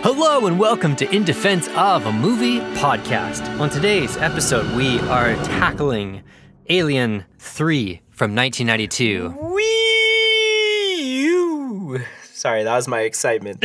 Hello 0.00 0.46
and 0.46 0.58
welcome 0.60 0.94
to 0.96 1.12
In 1.14 1.24
Defense 1.24 1.68
of 1.76 2.06
a 2.06 2.12
Movie 2.12 2.60
podcast. 2.78 3.58
On 3.58 3.68
today's 3.68 4.16
episode, 4.18 4.64
we 4.76 5.00
are 5.00 5.34
tackling 5.44 6.22
Alien 6.68 7.24
3 7.38 8.00
from 8.10 8.34
1992. 8.34 9.34
Wee! 11.90 11.98
Sorry, 12.22 12.62
that 12.62 12.76
was 12.76 12.86
my 12.86 13.00
excitement. 13.00 13.64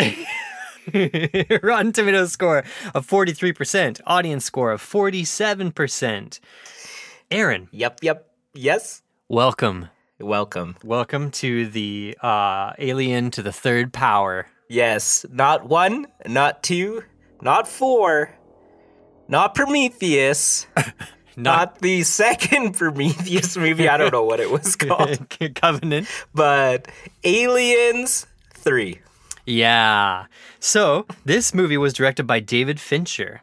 Rotten 1.64 1.94
Tomatoes 1.94 2.32
score 2.32 2.64
of 2.96 3.08
43%, 3.08 4.02
audience 4.08 4.44
score 4.44 4.72
of 4.72 4.82
47%. 4.82 6.40
Aaron, 7.30 7.70
yep, 7.72 8.00
yep. 8.02 8.28
Yes. 8.54 9.04
welcome. 9.30 9.90
Welcome. 10.20 10.78
Welcome 10.84 11.32
to 11.32 11.68
the 11.68 12.18
uh, 12.22 12.74
Alien 12.80 13.30
to 13.32 13.42
the 13.42 13.52
Third 13.52 13.92
Power. 13.92 14.48
Yes, 14.74 15.24
not 15.32 15.70
one, 15.70 16.08
not 16.26 16.64
two, 16.64 17.04
not 17.42 17.68
four, 17.68 18.34
not 19.28 19.54
Prometheus, 19.54 20.66
not 21.38 21.80
the 21.80 22.02
second 22.02 22.74
Prometheus 22.78 23.56
movie. 23.56 23.88
I 23.88 23.98
don't 23.98 24.12
know 24.12 24.24
what 24.24 24.40
it 24.40 24.50
was 24.50 24.76
called, 24.88 25.20
Covenant. 25.54 26.08
but 26.34 26.88
Aliens 27.24 28.26
3. 28.56 29.00
Yeah. 29.46 30.26
So 30.60 31.06
this 31.24 31.54
movie 31.54 31.78
was 31.78 31.94
directed 31.94 32.26
by 32.26 32.40
David 32.40 32.80
Fincher. 32.80 33.42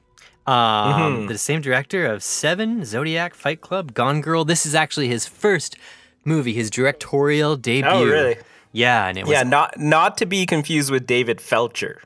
Um, 0.49 1.27
The 1.29 1.39
same 1.39 1.61
director 1.61 2.07
of 2.07 2.25
Seven, 2.25 2.85
Zodiac, 2.85 3.35
Fight 3.35 3.61
Club, 3.61 3.95
Gone 3.95 4.21
Girl. 4.21 4.45
This 4.45 4.67
is 4.67 4.75
actually 4.75 5.07
his 5.07 5.27
first 5.27 5.77
movie, 6.25 6.55
his 6.55 6.71
directorial 6.71 7.55
debut. 7.57 7.89
Oh, 7.89 8.05
really? 8.05 8.37
Yeah, 8.73 9.07
and 9.07 9.19
it 9.19 9.25
was 9.27 9.33
Yeah, 9.33 9.43
not 9.43 9.79
not 9.79 10.17
to 10.19 10.27
be 10.27 10.47
confused 10.47 10.91
with 10.91 11.07
David 11.07 11.39
Felcher. 11.39 11.97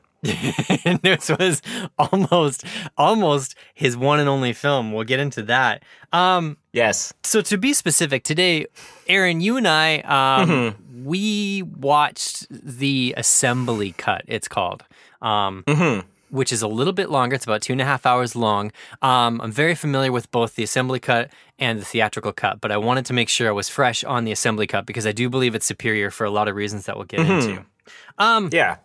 and 0.85 0.99
this 1.03 1.29
was 1.29 1.61
almost 1.99 2.63
almost 2.97 3.55
his 3.75 3.95
one 3.95 4.19
and 4.19 4.27
only 4.27 4.53
film. 4.53 4.91
We'll 4.91 5.03
get 5.03 5.19
into 5.19 5.43
that. 5.43 5.83
Um, 6.11 6.57
Yes. 6.73 7.13
so 7.23 7.41
to 7.41 7.57
be 7.57 7.73
specific, 7.73 8.23
today, 8.23 8.65
Aaron, 9.07 9.39
you 9.41 9.57
and 9.57 9.67
I, 9.67 9.99
um, 9.99 10.49
Mm-hmm. 10.49 11.05
we 11.05 11.61
watched 11.61 12.47
the 12.49 13.13
assembly 13.17 13.91
cut. 13.91 14.23
It's 14.27 14.47
called, 14.47 14.83
um, 15.21 15.63
Mm-hmm. 15.67 16.07
Which 16.35 16.51
is 16.53 16.61
a 16.61 16.67
little 16.67 16.93
bit 16.93 17.09
longer. 17.09 17.35
It's 17.35 17.45
about 17.45 17.61
two 17.61 17.73
and 17.73 17.81
a 17.81 17.85
half 17.85 18.05
hours 18.05 18.35
long. 18.35 18.71
Um, 19.01 19.39
I'm 19.41 19.51
very 19.51 19.75
familiar 19.75 20.11
with 20.11 20.29
both 20.31 20.55
the 20.55 20.63
assembly 20.63 20.99
cut 20.99 21.31
and 21.57 21.79
the 21.79 21.85
theatrical 21.85 22.33
cut, 22.33 22.61
but 22.61 22.71
I 22.71 22.77
wanted 22.77 23.05
to 23.07 23.13
make 23.13 23.29
sure 23.29 23.47
I 23.47 23.51
was 23.51 23.69
fresh 23.69 24.03
on 24.03 24.25
the 24.25 24.31
assembly 24.31 24.67
cut 24.67 24.85
because 24.85 25.07
I 25.07 25.11
do 25.11 25.29
believe 25.29 25.55
it's 25.55 25.65
superior 25.65 26.11
for 26.11 26.25
a 26.25 26.29
lot 26.31 26.47
of 26.47 26.55
reasons 26.55 26.85
that 26.85 26.95
we'll 26.97 27.05
get 27.05 27.21
Mm-hmm. 27.21 27.49
into. 27.49 27.65
Um, 28.17 28.49
Yeah. 28.51 28.77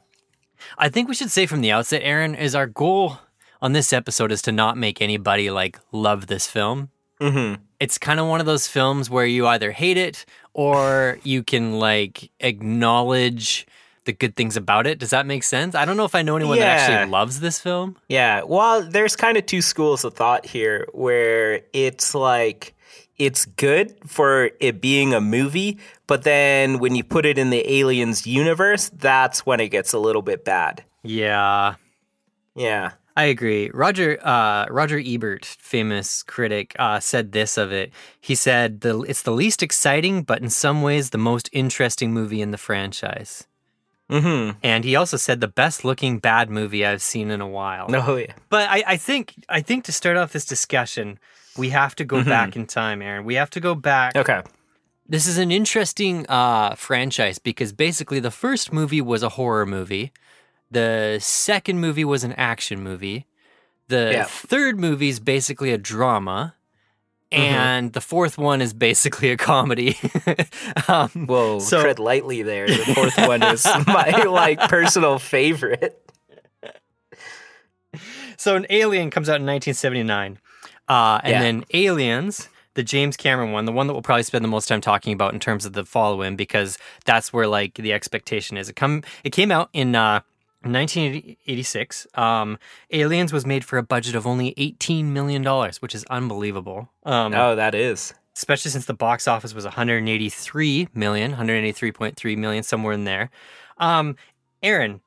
I 0.78 0.88
think 0.88 1.08
we 1.08 1.14
should 1.14 1.30
say 1.30 1.46
from 1.46 1.62
the 1.62 1.72
outset, 1.72 2.02
Aaron, 2.04 2.34
is 2.34 2.54
our 2.54 2.66
goal 2.66 3.18
on 3.62 3.72
this 3.72 3.92
episode 3.92 4.30
is 4.32 4.42
to 4.42 4.52
not 4.52 4.76
make 4.76 5.02
anybody 5.02 5.50
like 5.50 5.78
love 5.92 6.26
this 6.26 6.46
film. 6.46 6.90
Mm-hmm. 7.20 7.62
It's 7.80 7.98
kind 7.98 8.20
of 8.20 8.26
one 8.26 8.40
of 8.40 8.46
those 8.46 8.66
films 8.66 9.08
where 9.10 9.26
you 9.26 9.46
either 9.46 9.72
hate 9.72 9.96
it 9.96 10.24
or 10.54 11.18
you 11.22 11.42
can 11.42 11.78
like 11.78 12.30
acknowledge 12.40 13.66
the 14.10 14.16
good 14.16 14.36
things 14.36 14.56
about 14.56 14.86
it. 14.86 14.98
Does 14.98 15.10
that 15.10 15.26
make 15.26 15.44
sense? 15.44 15.74
I 15.74 15.84
don't 15.84 15.96
know 15.96 16.04
if 16.04 16.14
I 16.14 16.22
know 16.22 16.36
anyone 16.36 16.58
that 16.58 16.80
actually 16.80 17.10
loves 17.10 17.40
this 17.40 17.60
film. 17.60 17.96
Yeah, 18.08 18.42
well, 18.42 18.82
there's 18.82 19.16
kind 19.16 19.36
of 19.36 19.46
two 19.46 19.62
schools 19.62 20.04
of 20.04 20.14
thought 20.14 20.46
here 20.46 20.86
where 20.92 21.62
it's 21.72 22.14
like 22.14 22.74
it's 23.18 23.44
good 23.46 23.94
for 24.06 24.50
it 24.60 24.80
being 24.80 25.14
a 25.14 25.20
movie, 25.20 25.78
but 26.06 26.24
then 26.24 26.78
when 26.78 26.94
you 26.94 27.04
put 27.04 27.24
it 27.24 27.38
in 27.38 27.50
the 27.50 27.62
aliens 27.78 28.26
universe, 28.26 28.90
that's 28.90 29.46
when 29.46 29.60
it 29.60 29.68
gets 29.68 29.92
a 29.92 29.98
little 29.98 30.22
bit 30.22 30.44
bad. 30.44 30.84
Yeah, 31.02 31.74
Yeah. 32.54 32.92
I 33.16 33.24
agree. 33.24 33.70
Roger 33.74 34.18
uh, 34.24 34.66
Roger 34.70 34.98
Ebert, 35.04 35.44
famous 35.44 36.22
critic, 36.22 36.74
uh, 36.78 37.00
said 37.00 37.32
this 37.32 37.58
of 37.58 37.70
it. 37.72 37.92
He 38.20 38.34
said 38.34 38.80
the 38.80 39.00
it's 39.02 39.22
the 39.22 39.32
least 39.32 39.62
exciting, 39.62 40.22
but 40.22 40.40
in 40.40 40.48
some 40.48 40.80
ways 40.80 41.10
the 41.10 41.18
most 41.18 41.50
interesting 41.52 42.12
movie 42.14 42.40
in 42.40 42.50
the 42.50 42.56
franchise. 42.56 43.46
Mm-hmm. 44.10 44.58
And 44.62 44.84
he 44.84 44.96
also 44.96 45.16
said 45.16 45.40
the 45.40 45.48
best 45.48 45.84
looking 45.84 46.18
bad 46.18 46.50
movie 46.50 46.84
I've 46.84 47.02
seen 47.02 47.30
in 47.30 47.40
a 47.40 47.48
while. 47.48 47.86
Oh 47.94 48.16
yeah. 48.16 48.32
But 48.48 48.68
I, 48.68 48.82
I 48.86 48.96
think 48.96 49.34
I 49.48 49.60
think 49.60 49.84
to 49.84 49.92
start 49.92 50.16
off 50.16 50.32
this 50.32 50.44
discussion, 50.44 51.18
we 51.56 51.70
have 51.70 51.94
to 51.96 52.04
go 52.04 52.24
back 52.24 52.56
in 52.56 52.66
time, 52.66 53.02
Aaron. 53.02 53.24
We 53.24 53.34
have 53.36 53.50
to 53.50 53.60
go 53.60 53.74
back. 53.74 54.16
Okay. 54.16 54.42
This 55.08 55.26
is 55.26 55.38
an 55.38 55.50
interesting 55.50 56.24
uh, 56.28 56.74
franchise 56.76 57.38
because 57.38 57.72
basically 57.72 58.20
the 58.20 58.30
first 58.30 58.72
movie 58.72 59.00
was 59.00 59.22
a 59.22 59.30
horror 59.30 59.66
movie. 59.66 60.12
The 60.70 61.18
second 61.20 61.80
movie 61.80 62.04
was 62.04 62.22
an 62.24 62.32
action 62.34 62.80
movie. 62.82 63.26
The 63.88 64.10
Yeah. 64.12 64.24
third 64.24 64.78
movie 64.78 65.08
is 65.08 65.18
basically 65.18 65.72
a 65.72 65.78
drama. 65.78 66.54
And 67.32 67.92
the 67.92 68.00
fourth 68.00 68.38
one 68.38 68.60
is 68.60 68.72
basically 68.72 69.30
a 69.30 69.36
comedy. 69.36 69.96
um, 70.88 71.10
Whoa, 71.26 71.60
So- 71.60 71.80
tread 71.82 71.98
lightly 71.98 72.42
there. 72.42 72.66
The 72.66 72.92
fourth 72.94 73.16
one 73.28 73.42
is 73.42 73.64
my 73.86 74.10
like 74.24 74.58
personal 74.68 75.18
favorite. 75.18 75.96
So 78.36 78.56
an 78.56 78.64
Alien 78.70 79.10
comes 79.10 79.28
out 79.28 79.36
in 79.36 79.44
1979, 79.44 80.38
uh, 80.88 81.20
and 81.22 81.30
Yeah. 81.30 81.42
then 81.42 81.64
Aliens, 81.74 82.48
the 82.72 82.82
James 82.82 83.14
Cameron 83.18 83.52
one, 83.52 83.66
the 83.66 83.72
one 83.72 83.86
that 83.86 83.92
we'll 83.92 84.00
probably 84.00 84.22
spend 84.22 84.42
the 84.42 84.48
most 84.48 84.66
time 84.66 84.80
talking 84.80 85.12
about 85.12 85.34
in 85.34 85.40
terms 85.40 85.66
of 85.66 85.74
the 85.74 85.84
follow-in, 85.84 86.36
because 86.36 86.78
that's 87.04 87.34
where 87.34 87.46
like 87.46 87.74
the 87.74 87.92
expectation 87.92 88.56
is. 88.56 88.70
It 88.70 88.76
come 88.76 89.02
it 89.24 89.30
came 89.34 89.50
out 89.52 89.68
in 89.74 89.94
uh, 89.94 90.20
1986. 90.62 92.06
Um, 92.14 92.58
Aliens 92.90 93.32
was 93.32 93.46
made 93.46 93.64
for 93.64 93.78
a 93.78 93.82
budget 93.82 94.14
of 94.14 94.26
only 94.26 94.54
18 94.56 95.12
million 95.12 95.42
dollars, 95.42 95.80
which 95.82 95.94
is 95.94 96.04
unbelievable. 96.10 96.88
Um, 97.04 97.34
Oh, 97.34 97.54
that 97.56 97.74
is. 97.74 98.14
especially 98.36 98.70
since 98.70 98.86
the 98.86 98.94
box 98.94 99.26
office 99.28 99.54
was 99.54 99.64
183 99.64 100.88
million, 100.94 101.32
183.3 101.32 102.36
million, 102.38 102.62
somewhere 102.62 102.92
in 102.92 103.04
there. 103.04 103.30
Um, 103.78 104.16
Aaron, 104.62 105.00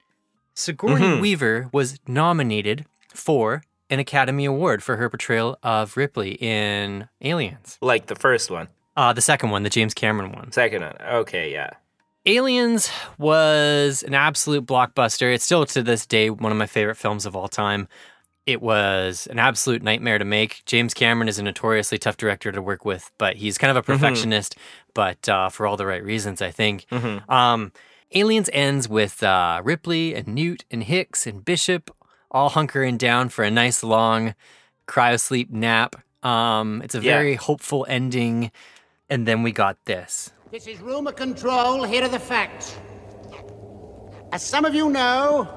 Sigourney 0.56 1.06
Mhm. 1.18 1.22
Weaver 1.22 1.70
was 1.72 2.00
nominated 2.08 2.86
for 3.14 3.64
an 3.90 4.00
Academy 4.00 4.46
Award 4.46 4.84
for 4.84 4.98
her 4.98 5.10
portrayal 5.10 5.58
of 5.64 5.98
Ripley 5.98 6.34
in 6.40 7.08
Aliens. 7.22 7.78
Like 7.82 8.08
the 8.08 8.16
first 8.16 8.50
one. 8.52 8.68
Uh, 8.96 9.14
the 9.14 9.22
second 9.22 9.50
one, 9.50 9.64
the 9.64 9.70
James 9.70 9.94
Cameron 9.96 10.32
one. 10.32 10.52
Second 10.52 10.82
one. 10.84 10.96
Okay, 11.02 11.52
yeah. 11.52 11.72
Aliens 12.26 12.90
was 13.18 14.04
an 14.04 14.14
absolute 14.14 14.66
blockbuster. 14.66 15.34
It's 15.34 15.44
still 15.44 15.66
to 15.68 15.84
this 15.84 16.06
day 16.06 16.30
one 16.30 16.52
of 16.52 16.58
my 16.58 16.68
favorite 16.68 16.96
films 16.96 17.26
of 17.26 17.36
all 17.36 17.48
time. 17.50 17.88
It 18.46 18.62
was 18.62 19.28
an 19.30 19.40
absolute 19.40 19.82
nightmare 19.82 20.18
to 20.20 20.26
make. 20.26 20.64
James 20.66 20.94
Cameron 20.94 21.30
is 21.30 21.40
a 21.40 21.44
notoriously 21.44 21.98
tough 21.98 22.18
director 22.18 22.52
to 22.52 22.62
work 22.62 22.84
with, 22.86 23.12
but 23.18 23.38
he's 23.38 23.58
kind 23.58 23.72
of 23.72 23.78
a 23.78 23.84
perfectionist, 23.84 24.56
but 24.94 25.28
uh, 25.30 25.50
for 25.50 25.66
all 25.66 25.78
the 25.78 25.86
right 25.86 26.04
reasons, 26.04 26.42
I 26.42 26.52
think. 26.52 26.86
Mhm. 26.92 27.30
Um, 27.30 27.72
Aliens 28.14 28.50
ends 28.54 28.88
with 28.88 29.24
uh, 29.24 29.62
Ripley 29.64 30.14
and 30.14 30.28
Newt 30.28 30.66
and 30.70 30.84
Hicks 30.84 31.26
and 31.26 31.44
Bishop 31.44 31.90
all 32.32 32.50
hunkering 32.52 32.98
down 32.98 33.30
for 33.30 33.44
a 33.44 33.52
nice 33.52 33.82
long 33.82 34.36
cryosleep 34.88 35.50
nap. 35.50 35.96
Um, 36.22 36.82
it's 36.84 36.96
a 36.96 37.00
Yeah. 37.02 37.14
very 37.16 37.36
hopeful 37.36 37.86
ending. 37.90 38.52
And 39.10 39.26
then 39.28 39.42
we 39.44 39.52
got 39.52 39.78
this. 39.86 40.32
This 40.54 40.68
is 40.68 40.80
rumor 40.82 41.12
control. 41.12 41.84
Here 41.84 42.04
are 42.04 42.08
the 42.08 42.20
facts. 42.20 42.78
As 44.32 44.44
some 44.44 44.66
of 44.66 44.76
you 44.76 44.88
know, 44.88 45.48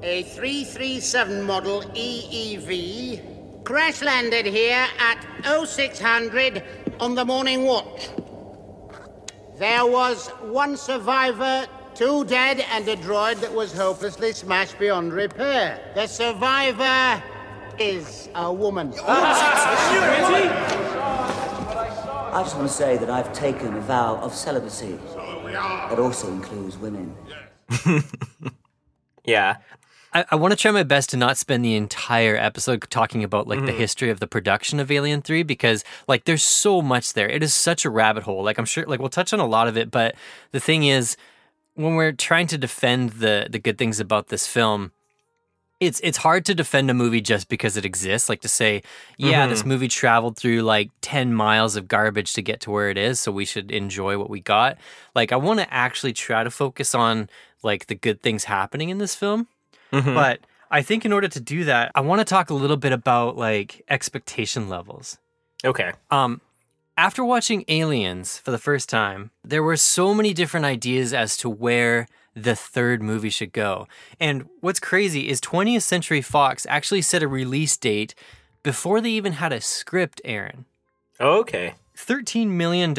a 0.00 0.22
337 0.22 1.42
model 1.42 1.82
EEV 1.82 3.64
crash 3.64 4.00
landed 4.00 4.46
here 4.46 4.86
at 5.00 5.26
0600 5.66 6.62
on 7.00 7.16
the 7.16 7.24
morning 7.24 7.64
watch. 7.64 8.10
There 9.58 9.86
was 9.86 10.28
one 10.40 10.76
survivor, 10.76 11.66
two 11.96 12.24
dead, 12.24 12.64
and 12.70 12.86
a 12.86 12.94
droid 12.94 13.40
that 13.40 13.52
was 13.52 13.72
hopelessly 13.72 14.34
smashed 14.34 14.78
beyond 14.78 15.14
repair. 15.14 15.80
The 15.96 16.06
survivor 16.06 17.20
is 17.76 18.28
a 18.36 18.52
woman. 18.52 18.94
I 22.32 22.42
just 22.42 22.56
want 22.56 22.68
to 22.68 22.74
say 22.74 22.96
that 22.96 23.10
I've 23.10 23.32
taken 23.32 23.74
a 23.74 23.80
vow 23.80 24.16
of 24.16 24.34
celibacy. 24.34 24.98
That 25.14 25.98
also 25.98 26.28
includes 26.28 26.78
women. 26.78 27.14
Yeah. 29.24 29.58
I, 30.12 30.24
I 30.30 30.36
want 30.36 30.52
to 30.52 30.56
try 30.56 30.70
my 30.70 30.82
best 30.82 31.10
to 31.10 31.16
not 31.16 31.38
spend 31.38 31.64
the 31.64 31.76
entire 31.76 32.36
episode 32.36 32.84
talking 32.90 33.24
about 33.24 33.46
like 33.46 33.60
the 33.60 33.66
mm-hmm. 33.66 33.78
history 33.78 34.10
of 34.10 34.20
the 34.20 34.26
production 34.26 34.80
of 34.80 34.90
Alien 34.90 35.22
3 35.22 35.42
because 35.42 35.84
like 36.08 36.24
there's 36.24 36.42
so 36.42 36.82
much 36.82 37.14
there. 37.14 37.28
It 37.28 37.42
is 37.42 37.54
such 37.54 37.84
a 37.84 37.90
rabbit 37.90 38.24
hole. 38.24 38.42
Like 38.42 38.58
I'm 38.58 38.64
sure 38.64 38.84
like 38.86 39.00
we'll 39.00 39.08
touch 39.08 39.32
on 39.32 39.40
a 39.40 39.46
lot 39.46 39.68
of 39.68 39.76
it, 39.76 39.90
but 39.90 40.14
the 40.50 40.60
thing 40.60 40.84
is 40.84 41.16
when 41.74 41.94
we're 41.94 42.12
trying 42.12 42.46
to 42.48 42.58
defend 42.58 43.10
the 43.10 43.46
the 43.48 43.58
good 43.58 43.78
things 43.78 44.00
about 44.00 44.28
this 44.28 44.46
film, 44.46 44.92
it's 45.82 46.00
it's 46.04 46.18
hard 46.18 46.44
to 46.44 46.54
defend 46.54 46.90
a 46.90 46.94
movie 46.94 47.20
just 47.20 47.48
because 47.48 47.76
it 47.76 47.84
exists. 47.84 48.28
Like 48.28 48.40
to 48.42 48.48
say, 48.48 48.82
yeah, 49.16 49.48
this 49.48 49.64
movie 49.64 49.88
traveled 49.88 50.36
through 50.36 50.62
like 50.62 50.90
10 51.00 51.34
miles 51.34 51.74
of 51.74 51.88
garbage 51.88 52.34
to 52.34 52.42
get 52.42 52.60
to 52.60 52.70
where 52.70 52.88
it 52.88 52.96
is, 52.96 53.18
so 53.18 53.32
we 53.32 53.44
should 53.44 53.72
enjoy 53.72 54.16
what 54.16 54.30
we 54.30 54.40
got. 54.40 54.78
Like 55.16 55.32
I 55.32 55.36
want 55.36 55.58
to 55.58 55.74
actually 55.74 56.12
try 56.12 56.44
to 56.44 56.50
focus 56.50 56.94
on 56.94 57.28
like 57.64 57.86
the 57.86 57.96
good 57.96 58.22
things 58.22 58.44
happening 58.44 58.90
in 58.90 58.98
this 58.98 59.16
film. 59.16 59.48
But 60.14 60.40
I 60.70 60.82
think 60.82 61.04
in 61.04 61.12
order 61.12 61.26
to 61.26 61.40
do 61.40 61.64
that, 61.64 61.90
I 61.96 62.00
want 62.00 62.20
to 62.20 62.24
talk 62.24 62.48
a 62.50 62.54
little 62.54 62.76
bit 62.76 62.92
about 62.92 63.36
like 63.36 63.84
expectation 63.88 64.68
levels. 64.68 65.18
Okay. 65.64 65.92
Um, 66.12 66.40
after 66.96 67.24
watching 67.24 67.64
Aliens 67.66 68.38
for 68.38 68.52
the 68.52 68.58
first 68.58 68.88
time, 68.88 69.32
there 69.42 69.64
were 69.64 69.76
so 69.76 70.14
many 70.14 70.32
different 70.32 70.64
ideas 70.64 71.12
as 71.12 71.36
to 71.38 71.50
where 71.50 72.06
the 72.34 72.56
third 72.56 73.02
movie 73.02 73.30
should 73.30 73.52
go. 73.52 73.86
And 74.18 74.48
what's 74.60 74.80
crazy 74.80 75.28
is 75.28 75.40
20th 75.40 75.82
Century 75.82 76.22
Fox 76.22 76.66
actually 76.68 77.02
set 77.02 77.22
a 77.22 77.28
release 77.28 77.76
date 77.76 78.14
before 78.62 79.00
they 79.00 79.10
even 79.10 79.32
had 79.34 79.52
a 79.52 79.60
script, 79.60 80.20
Aaron. 80.24 80.64
Okay. 81.20 81.74
$13 81.96 82.48
million 82.48 82.94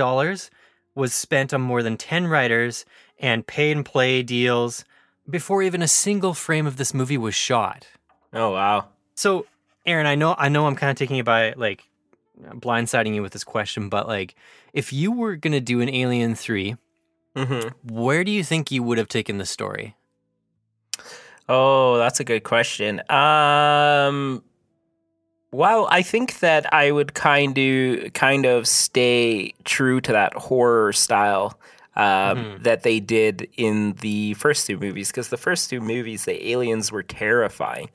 was 0.95 1.13
spent 1.13 1.53
on 1.53 1.62
more 1.62 1.81
than 1.81 1.97
10 1.97 2.27
writers 2.27 2.85
and 3.19 3.47
pay 3.47 3.71
and 3.71 3.85
play 3.85 4.21
deals 4.21 4.85
before 5.30 5.63
even 5.63 5.81
a 5.81 5.88
single 5.88 6.33
frame 6.33 6.68
of 6.68 6.77
this 6.77 6.94
movie 6.94 7.18
was 7.18 7.35
shot. 7.35 7.88
Oh 8.33 8.51
wow. 8.51 8.88
So, 9.15 9.45
Aaron, 9.85 10.06
I 10.06 10.15
know 10.15 10.35
I 10.38 10.50
know 10.50 10.68
I'm 10.68 10.75
kind 10.75 10.89
of 10.89 10.97
taking 10.97 11.18
it 11.18 11.25
by 11.25 11.53
like 11.53 11.83
blindsiding 12.39 13.15
you 13.15 13.21
with 13.21 13.33
this 13.33 13.44
question, 13.44 13.89
but 13.89 14.07
like 14.07 14.35
if 14.74 14.91
you 14.91 15.12
were 15.12 15.35
going 15.35 15.53
to 15.53 15.62
do 15.62 15.81
an 15.81 15.89
Alien 15.89 16.35
3, 16.35 16.75
hmm 17.35 17.69
where 17.83 18.24
do 18.24 18.31
you 18.31 18.44
think 18.44 18.71
you 18.71 18.83
would 18.83 18.97
have 18.97 19.07
taken 19.07 19.38
the 19.38 19.45
story? 19.45 19.95
Oh, 21.50 21.97
that's 21.97 22.19
a 22.19 22.24
good 22.24 22.44
question. 22.44 23.01
Um, 23.09 24.44
well, 25.51 25.88
I 25.91 26.01
think 26.01 26.39
that 26.39 26.74
I 26.74 26.91
would 26.91 27.13
kind 27.13 27.57
of 27.57 28.13
kind 28.13 28.45
of 28.45 28.68
stay 28.68 29.53
true 29.65 30.01
to 30.01 30.12
that 30.12 30.33
horror 30.33 30.94
style 30.94 31.59
um, 31.95 32.38
Mhm. 32.57 32.63
that 32.63 32.83
they 32.83 33.00
did 33.00 33.47
in 33.56 33.94
the 34.01 34.33
first 34.35 34.65
two 34.65 34.77
movies 34.80 35.09
because 35.12 35.30
the 35.30 35.38
first 35.38 35.69
two 35.69 35.80
movies, 35.81 36.25
the 36.25 36.50
aliens 36.51 36.91
were 36.91 37.03
terrifying. 37.03 37.89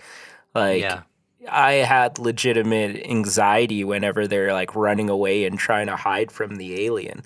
Like, 0.54 0.82
yeah. 0.82 1.02
I 1.50 1.72
had 1.74 2.18
legitimate 2.18 3.04
anxiety 3.08 3.82
whenever 3.82 4.26
they're 4.28 4.52
like 4.52 4.76
running 4.76 5.08
away 5.10 5.44
and 5.46 5.58
trying 5.58 5.86
to 5.86 5.96
hide 5.96 6.30
from 6.30 6.56
the 6.56 6.84
alien. 6.86 7.22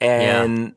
And 0.00 0.68
yeah, 0.68 0.72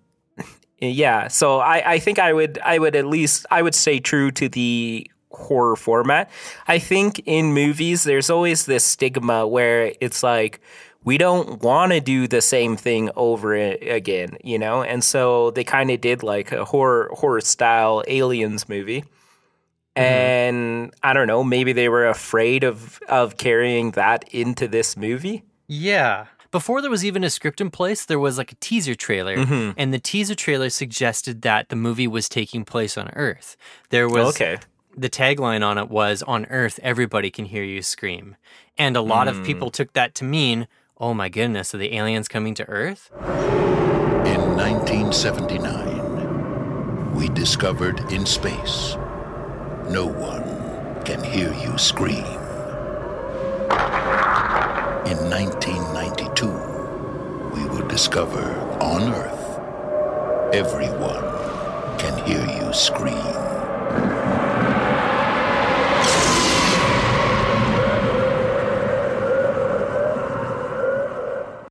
so 1.27 1.59
I, 1.59 1.93
I 1.93 1.99
think 1.99 2.19
I 2.19 2.33
would 2.33 2.59
I 2.59 2.79
would 2.79 2.95
at 2.95 3.05
least 3.05 3.45
I 3.49 3.61
would 3.61 3.75
stay 3.75 3.99
true 3.99 4.31
to 4.31 4.49
the 4.49 5.09
horror 5.31 5.75
format. 5.75 6.29
I 6.67 6.79
think 6.79 7.21
in 7.25 7.53
movies 7.53 8.03
there's 8.03 8.29
always 8.29 8.65
this 8.65 8.83
stigma 8.83 9.47
where 9.47 9.93
it's 9.99 10.23
like 10.23 10.61
we 11.03 11.17
don't 11.17 11.61
want 11.61 11.91
to 11.91 12.01
do 12.01 12.27
the 12.27 12.41
same 12.41 12.75
thing 12.75 13.11
over 13.15 13.53
again, 13.53 14.37
you 14.43 14.57
know? 14.57 14.81
And 14.81 15.03
so 15.03 15.51
they 15.51 15.63
kind 15.63 15.91
of 15.91 16.01
did 16.01 16.23
like 16.23 16.51
a 16.51 16.65
horror 16.65 17.09
horror 17.13 17.41
style 17.41 18.03
aliens 18.07 18.67
movie. 18.67 19.01
Mm-hmm. 19.95 20.01
And 20.01 20.93
I 21.03 21.13
don't 21.13 21.27
know, 21.27 21.43
maybe 21.43 21.71
they 21.73 21.89
were 21.89 22.07
afraid 22.07 22.63
of 22.63 22.99
of 23.07 23.37
carrying 23.37 23.91
that 23.91 24.27
into 24.33 24.67
this 24.67 24.97
movie. 24.97 25.43
Yeah. 25.67 26.25
Before 26.55 26.79
there 26.81 26.89
was 26.89 27.03
even 27.03 27.25
a 27.25 27.29
script 27.29 27.59
in 27.59 27.69
place, 27.69 28.05
there 28.05 28.17
was 28.17 28.37
like 28.37 28.53
a 28.53 28.55
teaser 28.61 28.95
trailer, 28.95 29.35
mm-hmm. 29.35 29.71
and 29.75 29.93
the 29.93 29.99
teaser 29.99 30.35
trailer 30.35 30.69
suggested 30.69 31.41
that 31.41 31.67
the 31.67 31.75
movie 31.75 32.07
was 32.07 32.29
taking 32.29 32.63
place 32.63 32.97
on 32.97 33.09
Earth. 33.09 33.57
There 33.89 34.07
was 34.07 34.27
Okay. 34.27 34.59
the 34.95 35.09
tagline 35.09 35.67
on 35.67 35.77
it 35.77 35.89
was 35.89 36.23
"On 36.23 36.45
Earth, 36.45 36.79
everybody 36.81 37.29
can 37.29 37.43
hear 37.43 37.65
you 37.65 37.81
scream," 37.81 38.37
and 38.77 38.95
a 38.95 39.01
lot 39.01 39.27
of 39.27 39.43
people 39.43 39.67
mm. 39.67 39.73
took 39.73 39.91
that 39.91 40.15
to 40.15 40.23
mean, 40.23 40.69
"Oh 40.97 41.13
my 41.13 41.27
goodness, 41.27 41.75
are 41.75 41.77
the 41.77 41.93
aliens 41.93 42.29
coming 42.29 42.55
to 42.55 42.63
Earth?" 42.69 43.11
In 44.25 44.55
1979, 44.55 47.15
we 47.15 47.27
discovered 47.27 47.99
in 48.13 48.25
space 48.25 48.95
no 49.89 50.05
one 50.05 51.03
can 51.03 51.21
hear 51.21 51.53
you 51.53 51.77
scream. 51.77 52.23
In 55.05 55.17
1992, 55.29 56.47
we 57.53 57.63
would 57.69 57.87
discover 57.87 58.41
on 58.81 59.13
Earth 59.13 59.59
everyone 60.51 61.21
can 61.99 62.17
hear 62.25 62.43
you 62.43 62.73
scream. 62.73 63.13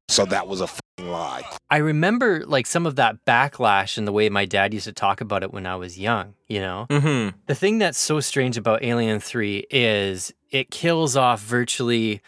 So 0.08 0.24
that 0.26 0.46
was 0.46 0.60
a 0.60 0.68
fing 0.68 1.10
lie. 1.10 1.42
I 1.70 1.78
remember 1.78 2.46
like 2.46 2.68
some 2.68 2.86
of 2.86 2.94
that 2.94 3.24
backlash 3.26 3.98
and 3.98 4.06
the 4.06 4.12
way 4.12 4.28
my 4.28 4.44
dad 4.44 4.72
used 4.72 4.84
to 4.84 4.92
talk 4.92 5.20
about 5.20 5.42
it 5.42 5.52
when 5.52 5.66
I 5.66 5.74
was 5.74 5.98
young, 5.98 6.34
you 6.46 6.60
know? 6.60 6.86
Mm-hmm. 6.88 7.36
The 7.46 7.54
thing 7.56 7.78
that's 7.78 7.98
so 7.98 8.20
strange 8.20 8.56
about 8.56 8.84
Alien 8.84 9.18
3 9.18 9.66
is 9.70 10.32
it 10.52 10.70
kills 10.70 11.16
off 11.16 11.40
virtually 11.40 12.22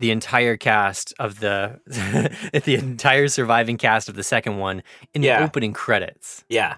the 0.00 0.10
entire 0.10 0.56
cast 0.56 1.14
of 1.18 1.38
the 1.40 1.80
the 2.64 2.74
entire 2.74 3.28
surviving 3.28 3.76
cast 3.76 4.08
of 4.08 4.16
the 4.16 4.24
second 4.24 4.58
one 4.58 4.82
in 5.14 5.22
Yeah. 5.22 5.38
the 5.38 5.44
opening 5.44 5.72
credits. 5.72 6.44
Yeah. 6.48 6.76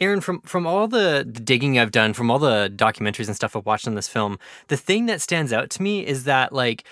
Aaron, 0.00 0.20
from 0.20 0.40
from 0.40 0.66
all 0.66 0.88
the, 0.88 1.24
digging 1.24 1.78
I've 1.78 1.92
done, 1.92 2.14
from 2.14 2.28
all 2.30 2.40
the 2.40 2.72
documentaries 2.74 3.28
and 3.28 3.36
stuff 3.36 3.54
I've 3.54 3.64
watched 3.64 3.86
on 3.86 3.94
this 3.94 4.08
film, 4.08 4.38
the 4.66 4.76
thing 4.76 5.06
that 5.06 5.20
stands 5.20 5.52
out 5.52 5.70
to 5.70 5.82
me 5.82 6.04
is 6.04 6.24
that 6.24 6.52
like 6.52 6.82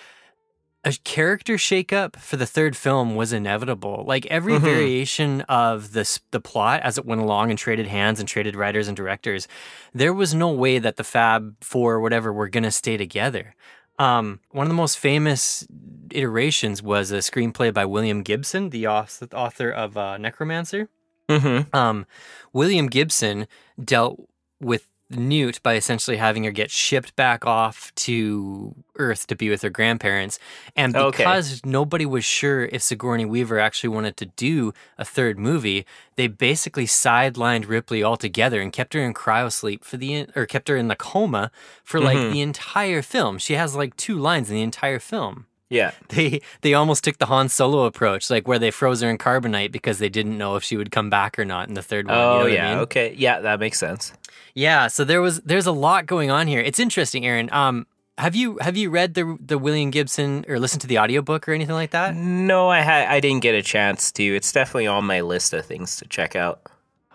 a 0.84 0.92
character 1.04 1.54
shakeup 1.54 2.16
for 2.16 2.36
the 2.36 2.46
third 2.46 2.76
film 2.76 3.14
was 3.16 3.32
inevitable. 3.32 4.04
Like 4.06 4.26
every 4.26 4.54
Mhm. 4.54 4.60
variation 4.62 5.40
of 5.42 5.92
this 5.92 6.20
the 6.32 6.40
plot 6.40 6.80
as 6.82 6.98
it 6.98 7.04
went 7.06 7.20
along 7.20 7.50
and 7.50 7.58
traded 7.58 7.86
hands 7.86 8.20
and 8.20 8.28
traded 8.28 8.54
writers 8.56 8.88
and 8.88 8.96
directors, 8.96 9.48
there 9.94 10.12
was 10.12 10.34
no 10.34 10.48
way 10.52 10.78
that 10.78 10.96
the 10.96 11.04
Fab 11.04 11.56
Four 11.60 11.94
or 11.94 12.00
whatever 12.00 12.32
were 12.32 12.48
gonna 12.48 12.70
stay 12.70 12.96
together. 12.96 13.54
Um, 14.02 14.40
one 14.50 14.66
of 14.66 14.68
the 14.68 14.74
most 14.74 14.98
famous 14.98 15.64
iterations 16.10 16.82
was 16.82 17.12
a 17.12 17.18
screenplay 17.18 17.72
by 17.72 17.84
William 17.84 18.22
Gibson, 18.22 18.70
the 18.70 18.88
author 18.88 19.70
of 19.70 19.96
uh, 19.96 20.16
Neuromancer. 20.18 20.88
Mm-hmm. 21.28 21.74
Um, 21.74 22.06
William 22.52 22.88
Gibson 22.88 23.46
dealt 23.82 24.28
with 24.60 24.88
Newt 25.18 25.62
by 25.62 25.74
essentially 25.74 26.16
having 26.16 26.44
her 26.44 26.50
get 26.50 26.70
shipped 26.70 27.14
back 27.16 27.46
off 27.46 27.94
to 27.96 28.74
Earth 28.96 29.26
to 29.28 29.36
be 29.36 29.48
with 29.50 29.62
her 29.62 29.70
grandparents. 29.70 30.38
And 30.76 30.94
Okay. 30.96 31.18
because 31.18 31.60
nobody 31.64 32.04
was 32.06 32.24
sure 32.24 32.64
if 32.66 32.82
Sigourney 32.82 33.24
Weaver 33.24 33.58
actually 33.58 33.88
wanted 33.90 34.16
to 34.18 34.26
do 34.26 34.72
a 34.98 35.04
third 35.04 35.38
movie, 35.38 35.84
they 36.16 36.26
basically 36.26 36.86
sidelined 36.86 37.68
Ripley 37.68 38.02
altogether 38.02 38.60
and 38.60 38.72
kept 38.72 38.94
her 38.94 39.00
in 39.00 39.14
cryosleep 39.14 39.84
for 39.84 39.96
the 39.96 40.26
or 40.36 40.46
kept 40.46 40.68
her 40.68 40.76
in 40.76 40.88
the 40.88 40.96
coma 40.96 41.50
for 41.84 42.00
like 42.00 42.18
Mhm. 42.18 42.32
the 42.32 42.40
entire 42.40 43.02
film. 43.02 43.38
She 43.38 43.54
has 43.54 43.74
like 43.74 43.96
two 43.96 44.18
lines 44.18 44.48
in 44.50 44.56
the 44.56 44.62
entire 44.62 44.98
film 44.98 45.46
Yeah. 45.72 45.92
they 46.10 46.40
they 46.60 46.74
almost 46.74 47.02
took 47.04 47.18
the 47.18 47.26
Han 47.26 47.48
Solo 47.48 47.84
approach, 47.84 48.30
like 48.30 48.46
where 48.46 48.58
they 48.58 48.70
froze 48.70 49.00
her 49.00 49.10
in 49.10 49.18
carbonite 49.18 49.72
because 49.72 49.98
they 49.98 50.08
didn't 50.08 50.36
know 50.38 50.56
if 50.56 50.62
she 50.62 50.76
would 50.76 50.90
come 50.90 51.10
back 51.10 51.38
or 51.38 51.44
not 51.44 51.68
in 51.68 51.74
the 51.74 51.82
third 51.82 52.06
one. 52.06 52.16
you 52.16 52.20
know 52.22 52.32
Oh 52.32 52.38
what 52.42 52.50
I 52.52 52.54
yeah. 52.54 52.70
mean? 52.70 52.78
Okay. 52.84 53.14
Yeah, 53.16 53.40
that 53.40 53.58
makes 53.60 53.78
sense. 53.78 54.12
Yeah, 54.54 54.88
so 54.88 55.04
there 55.04 55.22
was 55.22 55.40
there's 55.40 55.66
a 55.66 55.72
lot 55.72 56.06
going 56.06 56.30
on 56.30 56.46
here. 56.46 56.60
It's 56.60 56.78
interesting, 56.78 57.26
Aaron. 57.26 57.48
Um 57.52 57.86
have 58.18 58.36
you 58.36 58.58
have 58.60 58.76
you 58.76 58.90
read 58.90 59.14
the 59.14 59.38
the 59.40 59.56
William 59.56 59.90
Gibson 59.90 60.44
or 60.46 60.58
listened 60.60 60.82
to 60.82 60.86
the 60.86 60.98
audiobook 60.98 61.48
or 61.48 61.52
anything 61.52 61.74
like 61.74 61.92
that? 61.92 62.14
No, 62.14 62.68
I 62.68 62.80
had 62.80 63.08
I 63.08 63.20
didn't 63.20 63.40
get 63.42 63.54
a 63.54 63.62
chance 63.62 64.12
to. 64.12 64.22
It's 64.36 64.52
definitely 64.52 64.86
on 64.86 65.06
my 65.06 65.22
list 65.22 65.54
of 65.54 65.64
things 65.64 65.96
to 65.96 66.04
check 66.06 66.36
out. 66.36 66.60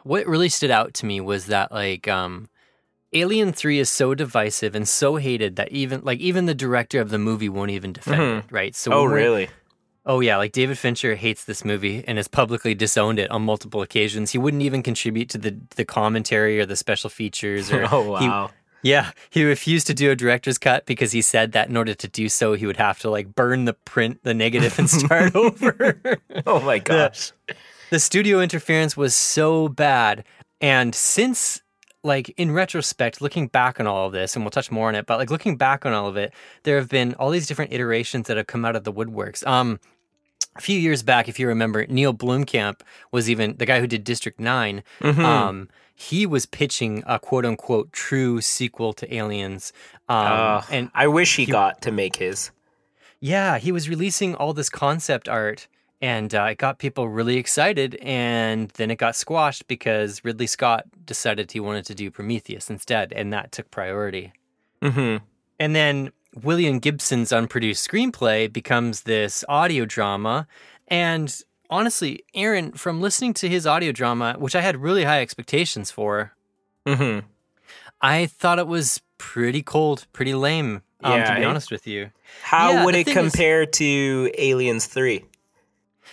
What 0.03 0.25
really 0.25 0.49
stood 0.49 0.71
out 0.71 0.95
to 0.95 1.05
me 1.05 1.21
was 1.21 1.45
that 1.47 1.71
like 1.71 2.07
um 2.07 2.49
Alien 3.13 3.53
3 3.53 3.79
is 3.79 3.89
so 3.89 4.13
divisive 4.13 4.75
and 4.75 4.87
so 4.87 5.15
hated 5.15 5.55
that 5.55 5.71
even 5.71 6.01
like 6.03 6.19
even 6.19 6.45
the 6.45 6.53
director 6.55 6.99
of 6.99 7.09
the 7.09 7.17
movie 7.17 7.49
won't 7.49 7.71
even 7.71 7.93
defend 7.93 8.21
Mhm. 8.21 8.39
it, 8.39 8.45
right? 8.51 8.75
So 8.75 8.91
Oh 8.93 9.05
really? 9.05 9.49
Oh 10.05 10.19
yeah, 10.21 10.37
like 10.37 10.51
David 10.53 10.77
Fincher 10.77 11.15
hates 11.15 11.43
this 11.43 11.65
movie 11.65 12.03
and 12.07 12.17
has 12.17 12.27
publicly 12.27 12.73
disowned 12.73 13.19
it 13.19 13.29
on 13.31 13.41
multiple 13.41 13.81
occasions. 13.81 14.31
He 14.31 14.37
wouldn't 14.37 14.63
even 14.63 14.83
contribute 14.83 15.29
to 15.29 15.37
the 15.37 15.57
the 15.75 15.85
commentary 15.85 16.59
or 16.59 16.65
the 16.65 16.75
special 16.75 17.09
features. 17.09 17.71
Or 17.71 17.85
Oh 17.91 18.17
he- 18.19 18.27
wow. 18.29 18.49
yeah, 18.83 19.11
he 19.29 19.43
refused 19.43 19.87
to 19.87 19.93
do 19.93 20.11
a 20.11 20.15
director's 20.15 20.57
cut 20.57 20.85
because 20.85 21.11
he 21.13 21.21
said 21.21 21.51
that 21.53 21.69
in 21.69 21.75
order 21.77 21.93
to 21.93 22.07
do 22.07 22.27
so, 22.29 22.53
he 22.53 22.65
would 22.65 22.77
have 22.77 22.99
to 22.99 23.09
like 23.09 23.35
burn 23.35 23.65
the 23.65 23.73
print, 23.73 24.19
the 24.23 24.33
negative, 24.33 24.77
and 24.79 24.89
start 24.89 25.33
over. 25.43 25.97
oh 26.45 26.59
my 26.61 26.79
gosh. 26.79 27.31
the 27.89 27.99
studio 27.99 28.39
interference 28.41 28.95
was 28.97 29.15
so 29.15 29.67
bad, 29.69 30.23
and 30.61 30.93
since 30.95 31.61
like 32.03 32.29
in 32.37 32.51
retrospect, 32.51 33.21
looking 33.21 33.47
back 33.47 33.79
on 33.79 33.87
all 33.87 34.05
of 34.07 34.13
this, 34.13 34.35
and 34.35 34.45
we'll 34.45 34.51
touch 34.51 34.71
more 34.71 34.87
on 34.87 34.95
it, 34.95 35.05
but 35.05 35.17
like 35.17 35.29
looking 35.31 35.57
back 35.57 35.85
on 35.85 35.93
all 35.93 36.07
of 36.07 36.15
it, 36.17 36.33
there 36.63 36.77
have 36.77 36.89
been 36.89 37.13
all 37.15 37.29
these 37.31 37.47
different 37.47 37.73
iterations 37.73 38.27
that 38.27 38.37
have 38.37 38.47
come 38.47 38.63
out 38.65 38.75
of 38.75 38.83
the 38.83 38.93
woodworks. 38.93 39.45
Um, 39.47 39.79
a 40.55 40.61
few 40.61 40.79
years 40.79 41.03
back, 41.03 41.27
if 41.27 41.39
you 41.39 41.47
remember, 41.47 41.85
Neil 41.87 42.13
Blomkamp 42.13 42.81
was 43.11 43.29
even 43.29 43.57
the 43.57 43.65
guy 43.65 43.79
who 43.79 43.87
did 43.87 44.03
District 44.03 44.39
9 44.39 44.83
Mhm. 45.01 45.19
Um, 45.23 45.69
he 45.93 46.25
was 46.25 46.45
pitching 46.45 47.03
a 47.07 47.19
quote 47.19 47.45
unquote 47.45 47.91
true 47.91 48.39
sequel 48.41 48.93
to 48.93 49.13
Aliens. 49.13 49.73
Um, 50.07 50.15
Uh, 50.17 50.61
and 50.71 50.91
I 50.93 51.07
wish 51.07 51.35
he 51.35 51.45
he- 51.45 51.51
got 51.51 51.81
to 51.81 51.91
make 51.91 52.15
his. 52.17 52.51
yeah, 53.19 53.57
he 53.57 53.71
was 53.71 53.89
releasing 53.89 54.35
all 54.35 54.53
this 54.53 54.69
concept 54.69 55.27
art 55.27 55.67
and 56.01 56.33
uh, 56.35 56.43
it 56.51 56.57
got 56.57 56.79
people 56.79 57.07
really 57.09 57.37
excited. 57.37 57.95
And 57.95 58.69
then 58.71 58.91
it 58.91 58.97
got 58.97 59.15
squashed 59.15 59.67
because 59.67 60.23
Ridley 60.23 60.47
Scott 60.47 60.85
decided 61.05 61.51
he 61.51 61.59
wanted 61.59 61.85
to 61.85 61.95
do 61.95 62.11
Prometheus 62.11 62.69
instead, 62.69 63.11
and 63.13 63.31
that 63.33 63.51
took 63.51 63.69
priority. 63.71 64.33
Mm-hmm. 64.81 65.23
And 65.59 65.75
then 65.75 66.11
William 66.43 66.79
Gibson's 66.79 67.31
unproduced 67.31 67.89
screenplay 67.89 68.51
becomes 68.51 69.01
this 69.03 69.43
audio 69.49 69.85
drama. 69.85 70.45
And 70.87 71.35
honestly, 71.69 72.23
Aaron, 72.35 72.73
from 72.73 73.01
listening 73.01 73.33
to 73.35 73.49
his 73.49 73.65
audio 73.65 73.91
drama, 73.91 74.35
which 74.37 74.55
I 74.55 74.61
had 74.61 74.77
really 74.77 75.03
high 75.03 75.21
expectations 75.21 75.89
for, 75.91 76.33
Mm-hmm. 76.85 77.25
I 77.99 78.27
thought 78.27 78.59
it 78.59 78.67
was 78.67 79.01
pretty 79.17 79.61
cold, 79.63 80.05
pretty 80.13 80.33
lame, 80.35 80.83
um, 81.03 81.19
Yeah, 81.19 81.33
to 81.33 81.39
be 81.39 81.43
honest 81.45 81.69
with 81.71 81.85
you. 81.87 82.11
How 82.43 82.71
Yeah, 82.71 82.85
would 82.85 82.95
it 82.95 83.05
thing 83.07 83.17
is- 83.17 83.31
compare 83.33 83.65
to 83.65 84.31
Aliens 84.37 84.85
3? 84.85 85.25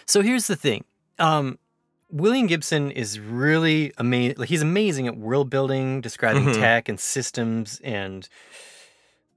So 0.07 0.21
here's 0.23 0.47
the 0.47 0.57
thing. 0.57 0.85
Um, 1.19 1.59
William 2.11 2.47
Gibson 2.47 2.91
is 2.91 3.19
really 3.19 3.93
amazing. 3.99 4.37
Like 4.39 4.49
he's 4.49 4.63
amazing 4.63 5.07
at 5.09 5.17
world 5.17 5.51
building, 5.51 6.01
describing 6.01 6.45
Mhm. 6.45 6.55
tech 6.55 6.89
and 6.89 6.99
systems 7.01 7.81
and 7.83 8.29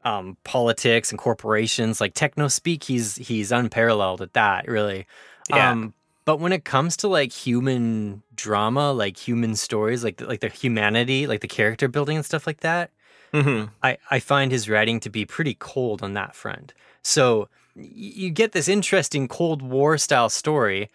um, 0.04 0.38
politics 0.44 1.12
and 1.12 1.20
corporations. 1.20 2.00
Like 2.00 2.14
techno 2.14 2.48
speak, 2.48 2.84
he's 2.84 3.16
he's 3.16 3.52
unparalleled 3.52 4.22
at 4.22 4.34
that. 4.34 4.68
Really. 4.68 5.06
Yeah. 5.50 5.72
Um, 5.72 5.94
but 6.26 6.40
when 6.40 6.52
it 6.52 6.66
comes 6.66 6.98
to 6.98 7.08
like 7.08 7.32
human 7.32 8.22
drama, 8.36 8.92
like 8.92 9.18
human 9.18 9.56
stories, 9.56 10.04
like 10.04 10.22
like 10.22 10.42
the 10.42 10.50
humanity, 10.50 11.26
like 11.28 11.42
the 11.42 11.48
character 11.48 11.88
building 11.88 12.18
and 12.18 12.26
stuff 12.26 12.46
like 12.48 12.62
that, 12.62 12.92
Mm-hmm. 13.34 13.66
I, 13.84 13.98
I 14.10 14.20
find 14.22 14.54
his 14.54 14.70
writing 14.70 15.02
to 15.02 15.10
be 15.10 15.26
pretty 15.26 15.54
cold 15.60 16.02
on 16.02 16.14
that 16.14 16.34
front. 16.34 16.74
So 17.02 17.50
you 17.78 18.30
get 18.30 18.52
this 18.52 18.68
interesting 18.68 19.28
Cold 19.28 19.62
War 19.62 19.98
style 19.98 20.30
story. 20.30 20.90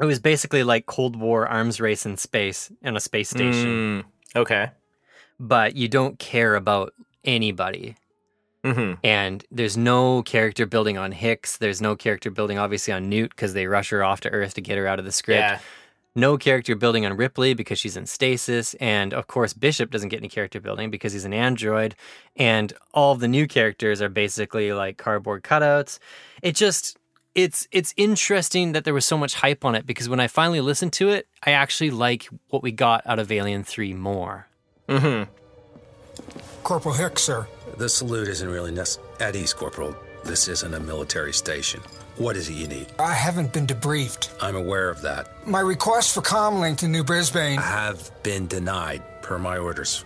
It 0.00 0.04
was 0.06 0.18
basically 0.18 0.64
like 0.64 0.86
Cold 0.86 1.16
War 1.16 1.46
arms 1.46 1.80
race 1.80 2.04
in 2.04 2.16
space 2.16 2.72
in 2.82 2.96
a 2.96 3.00
space 3.00 3.30
station, 3.30 4.02
Mm, 4.02 4.04
okay. 4.40 4.70
but 5.38 5.76
you 5.76 5.86
don't 5.88 6.18
care 6.18 6.56
about 6.56 6.92
anybody. 7.24 7.96
Mm-hmm. 8.64 8.94
And 9.04 9.44
there's 9.50 9.76
no 9.76 10.22
character 10.22 10.64
building 10.66 10.96
on 10.96 11.12
Hicks. 11.12 11.58
There's 11.58 11.82
no 11.82 11.94
character 11.96 12.30
building, 12.30 12.58
obviously, 12.58 12.94
on 12.94 13.08
Newt 13.10 13.30
because 13.30 13.52
they 13.52 13.66
rush 13.66 13.90
her 13.90 14.02
off 14.02 14.20
to 14.22 14.30
Earth 14.30 14.54
to 14.54 14.62
get 14.62 14.78
her 14.78 14.86
out 14.86 14.98
of 14.98 15.04
the 15.04 15.12
script. 15.12 15.38
Yeah. 15.40 15.58
No 16.14 16.38
character 16.38 16.76
building 16.76 17.04
on 17.04 17.16
Ripley 17.16 17.54
because 17.54 17.78
she's 17.78 17.96
in 17.96 18.06
stasis. 18.06 18.74
And 18.74 19.12
of 19.12 19.26
course, 19.26 19.52
Bishop 19.52 19.90
doesn't 19.90 20.10
get 20.10 20.18
any 20.18 20.28
character 20.28 20.60
building 20.60 20.90
because 20.90 21.12
he's 21.12 21.24
an 21.24 21.34
android. 21.34 21.94
And 22.36 22.72
all 22.92 23.12
of 23.12 23.20
the 23.20 23.28
new 23.28 23.46
characters 23.46 24.00
are 24.00 24.08
basically 24.08 24.72
like 24.72 24.96
cardboard 24.96 25.42
cutouts. 25.42 25.98
It 26.42 26.54
just. 26.56 26.96
It's 27.34 27.66
it's 27.72 27.92
interesting 27.96 28.74
that 28.74 28.84
there 28.84 28.94
was 28.94 29.04
so 29.04 29.18
much 29.18 29.34
hype 29.34 29.64
on 29.64 29.74
it 29.74 29.86
because 29.86 30.08
when 30.08 30.20
I 30.20 30.28
finally 30.28 30.60
listened 30.60 30.92
to 30.92 31.08
it, 31.08 31.26
I 31.44 31.50
actually 31.50 31.90
like 31.90 32.28
what 32.50 32.62
we 32.62 32.70
got 32.70 33.02
out 33.06 33.18
of 33.18 33.32
Alien 33.32 33.64
3 33.64 33.92
more. 33.94 34.46
Mm-hmm. 34.88 35.28
Corporal 36.62 36.94
Hicks, 36.94 37.22
sir. 37.22 37.48
The 37.76 37.88
salute 37.88 38.28
isn't 38.28 38.48
really 38.48 38.70
necessary. 38.70 39.08
At 39.18 39.34
ease, 39.34 39.52
Corporal. 39.52 39.96
This 40.24 40.46
isn't 40.46 40.74
a 40.74 40.78
military 40.78 41.32
station. 41.32 41.80
What 42.16 42.36
is 42.36 42.48
it 42.48 42.52
you 42.54 42.68
need? 42.68 42.86
I 42.98 43.12
haven't 43.12 43.52
been 43.52 43.66
debriefed. 43.66 44.30
I'm 44.40 44.54
aware 44.54 44.88
of 44.88 45.02
that. 45.02 45.46
My 45.48 45.60
request 45.60 46.14
for 46.14 46.20
comlink 46.20 46.78
to 46.78 46.88
New 46.88 47.02
Brisbane. 47.02 47.58
I 47.58 47.62
have 47.62 48.10
been 48.22 48.46
denied, 48.46 49.02
per 49.20 49.36
my 49.36 49.58
orders. 49.58 50.04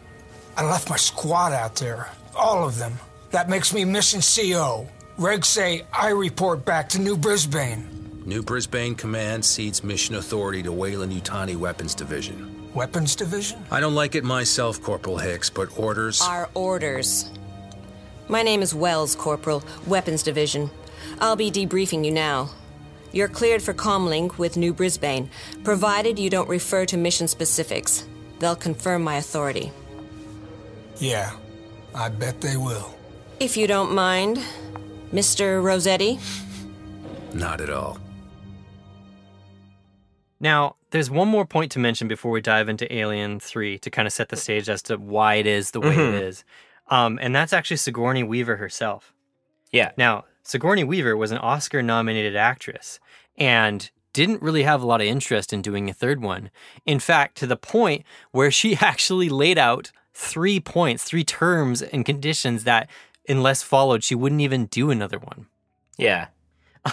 I 0.57 0.65
left 0.65 0.89
my 0.89 0.97
squad 0.97 1.53
out 1.53 1.77
there. 1.77 2.09
All 2.35 2.67
of 2.67 2.79
them. 2.79 2.95
That 3.31 3.51
makes 3.51 3.75
me 3.75 3.85
mission 3.85 4.21
CO. 4.21 4.89
Regs 5.19 5.45
say 5.45 5.85
I 5.93 6.09
report 6.09 6.65
back 6.65 6.89
to 6.91 6.99
New 6.99 7.17
Brisbane. 7.17 8.23
New 8.25 8.43
Brisbane 8.43 8.95
Command 8.95 9.45
cedes 9.45 9.85
mission 9.85 10.15
authority 10.15 10.63
to 10.63 10.73
Weyland-Yutani 10.73 11.57
Weapons 11.57 11.95
Division. 11.95 12.73
Weapons 12.73 13.17
Division? 13.17 13.63
I 13.71 13.81
don't 13.81 13.95
like 13.95 14.15
it 14.15 14.25
myself, 14.25 14.81
Corporal 14.81 15.19
Hicks, 15.19 15.51
but 15.51 15.79
orders. 15.79 16.23
Our 16.23 16.49
orders. 16.55 17.31
My 18.29 18.43
name 18.43 18.63
is 18.63 18.75
Wells, 18.75 19.15
Corporal, 19.15 19.63
Weapons 19.87 20.23
Division. 20.23 20.71
I'll 21.21 21.37
be 21.37 21.51
debriefing 21.51 22.05
you 22.05 22.11
now. 22.11 22.51
You're 23.13 23.29
cleared 23.29 23.63
for 23.63 23.73
comlink 23.73 24.39
with 24.39 24.57
New 24.57 24.73
Brisbane, 24.75 25.31
provided 25.65 26.19
you 26.19 26.29
don't 26.31 26.49
refer 26.49 26.85
to 26.87 26.97
mission 26.97 27.27
specifics. 27.29 28.07
They'll 28.39 28.55
confirm 28.57 29.03
my 29.03 29.17
authority. 29.17 29.73
Yeah, 30.99 31.33
I 31.95 32.09
bet 32.11 32.41
they 32.41 32.57
will. 32.57 32.95
If 33.41 33.57
you 33.57 33.67
don't 33.67 33.93
mind, 33.95 34.39
Mr. 35.13 35.63
Rossetti? 35.63 36.19
Not 37.33 37.61
at 37.61 37.71
all. 37.71 37.99
Now, 40.41 40.77
there's 40.91 41.11
one 41.11 41.29
more 41.29 41.45
point 41.45 41.73
to 41.73 41.79
mention 41.79 42.09
before 42.09 42.31
we 42.31 42.41
dive 42.41 42.69
into 42.69 42.93
Alien 42.95 43.41
3 43.41 43.79
to 43.79 43.91
kind 43.91 44.07
of 44.07 44.13
set 44.13 44.29
the 44.29 44.37
stage 44.37 44.69
as 44.69 44.83
to 44.83 44.97
why 44.97 45.35
it 45.35 45.47
is 45.47 45.73
the 45.73 45.81
way 45.81 45.95
Mhm. 45.97 46.15
it 46.15 46.23
is. 46.23 46.45
Um, 46.89 47.19
and 47.21 47.35
that's 47.35 47.53
actually 47.53 47.77
Sigourney 47.79 48.23
Weaver 48.23 48.57
herself. 48.57 49.13
Yeah. 49.73 49.91
Now, 49.97 50.25
Sigourney 50.49 50.83
Weaver 50.83 51.15
was 51.15 51.31
an 51.31 51.37
Oscar 51.37 51.83
nominated 51.83 52.35
actress 52.35 52.99
and 53.37 53.91
didn't 54.15 54.41
really 54.41 54.63
have 54.63 54.83
a 54.83 54.87
lot 54.87 55.03
of 55.03 55.07
interest 55.07 55.53
in 55.53 55.61
doing 55.61 55.91
a 55.91 55.93
third 55.93 56.23
one. 56.23 56.51
In 56.87 57.01
fact, 57.01 57.37
to 57.39 57.47
the 57.47 57.57
point 57.57 58.03
where 58.31 58.51
she 58.51 58.75
actually 58.81 59.29
laid 59.29 59.59
out 59.59 59.93
three 60.15 60.59
points, 60.59 61.05
three 61.05 61.23
terms 61.23 61.83
and 61.83 62.03
conditions 62.03 62.65
that, 62.65 62.89
unless 63.29 63.63
followed, 63.63 64.03
she 64.03 64.15
wouldn't 64.15 64.41
even 64.41 64.65
do 64.67 64.91
another 64.91 65.19
one. 65.19 65.49
Yeah. 65.99 66.29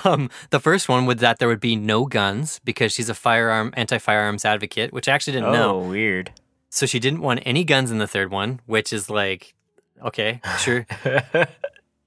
Um, 0.04 0.30
the 0.50 0.60
first 0.60 0.90
one 0.90 1.06
was 1.06 1.18
that 1.18 1.40
there 1.40 1.48
would 1.48 1.62
be 1.62 1.78
no 1.78 2.08
guns 2.08 2.60
because 2.66 2.92
she's 2.92 3.08
a 3.08 3.16
firearm 3.16 3.74
anti-firearms 3.78 4.44
advocate, 4.44 4.92
which 4.92 5.08
I 5.08 5.14
actually 5.14 5.34
didn't 5.34 5.50
oh, 5.50 5.54
know. 5.54 5.76
Oh, 5.80 5.90
weird. 5.90 6.34
So 6.70 6.86
she 6.86 7.00
didn't 7.00 7.22
want 7.22 7.40
any 7.46 7.64
guns 7.64 7.90
in 7.90 8.00
the 8.00 8.08
third 8.08 8.32
one, 8.32 8.60
which 8.66 8.92
is 8.92 9.10
like, 9.10 9.56
okay, 10.04 10.42
sure. 10.60 10.86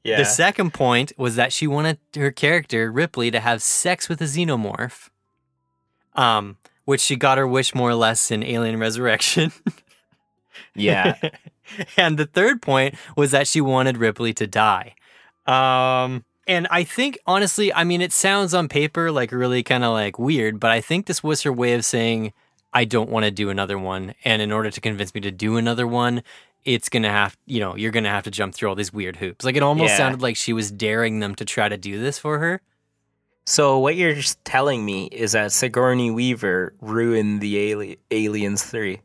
Yeah. 0.09 0.19
The 0.19 0.25
second 0.25 0.73
point 0.73 1.13
was 1.17 1.37
that 1.37 1.53
she 1.53 1.67
wanted 1.67 1.99
her 2.17 2.31
character 2.31 2.91
Ripley 2.91 3.31
to 3.31 3.41
have 3.41 3.63
sex 3.63 4.09
with 4.09 4.21
a 4.21 4.25
xenomorph, 4.25 5.11
um, 6.15 6.57
which 6.85 7.01
she 7.01 7.17
got 7.17 7.39
her 7.39 7.47
wish 7.47 7.75
more 7.75 7.91
or 7.91 7.95
less 7.95 8.31
in 8.31 8.43
Alien 8.43 8.79
Resurrection. 8.81 9.53
yeah. 10.75 11.17
and 11.97 12.19
the 12.19 12.27
third 12.27 12.63
point 12.63 12.95
was 13.17 13.31
that 13.33 13.47
she 13.47 13.61
wanted 13.61 13.99
Ripley 13.99 14.33
to 14.35 14.47
die. 14.47 14.95
Um, 15.47 16.25
and 16.47 16.67
I 16.71 16.85
think 16.85 17.19
honestly, 17.27 17.73
I 17.73 17.85
mean, 17.85 18.01
it 18.01 18.13
sounds 18.13 18.55
on 18.55 18.69
paper 18.69 19.13
like 19.13 19.33
really 19.33 19.63
kind 19.63 19.85
of 19.85 19.93
like 19.93 20.19
weird, 20.19 20.59
but 20.59 20.71
I 20.71 20.81
think 20.81 21.07
this 21.07 21.23
was 21.23 21.43
her 21.43 21.53
way 21.53 21.75
of 21.75 21.85
saying, 21.85 22.33
I 22.73 22.85
don't 22.85 23.11
want 23.11 23.25
to 23.25 23.31
do 23.31 23.51
another 23.51 23.79
one. 23.79 24.15
And 24.25 24.41
in 24.41 24.53
order 24.53 24.71
to 24.71 24.81
convince 24.81 25.15
me 25.15 25.21
to 25.23 25.31
do 25.31 25.57
another 25.57 25.87
one, 25.87 26.23
it's 26.65 26.89
to 27.05 27.11
have, 27.11 27.37
you 27.47 27.61
know, 27.61 27.77
you're 27.77 27.93
to 28.05 28.11
have 28.11 28.25
to 28.25 28.31
jump 28.31 28.55
through 28.55 28.69
all 28.69 28.75
these 28.75 28.93
weird 28.93 29.17
hoops. 29.17 29.45
Like 29.45 29.57
it 29.57 29.63
almost 29.63 29.91
Yeah. 29.93 29.97
sounded 29.97 30.23
like 30.23 30.37
she 30.37 30.53
was 30.53 30.71
daring 30.71 31.21
them 31.21 31.35
to 31.37 31.45
try 31.45 31.69
to 31.69 31.77
do 31.77 32.01
this 32.01 32.19
for 32.19 32.39
her. 32.39 32.61
So 33.47 33.79
what 33.79 33.97
you're 33.97 34.15
just 34.15 34.45
telling 34.45 34.85
me 34.85 35.07
is 35.07 35.33
that 35.33 35.53
Sigourney 35.53 36.11
Weaver 36.11 36.75
ruined 36.81 37.41
the 37.41 37.73
Ali- 37.73 37.99
Aliens 38.11 38.63
3. 38.65 39.01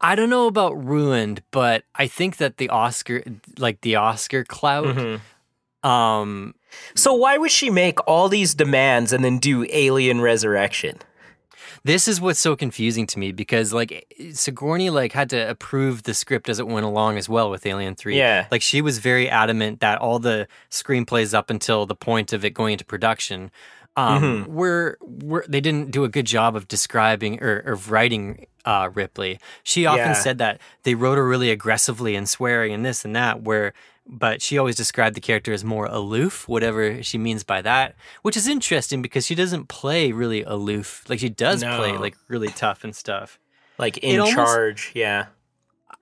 I 0.00 0.14
don't 0.14 0.30
know 0.30 0.46
about 0.46 0.72
ruined, 0.84 1.42
but 1.50 1.84
I 1.94 2.06
think 2.08 2.36
that 2.38 2.56
the 2.56 2.68
Oscar, 2.70 3.22
like 3.58 3.80
the 3.82 3.96
Oscar 3.96 4.42
clout, 4.44 4.86
Mm-hmm. 4.86 5.88
um, 5.88 6.54
So 6.94 7.14
why 7.14 7.38
would 7.38 7.50
she 7.50 7.70
make 7.70 7.98
all 8.06 8.28
these 8.28 8.54
demands 8.54 9.12
and 9.12 9.24
then 9.24 9.38
do 9.38 9.64
Alien 9.70 10.20
Resurrection? 10.20 10.98
This 11.88 12.06
is 12.06 12.20
what's 12.20 12.38
so 12.38 12.54
confusing 12.54 13.06
to 13.06 13.18
me 13.18 13.32
because 13.32 13.72
like 13.72 14.04
Sigourney 14.34 14.90
like 14.90 15.12
had 15.12 15.30
to 15.30 15.48
approve 15.48 16.02
the 16.02 16.12
script 16.12 16.50
as 16.50 16.58
it 16.58 16.66
went 16.68 16.84
along 16.84 17.16
as 17.16 17.30
well 17.30 17.50
with 17.50 17.64
Alien 17.64 17.94
3. 17.94 18.18
Yeah. 18.18 18.46
Like 18.50 18.60
she 18.60 18.82
was 18.82 18.98
very 18.98 19.26
adamant 19.30 19.80
that 19.80 19.98
all 19.98 20.18
the 20.18 20.48
screenplays 20.70 21.32
up 21.32 21.48
until 21.48 21.86
the 21.86 21.94
point 21.94 22.34
of 22.34 22.44
it 22.44 22.50
going 22.50 22.72
into 22.72 22.84
production 22.84 23.50
um 23.96 24.22
Mm-hmm. 24.22 24.54
were 24.54 24.98
were 25.00 25.46
they 25.48 25.62
didn't 25.62 25.90
do 25.90 26.04
a 26.04 26.08
good 26.10 26.26
job 26.26 26.54
of 26.56 26.68
describing 26.68 27.42
or 27.42 27.56
of 27.56 27.90
writing 27.90 28.46
uh 28.66 28.90
Ripley. 28.92 29.40
She 29.62 29.86
often 29.86 30.08
Yeah. 30.12 30.12
said 30.12 30.36
that 30.38 30.60
they 30.82 30.94
wrote 30.94 31.16
her 31.16 31.26
really 31.26 31.50
aggressively 31.50 32.14
and 32.16 32.28
swearing 32.28 32.74
and 32.74 32.84
this 32.84 33.02
and 33.06 33.16
that 33.16 33.40
where 33.42 33.72
but 34.08 34.40
she 34.40 34.56
always 34.56 34.74
described 34.74 35.14
the 35.14 35.20
character 35.20 35.52
as 35.52 35.62
more 35.64 35.86
aloof, 35.86 36.48
whatever 36.48 37.02
she 37.02 37.18
means 37.18 37.44
by 37.44 37.60
that, 37.62 37.94
which 38.22 38.36
is 38.36 38.48
interesting 38.48 39.02
because 39.02 39.26
she 39.26 39.34
doesn't 39.34 39.68
play 39.68 40.12
really 40.12 40.42
aloof. 40.42 41.04
Like 41.08 41.18
she 41.18 41.28
does 41.28 41.62
play 41.62 41.92
like 41.96 42.16
really 42.26 42.48
tough 42.48 42.84
and 42.84 42.96
stuff. 42.96 43.38
Like 43.76 43.98
in 43.98 44.18
almost- 44.20 44.34
charge, 44.34 44.92
yeah. 44.94 45.26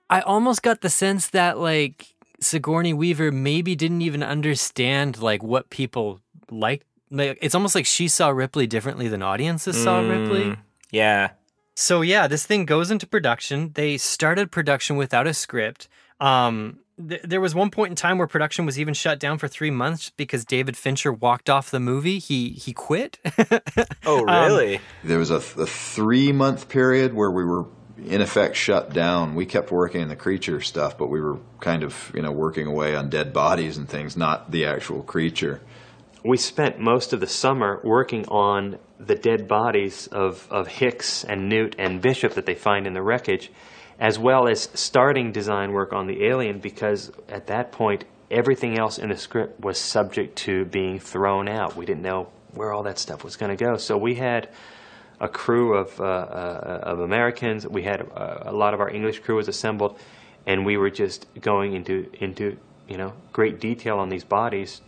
I 0.09 0.21
almost 0.21 0.63
got 0.63 0.79
the 0.81 0.89
sense 0.89 1.27
that 1.31 1.57
like 1.59 2.15
Sigourney 2.39 2.93
Weaver 2.93 3.31
maybe 3.31 3.75
didn't 3.75 4.01
even 4.01 4.23
understand 4.23 5.21
like 5.21 5.43
what 5.43 5.69
people 5.69 6.21
liked. 6.49 6.85
Like 7.11 7.37
it's 7.41 7.55
almost 7.55 7.75
like 7.75 7.85
she 7.85 8.07
saw 8.07 8.29
Ripley 8.29 8.67
differently 8.67 9.07
than 9.09 9.21
audiences 9.21 9.81
saw 9.81 9.99
Ripley. 9.99 10.45
Mm, 10.45 10.57
Yeah. 10.91 11.31
So 11.75 12.01
yeah, 12.01 12.27
this 12.27 12.45
thing 12.45 12.65
goes 12.65 12.89
into 12.89 13.05
production. 13.05 13.71
They 13.75 13.97
started 13.97 14.49
production 14.51 14.95
without 14.95 15.27
a 15.27 15.33
script. 15.33 15.89
Um, 16.19 16.79
th- 17.09 17.21
there 17.23 17.41
was 17.41 17.53
one 17.55 17.69
point 17.71 17.91
in 17.91 17.95
time 17.95 18.17
where 18.17 18.27
production 18.27 18.65
was 18.65 18.79
even 18.79 18.93
shut 18.93 19.19
down 19.19 19.37
for 19.37 19.47
three 19.47 19.71
months 19.71 20.09
because 20.11 20.45
David 20.45 20.77
Fincher 20.77 21.11
walked 21.11 21.49
off 21.49 21.69
the 21.71 21.79
movie. 21.79 22.19
He 22.19 22.49
he 22.49 22.73
quit. 22.73 23.19
Oh, 24.05 24.25
Um, 24.27 24.45
really? 24.45 24.79
There 25.03 25.19
was 25.19 25.31
a, 25.31 25.35
a 25.35 25.65
three 25.65 26.31
month 26.31 26.69
period 26.69 27.13
where 27.13 27.29
we 27.31 27.43
were 27.43 27.65
in 28.05 28.21
effect 28.21 28.55
shut 28.55 28.93
down. 28.93 29.35
We 29.35 29.45
kept 29.45 29.71
working 29.71 30.01
in 30.01 30.07
the 30.07 30.15
creature 30.15 30.61
stuff, 30.61 30.97
but 30.97 31.07
we 31.07 31.19
were 31.19 31.39
kind 31.59 31.83
of 31.83 32.11
you 32.15 32.21
know 32.21 32.31
working 32.31 32.67
away 32.67 32.95
on 32.95 33.09
dead 33.09 33.33
bodies 33.33 33.77
and 33.77 33.89
things, 33.89 34.15
not 34.15 34.51
the 34.51 34.65
actual 34.65 35.01
creature. 35.03 35.61
We 36.23 36.37
spent 36.37 36.79
most 36.79 37.13
of 37.13 37.19
the 37.19 37.27
summer 37.27 37.79
working 37.83 38.25
on 38.27 38.79
the 38.99 39.15
dead 39.15 39.47
bodies 39.47 40.07
of, 40.07 40.47
of 40.49 40.67
Hicks 40.67 41.23
and 41.23 41.47
Newt 41.47 41.75
and 41.77 42.01
Bishop 42.01 42.33
that 42.33 42.45
they 42.45 42.55
find 42.55 42.87
in 42.87 42.93
the 42.93 43.01
wreckage, 43.03 43.51
as 43.99 44.19
well 44.19 44.47
as 44.47 44.69
starting 44.73 45.31
design 45.31 45.71
work 45.71 45.93
on 45.93 46.07
the 46.07 46.25
alien 46.25 46.59
because 46.59 47.11
at 47.29 47.47
that 47.47 47.71
point 47.71 48.05
everything 48.29 48.77
else 48.77 48.99
in 48.99 49.09
the 49.09 49.17
script 49.17 49.59
was 49.59 49.77
subject 49.79 50.35
to 50.35 50.65
being 50.65 50.99
thrown 50.99 51.47
out. 51.47 51.75
We 51.75 51.85
didn't 51.85 52.03
know 52.03 52.29
where 52.53 52.73
all 52.73 52.83
that 52.83 52.99
stuff 52.99 53.23
was 53.23 53.35
going 53.35 53.55
to 53.55 53.63
go. 53.63 53.77
So 53.77 53.97
we 53.97 54.15
had 54.15 54.49
a 55.19 55.27
crew 55.27 55.75
of, 55.75 55.99
uh, 55.99 56.03
uh, 56.03 56.79
of 56.83 56.99
Americans. 56.99 57.67
We 57.67 57.83
had 57.83 58.01
uh, 58.01 58.43
a 58.45 58.51
lot 58.51 58.73
of 58.73 58.79
our 58.79 58.89
English 58.89 59.19
crew 59.19 59.35
was 59.37 59.47
assembled, 59.47 59.99
and 60.45 60.65
we 60.65 60.77
were 60.77 60.89
just 60.89 61.27
going 61.41 61.73
into 61.73 62.09
into 62.19 62.57
you 62.87 62.97
know 62.97 63.13
great 63.33 63.59
detail 63.59 63.97
on 63.97 64.09
these 64.09 64.23
bodies, 64.23 64.81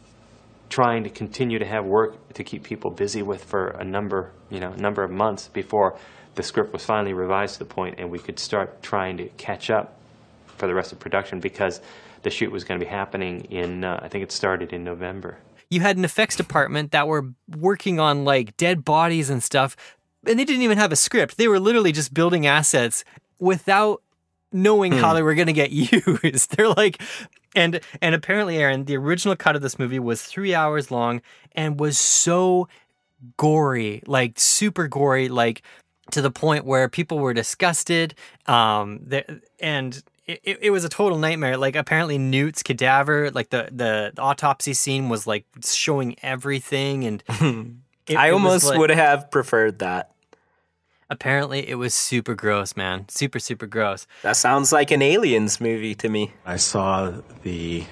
trying 0.69 1.03
to 1.03 1.09
continue 1.09 1.57
to 1.59 1.65
have 1.65 1.85
work 1.85 2.33
to 2.33 2.43
keep 2.43 2.63
people 2.63 2.91
busy 2.91 3.23
with 3.23 3.43
for 3.43 3.69
a 3.69 3.83
number 3.83 4.31
you 4.51 4.59
know 4.59 4.71
number 4.73 5.03
of 5.03 5.11
months 5.11 5.47
before 5.47 5.97
the 6.39 6.43
script 6.43 6.71
was 6.71 6.85
finally 6.85 7.11
revised 7.13 7.55
to 7.55 7.59
the 7.59 7.65
point 7.65 7.95
and 7.97 8.09
we 8.09 8.17
could 8.17 8.39
start 8.39 8.81
trying 8.81 9.17
to 9.17 9.25
catch 9.35 9.69
up 9.69 9.99
for 10.55 10.67
the 10.67 10.73
rest 10.73 10.93
of 10.93 10.97
production 10.99 11.41
because 11.41 11.81
the 12.23 12.29
shoot 12.29 12.49
was 12.49 12.63
going 12.63 12.79
to 12.79 12.85
be 12.85 12.89
happening 12.89 13.41
in 13.51 13.83
uh, 13.83 13.99
I 14.01 14.07
think 14.07 14.23
it 14.23 14.31
started 14.31 14.71
in 14.71 14.85
November. 14.85 15.37
You 15.69 15.81
had 15.81 15.97
an 15.97 16.05
effects 16.05 16.37
department 16.37 16.91
that 16.91 17.09
were 17.09 17.25
working 17.57 17.99
on 17.99 18.23
like 18.23 18.55
dead 18.55 18.85
bodies 18.85 19.29
and 19.29 19.43
stuff 19.43 19.75
and 20.25 20.39
they 20.39 20.45
didn't 20.45 20.61
even 20.61 20.77
have 20.77 20.93
a 20.93 20.95
script. 20.95 21.35
They 21.35 21.49
were 21.49 21.59
literally 21.59 21.91
just 21.91 22.13
building 22.13 22.47
assets 22.47 23.03
without 23.37 24.01
knowing 24.53 24.93
how 24.93 25.09
Hmm. 25.09 25.15
they 25.15 25.21
were 25.23 25.35
going 25.35 25.47
to 25.47 25.53
get 25.53 25.71
used. 26.23 26.55
They're 26.55 26.69
like 26.69 27.01
and 27.53 27.81
and 28.01 28.15
apparently 28.15 28.57
aaron 28.59 28.85
the 28.85 28.95
original 28.95 29.35
cut 29.35 29.57
of 29.57 29.61
this 29.61 29.77
movie 29.77 29.99
was 29.99 30.21
three 30.23 30.55
hours 30.55 30.89
long 30.89 31.21
and 31.53 31.79
was 31.81 31.97
so 31.99 32.69
gory 33.35 34.01
like 34.07 34.39
super 34.39 34.87
gory 34.87 35.27
like 35.27 35.61
to 36.11 36.21
the 36.21 36.31
point 36.31 36.65
where 36.65 36.87
people 36.89 37.19
were 37.19 37.33
disgusted 37.33 38.15
um 38.47 38.99
there, 39.03 39.25
and 39.59 40.01
it, 40.25 40.39
it 40.43 40.57
it 40.63 40.69
was 40.71 40.83
a 40.83 40.89
total 40.89 41.17
nightmare 41.17 41.57
like 41.57 41.75
apparently 41.75 42.17
newt's 42.17 42.61
cadaver 42.63 43.31
like 43.31 43.49
the 43.49 43.69
the 43.71 44.13
autopsy 44.17 44.73
scene 44.73 45.09
was 45.09 45.25
like 45.27 45.45
showing 45.65 46.15
everything 46.23 47.03
and 47.05 47.23
it- 48.07 48.17
I 48.17 48.27
it 48.29 48.31
almost 48.31 48.65
like- 48.65 48.77
would 48.79 48.89
have 48.91 49.29
preferred 49.31 49.79
that. 49.79 50.11
apparently 51.09 51.67
it 51.67 51.75
was 51.75 51.93
super 51.95 52.35
gross 52.35 52.75
man 52.77 53.07
super 53.09 53.39
super 53.39 53.65
gross 53.67 54.05
That 54.21 54.37
sounds 54.37 54.71
like 54.71 54.91
an 54.91 55.01
aliens 55.01 55.59
movie 55.59 55.95
to 55.95 56.09
me. 56.09 56.33
I 56.45 56.57
saw 56.57 57.13
the 57.43 57.83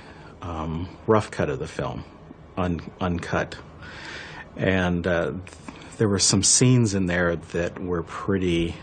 um, 0.42 0.88
rough 1.08 1.32
cut 1.32 1.50
of 1.50 1.58
the 1.60 1.68
film, 1.68 2.04
un- 2.58 2.80
uncut, 3.02 3.56
and 4.56 5.06
uh, 5.08 5.32
there 5.98 6.08
were 6.08 6.20
some 6.20 6.44
scenes 6.44 6.94
in 6.94 7.08
there 7.08 7.36
that 7.36 7.80
were 7.80 8.04
pretty 8.04 8.76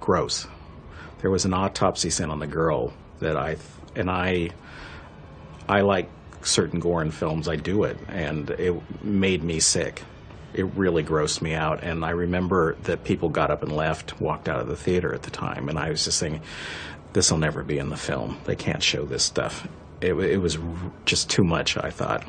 gross. 0.00 0.46
There 1.20 1.30
was 1.30 1.44
an 1.44 1.54
autopsy 1.54 2.10
scene 2.10 2.30
on 2.30 2.38
the 2.38 2.46
girl 2.46 2.92
that 3.20 3.36
I 3.36 3.56
and 3.94 4.10
I 4.10 4.50
I 5.68 5.82
like 5.82 6.08
certain 6.42 6.80
gore 6.80 7.02
in 7.02 7.10
films. 7.10 7.48
I 7.48 7.56
do 7.56 7.84
it, 7.84 7.98
and 8.08 8.50
it 8.50 8.74
made 9.02 9.42
me 9.42 9.60
sick. 9.60 10.02
It 10.54 10.64
really 10.76 11.04
grossed 11.04 11.42
me 11.42 11.54
out, 11.54 11.82
and 11.82 12.04
I 12.04 12.10
remember 12.10 12.74
that 12.84 13.04
people 13.04 13.28
got 13.28 13.50
up 13.50 13.62
and 13.62 13.70
left, 13.70 14.20
walked 14.20 14.48
out 14.48 14.60
of 14.60 14.68
the 14.68 14.76
theater 14.76 15.12
at 15.14 15.22
the 15.22 15.30
time, 15.30 15.68
and 15.68 15.78
I 15.78 15.90
was 15.90 16.04
just 16.04 16.20
thinking, 16.20 16.40
this 17.12 17.30
will 17.30 17.38
never 17.38 17.62
be 17.62 17.78
in 17.78 17.90
the 17.90 17.96
film. 17.96 18.38
They 18.44 18.56
can't 18.56 18.82
show 18.82 19.04
this 19.04 19.22
stuff. 19.22 19.68
It, 20.00 20.14
it 20.14 20.38
was 20.38 20.58
just 21.04 21.28
too 21.28 21.44
much, 21.44 21.76
I 21.76 21.90
thought. 21.90 22.24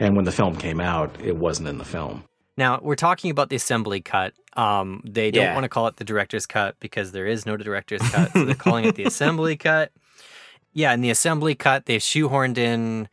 And 0.00 0.16
when 0.16 0.24
the 0.24 0.32
film 0.32 0.56
came 0.56 0.80
out, 0.80 1.14
it 1.20 1.36
wasn't 1.36 1.68
in 1.68 1.78
the 1.78 1.84
film. 1.84 2.24
Now 2.60 2.78
we're 2.82 2.94
talking 2.94 3.30
about 3.30 3.48
the 3.48 3.56
assembly 3.56 4.02
cut. 4.02 4.34
Um, 4.54 5.02
they 5.08 5.30
don't 5.30 5.44
Yeah. 5.44 5.54
want 5.54 5.64
to 5.64 5.68
call 5.70 5.86
it 5.86 5.96
the 5.96 6.04
director's 6.04 6.44
cut 6.46 6.76
because 6.78 7.12
there 7.12 7.26
is 7.26 7.46
no 7.46 7.56
director's 7.56 8.02
cut, 8.10 8.32
so 8.34 8.44
they're 8.44 8.54
calling 8.68 8.84
it 8.84 8.96
the 8.96 9.04
assembly 9.04 9.56
cut. 9.56 9.92
Yeah, 10.74 10.92
in 10.92 11.00
the 11.00 11.08
assembly 11.10 11.54
cut, 11.54 11.86
they've 11.86 12.02
shoehorned 12.02 12.58
in 12.58 13.08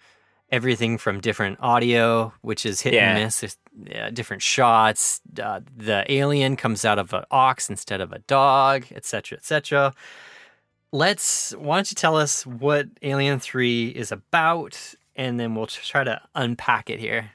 everything 0.51 0.97
from 0.97 1.21
different 1.21 1.57
audio, 1.61 2.33
which 2.41 2.65
is 2.65 2.81
hit 2.81 2.93
Yeah. 2.93 3.15
and 3.15 3.23
miss. 3.23 3.39
There's 3.39 4.13
different 4.13 4.41
shots. 4.43 5.21
Uh, 5.41 5.61
the 5.75 6.03
alien 6.11 6.57
comes 6.57 6.83
out 6.83 6.99
of 6.99 7.13
an 7.13 7.23
ox 7.31 7.69
instead 7.69 8.01
of 8.01 8.11
a 8.11 8.19
dog, 8.19 8.85
etc., 8.91 9.37
etc. 9.37 9.93
Let's. 10.91 11.51
Why 11.53 11.77
don't 11.77 11.89
you 11.91 11.95
tell 11.95 12.15
us 12.17 12.45
what 12.45 12.87
Alien 13.01 13.39
Three 13.39 13.87
is 13.89 14.11
about, 14.11 14.95
and 15.15 15.39
then 15.39 15.55
we'll 15.55 15.67
try 15.67 16.03
to 16.03 16.21
unpack 16.35 16.89
it 16.89 16.99
here. 16.99 17.31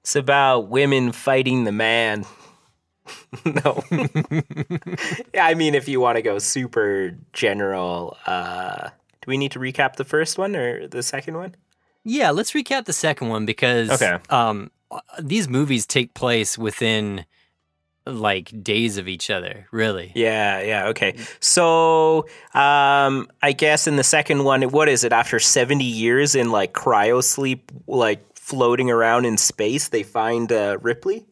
It's 0.00 0.16
about 0.16 0.68
women 0.68 1.12
fighting 1.12 1.64
the 1.64 1.72
man. 1.72 2.24
no. 3.44 3.82
I 5.38 5.54
mean, 5.54 5.74
if 5.74 5.88
you 5.88 6.00
want 6.00 6.16
to 6.16 6.22
go 6.22 6.38
super 6.38 7.16
general, 7.32 8.16
uh, 8.26 8.88
do 8.88 9.26
we 9.28 9.36
need 9.36 9.52
to 9.52 9.58
recap 9.58 9.96
the 9.96 10.04
first 10.04 10.38
one 10.38 10.56
or 10.56 10.86
the 10.88 11.02
second 11.02 11.36
one? 11.36 11.54
Yeah, 12.04 12.30
let's 12.30 12.52
recap 12.52 12.84
the 12.84 12.92
second 12.92 13.28
one 13.28 13.46
because 13.46 13.90
Okay. 13.90 14.18
um, 14.30 14.70
these 15.20 15.48
movies 15.48 15.86
take 15.86 16.14
place 16.14 16.56
within 16.56 17.24
like 18.08 18.62
days 18.62 18.98
of 18.98 19.08
each 19.08 19.30
other, 19.30 19.66
really. 19.72 20.12
Yeah, 20.14 20.60
yeah, 20.60 20.86
okay. 20.88 21.16
So, 21.40 22.26
um, 22.54 23.28
I 23.42 23.52
guess 23.56 23.88
in 23.88 23.96
the 23.96 24.04
second 24.04 24.44
one, 24.44 24.62
what 24.70 24.88
is 24.88 25.02
it? 25.02 25.12
After 25.12 25.40
70 25.40 25.84
years 25.84 26.36
in 26.36 26.52
like 26.52 26.72
cryo 26.72 27.22
sleep, 27.22 27.72
like 27.88 28.20
floating 28.46 28.92
around 28.92 29.24
in 29.24 29.36
space, 29.36 29.88
they 29.88 30.04
find 30.04 30.52
uh, 30.52 30.78
Ripley. 30.80 31.26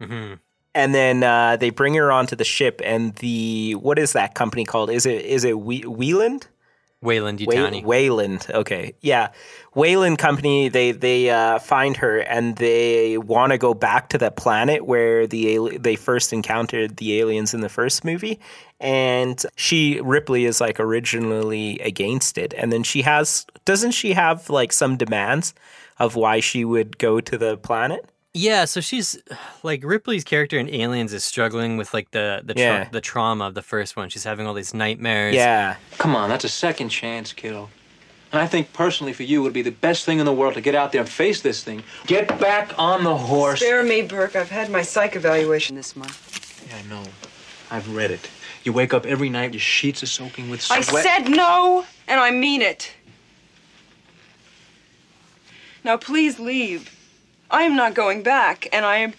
Mm-hmm. 0.00 0.34
And 0.74 0.94
then 0.94 1.22
uh, 1.22 1.56
they 1.56 1.68
bring 1.68 1.94
her 1.94 2.10
onto 2.10 2.34
the 2.34 2.44
ship, 2.44 2.80
and 2.82 3.14
the 3.16 3.74
what 3.74 3.98
is 3.98 4.12
that 4.14 4.34
company 4.34 4.64
called? 4.64 4.90
Is 4.90 5.06
it 5.06 5.24
is 5.24 5.44
it 5.44 5.58
we- 5.58 5.84
Wieland? 5.86 6.48
Weyland 7.02 7.40
Way- 7.46 7.82
Weyland. 7.82 8.50
Okay, 8.50 8.94
yeah, 9.00 9.28
Weyland 9.74 10.18
Company. 10.18 10.68
They 10.68 10.92
they 10.92 11.30
uh, 11.30 11.58
find 11.58 11.96
her 11.98 12.18
and 12.18 12.56
they 12.56 13.18
want 13.18 13.52
to 13.52 13.58
go 13.58 13.74
back 13.74 14.08
to 14.10 14.18
the 14.18 14.30
planet 14.30 14.86
where 14.86 15.26
the 15.26 15.56
ali- 15.56 15.78
they 15.78 15.94
first 15.96 16.32
encountered 16.32 16.96
the 16.96 17.20
aliens 17.20 17.54
in 17.54 17.60
the 17.60 17.68
first 17.68 18.04
movie, 18.04 18.40
and 18.80 19.44
she 19.56 20.00
Ripley 20.02 20.46
is 20.46 20.60
like 20.60 20.80
originally 20.80 21.78
against 21.80 22.38
it, 22.38 22.54
and 22.56 22.72
then 22.72 22.82
she 22.82 23.02
has 23.02 23.46
doesn't 23.66 23.92
she 23.92 24.14
have 24.14 24.48
like 24.50 24.72
some 24.72 24.96
demands 24.96 25.54
of 25.98 26.14
why 26.16 26.40
she 26.40 26.64
would 26.64 26.98
go 26.98 27.20
to 27.20 27.38
the 27.38 27.56
planet? 27.56 28.08
Yeah, 28.34 28.66
so 28.66 28.82
she's 28.82 29.18
like 29.62 29.82
Ripley's 29.82 30.22
character 30.22 30.58
in 30.58 30.68
Aliens 30.68 31.12
is 31.14 31.24
struggling 31.24 31.78
with 31.78 31.94
like 31.94 32.10
the 32.10 32.42
the 32.44 32.52
tra- 32.52 32.62
Yeah. 32.62 32.88
the 32.90 33.00
trauma 33.00 33.46
of 33.46 33.54
the 33.54 33.62
first 33.62 33.96
one. 33.96 34.10
She's 34.10 34.24
having 34.24 34.46
all 34.46 34.52
these 34.54 34.74
nightmares. 34.74 35.34
Yeah. 35.34 35.76
Come 35.96 36.14
on, 36.14 36.28
that's 36.28 36.44
a 36.44 36.48
second 36.50 36.90
chance, 36.90 37.32
kiddo. 37.32 37.70
And 38.32 38.42
I 38.42 38.46
think 38.46 38.72
personally 38.74 39.14
for 39.14 39.22
you, 39.22 39.40
it 39.40 39.44
would 39.44 39.52
be 39.54 39.62
the 39.62 39.70
best 39.70 40.04
thing 40.04 40.18
in 40.18 40.26
the 40.26 40.32
world 40.34 40.52
to 40.54 40.60
get 40.60 40.74
out 40.74 40.92
there 40.92 41.00
and 41.00 41.08
face 41.08 41.40
this 41.40 41.64
thing. 41.64 41.82
Get 42.06 42.38
back 42.38 42.74
on 42.76 43.04
the 43.04 43.16
horse. 43.16 43.60
Spare 43.60 43.82
me, 43.84 44.02
Burke. 44.02 44.36
I've 44.36 44.50
had 44.50 44.68
my 44.70 44.82
psych 44.82 45.16
evaluation 45.16 45.74
this 45.76 45.96
month. 45.96 46.66
Yeah, 46.68 46.76
I 46.76 46.82
know. 46.90 47.04
I've 47.70 47.88
read 47.94 48.10
it. 48.10 48.28
You 48.64 48.72
wake 48.74 48.92
up 48.92 49.06
every 49.06 49.30
night, 49.30 49.54
your 49.54 49.60
sheets 49.60 50.02
are 50.02 50.06
soaking 50.06 50.50
with 50.50 50.60
sweat. 50.60 50.80
I 50.92 51.02
said 51.02 51.30
no, 51.30 51.86
and 52.06 52.20
I 52.20 52.32
mean 52.32 52.60
it. 52.60 52.92
Now, 55.86 55.96
please 55.96 56.40
leave. 56.40 56.90
I 57.48 57.62
am 57.62 57.76
not 57.76 57.94
going 57.94 58.24
back, 58.24 58.66
and 58.72 58.84
I 58.84 58.96
am. 58.96 59.14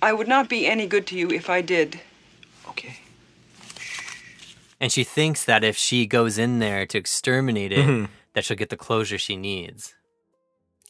I 0.00 0.14
would 0.14 0.28
not 0.28 0.48
be 0.48 0.66
any 0.66 0.86
good 0.86 1.06
to 1.08 1.14
you 1.14 1.28
if 1.28 1.50
I 1.50 1.60
did. 1.60 2.00
Okay. 2.70 3.00
And 4.80 4.90
she 4.90 5.04
thinks 5.04 5.44
that 5.44 5.62
if 5.62 5.76
she 5.76 6.06
goes 6.06 6.38
in 6.38 6.58
there 6.58 6.86
to 6.86 6.96
exterminate 6.96 7.70
it, 7.70 7.86
Mhm. 7.86 8.08
that 8.32 8.46
she'll 8.46 8.56
get 8.56 8.70
the 8.70 8.78
closure 8.78 9.18
she 9.18 9.36
needs. 9.36 9.94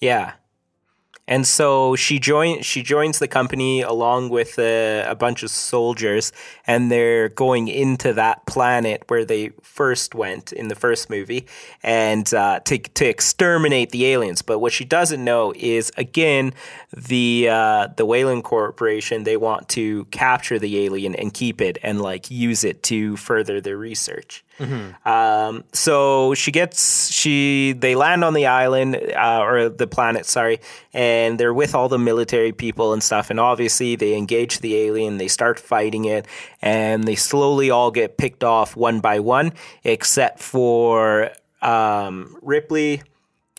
Yeah. 0.00 0.34
And 1.30 1.46
so 1.46 1.94
she 1.94 2.18
join 2.18 2.60
she 2.62 2.82
joins 2.82 3.20
the 3.20 3.28
company 3.28 3.82
along 3.82 4.30
with 4.30 4.58
uh, 4.58 5.04
a 5.06 5.14
bunch 5.14 5.44
of 5.44 5.50
soldiers, 5.50 6.32
and 6.66 6.90
they're 6.90 7.28
going 7.28 7.68
into 7.68 8.12
that 8.14 8.46
planet 8.46 9.04
where 9.06 9.24
they 9.24 9.50
first 9.62 10.16
went 10.16 10.52
in 10.52 10.66
the 10.66 10.74
first 10.74 11.08
movie, 11.08 11.46
and 11.84 12.34
uh, 12.34 12.58
to 12.64 12.78
to 12.78 13.06
exterminate 13.06 13.90
the 13.90 14.06
aliens. 14.06 14.42
But 14.42 14.58
what 14.58 14.72
she 14.72 14.84
doesn't 14.84 15.24
know 15.24 15.54
is 15.54 15.92
again 15.96 16.52
the 16.92 17.48
uh, 17.48 17.88
the 17.96 18.04
Weyland 18.04 18.42
Corporation 18.42 19.22
they 19.22 19.36
want 19.36 19.68
to 19.68 20.06
capture 20.06 20.58
the 20.58 20.80
alien 20.80 21.14
and 21.14 21.32
keep 21.32 21.60
it 21.60 21.78
and 21.84 22.00
like 22.00 22.28
use 22.28 22.64
it 22.64 22.82
to 22.84 23.16
further 23.16 23.60
their 23.60 23.76
research. 23.76 24.42
Um, 25.04 25.64
so 25.72 26.34
she 26.34 26.52
gets 26.52 27.10
she 27.12 27.72
they 27.72 27.94
land 27.94 28.24
on 28.24 28.34
the 28.34 28.46
island 28.46 28.96
uh, 28.96 29.40
or 29.42 29.68
the 29.68 29.86
planet, 29.86 30.26
sorry, 30.26 30.60
and 30.92 31.38
they're 31.38 31.54
with 31.54 31.74
all 31.74 31.88
the 31.88 31.98
military 31.98 32.52
people 32.52 32.92
and 32.92 33.02
stuff. 33.02 33.30
And 33.30 33.40
obviously, 33.40 33.96
they 33.96 34.16
engage 34.16 34.60
the 34.60 34.76
alien. 34.76 35.18
They 35.18 35.28
start 35.28 35.58
fighting 35.58 36.04
it, 36.04 36.26
and 36.60 37.04
they 37.04 37.14
slowly 37.14 37.70
all 37.70 37.90
get 37.90 38.16
picked 38.16 38.44
off 38.44 38.76
one 38.76 39.00
by 39.00 39.20
one, 39.20 39.52
except 39.84 40.40
for 40.40 41.30
um, 41.62 42.36
Ripley. 42.42 43.02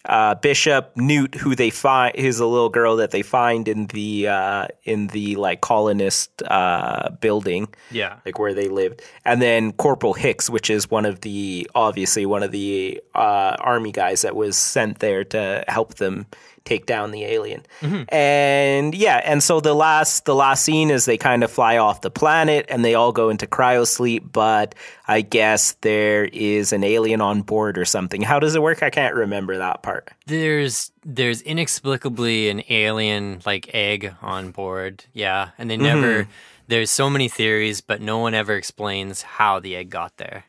Uh, 0.06 0.36
Bishop 0.36 0.92
Newt, 0.96 1.36
who 1.36 1.56
they 1.56 1.70
find, 1.70 2.16
is 2.16 2.40
a 2.40 2.46
little 2.46 2.70
girl 2.70 2.96
that 2.98 3.12
they 3.12 3.22
find 3.22 3.68
in 3.68 3.86
the 3.88 4.28
uh, 4.28 4.68
in 4.84 5.08
the 5.08 5.36
like 5.36 5.62
colonist 5.62 6.42
uh, 6.48 7.10
building 7.22 7.68
Yeah. 7.92 8.18
like 8.26 8.40
where 8.40 8.54
they 8.54 8.68
lived, 8.68 9.02
and 9.26 9.42
then 9.42 9.72
Corporal 9.74 10.14
Hicks, 10.14 10.50
which 10.50 10.70
is 10.70 10.90
one 10.90 11.06
of 11.06 11.22
the 11.22 11.70
obviously 11.76 12.26
one 12.26 12.42
of 12.44 12.52
the 12.52 13.02
uh, 13.14 13.56
army 13.60 13.92
guys 13.92 14.24
that 14.24 14.36
was 14.36 14.58
sent 14.58 15.00
there 15.00 15.24
to 15.26 15.64
help 15.68 15.96
them 15.96 16.26
take 16.66 16.86
down 16.86 17.12
the 17.12 17.24
alien. 17.26 17.64
And 18.10 18.94
yeah, 18.94 19.22
and 19.24 19.42
so 19.42 19.60
the 19.60 19.74
last 19.74 20.26
the 20.26 20.36
last 20.36 20.64
scene 20.64 20.92
is 20.92 21.06
they 21.06 21.18
kind 21.18 21.44
of 21.44 21.52
fly 21.52 21.78
off 21.78 22.02
the 22.02 22.12
planet 22.12 22.66
and 22.70 22.84
they 22.86 22.94
all 22.96 23.12
go 23.12 23.30
into 23.30 23.48
cryo 23.48 23.86
sleep, 23.88 24.32
but 24.32 24.76
I 25.08 25.22
guess 25.22 25.74
there 25.82 26.26
is 26.26 26.72
an 26.74 26.84
alien 26.84 27.22
on 27.22 27.42
board 27.42 27.78
or 27.78 27.86
something. 27.86 28.22
How 28.22 28.40
does 28.40 28.56
it 28.56 28.62
work? 28.62 28.84
I 28.84 28.90
can't 28.90 29.16
remember 29.16 29.58
that 29.58 29.82
part. 29.84 30.10
There's 30.28 30.92
there's 31.04 31.42
inexplicably 31.42 32.50
an 32.50 32.62
alien 32.70 33.42
like 33.46 33.74
egg 33.74 34.14
on 34.22 34.52
board. 34.52 35.06
Yeah, 35.14 35.50
and 35.58 35.70
they 35.70 35.78
never. 35.78 36.24
Mhm. 36.24 36.28
There's 36.68 36.92
so 36.92 37.10
many 37.10 37.28
theories, 37.28 37.82
but 37.82 38.00
no 38.02 38.20
one 38.20 38.34
ever 38.34 38.54
explains 38.56 39.24
how 39.24 39.60
the 39.60 39.76
egg 39.76 39.90
got 39.90 40.16
there. 40.18 40.46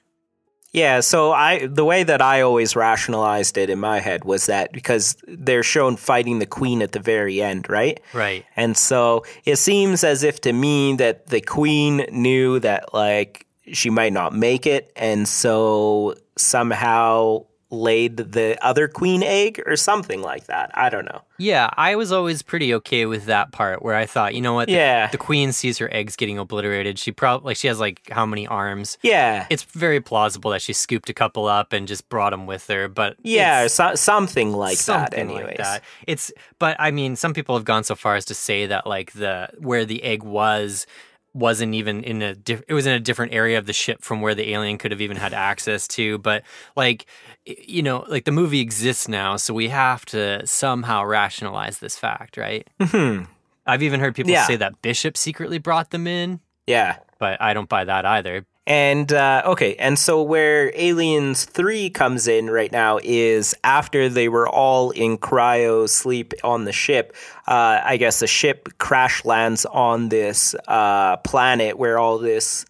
Yeah, 0.73 1.01
so 1.01 1.33
I 1.33 1.67
the 1.67 1.85
way 1.85 2.03
that 2.03 2.23
I 2.23 2.41
always 2.41 2.75
rationalized 2.75 3.59
it 3.59 3.69
in 3.69 3.79
my 3.79 4.01
head 4.01 4.25
was 4.25 4.47
that 4.47 4.73
because 4.73 5.17
they're 5.29 5.63
shown 5.63 5.97
fighting 5.97 6.39
the 6.39 6.47
queen 6.47 6.81
at 6.81 6.93
the 6.93 6.99
very 6.99 7.43
end, 7.43 7.69
right? 7.69 8.01
Right. 8.15 8.47
And 8.57 8.77
so 8.77 9.25
it 9.45 9.57
seems 9.57 10.03
as 10.03 10.23
if 10.23 10.41
to 10.43 10.53
me 10.53 10.97
that 10.97 11.27
the 11.27 11.43
queen 11.43 12.07
knew 12.11 12.59
that 12.61 12.95
like 12.95 13.47
she 13.71 13.91
might 13.91 14.15
not 14.15 14.35
make 14.35 14.67
it 14.67 14.91
and 14.97 15.29
so 15.29 16.15
somehow 16.37 17.45
laid 17.73 18.19
the 18.19 18.57
other 18.65 18.87
queen 18.87 19.23
egg 19.23 19.61
or 19.67 19.75
something 19.77 20.21
like 20.21 20.45
that. 20.45 20.71
I 20.75 20.91
don't 20.91 21.07
know. 21.07 21.23
Yeah, 21.39 21.71
I 21.77 21.97
was 21.97 22.13
always 22.13 22.43
pretty 22.43 22.73
okay 22.75 23.07
with 23.07 23.25
that 23.25 23.51
part 23.51 23.83
where 23.83 23.95
I 23.95 24.05
thought, 24.07 24.35
you 24.35 24.43
know 24.43 24.53
what? 24.53 24.67
The, 24.69 24.75
Yeah. 24.75 25.09
The 25.11 25.17
queen 25.19 25.53
sees 25.53 25.79
her 25.79 25.89
eggs 25.93 26.15
getting 26.15 26.39
obliterated. 26.39 26.99
She 26.99 27.11
probably 27.13 27.47
like 27.51 27.57
she 27.57 27.69
has 27.69 27.81
like 27.81 28.03
how 28.11 28.27
many 28.27 28.47
arms? 28.47 28.99
Yeah. 29.03 29.47
It's 29.49 29.63
very 29.63 30.01
plausible 30.01 30.51
that 30.51 30.61
she 30.63 30.73
scooped 30.75 31.09
a 31.09 31.15
couple 31.15 31.47
up 31.47 31.73
and 31.73 31.89
just 31.89 32.09
brought 32.11 32.31
them 32.31 32.47
with 32.47 32.67
her, 32.69 32.89
but 32.89 33.17
Yeah, 33.23 33.61
it's- 33.65 33.73
so, 33.75 33.95
something 33.95 34.53
like 34.53 34.79
that 34.85 35.15
anyways. 35.17 35.47
like 35.47 35.57
that. 35.57 35.83
It's 36.07 36.31
but 36.59 36.77
I 36.79 36.91
mean, 36.91 37.17
some 37.17 37.33
people 37.33 37.57
have 37.57 37.65
gone 37.65 37.85
so 37.85 37.95
far 37.97 38.17
as 38.17 38.27
to 38.27 38.35
say 38.35 38.67
that 38.67 38.87
like 38.87 39.13
the 39.15 39.49
where 39.59 39.87
the 39.87 40.03
egg 40.05 40.23
was 40.23 40.87
wasn't 41.35 41.73
even 41.75 42.05
in 42.05 42.21
a 42.21 42.35
diff- 42.35 42.63
it 42.69 42.75
was 42.75 42.85
in 42.85 42.93
a 42.93 43.01
different 43.01 43.33
area 43.33 43.57
of 43.57 43.65
the 43.65 43.73
ship 43.73 44.03
from 44.03 44.21
where 44.21 44.35
the 44.35 44.53
alien 44.53 44.77
could 44.77 44.91
have 44.91 45.01
even 45.01 45.17
had 45.17 45.33
access 45.33 45.89
to 45.89 46.19
but 46.19 46.43
like 46.77 47.07
you 47.45 47.83
know 47.83 48.05
like 48.09 48.25
the 48.25 48.33
movie 48.33 48.61
exists 48.61 49.09
now 49.09 49.37
so 49.37 49.53
we 49.53 49.69
have 49.69 50.05
to 50.07 50.47
somehow 50.47 51.05
rationalize 51.05 51.79
this 51.81 51.99
fact 51.99 52.37
right 52.37 52.69
Mhm. 52.81 53.27
i've 53.67 53.83
even 53.83 54.01
heard 54.01 54.15
people 54.15 54.31
Yeah. 54.33 54.47
say 54.47 54.57
that 54.57 54.81
bishop 54.83 55.17
secretly 55.17 55.59
brought 55.59 55.91
them 55.91 56.07
in 56.07 56.41
Yeah. 56.67 56.97
but 57.19 57.41
i 57.43 57.53
don't 57.55 57.69
buy 57.69 57.85
that 57.85 58.05
either 58.07 58.45
And 58.65 59.13
uh, 59.13 59.43
okay, 59.45 59.75
and 59.75 59.99
so 59.99 60.23
where 60.23 60.71
Aliens 60.77 61.47
3 61.47 61.91
comes 61.91 62.29
in 62.29 62.49
right 62.49 62.71
now 62.71 63.01
is 63.03 63.57
after 63.65 64.09
they 64.09 64.29
were 64.29 64.49
all 64.49 64.93
in 64.93 65.19
cryo 65.19 65.89
sleep 65.89 66.33
on 66.45 66.63
the 66.65 66.71
ship. 66.73 67.13
Uh, 67.49 67.81
I 67.83 67.97
guess 67.97 68.21
the 68.21 68.29
ship 68.29 68.69
crash 68.79 69.25
lands 69.25 69.67
on 69.67 70.11
this 70.11 70.55
uh, 70.69 71.17
planet 71.27 71.77
where 71.77 71.99
all 71.99 72.19
this 72.19 72.65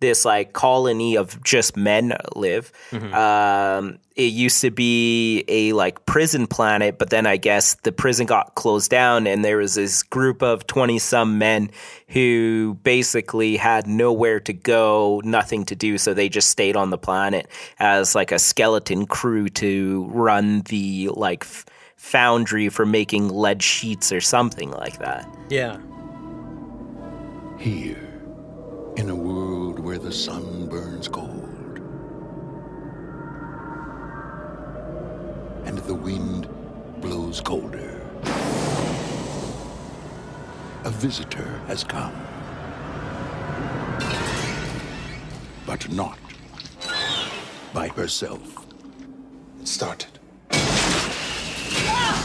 this 0.00 0.24
like 0.24 0.52
colony 0.52 1.16
of 1.16 1.42
just 1.44 1.76
men 1.76 2.14
live. 2.34 2.72
Um, 2.92 3.98
it 4.16 4.32
used 4.32 4.60
to 4.62 4.70
be 4.70 5.44
a 5.48 5.72
like 5.72 6.04
prison 6.04 6.46
planet, 6.46 6.98
but 6.98 7.10
then 7.10 7.26
I 7.26 7.36
guess 7.36 7.74
the 7.84 7.92
prison 7.92 8.26
got 8.26 8.54
closed 8.54 8.90
down, 8.90 9.26
and 9.26 9.44
there 9.44 9.58
was 9.58 9.74
this 9.76 10.02
group 10.02 10.42
of 10.42 10.66
twenty 10.66 10.98
some 10.98 11.38
men 11.38 11.70
who 12.08 12.76
basically 12.82 13.56
had 13.56 13.86
nowhere 13.86 14.40
to 14.40 14.52
go, 14.52 15.22
nothing 15.24 15.64
to 15.66 15.76
do, 15.76 15.96
so 15.96 16.12
they 16.12 16.28
just 16.28 16.50
stayed 16.50 16.76
on 16.76 16.90
the 16.90 16.98
planet 16.98 17.46
as 17.78 18.14
like 18.14 18.32
a 18.32 18.38
skeleton 18.38 19.06
crew 19.06 19.48
to 19.50 20.06
run 20.10 20.62
the 20.62 21.08
like 21.14 21.44
f- 21.44 21.64
foundry 21.96 22.68
for 22.68 22.84
making 22.84 23.28
lead 23.28 23.62
sheets 23.62 24.10
or 24.12 24.20
something 24.20 24.70
like 24.72 24.98
that. 24.98 25.28
yeah 25.50 25.76
Here, 27.58 28.09
in 29.00 29.08
a 29.08 29.14
world 29.14 29.78
where 29.78 29.96
the 29.96 30.12
sun 30.12 30.66
burns 30.68 31.08
cold, 31.08 31.78
and 35.64 35.78
the 35.78 35.94
wind 35.94 36.46
blows 37.00 37.40
colder, 37.40 37.98
a 40.84 40.90
visitor 40.90 41.62
has 41.66 41.82
come. 41.82 42.12
But 45.64 45.90
not 45.90 46.18
by 47.72 47.88
herself. 47.88 48.66
It 49.62 49.66
started. 49.66 50.18
Ah! 50.52 52.19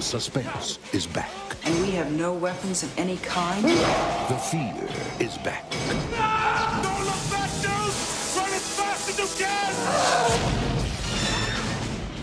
The 0.00 0.06
suspense 0.06 0.78
is 0.94 1.06
back. 1.06 1.30
And 1.62 1.78
we 1.82 1.90
have 1.90 2.10
no 2.10 2.32
weapons 2.32 2.82
of 2.82 2.98
any 2.98 3.18
kind? 3.18 3.62
The 3.62 4.38
fear 4.50 4.88
is 5.18 5.36
back. 5.44 5.66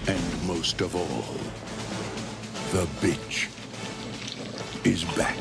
And 0.07 0.47
most 0.47 0.81
of 0.81 0.95
all, 0.95 1.23
the 2.71 2.87
bitch 2.99 3.47
is 4.83 5.03
back. 5.13 5.37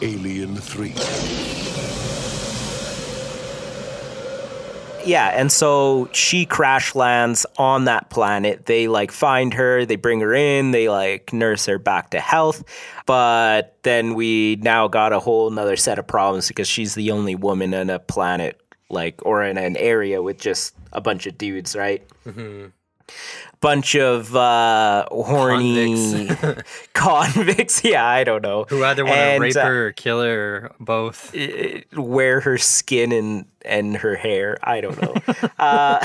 Alien 0.00 0.56
3. 0.56 2.09
Yeah, 5.04 5.28
and 5.28 5.50
so 5.50 6.08
she 6.12 6.46
crash 6.46 6.94
lands 6.94 7.46
on 7.56 7.84
that 7.84 8.10
planet. 8.10 8.66
They 8.66 8.88
like 8.88 9.12
find 9.12 9.54
her, 9.54 9.84
they 9.84 9.96
bring 9.96 10.20
her 10.20 10.34
in, 10.34 10.70
they 10.70 10.88
like 10.88 11.32
nurse 11.32 11.66
her 11.66 11.78
back 11.78 12.10
to 12.10 12.20
health. 12.20 12.62
But 13.06 13.76
then 13.82 14.14
we 14.14 14.56
now 14.56 14.88
got 14.88 15.12
a 15.12 15.18
whole 15.18 15.50
nother 15.50 15.76
set 15.76 15.98
of 15.98 16.06
problems 16.06 16.48
because 16.48 16.68
she's 16.68 16.94
the 16.94 17.10
only 17.10 17.34
woman 17.34 17.74
on 17.74 17.90
a 17.90 17.98
planet 17.98 18.60
like 18.88 19.24
or 19.24 19.44
in 19.44 19.56
an 19.56 19.76
area 19.76 20.22
with 20.22 20.38
just 20.38 20.74
a 20.92 21.00
bunch 21.00 21.26
of 21.26 21.38
dudes, 21.38 21.76
right? 21.76 22.06
mm-hmm. 22.26 22.66
Bunch 23.60 23.94
of 23.94 24.34
uh 24.34 25.06
horny 25.10 26.28
convicts. 26.94 27.84
Yeah, 27.84 28.06
I 28.06 28.24
don't 28.24 28.42
know. 28.42 28.64
who 28.68 28.82
either 28.84 29.04
want 29.04 29.16
to 29.16 29.38
rape 29.38 29.56
uh, 29.56 29.64
her 29.64 29.86
or 29.88 29.92
kill 29.92 30.22
her 30.22 30.56
or 30.56 30.72
both 30.80 31.34
wear 31.94 32.40
her 32.40 32.56
skin 32.58 33.12
and 33.12 33.44
and 33.64 33.96
her 33.98 34.16
hair. 34.16 34.56
I 34.62 34.80
don't 34.80 35.00
know. 35.02 35.14
uh, 35.58 36.04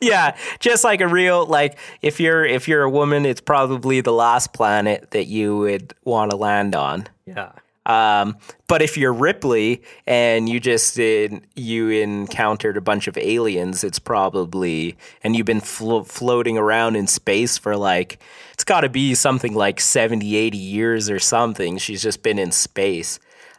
yeah, 0.00 0.36
just 0.60 0.84
like 0.84 1.00
a 1.00 1.08
real 1.08 1.46
like 1.46 1.78
if 2.02 2.20
you're 2.20 2.44
if 2.44 2.68
you're 2.68 2.82
a 2.82 2.90
woman, 2.90 3.24
it's 3.24 3.40
probably 3.40 4.00
the 4.02 4.12
last 4.12 4.52
planet 4.52 5.10
that 5.12 5.26
you 5.26 5.56
would 5.56 5.94
want 6.04 6.30
to 6.32 6.36
land 6.36 6.74
on. 6.74 7.08
yeah 7.26 7.52
Um, 7.84 8.36
but 8.68 8.80
if 8.80 8.96
you're 8.96 9.12
Ripley 9.12 9.82
and 10.06 10.48
you 10.48 10.60
just 10.60 10.94
did, 10.94 11.46
you 11.56 11.88
encountered 11.90 12.76
a 12.76 12.80
bunch 12.80 13.08
of 13.08 13.18
aliens, 13.18 13.82
it's 13.82 13.98
probably 13.98 14.96
and 15.24 15.34
you've 15.34 15.46
been 15.46 15.60
flo- 15.60 16.04
floating 16.04 16.56
around 16.56 16.96
in 16.96 17.06
space 17.06 17.58
for 17.58 17.76
like 17.76 18.20
it's 18.52 18.64
got 18.64 18.82
to 18.82 18.88
be 18.88 19.14
something 19.14 19.54
like 19.54 19.80
70, 19.80 20.36
80 20.36 20.56
years 20.58 21.10
or 21.10 21.18
something. 21.18 21.78
She's 21.78 22.02
just 22.02 22.22
been 22.22 22.38
in 22.38 22.52
space. 22.52 23.18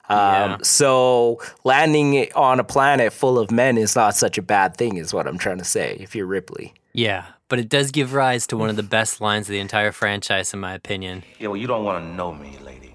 Um, 0.10 0.18
Yeah. 0.18 0.58
So 0.64 1.42
landing 1.64 2.32
on 2.34 2.60
a 2.60 2.64
planet 2.64 3.12
full 3.12 3.38
of 3.38 3.52
men 3.52 3.78
is 3.78 3.96
not 3.96 4.16
such 4.16 4.38
a 4.38 4.42
bad 4.42 4.78
thing, 4.78 4.98
is 4.98 5.14
what 5.14 5.28
I'm 5.28 5.38
trying 5.38 5.58
to 5.58 5.66
say. 5.66 5.98
If 6.00 6.16
you're 6.16 6.26
Ripley, 6.28 6.74
yeah 6.94 7.26
but 7.50 7.60
it 7.60 7.70
does 7.70 7.92
give 7.92 8.14
rise 8.14 8.48
to 8.48 8.58
one 8.58 8.70
of 8.70 8.78
the 8.78 8.82
best 8.82 9.22
lines 9.22 9.48
of 9.48 9.52
the 9.52 9.60
entire 9.60 9.92
franchise 9.92 10.54
in 10.54 10.60
my 10.60 10.74
opinion 10.74 11.24
Yeah, 11.38 11.50
well, 11.50 11.58
you 11.58 11.68
don't 11.68 11.84
want 11.84 12.04
to 12.04 12.10
know 12.10 12.34
me, 12.34 12.58
lady. 12.64 12.93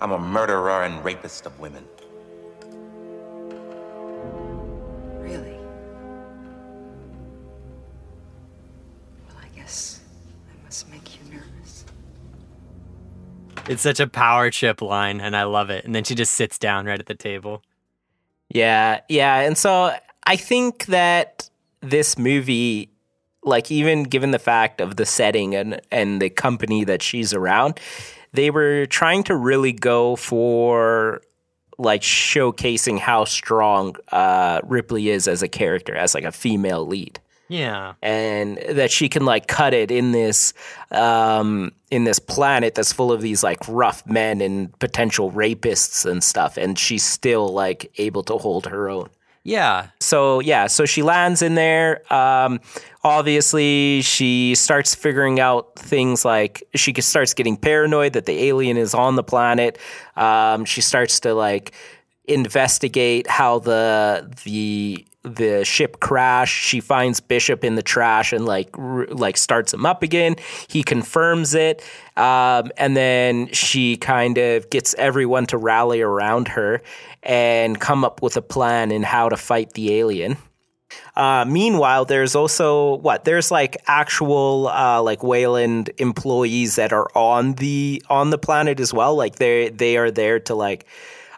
I'm 0.00 0.12
a 0.12 0.18
murderer 0.18 0.84
and 0.84 1.04
rapist 1.04 1.46
of 1.46 1.58
women. 1.58 1.84
Really? 5.20 5.58
Well, 9.26 9.36
I 9.42 9.48
guess 9.56 10.00
I 10.48 10.64
must 10.64 10.88
make 10.88 11.18
you 11.18 11.32
nervous. 11.34 11.84
It's 13.68 13.82
such 13.82 13.98
a 13.98 14.06
power 14.06 14.50
trip 14.52 14.80
line, 14.80 15.20
and 15.20 15.34
I 15.36 15.42
love 15.42 15.70
it. 15.70 15.84
And 15.84 15.94
then 15.94 16.04
she 16.04 16.14
just 16.14 16.34
sits 16.34 16.58
down 16.58 16.86
right 16.86 17.00
at 17.00 17.06
the 17.06 17.16
table. 17.16 17.62
Yeah, 18.48 19.00
yeah. 19.08 19.40
And 19.40 19.58
so 19.58 19.96
I 20.24 20.36
think 20.36 20.86
that 20.86 21.50
this 21.80 22.16
movie, 22.16 22.88
like 23.42 23.70
even 23.72 24.04
given 24.04 24.30
the 24.30 24.38
fact 24.38 24.80
of 24.80 24.94
the 24.94 25.04
setting 25.04 25.56
and 25.56 25.80
and 25.90 26.22
the 26.22 26.30
company 26.30 26.84
that 26.84 27.02
she's 27.02 27.34
around, 27.34 27.80
they 28.32 28.50
were 28.50 28.86
trying 28.86 29.22
to 29.24 29.36
really 29.36 29.72
go 29.72 30.16
for 30.16 31.22
like 31.78 32.02
showcasing 32.02 32.98
how 32.98 33.24
strong 33.24 33.96
uh, 34.10 34.60
Ripley 34.64 35.10
is 35.10 35.28
as 35.28 35.42
a 35.42 35.48
character, 35.48 35.94
as 35.94 36.14
like 36.14 36.24
a 36.24 36.32
female 36.32 36.84
lead 36.86 37.20
Yeah. 37.48 37.94
and 38.02 38.58
that 38.70 38.90
she 38.90 39.08
can 39.08 39.24
like 39.24 39.46
cut 39.46 39.74
it 39.74 39.90
in 39.90 40.10
this 40.12 40.52
um 40.90 41.72
in 41.90 42.04
this 42.04 42.18
planet 42.18 42.74
that's 42.74 42.92
full 42.92 43.12
of 43.12 43.20
these 43.22 43.42
like 43.44 43.60
rough 43.68 44.04
men 44.06 44.40
and 44.40 44.76
potential 44.80 45.30
rapists 45.30 46.04
and 46.04 46.22
stuff 46.22 46.56
and 46.56 46.78
she's 46.78 47.02
still 47.04 47.48
like 47.48 47.90
able 47.98 48.22
to 48.24 48.36
hold 48.38 48.66
her 48.66 48.90
own 48.90 49.08
Yeah. 49.48 49.88
so 50.00 50.40
yeah 50.40 50.66
so 50.66 50.84
she 50.84 51.02
lands 51.02 51.40
in 51.40 51.54
there 51.54 52.02
um 52.12 52.60
obviously 53.02 54.02
she 54.02 54.54
starts 54.54 54.94
figuring 54.94 55.40
out 55.40 55.74
things 55.78 56.24
like 56.24 56.62
she 56.74 56.92
starts 57.00 57.32
getting 57.32 57.56
paranoid 57.56 58.12
that 58.12 58.26
the 58.26 58.44
alien 58.44 58.76
is 58.76 58.92
on 58.94 59.16
the 59.16 59.22
planet 59.22 59.78
um 60.16 60.64
she 60.66 60.82
starts 60.82 61.20
to 61.20 61.32
like 61.32 61.72
investigate 62.26 63.26
how 63.26 63.58
the 63.58 64.30
the 64.44 65.06
the 65.22 65.64
ship 65.64 66.00
crashed. 66.00 66.54
She 66.54 66.80
finds 66.80 67.20
Bishop 67.20 67.64
in 67.64 67.74
the 67.74 67.82
trash 67.82 68.32
and 68.32 68.44
like 68.46 68.70
r- 68.78 69.06
like 69.06 69.36
starts 69.36 69.74
him 69.74 69.84
up 69.84 70.02
again. 70.02 70.36
He 70.68 70.82
confirms 70.82 71.54
it, 71.54 71.82
um, 72.16 72.70
and 72.76 72.96
then 72.96 73.52
she 73.52 73.96
kind 73.96 74.38
of 74.38 74.70
gets 74.70 74.94
everyone 74.94 75.46
to 75.46 75.58
rally 75.58 76.00
around 76.00 76.48
her 76.48 76.82
and 77.22 77.80
come 77.80 78.04
up 78.04 78.22
with 78.22 78.36
a 78.36 78.42
plan 78.42 78.90
in 78.90 79.02
how 79.02 79.28
to 79.28 79.36
fight 79.36 79.72
the 79.72 79.94
alien. 79.94 80.36
Uh, 81.16 81.44
meanwhile, 81.46 82.04
there's 82.04 82.34
also 82.34 82.96
what 82.98 83.24
there's 83.24 83.50
like 83.50 83.76
actual 83.86 84.68
uh, 84.68 85.02
like 85.02 85.22
Weyland 85.22 85.90
employees 85.98 86.76
that 86.76 86.92
are 86.92 87.08
on 87.14 87.54
the 87.54 88.02
on 88.08 88.30
the 88.30 88.38
planet 88.38 88.80
as 88.80 88.94
well. 88.94 89.14
Like 89.14 89.36
they 89.36 89.68
they 89.68 89.96
are 89.96 90.10
there 90.10 90.40
to 90.40 90.54
like 90.54 90.86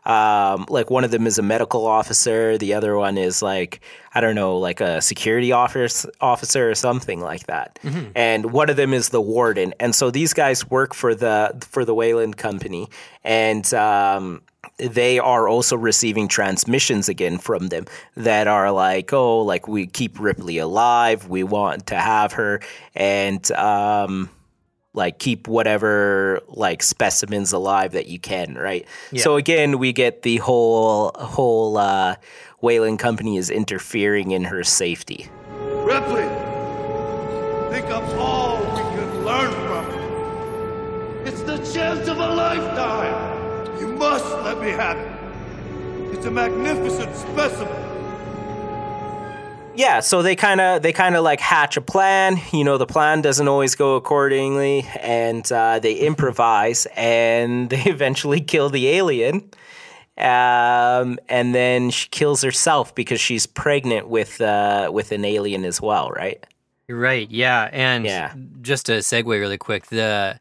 um, 0.05 0.67
like 0.69 0.91
one 0.91 1.05
of 1.05 1.11
them 1.11 1.27
is 1.27 1.39
a 1.39 1.43
medical 1.43 1.87
officer, 1.87 2.57
the 2.59 2.75
other 2.75 2.97
one 2.97 3.19
is 3.19 3.43
like 3.43 3.81
I 4.15 4.21
don't 4.21 4.35
know, 4.35 4.59
like 4.59 4.81
a 4.81 5.01
security 5.01 5.53
office 5.53 6.05
officer 6.21 6.69
or 6.69 6.75
something 6.75 7.21
like 7.21 7.47
that. 7.47 7.79
Mhm. 7.85 8.11
And 8.17 8.53
one 8.53 8.69
of 8.69 8.77
them 8.77 8.93
is 8.93 9.11
the 9.11 9.21
warden. 9.21 9.73
And 9.79 9.95
so 9.95 10.11
these 10.11 10.35
guys 10.35 10.69
work 10.69 10.95
for 10.95 11.15
the 11.15 11.57
for 11.69 11.85
the 11.85 11.95
Weyland 11.95 12.37
company, 12.37 12.89
and 13.23 13.73
um, 13.75 14.43
they 14.79 15.19
are 15.19 15.49
also 15.49 15.77
receiving 15.77 16.27
transmissions 16.29 17.09
again 17.09 17.39
from 17.39 17.69
them 17.69 17.85
that 18.17 18.49
are 18.49 18.73
like, 18.73 19.13
oh, 19.13 19.41
like 19.43 19.69
we 19.69 19.87
keep 19.87 20.19
Ripley 20.19 20.59
alive, 20.59 21.29
we 21.29 21.45
want 21.45 21.87
to 21.89 21.97
have 21.97 22.33
her, 22.33 22.61
and 22.95 23.51
um, 23.53 24.29
like 24.93 25.19
keep 25.19 25.47
whatever 25.47 26.41
like 26.49 26.83
specimens 26.83 27.53
alive 27.53 27.93
that 27.93 28.07
you 28.07 28.19
can, 28.19 28.55
right? 28.55 28.87
Yeah. 29.13 29.23
So 29.23 29.37
again, 29.37 29.79
we 29.79 29.93
get 29.93 30.23
the 30.23 30.39
whole 30.39 31.13
whole 31.15 31.77
uh, 31.77 32.17
Weyland 32.61 32.99
company 32.99 33.37
is 33.37 33.51
interfering 33.51 34.33
in 34.33 34.45
her 34.45 34.65
safety. 34.65 35.29
Ripley, 35.51 36.29
think 37.71 37.87
of 37.91 38.19
all 38.19 38.59
we 38.59 38.83
can 38.97 39.25
learn 39.25 39.53
from 39.53 39.91
it. 39.91 41.29
It's 41.29 41.43
the 41.43 41.59
chance 41.73 42.09
of 42.09 42.19
a 42.19 42.35
lifetime. 42.35 43.79
You 43.81 43.89
must 43.89 44.27
let 44.45 44.61
me 44.61 44.71
have 44.71 44.97
it. 44.99 46.15
It's 46.15 46.27
a 46.27 46.31
magnificent 46.31 47.15
specimen. 47.15 47.90
Yeah 49.75 50.01
so 50.01 50.23
they 50.23 50.35
kind 50.37 50.61
of 50.61 50.83
they 50.83 50.93
kind 50.93 51.15
of 51.17 51.23
like 51.25 51.41
hatch 51.41 51.77
a 51.77 51.81
plan 51.81 52.37
you 52.53 52.65
know 52.65 52.77
the 52.79 52.87
plan 52.87 53.23
doesn't 53.23 53.49
always 53.49 53.75
go 53.75 53.97
accordingly 53.97 54.85
and 55.01 55.51
uh, 55.53 55.79
they 55.79 55.95
improvise 56.11 56.87
and 56.97 57.71
they 57.73 57.83
eventually 57.85 58.41
kill 58.41 58.69
the 58.71 58.89
alien 58.89 59.49
um, 60.19 61.19
and 61.31 61.55
then 61.55 61.89
she 61.91 62.09
kills 62.11 62.43
herself 62.43 62.95
because 62.95 63.21
she's 63.21 63.47
pregnant 63.47 64.09
with 64.09 64.41
uh, 64.41 64.91
with 64.93 65.13
an 65.13 65.25
alien 65.25 65.65
as 65.65 65.81
well 65.81 66.11
right 66.11 66.45
right. 66.89 67.31
Yeah, 67.31 67.69
and 67.73 68.05
Yeah. 68.05 68.35
just 68.61 68.87
to 68.87 68.95
segue 68.99 69.25
really 69.29 69.57
quick, 69.57 69.87
the 69.87 70.39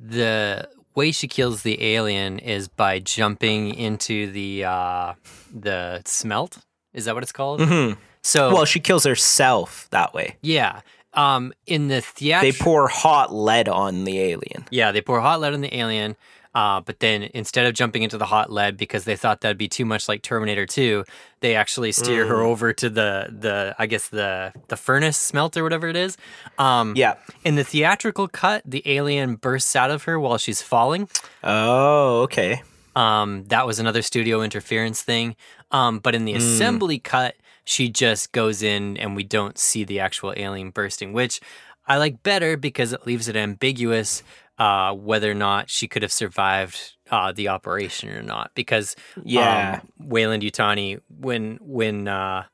the 0.00 0.66
way 0.96 1.12
she 1.12 1.28
kills 1.28 1.62
the 1.62 1.80
alien 1.94 2.38
is 2.40 2.66
by 2.68 2.98
jumping 2.98 3.74
into 3.74 4.32
the 4.32 4.64
uh, 4.64 5.12
the 5.54 6.02
smelt. 6.06 6.58
Is 6.94 7.04
that 7.04 7.14
what 7.14 7.22
it's 7.22 7.32
called? 7.32 7.60
Mhm. 7.60 7.98
So 8.22 8.52
well 8.54 8.64
she 8.64 8.80
kills 8.80 9.04
herself 9.04 9.88
that 9.90 10.12
way 10.14 10.36
yeah. 10.42 10.80
Um, 11.12 11.52
in 11.66 11.88
the 11.88 12.04
they 12.18 12.52
pour 12.52 12.86
hot 12.86 13.34
lead 13.34 13.68
on 13.68 14.04
the 14.04 14.20
alien 14.20 14.64
yeah, 14.70 14.92
they 14.92 15.00
pour 15.00 15.20
hot 15.20 15.40
lead 15.40 15.54
on 15.54 15.60
the 15.60 15.74
alien. 15.76 16.16
Uh, 16.52 16.80
but 16.80 16.98
then 16.98 17.28
instead 17.32 17.64
of 17.66 17.74
jumping 17.74 18.02
into 18.02 18.18
the 18.18 18.26
hot 18.26 18.50
lead 18.50 18.76
because 18.76 19.04
they 19.04 19.14
thought 19.14 19.40
that'd 19.40 19.56
be 19.56 19.68
too 19.68 19.84
much 19.84 20.08
like 20.08 20.20
Terminator 20.20 20.66
2, 20.66 21.04
they 21.40 21.54
actually 21.54 21.92
steer 21.92 22.26
her 22.26 22.38
Mm. 22.38 22.44
over 22.46 22.72
to 22.72 22.90
the 22.90 23.28
the 23.30 23.74
I 23.78 23.86
guess 23.86 24.08
the 24.08 24.52
the 24.68 24.76
furnace 24.76 25.16
smelt 25.16 25.56
or 25.56 25.62
whatever 25.62 25.86
it 25.88 25.94
is. 25.96 26.16
Um, 26.58 26.94
yeah. 26.96 27.14
In 27.44 27.54
the 27.54 27.62
theatrical 27.64 28.26
cut, 28.28 28.62
the 28.64 28.82
alien 28.84 29.36
bursts 29.36 29.74
out 29.76 29.90
of 29.92 30.04
her 30.04 30.18
while 30.18 30.38
she's 30.38 30.60
falling. 30.60 31.08
Oh, 31.44 32.22
okay. 32.22 32.62
Um, 32.96 33.44
that 33.48 33.66
was 33.66 33.78
another 33.78 34.02
studio 34.02 34.42
interference 34.42 35.02
thing. 35.02 35.36
Um, 35.70 36.00
but 36.00 36.14
in 36.16 36.24
the 36.24 36.34
Mm. 36.34 36.38
assembly 36.38 36.98
cut, 36.98 37.36
she 37.70 37.88
just 37.88 38.32
goes 38.32 38.64
in 38.64 38.96
and 38.96 39.14
we 39.14 39.22
don't 39.22 39.56
see 39.56 39.84
the 39.84 40.00
actual 40.00 40.34
alien 40.36 40.70
bursting, 40.70 41.12
which 41.12 41.40
I 41.86 41.98
like 41.98 42.20
better 42.24 42.56
because 42.56 42.92
it 42.92 43.06
leaves 43.06 43.28
it 43.28 43.36
ambiguous 43.36 44.24
uh, 44.58 44.92
whether 44.92 45.30
or 45.30 45.34
not 45.34 45.70
she 45.70 45.86
could 45.86 46.02
have 46.02 46.12
survived 46.12 46.96
uh, 47.12 47.30
the 47.32 47.46
operation 47.46 48.08
or 48.10 48.22
not. 48.22 48.50
Because 48.56 48.96
Yeah. 49.24 49.80
um, 49.80 49.88
Weyland-Yutani, 50.00 51.00
when 51.08 51.58
when 51.60 52.08
uh, 52.08 52.44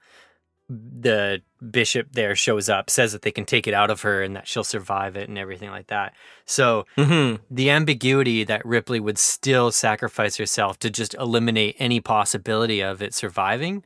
the 0.68 1.40
bishop 1.70 2.08
there 2.12 2.36
shows 2.36 2.68
up, 2.68 2.90
says 2.90 3.12
that 3.12 3.22
they 3.22 3.30
can 3.30 3.46
take 3.46 3.66
it 3.66 3.72
out 3.74 3.90
of 3.90 4.02
her 4.02 4.22
and 4.22 4.36
that 4.36 4.46
she'll 4.46 4.64
survive 4.64 5.16
it 5.16 5.28
and 5.30 5.38
everything 5.38 5.70
like 5.70 5.86
that. 5.86 6.12
So 6.44 6.84
Mhm. 6.98 7.40
the 7.50 7.70
ambiguity 7.70 8.44
that 8.44 8.66
Ripley 8.66 9.00
would 9.00 9.18
still 9.18 9.72
sacrifice 9.72 10.36
herself 10.36 10.78
to 10.80 10.90
just 10.90 11.14
eliminate 11.14 11.74
any 11.78 12.00
possibility 12.00 12.82
of 12.82 13.00
it 13.00 13.14
surviving, 13.14 13.82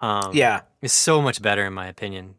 um, 0.00 0.30
Yeah. 0.34 0.62
it's 0.82 0.92
so 0.94 1.20
much 1.22 1.40
better 1.42 1.64
in 1.64 1.72
my 1.72 1.86
opinion. 1.86 2.36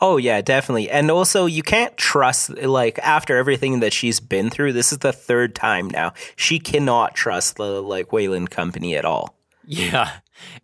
Oh 0.00 0.18
yeah, 0.18 0.42
definitely. 0.42 0.90
And 0.90 1.10
also 1.10 1.46
you 1.46 1.62
can't 1.62 1.96
trust 1.96 2.50
like 2.58 2.98
after 2.98 3.36
everything 3.38 3.80
that 3.80 3.92
she's 3.94 4.20
been 4.20 4.50
through, 4.50 4.74
this 4.74 4.92
is 4.92 4.98
the 4.98 5.12
third 5.12 5.54
time 5.54 5.88
now. 5.88 6.12
She 6.36 6.58
cannot 6.58 7.14
trust 7.14 7.56
the 7.56 7.80
like 7.80 8.12
Weyland 8.12 8.50
company 8.50 8.94
at 8.96 9.06
all. 9.06 9.34
Yeah, 9.66 10.10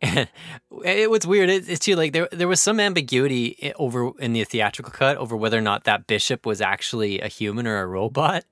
and 0.02 0.28
it 0.84 1.10
was 1.10 1.26
weird. 1.26 1.48
It, 1.48 1.66
it's 1.66 1.80
too 1.80 1.96
like 1.96 2.12
there 2.12 2.28
there 2.30 2.48
was 2.48 2.60
some 2.60 2.78
ambiguity 2.78 3.72
over 3.78 4.10
in 4.18 4.34
the 4.34 4.44
theatrical 4.44 4.92
cut 4.92 5.16
over 5.16 5.34
whether 5.34 5.56
or 5.56 5.62
not 5.62 5.84
that 5.84 6.06
bishop 6.06 6.44
was 6.44 6.60
actually 6.60 7.20
a 7.20 7.28
human 7.28 7.66
or 7.66 7.80
a 7.80 7.86
robot. 7.86 8.44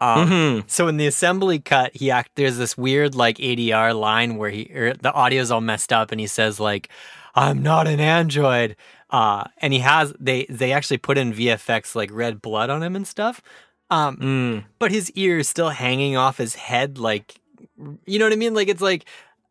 Um, 0.00 0.30
Mhm. 0.30 0.64
So 0.70 0.88
in 0.88 0.96
the 0.96 1.06
assembly 1.06 1.58
cut, 1.58 1.94
he 1.94 2.10
act 2.10 2.30
there's 2.36 2.56
this 2.56 2.76
weird 2.78 3.14
like 3.14 3.38
ADR 3.38 3.92
line 3.94 4.36
where 4.36 4.50
he 4.50 4.70
or 4.74 4.94
the 4.94 5.12
audio's 5.12 5.50
all 5.50 5.60
messed 5.60 5.92
up, 5.92 6.10
and 6.10 6.20
he 6.20 6.26
says 6.26 6.58
like, 6.58 6.88
"I'm 7.34 7.62
not 7.62 7.86
an 7.86 8.00
android," 8.00 8.76
uh, 9.10 9.44
and 9.58 9.72
he 9.72 9.80
has 9.80 10.14
they 10.18 10.46
they 10.48 10.72
actually 10.72 10.98
put 10.98 11.18
in 11.18 11.32
VFX 11.34 11.94
like 11.94 12.10
red 12.12 12.40
blood 12.40 12.70
on 12.70 12.82
him 12.82 12.96
and 12.96 13.06
stuff. 13.06 13.42
Um, 13.90 14.16
Mm. 14.16 14.64
but 14.78 14.90
his 14.92 15.10
ear 15.12 15.38
is 15.38 15.48
still 15.48 15.70
hanging 15.70 16.16
off 16.16 16.38
his 16.38 16.54
head, 16.54 16.96
like 16.96 17.34
you 18.06 18.18
know 18.18 18.24
what 18.24 18.32
I 18.32 18.36
mean? 18.36 18.54
Like 18.54 18.68
it's 18.68 18.80
like 18.82 19.04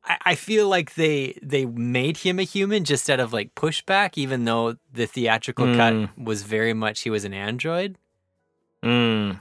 I, 0.04 0.18
I 0.32 0.36
feel 0.36 0.68
like 0.68 0.96
they 0.96 1.38
they 1.44 1.66
made 1.66 2.18
him 2.18 2.40
a 2.40 2.44
human 2.44 2.86
just 2.86 3.08
out 3.10 3.20
of 3.20 3.34
like 3.34 3.54
pushback, 3.54 4.18
even 4.18 4.46
though 4.46 4.78
the 4.92 5.06
theatrical 5.06 5.68
Mm. 5.68 5.76
cut 5.78 6.18
was 6.18 6.42
very 6.42 6.74
much 6.74 7.02
he 7.02 7.10
was 7.12 7.24
an 7.24 7.34
android. 7.36 7.98
Mm. 8.84 9.40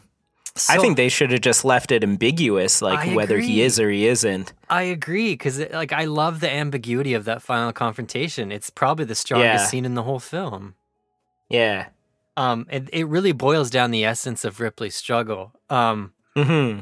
I 0.69 0.79
think 0.79 0.97
they 0.97 1.09
should 1.09 1.31
have 1.31 1.41
just 1.41 1.65
left 1.65 1.93
it 1.93 2.03
ambiguous, 2.03 2.81
like 2.83 3.09
I 3.09 3.15
whether 3.15 3.39
he 3.39 3.63
is 3.63 3.79
or 3.79 3.91
he 3.91 4.07
isn't. 4.07 4.53
I 4.71 4.83
agree 4.83 5.33
because 5.33 5.59
like 5.73 5.93
I 5.93 6.05
love 6.07 6.41
the 6.41 6.51
ambiguity 6.51 7.15
of 7.15 7.25
that 7.27 7.43
final 7.43 7.73
confrontation. 7.73 8.51
It's 8.53 8.71
probably 8.71 9.05
the 9.05 9.15
strongest 9.15 9.63
Yeah. 9.65 9.67
scene 9.67 9.85
in 9.85 9.95
the 9.95 10.03
whole 10.05 10.21
film. 10.21 10.75
Yeah. 11.49 11.89
Um, 12.37 12.67
it 12.71 12.89
it 12.93 13.07
really 13.07 13.33
boils 13.33 13.71
down 13.71 13.91
the 13.91 14.05
essence 14.05 14.45
of 14.45 14.61
Ripley's 14.61 14.95
struggle. 14.97 15.53
Um, 15.71 16.13
Mm-hmm. 16.37 16.81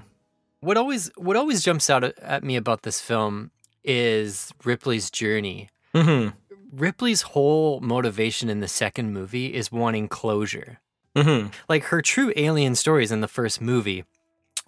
what 0.60 0.76
always 0.76 1.10
what 1.16 1.36
always 1.36 1.62
jumps 1.64 1.88
out 1.88 2.04
at- 2.04 2.18
at 2.18 2.44
me 2.44 2.56
about 2.56 2.82
this 2.82 3.00
film 3.00 3.50
is 3.84 4.52
Ripley's 4.64 5.10
journey. 5.10 5.70
Mm-hmm. 5.94 6.36
Ripley's 6.72 7.22
whole 7.22 7.80
motivation 7.80 8.50
in 8.50 8.60
the 8.60 8.68
second 8.68 9.12
movie 9.14 9.54
is 9.54 9.72
wanting 9.72 10.08
closure. 10.08 10.80
Mm-hmm. 11.16 11.48
Like 11.68 11.84
her 11.84 12.02
true 12.02 12.32
alien 12.36 12.74
stories 12.74 13.10
in 13.10 13.20
the 13.20 13.28
first 13.28 13.60
movie 13.60 14.04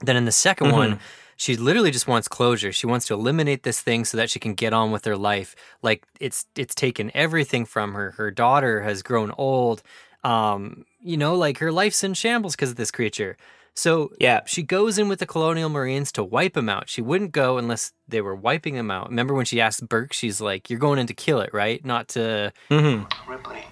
Then 0.00 0.16
in 0.16 0.24
the 0.24 0.30
2nd 0.32 0.68
Mhm. 0.68 0.72
one, 0.72 1.00
she 1.36 1.56
literally 1.56 1.90
just 1.90 2.06
wants 2.08 2.28
closure. 2.28 2.72
She 2.72 2.86
wants 2.86 3.06
to 3.06 3.14
eliminate 3.14 3.62
this 3.64 3.80
thing 3.80 4.04
so 4.04 4.16
that 4.16 4.30
she 4.30 4.38
can 4.38 4.54
get 4.54 4.72
on 4.72 4.92
with 4.92 5.04
her 5.04 5.16
life. 5.16 5.54
Like 5.82 6.04
it's 6.20 6.46
it's 6.56 6.74
taken 6.74 7.10
everything 7.14 7.64
from 7.66 7.94
her. 7.94 8.12
Her 8.12 8.30
daughter 8.30 8.82
has 8.82 9.02
grown 9.02 9.32
old. 9.38 9.82
Um, 10.24 10.84
you 11.00 11.16
know, 11.16 11.34
like 11.36 11.58
her 11.58 11.70
life's 11.72 12.02
in 12.04 12.14
shambles 12.14 12.54
because 12.56 12.70
of 12.70 12.76
this 12.76 12.90
creature. 12.90 13.36
So 13.74 14.10
yeah, 14.20 14.40
she 14.46 14.62
goes 14.64 14.98
in 14.98 15.08
with 15.08 15.20
the 15.20 15.26
Colonial 15.26 15.68
Marines 15.68 16.10
to 16.12 16.24
wipe 16.24 16.56
him 16.56 16.68
out. 16.68 16.88
She 16.88 17.00
wouldn't 17.02 17.30
go 17.32 17.58
unless 17.58 17.92
they 18.08 18.20
were 18.20 18.34
wiping 18.34 18.74
him 18.74 18.90
out. 18.90 19.08
Remember 19.08 19.34
when 19.34 19.44
she 19.46 19.60
asked 19.60 19.88
Burke, 19.88 20.12
she's 20.12 20.40
like, 20.40 20.68
"You're 20.70 20.80
going 20.80 20.98
in 20.98 21.06
to 21.06 21.14
kill 21.14 21.40
it, 21.40 21.50
right? 21.52 21.84
Not 21.84 22.08
to." 22.14 22.52
Mm-hmm. 22.70 23.30
Ripley. 23.30 23.64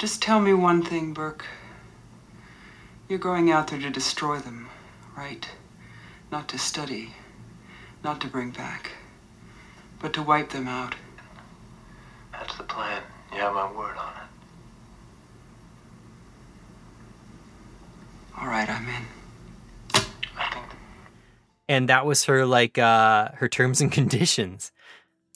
You 0.00 0.06
okay? 0.06 0.08
Just 0.08 0.22
tell 0.22 0.40
me 0.40 0.54
one 0.54 0.82
thing, 0.82 1.12
Burke. 1.12 1.44
You're 3.08 3.18
going 3.18 3.50
out 3.50 3.68
there 3.68 3.80
to 3.80 3.90
destroy 3.90 4.38
them, 4.38 4.68
right? 5.16 5.48
Not 6.30 6.48
to 6.48 6.58
study, 6.58 7.14
not 8.04 8.20
to 8.20 8.28
bring 8.28 8.50
back, 8.50 8.92
but 10.00 10.12
to 10.14 10.22
wipe 10.22 10.50
them 10.50 10.68
out. 10.68 10.94
That's 12.32 12.56
the 12.56 12.64
plan. 12.64 13.02
You 13.32 13.40
have 13.40 13.54
my 13.54 13.70
word 13.72 13.96
on 13.96 14.12
it. 14.12 14.28
All 18.40 18.46
right, 18.46 18.68
I'm 18.68 18.88
in. 18.88 19.06
and 21.68 21.88
that 21.88 22.04
was 22.04 22.24
her 22.24 22.46
like 22.46 22.78
uh 22.78 23.28
her 23.34 23.48
terms 23.48 23.80
and 23.80 23.92
conditions. 24.00 24.72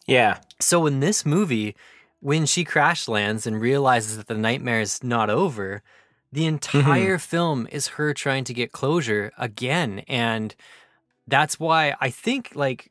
Yeah. 0.06 0.38
So 0.60 0.86
in 0.86 1.00
this 1.00 1.24
movie, 1.26 1.76
when 2.24 2.46
she 2.46 2.64
crash 2.64 3.06
lands 3.06 3.46
and 3.46 3.60
realizes 3.60 4.16
that 4.16 4.28
the 4.28 4.34
nightmare 4.48 4.80
is 4.80 5.04
not 5.04 5.28
over, 5.28 5.82
the 6.32 6.46
entire 6.46 7.18
film 7.18 7.68
is 7.70 7.86
her 7.98 8.14
trying 8.14 8.44
to 8.44 8.54
get 8.54 8.72
closure 8.72 9.30
again 9.36 10.02
and 10.08 10.54
that's 11.28 11.60
why 11.60 11.94
I 12.00 12.08
think 12.10 12.52
like 12.54 12.90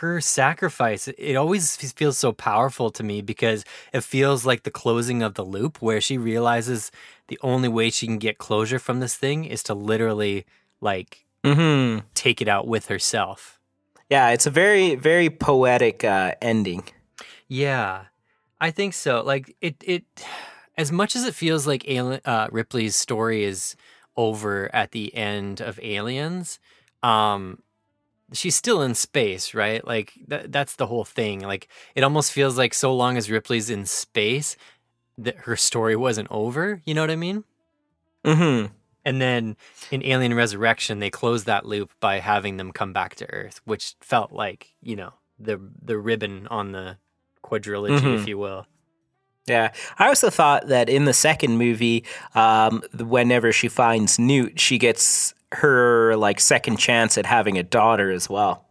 her 0.00 0.20
sacrifice 0.20 1.08
it 1.08 1.34
always 1.36 1.76
feels 1.76 2.16
so 2.18 2.32
powerful 2.32 2.90
to 2.90 3.02
me 3.02 3.20
because 3.22 3.64
it 3.92 4.02
feels 4.02 4.44
like 4.46 4.62
the 4.62 4.70
closing 4.70 5.22
of 5.22 5.34
the 5.34 5.44
loop 5.44 5.80
where 5.82 6.00
she 6.00 6.16
realizes 6.18 6.90
the 7.28 7.38
only 7.42 7.68
way 7.68 7.90
she 7.90 8.06
can 8.06 8.18
get 8.18 8.38
closure 8.38 8.78
from 8.78 9.00
this 9.00 9.14
thing 9.14 9.44
is 9.44 9.62
to 9.64 9.74
literally 9.74 10.46
like 10.80 11.26
Mhm. 11.44 12.04
take 12.14 12.40
it 12.42 12.48
out 12.48 12.66
with 12.66 12.86
herself. 12.88 13.60
Yeah, 14.10 14.30
it's 14.30 14.46
a 14.46 14.50
very 14.50 14.94
very 14.94 15.28
poetic 15.30 16.02
uh, 16.02 16.32
ending. 16.42 16.84
Yeah, 17.46 18.06
I 18.60 18.70
think 18.70 18.94
so. 18.94 19.22
Like 19.22 19.56
it, 19.60 19.76
it, 19.84 20.04
as 20.76 20.92
much 20.92 21.14
as 21.16 21.24
it 21.24 21.34
feels 21.34 21.66
like 21.66 21.88
Alien, 21.88 22.20
uh, 22.24 22.48
Ripley's 22.50 22.96
story 22.96 23.44
is 23.44 23.76
over 24.16 24.74
at 24.74 24.90
the 24.92 25.14
end 25.14 25.60
of 25.60 25.78
Aliens, 25.80 26.58
um, 27.02 27.62
she's 28.32 28.56
still 28.56 28.82
in 28.82 28.94
space, 28.94 29.54
right? 29.54 29.86
Like 29.86 30.12
that, 30.26 30.52
that's 30.52 30.76
the 30.76 30.86
whole 30.86 31.04
thing. 31.04 31.40
Like 31.40 31.68
it 31.94 32.02
almost 32.02 32.32
feels 32.32 32.58
like 32.58 32.74
so 32.74 32.94
long 32.94 33.16
as 33.16 33.30
Ripley's 33.30 33.70
in 33.70 33.86
space, 33.86 34.56
that 35.18 35.36
her 35.38 35.56
story 35.56 35.96
wasn't 35.96 36.28
over. 36.30 36.80
You 36.84 36.94
know 36.94 37.02
what 37.02 37.10
I 37.10 37.16
mean? 37.16 37.44
Mm-hmm. 38.24 38.72
And 39.04 39.20
then 39.20 39.56
in 39.90 40.04
Alien 40.04 40.34
Resurrection, 40.34 40.98
they 40.98 41.10
close 41.10 41.44
that 41.44 41.66
loop 41.66 41.92
by 42.00 42.18
having 42.18 42.56
them 42.56 42.72
come 42.72 42.92
back 42.92 43.14
to 43.16 43.32
Earth, 43.32 43.60
which 43.64 43.94
felt 44.00 44.32
like 44.32 44.74
you 44.82 44.96
know 44.96 45.14
the 45.38 45.60
the 45.82 45.98
ribbon 45.98 46.46
on 46.48 46.72
the 46.72 46.98
quadrilogy, 47.48 48.00
Mhm. 48.00 48.20
if 48.20 48.28
you 48.28 48.38
will. 48.38 48.66
Yeah, 49.46 49.72
I 49.98 50.08
also 50.08 50.28
thought 50.28 50.68
that 50.68 50.88
in 50.90 51.06
the 51.06 51.14
second 51.14 51.56
movie, 51.56 52.04
um, 52.34 52.82
whenever 52.98 53.50
she 53.50 53.68
finds 53.68 54.18
Newt, 54.18 54.60
she 54.60 54.76
gets 54.76 55.32
her 55.52 56.14
like 56.16 56.38
second 56.40 56.76
chance 56.76 57.16
at 57.16 57.24
having 57.24 57.56
a 57.56 57.62
daughter 57.62 58.10
as 58.10 58.28
well. 58.28 58.66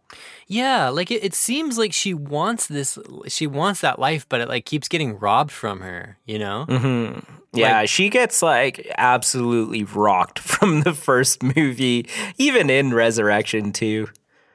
Yeah, 0.46 0.88
like 0.88 1.10
it, 1.10 1.22
it 1.24 1.34
seems 1.34 1.76
like 1.78 1.92
she 1.92 2.14
wants 2.14 2.68
this, 2.68 2.96
she 3.26 3.46
wants 3.48 3.80
that 3.80 3.98
life, 3.98 4.24
but 4.28 4.40
it 4.40 4.48
like 4.48 4.64
keeps 4.64 4.86
getting 4.88 5.18
robbed 5.18 5.50
from 5.50 5.80
her. 5.80 6.16
You 6.26 6.38
know? 6.38 6.64
hmm 6.66 7.18
Yeah, 7.52 7.80
Like- 7.80 7.88
she 7.88 8.08
gets 8.08 8.40
like 8.40 8.88
absolutely 8.96 9.82
rocked 9.82 10.38
from 10.52 10.82
the 10.82 10.94
first 10.94 11.42
movie, 11.42 12.08
even 12.38 12.70
in 12.70 12.94
Resurrection 12.94 13.72
too. 13.72 14.08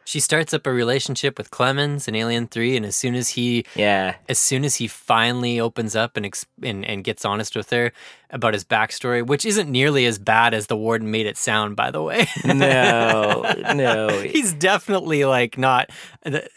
She 0.05 0.19
starts 0.19 0.53
up 0.53 0.67
a 0.67 0.71
relationship 0.73 1.37
with 1.37 1.49
Clemens 1.51 2.07
in 2.07 2.15
Alien 2.15 2.47
Three, 2.47 2.75
and 2.75 2.85
as 2.85 2.95
soon 2.95 3.15
as 3.15 3.29
he, 3.29 3.65
yeah, 3.75 4.15
as 4.27 4.37
soon 4.39 4.65
as 4.65 4.75
he 4.75 4.87
finally 4.87 5.59
opens 5.59 5.95
up 5.95 6.17
and 6.17 6.25
ex- 6.25 6.45
and, 6.61 6.83
and 6.85 7.03
gets 7.03 7.23
honest 7.25 7.55
with 7.55 7.69
her 7.69 7.91
about 8.29 8.53
his 8.53 8.63
backstory, 8.65 9.25
which 9.25 9.45
isn't 9.45 9.69
nearly 9.71 10.05
as 10.05 10.17
bad 10.19 10.53
as 10.53 10.67
the 10.67 10.75
warden 10.75 11.11
made 11.11 11.25
it 11.27 11.37
sound, 11.37 11.75
by 11.75 11.91
the 11.91 12.01
way. 12.01 12.27
No, 12.45 13.43
no. 13.73 14.09
he's 14.21 14.53
definitely 14.53 15.25
like 15.25 15.57
not, 15.57 15.89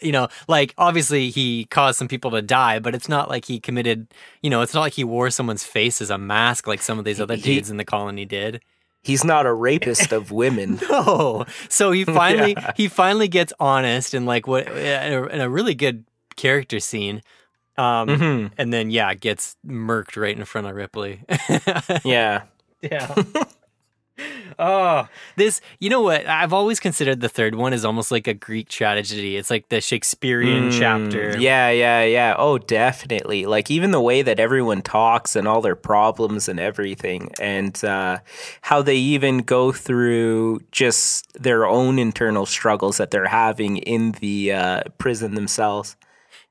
you 0.01 0.11
know, 0.11 0.27
like 0.47 0.73
obviously 0.77 1.29
he 1.29 1.65
caused 1.65 1.97
some 1.99 2.07
people 2.07 2.31
to 2.31 2.41
die, 2.41 2.79
but 2.79 2.95
it's 2.95 3.07
not 3.09 3.29
like 3.29 3.45
he 3.45 3.59
committed, 3.59 4.07
you 4.41 4.49
know, 4.49 4.61
it's 4.61 4.73
not 4.73 4.81
like 4.81 4.93
he 4.93 5.03
wore 5.03 5.29
someone's 5.29 5.63
face 5.63 6.01
as 6.01 6.09
a 6.09 6.17
mask 6.17 6.67
like 6.67 6.81
some 6.81 6.97
of 6.99 7.05
these 7.05 7.21
other 7.21 7.35
He- 7.35 7.41
dudes 7.55 7.69
in 7.69 7.77
the 7.77 7.85
colony 7.85 8.25
did. 8.25 8.61
He's 9.03 9.23
not 9.23 9.45
a 9.45 9.53
rapist 9.53 10.11
of 10.11 10.31
women. 10.31 10.79
No. 10.89 11.45
So 11.69 11.91
he 11.91 12.03
finally 12.03 12.53
Yeah. 12.57 12.71
he 12.75 12.87
finally 12.87 13.27
gets 13.27 13.53
honest 13.59 14.13
and 14.13 14.25
like 14.25 14.47
what 14.47 14.67
in 14.67 15.39
a, 15.41 15.49
really 15.49 15.75
good 15.75 16.03
character 16.35 16.79
scene. 16.79 17.21
Um 17.77 18.07
Mhm. 18.09 18.51
and 18.57 18.73
then 18.73 18.89
yeah, 18.91 19.13
gets 19.13 19.55
murked 19.65 20.17
right 20.17 20.37
in 20.37 20.43
front 20.45 20.67
of 20.67 20.75
Ripley. 20.75 21.21
Yeah. 22.03 22.43
yeah. 22.81 23.15
Oh, 24.59 25.07
this 25.35 25.61
you 25.79 25.89
know 25.89 26.01
what? 26.01 26.25
I've 26.27 26.53
always 26.53 26.79
considered 26.79 27.21
the 27.21 27.29
third 27.29 27.55
one 27.55 27.73
is 27.73 27.85
almost 27.85 28.11
like 28.11 28.27
a 28.27 28.33
Greek 28.33 28.69
tragedy. 28.69 29.37
It's 29.37 29.49
like 29.49 29.69
the 29.69 29.81
Shakespearean 29.81 30.69
Mm, 30.69 30.71
chapter. 30.71 31.37
Yeah, 31.39 31.69
yeah, 31.69 32.03
yeah. 32.03 32.35
Oh, 32.37 32.57
definitely. 32.57 33.45
Like 33.45 33.69
even 33.71 33.91
the 33.91 34.01
way 34.01 34.21
that 34.21 34.39
everyone 34.39 34.81
talks 34.81 35.35
and 35.35 35.47
all 35.47 35.61
their 35.61 35.75
problems 35.75 36.47
and 36.47 36.59
everything, 36.59 37.31
and 37.39 37.83
uh, 37.83 38.19
how 38.61 38.81
they 38.81 38.95
even 38.97 39.39
go 39.39 39.71
through 39.71 40.61
just 40.71 41.31
their 41.41 41.65
own 41.65 41.99
internal 41.99 42.45
struggles 42.45 42.97
that 42.97 43.11
they're 43.11 43.27
having 43.27 43.77
in 43.77 44.13
the 44.13 44.51
uh, 44.53 44.81
prison 44.97 45.35
themselves. 45.35 45.95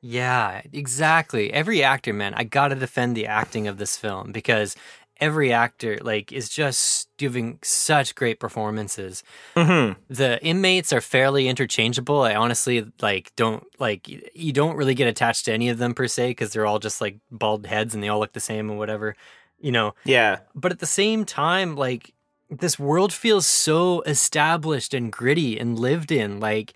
Yeah, 0.00 0.62
exactly. 0.72 1.52
Every 1.52 1.82
actor, 1.82 2.12
man, 2.12 2.34
I 2.34 2.44
got 2.44 2.68
to 2.68 2.74
defend 2.74 3.16
the 3.16 3.26
acting 3.26 3.66
of 3.66 3.78
this 3.78 3.96
film 3.96 4.30
because 4.30 4.76
every 5.20 5.52
actor 5.52 5.98
like 6.02 6.30
is 6.32 6.48
just 6.48 7.08
giving 7.16 7.58
such 7.62 8.14
great 8.14 8.38
performances. 8.38 9.22
Mhm. 9.54 9.96
The 10.08 10.42
inmates 10.44 10.92
are 10.92 11.00
fairly 11.00 11.48
interchangeable. 11.48 12.22
I 12.22 12.34
honestly 12.34 12.84
like 13.00 13.32
don't 13.36 13.64
like 13.78 14.06
you 14.34 14.52
don't 14.52 14.76
really 14.76 14.94
get 14.94 15.08
attached 15.08 15.46
to 15.46 15.52
any 15.52 15.68
of 15.68 15.78
them 15.78 15.94
per 15.94 16.06
se 16.06 16.30
because 16.30 16.52
they're 16.52 16.66
all 16.66 16.78
just 16.78 17.00
like 17.00 17.16
bald 17.30 17.66
heads 17.66 17.94
and 17.94 18.02
they 18.02 18.08
all 18.08 18.18
look 18.20 18.32
the 18.34 18.40
same 18.40 18.68
and 18.70 18.78
whatever, 18.78 19.16
you 19.58 19.72
know. 19.72 19.94
Yeah. 20.04 20.40
But 20.54 20.72
at 20.72 20.80
the 20.80 20.86
same 20.86 21.24
time, 21.24 21.76
like 21.76 22.12
this 22.50 22.78
world 22.78 23.12
feels 23.12 23.46
so 23.46 24.02
established 24.02 24.94
and 24.94 25.10
gritty 25.10 25.58
and 25.58 25.78
lived 25.78 26.12
in. 26.12 26.40
Like 26.40 26.74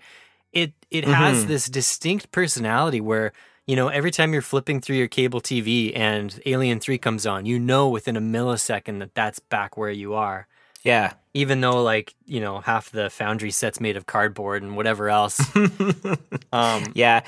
it 0.51 0.73
it 0.89 1.05
has 1.05 1.45
Mhm. 1.45 1.47
this 1.47 1.67
distinct 1.67 2.31
personality 2.31 2.99
where 2.99 3.31
you 3.67 3.75
know 3.75 3.87
every 3.87 4.11
time 4.11 4.33
you're 4.33 4.41
flipping 4.41 4.81
through 4.81 4.97
your 4.97 5.07
cable 5.07 5.41
TV 5.41 5.91
and 5.95 6.39
Alien 6.45 6.79
3 6.79 6.97
comes 6.97 7.25
on, 7.25 7.45
you 7.45 7.59
know 7.59 7.87
within 7.89 8.17
a 8.17 8.21
millisecond 8.21 8.99
that 8.99 9.15
that's 9.15 9.39
back 9.39 9.77
where 9.77 9.91
you 9.91 10.13
are. 10.13 10.47
Yeah. 10.83 11.13
Even 11.33 11.61
though 11.61 11.83
like, 11.83 12.15
you 12.25 12.39
know, 12.39 12.59
half 12.59 12.89
the 12.89 13.09
foundry 13.09 13.51
set's 13.51 13.79
made 13.79 13.97
of 13.97 14.05
cardboard 14.05 14.63
and 14.63 14.75
whatever 14.75 15.09
else. 15.09 15.39
um 16.51 16.83
Yeah. 16.93 17.21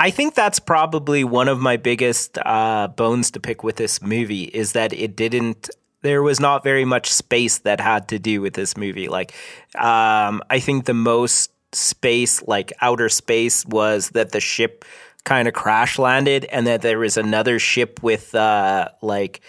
I 0.00 0.10
think 0.10 0.34
that's 0.34 0.60
probably 0.60 1.24
one 1.24 1.48
of 1.48 1.58
my 1.58 1.76
biggest 1.76 2.38
uh, 2.44 2.86
bones 2.86 3.32
to 3.32 3.40
pick 3.40 3.64
with 3.64 3.76
this 3.76 4.00
movie 4.00 4.44
is 4.44 4.72
that 4.72 4.92
it 4.92 5.16
didn't. 5.16 5.70
There 6.02 6.22
was 6.22 6.38
not 6.38 6.62
very 6.62 6.84
much 6.84 7.12
space 7.12 7.58
that 7.58 7.80
had 7.80 8.06
to 8.08 8.20
do 8.20 8.40
with 8.40 8.54
this 8.54 8.76
movie. 8.76 9.08
Like, 9.08 9.32
um, 9.74 10.40
I 10.48 10.60
think 10.60 10.84
the 10.84 10.94
most 10.94 11.50
space, 11.72 12.40
like 12.46 12.72
outer 12.80 13.08
space, 13.08 13.66
was 13.66 14.10
that 14.10 14.30
the 14.30 14.38
ship 14.38 14.84
kind 15.28 15.46
of 15.48 15.54
crash 15.54 15.98
landed, 15.98 16.44
and 16.46 16.66
that 16.66 16.80
there 16.82 16.98
was 16.98 17.16
another 17.16 17.58
ship 17.58 18.02
with 18.02 18.34
uh, 18.34 18.88
like. 19.02 19.40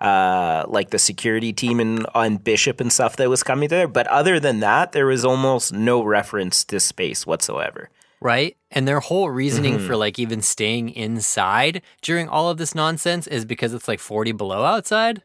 Uh, 0.00 0.64
like 0.68 0.90
the 0.90 0.98
security 0.98 1.52
team 1.52 1.80
and 1.80 2.04
on 2.14 2.36
Bishop 2.36 2.80
and 2.80 2.92
stuff 2.92 3.16
that 3.16 3.30
was 3.30 3.42
coming 3.42 3.68
there, 3.70 3.88
but 3.88 4.06
other 4.08 4.38
than 4.38 4.60
that, 4.60 4.92
there 4.92 5.06
was 5.06 5.24
almost 5.24 5.72
no 5.72 6.02
reference 6.02 6.64
to 6.64 6.78
space 6.80 7.26
whatsoever. 7.26 7.88
right? 8.20 8.56
And 8.70 8.88
their 8.88 9.00
whole 9.00 9.28
reasoning 9.30 9.78
Mhm. 9.78 9.86
for 9.86 9.96
like 9.96 10.18
even 10.18 10.40
staying 10.42 10.90
inside 10.90 11.80
during 12.02 12.26
all 12.28 12.48
of 12.50 12.56
this 12.58 12.74
nonsense 12.74 13.26
is 13.26 13.44
because 13.44 13.72
it's 13.72 13.86
like 13.88 14.00
40 14.00 14.32
below 14.32 14.64
outside. 14.64 15.22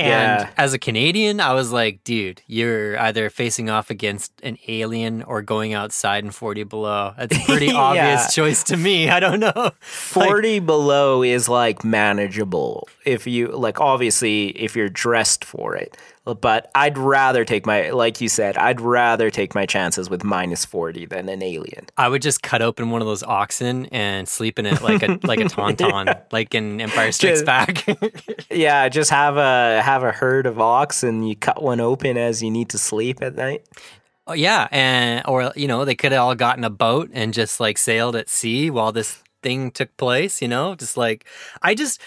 And 0.00 0.40
Yeah. 0.46 0.50
as 0.56 0.72
a 0.72 0.78
Canadian, 0.78 1.40
I 1.40 1.52
was 1.54 1.72
like, 1.72 2.02
dude, 2.04 2.42
you're 2.46 2.98
either 2.98 3.28
facing 3.30 3.68
off 3.70 3.90
against 3.90 4.32
an 4.42 4.56
alien 4.68 5.22
or 5.22 5.42
going 5.42 5.74
outside 5.74 6.24
in 6.24 6.30
40 6.30 6.64
below. 6.64 7.12
That's 7.18 7.36
a 7.36 7.40
pretty 7.44 7.66
Yeah. 7.66 7.76
obvious 7.76 8.34
choice 8.34 8.62
to 8.64 8.76
me. 8.76 9.08
I 9.10 9.20
don't 9.20 9.40
know. 9.40 9.70
40 9.80 10.60
below 10.60 11.22
is 11.22 11.48
like 11.48 11.84
manageable 11.84 12.88
if 13.04 13.26
you 13.26 13.48
like 13.48 13.80
obviously 13.80 14.48
if 14.48 14.76
you're 14.76 14.88
dressed 14.88 15.44
for 15.44 15.74
it 15.74 15.96
But 16.34 16.70
I'd 16.74 16.98
rather 16.98 17.44
take 17.44 17.66
my, 17.66 17.90
like 17.90 18.20
you 18.20 18.28
said, 18.28 18.56
I'd 18.56 18.80
rather 18.80 19.30
take 19.30 19.54
my 19.54 19.66
chances 19.66 20.10
with 20.10 20.24
minus 20.24 20.64
40 20.64 21.06
than 21.06 21.28
an 21.28 21.42
alien. 21.42 21.86
I 21.96 22.08
would 22.08 22.22
just 22.22 22.42
cut 22.42 22.62
open 22.62 22.90
one 22.90 23.00
of 23.00 23.06
those 23.06 23.22
oxen 23.22 23.86
and 23.86 24.28
sleep 24.28 24.58
in 24.58 24.66
it 24.66 24.82
like 24.82 25.02
a 25.02 25.18
like 25.26 25.40
a 25.40 25.44
tauntaun, 25.44 26.20
like 26.32 26.54
in 26.54 26.80
Empire 26.80 27.12
Strikes 27.12 27.42
Just- 27.42 27.46
Back. 27.46 27.86
Yeah, 28.50 28.88
just 28.88 29.10
have 29.10 29.36
a 29.36 29.80
have 29.82 30.02
a 30.02 30.12
herd 30.12 30.46
of 30.46 30.60
ox 30.60 31.02
and 31.02 31.28
you 31.28 31.36
cut 31.36 31.62
one 31.62 31.80
open 31.80 32.16
as 32.16 32.42
you 32.42 32.50
need 32.50 32.68
to 32.70 32.78
sleep 32.78 33.22
at 33.22 33.36
night. 33.36 33.66
Oh 34.26 34.32
yeah, 34.32 34.68
and 34.70 35.22
or 35.26 35.52
you 35.56 35.66
know 35.68 35.84
they 35.84 35.94
could 35.94 36.12
have 36.12 36.20
all 36.22 36.34
gotten 36.34 36.64
a 36.64 36.70
boat 36.70 37.10
and 37.12 37.32
just 37.32 37.60
like 37.60 37.78
sailed 37.78 38.16
at 38.16 38.28
sea 38.28 38.70
while 38.70 38.92
this 38.92 39.22
thing 39.42 39.70
took 39.70 39.96
place. 39.96 40.42
You 40.42 40.48
know, 40.48 40.74
just 40.74 40.96
like 40.96 41.26
I 41.62 41.74
just 41.74 42.00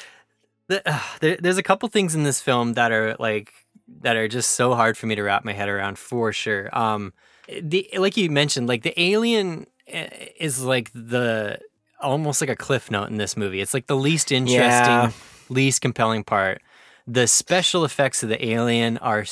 the, 0.68 0.88
uh, 0.90 1.00
there, 1.22 1.38
there's 1.38 1.58
a 1.58 1.64
couple 1.64 1.88
things 1.90 2.16
in 2.16 2.24
this 2.24 2.42
film 2.42 2.74
that 2.74 2.92
are 2.92 3.16
like 3.20 3.54
that 4.02 4.16
are 4.16 4.28
just 4.28 4.52
so 4.52 4.74
hard 4.76 4.98
for 4.98 5.06
me 5.08 5.16
to 5.16 5.24
wrap 5.24 5.44
my 5.46 5.54
head 5.54 5.70
around 5.70 5.98
for 5.98 6.32
sure. 6.34 6.70
Um, 6.78 7.14
the 7.62 7.90
like 7.98 8.16
you 8.18 8.30
mentioned, 8.30 8.68
like 8.68 8.84
the 8.84 9.00
alien 9.00 9.68
eh, 9.88 10.08
is 10.40 10.62
like 10.64 10.90
the 10.94 11.60
almost 12.00 12.42
like 12.42 12.50
a 12.50 12.56
cliff 12.56 12.90
note 12.92 13.10
in 13.10 13.18
this 13.18 13.36
movie. 13.38 13.62
It's 13.62 13.74
like 13.74 13.88
the 13.88 13.96
least 13.96 14.32
interesting, 14.32 14.62
Yeah. 14.62 15.12
least 15.50 15.82
compelling 15.82 16.24
part. 16.24 16.62
The 17.08 17.28
special 17.28 17.84
effects 17.86 18.24
of 18.24 18.30
the 18.30 18.46
alien 18.46 18.98
are 19.00 19.26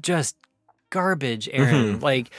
just 0.00 0.36
garbage, 0.90 1.48
Aaron. 1.52 1.98
Mhm. 1.98 2.02
Like, 2.02 2.30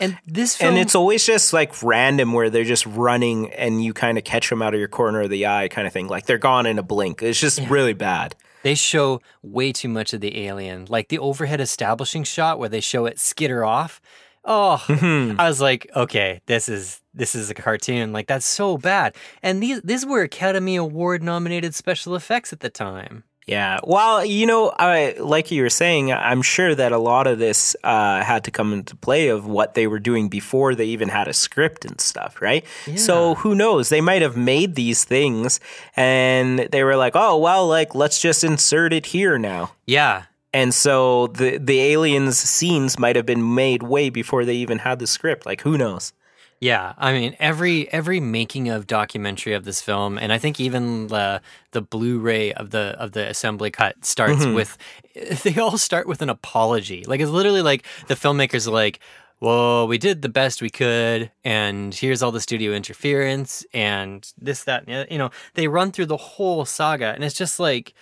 and 0.00 0.18
this 0.26 0.56
film, 0.56 0.70
And 0.74 0.78
it's 0.78 0.94
always 0.94 1.24
just 1.24 1.52
like 1.52 1.82
random 1.82 2.32
where 2.32 2.50
they're 2.50 2.64
just 2.64 2.84
running 2.86 3.52
and 3.52 3.82
you 3.84 3.92
kind 3.94 4.18
of 4.18 4.24
catch 4.24 4.48
them 4.50 4.60
out 4.62 4.74
of 4.74 4.78
your 4.80 4.88
corner 4.88 5.22
of 5.22 5.30
the 5.30 5.46
eye 5.46 5.68
kind 5.68 5.86
of 5.86 5.92
thing. 5.92 6.08
Like 6.08 6.26
they're 6.26 6.36
gone 6.38 6.66
in 6.66 6.78
a 6.78 6.82
blink. 6.82 7.22
It's 7.22 7.40
just 7.40 7.60
really 7.68 7.94
bad. 7.94 8.34
They 8.66 8.74
show 8.74 9.20
way 9.42 9.70
too 9.72 9.88
much 9.88 10.12
of 10.12 10.20
the 10.20 10.44
alien. 10.46 10.86
Like 10.88 11.08
the 11.08 11.20
overhead 11.20 11.60
establishing 11.60 12.24
shot 12.24 12.58
where 12.58 12.68
they 12.68 12.80
show 12.80 13.06
it 13.06 13.20
skitter 13.20 13.64
off. 13.64 14.00
Oh, 14.44 14.82
Mhm. 14.88 15.38
I 15.38 15.48
was 15.48 15.60
like, 15.60 15.88
okay, 15.94 16.40
this 16.46 16.68
is 16.68 17.00
this 17.14 17.34
is 17.34 17.48
a 17.48 17.54
cartoon. 17.54 18.12
Like 18.12 18.26
that's 18.26 18.44
so 18.46 18.76
bad. 18.76 19.14
And 19.42 19.62
these 19.62 19.80
these 19.82 20.04
were 20.04 20.22
Academy 20.22 20.74
Award 20.76 21.22
nominated 21.22 21.74
special 21.74 22.16
effects 22.16 22.52
at 22.52 22.60
the 22.60 22.68
time. 22.70 23.22
Yeah. 23.46 23.78
Well, 23.84 24.24
you 24.24 24.44
know, 24.44 24.72
I, 24.76 25.14
like 25.20 25.52
you 25.52 25.62
were 25.62 25.70
saying, 25.70 26.12
I'm 26.12 26.42
sure 26.42 26.74
that 26.74 26.90
a 26.90 26.98
lot 26.98 27.28
of 27.28 27.38
this 27.38 27.76
uh, 27.84 28.22
had 28.24 28.42
to 28.44 28.50
come 28.50 28.72
into 28.72 28.96
play 28.96 29.28
of 29.28 29.46
what 29.46 29.74
they 29.74 29.86
were 29.86 30.00
doing 30.00 30.28
before 30.28 30.74
they 30.74 30.86
even 30.86 31.08
had 31.08 31.28
a 31.28 31.32
script 31.32 31.84
and 31.84 32.00
stuff, 32.00 32.42
right? 32.42 32.64
Yeah. 32.88 32.96
So 32.96 33.36
who 33.36 33.54
knows? 33.54 33.88
They 33.88 34.00
might 34.00 34.22
have 34.22 34.36
made 34.36 34.74
these 34.74 35.04
things 35.04 35.60
and 35.94 36.58
they 36.58 36.82
were 36.82 36.96
like, 36.96 37.12
oh, 37.14 37.38
well, 37.38 37.68
like, 37.68 37.94
let's 37.94 38.20
just 38.20 38.42
insert 38.42 38.92
it 38.92 39.06
here 39.06 39.38
now. 39.38 39.72
Yeah. 39.86 40.24
And 40.52 40.74
so 40.74 41.28
the 41.28 41.58
the 41.58 41.80
aliens 41.80 42.38
scenes 42.38 42.98
might 42.98 43.14
have 43.14 43.26
been 43.26 43.54
made 43.54 43.82
way 43.82 44.08
before 44.10 44.44
they 44.44 44.54
even 44.54 44.78
had 44.78 44.98
the 44.98 45.06
script. 45.06 45.44
Like, 45.44 45.60
who 45.60 45.76
knows? 45.76 46.12
Yeah, 46.60 46.94
I 46.96 47.12
mean 47.12 47.36
every 47.38 47.92
every 47.92 48.18
making 48.18 48.70
of 48.70 48.86
documentary 48.86 49.52
of 49.52 49.64
this 49.64 49.82
film, 49.82 50.16
and 50.18 50.32
I 50.32 50.38
think 50.38 50.58
even 50.58 51.08
the 51.08 51.42
the 51.72 51.82
Blu-ray 51.82 52.52
of 52.54 52.70
the 52.70 52.96
of 52.98 53.12
the 53.12 53.28
assembly 53.28 53.70
cut 53.70 54.04
starts 54.04 54.44
Mhm. 54.46 54.54
with 54.54 54.78
they 55.44 55.60
all 55.60 55.76
start 55.78 56.06
with 56.06 56.22
an 56.22 56.30
apology. 56.30 57.04
Like 57.06 57.20
it's 57.20 57.30
literally 57.30 57.62
like 57.62 57.84
the 58.08 58.14
filmmakers 58.14 58.66
are 58.66 58.70
like, 58.70 59.00
"Well, 59.38 59.86
we 59.86 59.98
did 59.98 60.22
the 60.22 60.30
best 60.30 60.62
we 60.62 60.70
could, 60.70 61.30
and 61.44 61.94
here's 61.94 62.22
all 62.22 62.32
the 62.32 62.40
studio 62.40 62.72
interference 62.72 63.64
and 63.74 64.26
this 64.40 64.64
that 64.64 64.84
and 64.88 65.06
you 65.10 65.18
know." 65.18 65.30
They 65.54 65.68
run 65.68 65.92
through 65.92 66.06
the 66.06 66.16
whole 66.16 66.64
saga, 66.64 67.08
and 67.14 67.22
it's 67.22 67.36
just 67.36 67.60
like, 67.60 67.92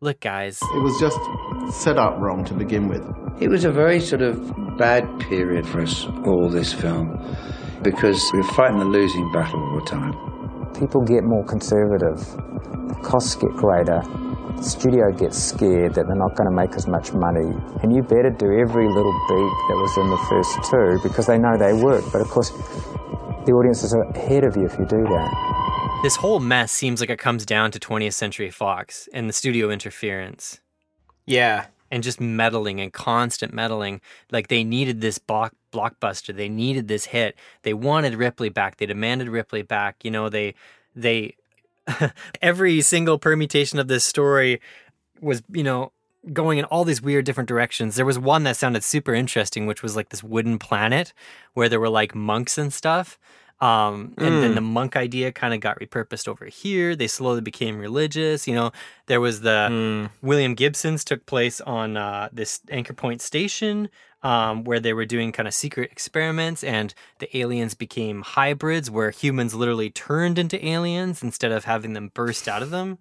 "Look, 0.00 0.20
guys, 0.20 0.58
It 0.74 0.82
was 0.82 0.98
just 0.98 1.18
set 1.84 1.98
up 1.98 2.18
wrong 2.18 2.42
to 2.46 2.54
begin 2.54 2.88
with. 2.88 3.02
It 3.38 3.48
was 3.48 3.66
a 3.66 3.70
very 3.70 4.00
sort 4.00 4.22
of 4.22 4.50
bad 4.78 5.04
period 5.20 5.66
for 5.68 5.82
us 5.82 6.06
all, 6.24 6.48
this 6.48 6.72
film, 6.72 7.08
because 7.82 8.20
we're 8.32 8.42
fighting 8.42 8.78
the 8.78 8.84
losing 8.84 9.30
battle 9.32 9.60
all 9.62 9.76
the 9.80 9.86
time. 9.86 10.12
People 10.74 11.02
get 11.02 11.24
more 11.24 11.44
conservative, 11.44 12.18
costs 13.02 13.34
get 13.36 13.50
greater, 13.52 14.02
the 14.56 14.62
studio 14.62 15.12
gets 15.12 15.38
scared 15.38 15.94
that 15.94 16.06
they're 16.06 16.16
not 16.16 16.34
going 16.36 16.48
to 16.50 16.54
make 16.54 16.74
as 16.74 16.86
much 16.88 17.12
money, 17.12 17.54
and 17.82 17.94
you 17.94 18.02
better 18.02 18.30
do 18.30 18.46
every 18.58 18.88
little 18.88 19.12
beat 19.28 19.54
that 19.68 19.78
was 19.78 19.96
in 19.98 20.10
the 20.10 20.18
first 20.28 20.70
two 20.70 21.08
because 21.08 21.26
they 21.26 21.38
know 21.38 21.56
they 21.56 21.72
work. 21.72 22.04
But 22.12 22.20
of 22.20 22.28
course, 22.28 22.50
the 23.46 23.52
audience 23.52 23.82
is 23.84 23.94
ahead 23.94 24.44
of 24.44 24.56
you 24.56 24.66
if 24.66 24.78
you 24.78 24.84
do 24.86 25.02
that. 25.04 26.00
this 26.02 26.16
whole 26.16 26.38
mess 26.38 26.70
seems 26.70 27.00
like 27.00 27.10
it 27.10 27.18
comes 27.18 27.44
down 27.44 27.70
to 27.72 27.78
20th 27.80 28.12
Century 28.14 28.50
Fox 28.50 29.08
and 29.12 29.28
the 29.28 29.32
studio 29.32 29.70
interference." 29.70 30.60
Yeah. 31.26 31.66
and 31.90 32.02
just 32.02 32.20
meddling 32.20 32.80
and 32.80 32.92
constant 32.92 33.54
meddling. 33.54 34.02
Like 34.30 34.48
they 34.48 34.62
needed 34.62 35.00
this 35.00 35.18
block 35.18 35.54
blockbuster. 35.72 36.34
They 36.34 36.48
needed 36.48 36.88
this 36.88 37.06
hit. 37.06 37.36
They 37.62 37.74
wanted 37.74 38.14
Ripley 38.14 38.48
back. 38.48 38.76
They 38.76 38.86
demanded 38.86 39.28
Ripley 39.28 39.62
back. 39.62 40.04
You 40.04 40.10
know, 40.10 40.28
they 40.28 40.54
they 40.94 41.36
every 42.42 42.80
single 42.80 43.18
permutation 43.18 43.78
of 43.78 43.88
this 43.88 44.04
story 44.04 44.60
was, 45.20 45.42
you 45.50 45.62
know, 45.62 45.92
going 46.32 46.58
in 46.58 46.64
all 46.66 46.84
these 46.84 47.00
weird 47.00 47.24
different 47.24 47.48
directions. 47.48 47.96
There 47.96 48.04
was 48.06 48.18
one 48.18 48.42
that 48.44 48.56
sounded 48.56 48.84
super 48.84 49.14
interesting, 49.14 49.66
which 49.66 49.82
was 49.82 49.96
like 49.96 50.10
this 50.10 50.22
wooden 50.22 50.58
planet 50.58 51.12
where 51.54 51.68
there 51.68 51.80
were 51.80 51.88
like 51.88 52.14
monks 52.14 52.58
and 52.58 52.72
stuff. 52.72 53.18
Um, 53.60 54.14
and 54.18 54.40
then 54.40 54.52
Mm. 54.52 54.54
the 54.54 54.60
monk 54.60 54.94
idea 54.94 55.32
kind 55.32 55.52
of 55.52 55.58
got 55.58 55.80
repurposed 55.80 56.28
over 56.28 56.44
here. 56.44 56.94
They 56.94 57.08
slowly 57.08 57.40
became 57.40 57.76
religious. 57.78 58.46
You 58.46 58.54
know, 58.54 58.72
there 59.06 59.20
was 59.20 59.40
the 59.40 60.08
William 60.22 60.54
Gibson's 60.54 61.02
took 61.02 61.26
place 61.26 61.60
on 61.62 61.96
uh, 61.96 62.28
this 62.32 62.60
Anchor 62.70 62.92
Point 62.92 63.20
station 63.20 63.88
um, 64.22 64.64
where 64.64 64.80
they 64.80 64.92
were 64.92 65.04
doing 65.04 65.32
kind 65.32 65.46
of 65.46 65.54
secret 65.54 65.92
experiments, 65.92 66.64
and 66.64 66.94
the 67.18 67.36
aliens 67.36 67.74
became 67.74 68.22
hybrids 68.22 68.90
where 68.90 69.10
humans 69.10 69.54
literally 69.54 69.90
turned 69.90 70.38
into 70.38 70.64
aliens 70.66 71.22
instead 71.22 71.52
of 71.52 71.64
having 71.64 71.92
them 71.92 72.10
burst 72.14 72.48
out 72.48 72.62
of 72.62 72.70
them. 72.70 72.98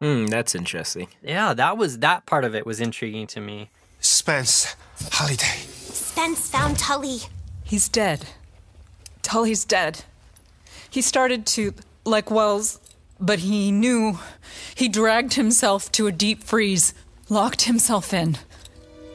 Hmm, 0.00 0.26
that's 0.26 0.54
interesting. 0.54 1.08
Yeah, 1.22 1.54
that 1.54 1.76
was 1.76 1.98
that 1.98 2.26
part 2.26 2.44
of 2.44 2.54
it 2.54 2.66
was 2.66 2.80
intriguing 2.80 3.26
to 3.28 3.40
me. 3.40 3.70
Spence, 4.00 4.76
Holiday. 5.10 5.58
Spence 5.66 6.48
found 6.50 6.78
Tully. 6.78 7.18
He's 7.64 7.88
dead. 7.88 8.26
Tully's 9.22 9.64
dead. 9.64 10.04
He 10.88 11.02
started 11.02 11.46
to, 11.46 11.74
like 12.04 12.30
Wells, 12.30 12.80
but 13.20 13.40
he 13.40 13.72
knew. 13.72 14.18
He 14.74 14.88
dragged 14.88 15.34
himself 15.34 15.90
to 15.92 16.06
a 16.06 16.12
deep 16.12 16.44
freeze, 16.44 16.94
locked 17.28 17.62
himself 17.62 18.14
in. 18.14 18.38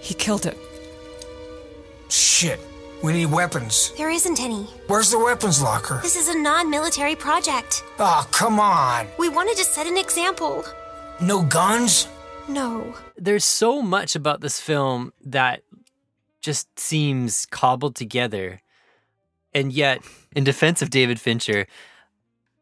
He 0.02 0.14
killed 0.14 0.46
it. 0.46 0.58
Shit. 2.14 2.60
We 3.02 3.12
need 3.12 3.26
weapons. 3.32 3.92
There 3.98 4.12
isn't 4.12 4.40
any. 4.40 4.66
Where's 4.86 5.10
the 5.10 5.18
weapons 5.18 5.64
locker? 5.64 6.00
This 6.04 6.16
is 6.16 6.28
a 6.28 6.38
non 6.38 6.70
military 6.70 7.16
project. 7.16 7.84
Oh, 7.98 8.28
come 8.32 8.60
on. 8.60 9.08
We 9.18 9.30
wanted 9.30 9.58
to 9.58 9.64
set 9.64 9.88
an 9.88 9.98
example. 9.98 10.64
No 11.20 11.42
guns? 11.42 12.08
No. 12.48 12.94
There's 13.18 13.44
so 13.44 13.82
much 13.82 14.16
about 14.16 14.42
this 14.42 14.60
film 14.60 15.12
that 15.26 15.64
just 16.40 16.78
seems 16.78 17.48
cobbled 17.48 17.96
together. 17.96 18.62
And 19.52 19.74
yet, 19.74 20.04
in 20.36 20.44
defense 20.44 20.84
of 20.84 20.92
David 20.92 21.20
Fincher, 21.20 21.66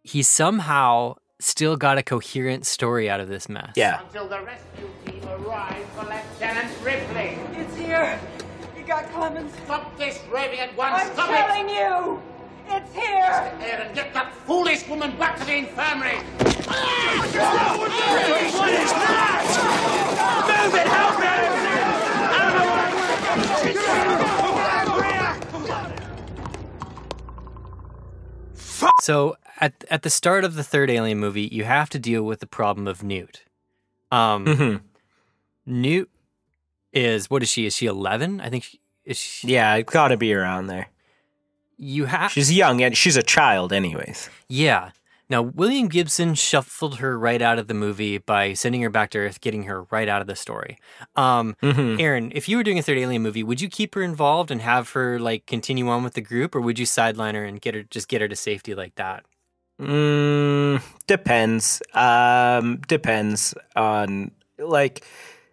he 0.01 0.23
somehow 0.23 1.15
still 1.39 1.75
got 1.75 1.97
a 1.97 2.03
coherent 2.03 2.65
story 2.65 3.09
out 3.09 3.19
of 3.19 3.27
this 3.27 3.49
mess. 3.49 3.73
Yeah. 3.75 3.99
Until 3.99 4.29
the 4.29 4.39
rescue 4.43 4.89
team 5.05 5.27
arrive 5.27 5.85
for 5.89 6.05
Lieutenant 6.05 6.71
Ripley. 6.85 7.37
It's 7.59 7.75
here. 7.75 8.17
You 8.91 8.97
got 8.97 9.09
Clemens. 9.13 9.53
Stop 9.63 9.97
this 9.97 10.19
raving 10.29 10.59
at 10.59 10.75
once. 10.75 11.01
I'm 11.01 11.13
Stop 11.13 11.29
telling 11.29 11.69
you. 11.69 12.21
It's 12.67 12.93
here. 12.93 13.53
it. 13.61 13.79
And 13.79 13.95
get 13.95 14.13
that 14.13 14.33
foolish 14.45 14.85
woman 14.85 15.17
back 15.17 15.39
to 15.39 15.45
the 15.45 15.59
infirmary. 15.59 16.17
What 16.17 16.49
is 18.69 18.91
that? 18.91 19.47
Move 20.65 20.75
it! 20.75 20.87
Help 20.87 21.21
So 28.99 29.37
at 29.61 29.85
at 29.89 30.01
the 30.01 30.09
start 30.09 30.43
of 30.43 30.55
the 30.55 30.65
third 30.65 30.89
Alien 30.89 31.17
movie, 31.17 31.47
you 31.49 31.63
have 31.63 31.89
to 31.91 31.99
deal 31.99 32.23
with 32.23 32.41
the 32.41 32.45
problem 32.45 32.89
of 32.89 33.03
Newt. 33.03 33.45
Um, 34.11 34.45
Mhm. 34.45 34.81
Newt 35.65 36.10
is 36.93 37.29
what 37.29 37.43
is 37.43 37.49
she? 37.49 37.65
Is 37.65 37.75
she 37.75 37.85
eleven? 37.85 38.41
I 38.41 38.49
think. 38.49 38.63
She, 38.65 38.79
is 39.05 39.17
she, 39.17 39.47
Yeah, 39.47 39.75
it's 39.75 39.91
got 39.91 40.09
to 40.09 40.17
be 40.17 40.33
around 40.33 40.67
there. 40.67 40.87
You 41.77 42.05
have. 42.05 42.31
She's 42.31 42.51
young 42.51 42.81
and 42.81 42.95
she's 42.95 43.17
a 43.17 43.23
child, 43.23 43.73
anyways. 43.73 44.29
Yeah. 44.47 44.91
Now 45.29 45.41
William 45.41 45.87
Gibson 45.87 46.35
shuffled 46.35 46.97
her 46.99 47.17
right 47.17 47.41
out 47.41 47.57
of 47.57 47.67
the 47.69 47.73
movie 47.73 48.17
by 48.17 48.51
sending 48.53 48.81
her 48.81 48.89
back 48.89 49.11
to 49.11 49.19
Earth, 49.19 49.39
getting 49.41 49.63
her 49.63 49.83
right 49.83 50.09
out 50.09 50.19
of 50.21 50.27
the 50.27 50.35
story. 50.35 50.77
Um, 51.15 51.55
Mhm. 51.63 51.99
Aaron, 52.01 52.31
if 52.35 52.49
you 52.49 52.57
were 52.57 52.63
doing 52.63 52.77
a 52.77 52.81
third 52.81 52.97
Alien 52.97 53.21
movie, 53.23 53.41
would 53.41 53.61
you 53.61 53.69
keep 53.69 53.95
her 53.95 54.01
involved 54.03 54.51
and 54.51 54.61
have 54.61 54.89
her 54.91 55.17
like 55.19 55.45
continue 55.45 55.87
on 55.87 56.03
with 56.03 56.13
the 56.15 56.21
group, 56.21 56.53
or 56.53 56.59
would 56.61 56.77
you 56.77 56.85
sideline 56.85 57.33
her 57.35 57.45
and 57.45 57.61
get 57.61 57.73
her 57.73 57.83
just 57.83 58.09
get 58.09 58.19
her 58.21 58.27
to 58.27 58.35
safety 58.35 58.75
like 58.75 58.95
that? 58.95 59.23
Mm, 59.79 60.81
depends. 61.07 61.81
Um, 61.93 62.77
depends 62.87 63.53
on 63.75 64.31
like 64.59 65.03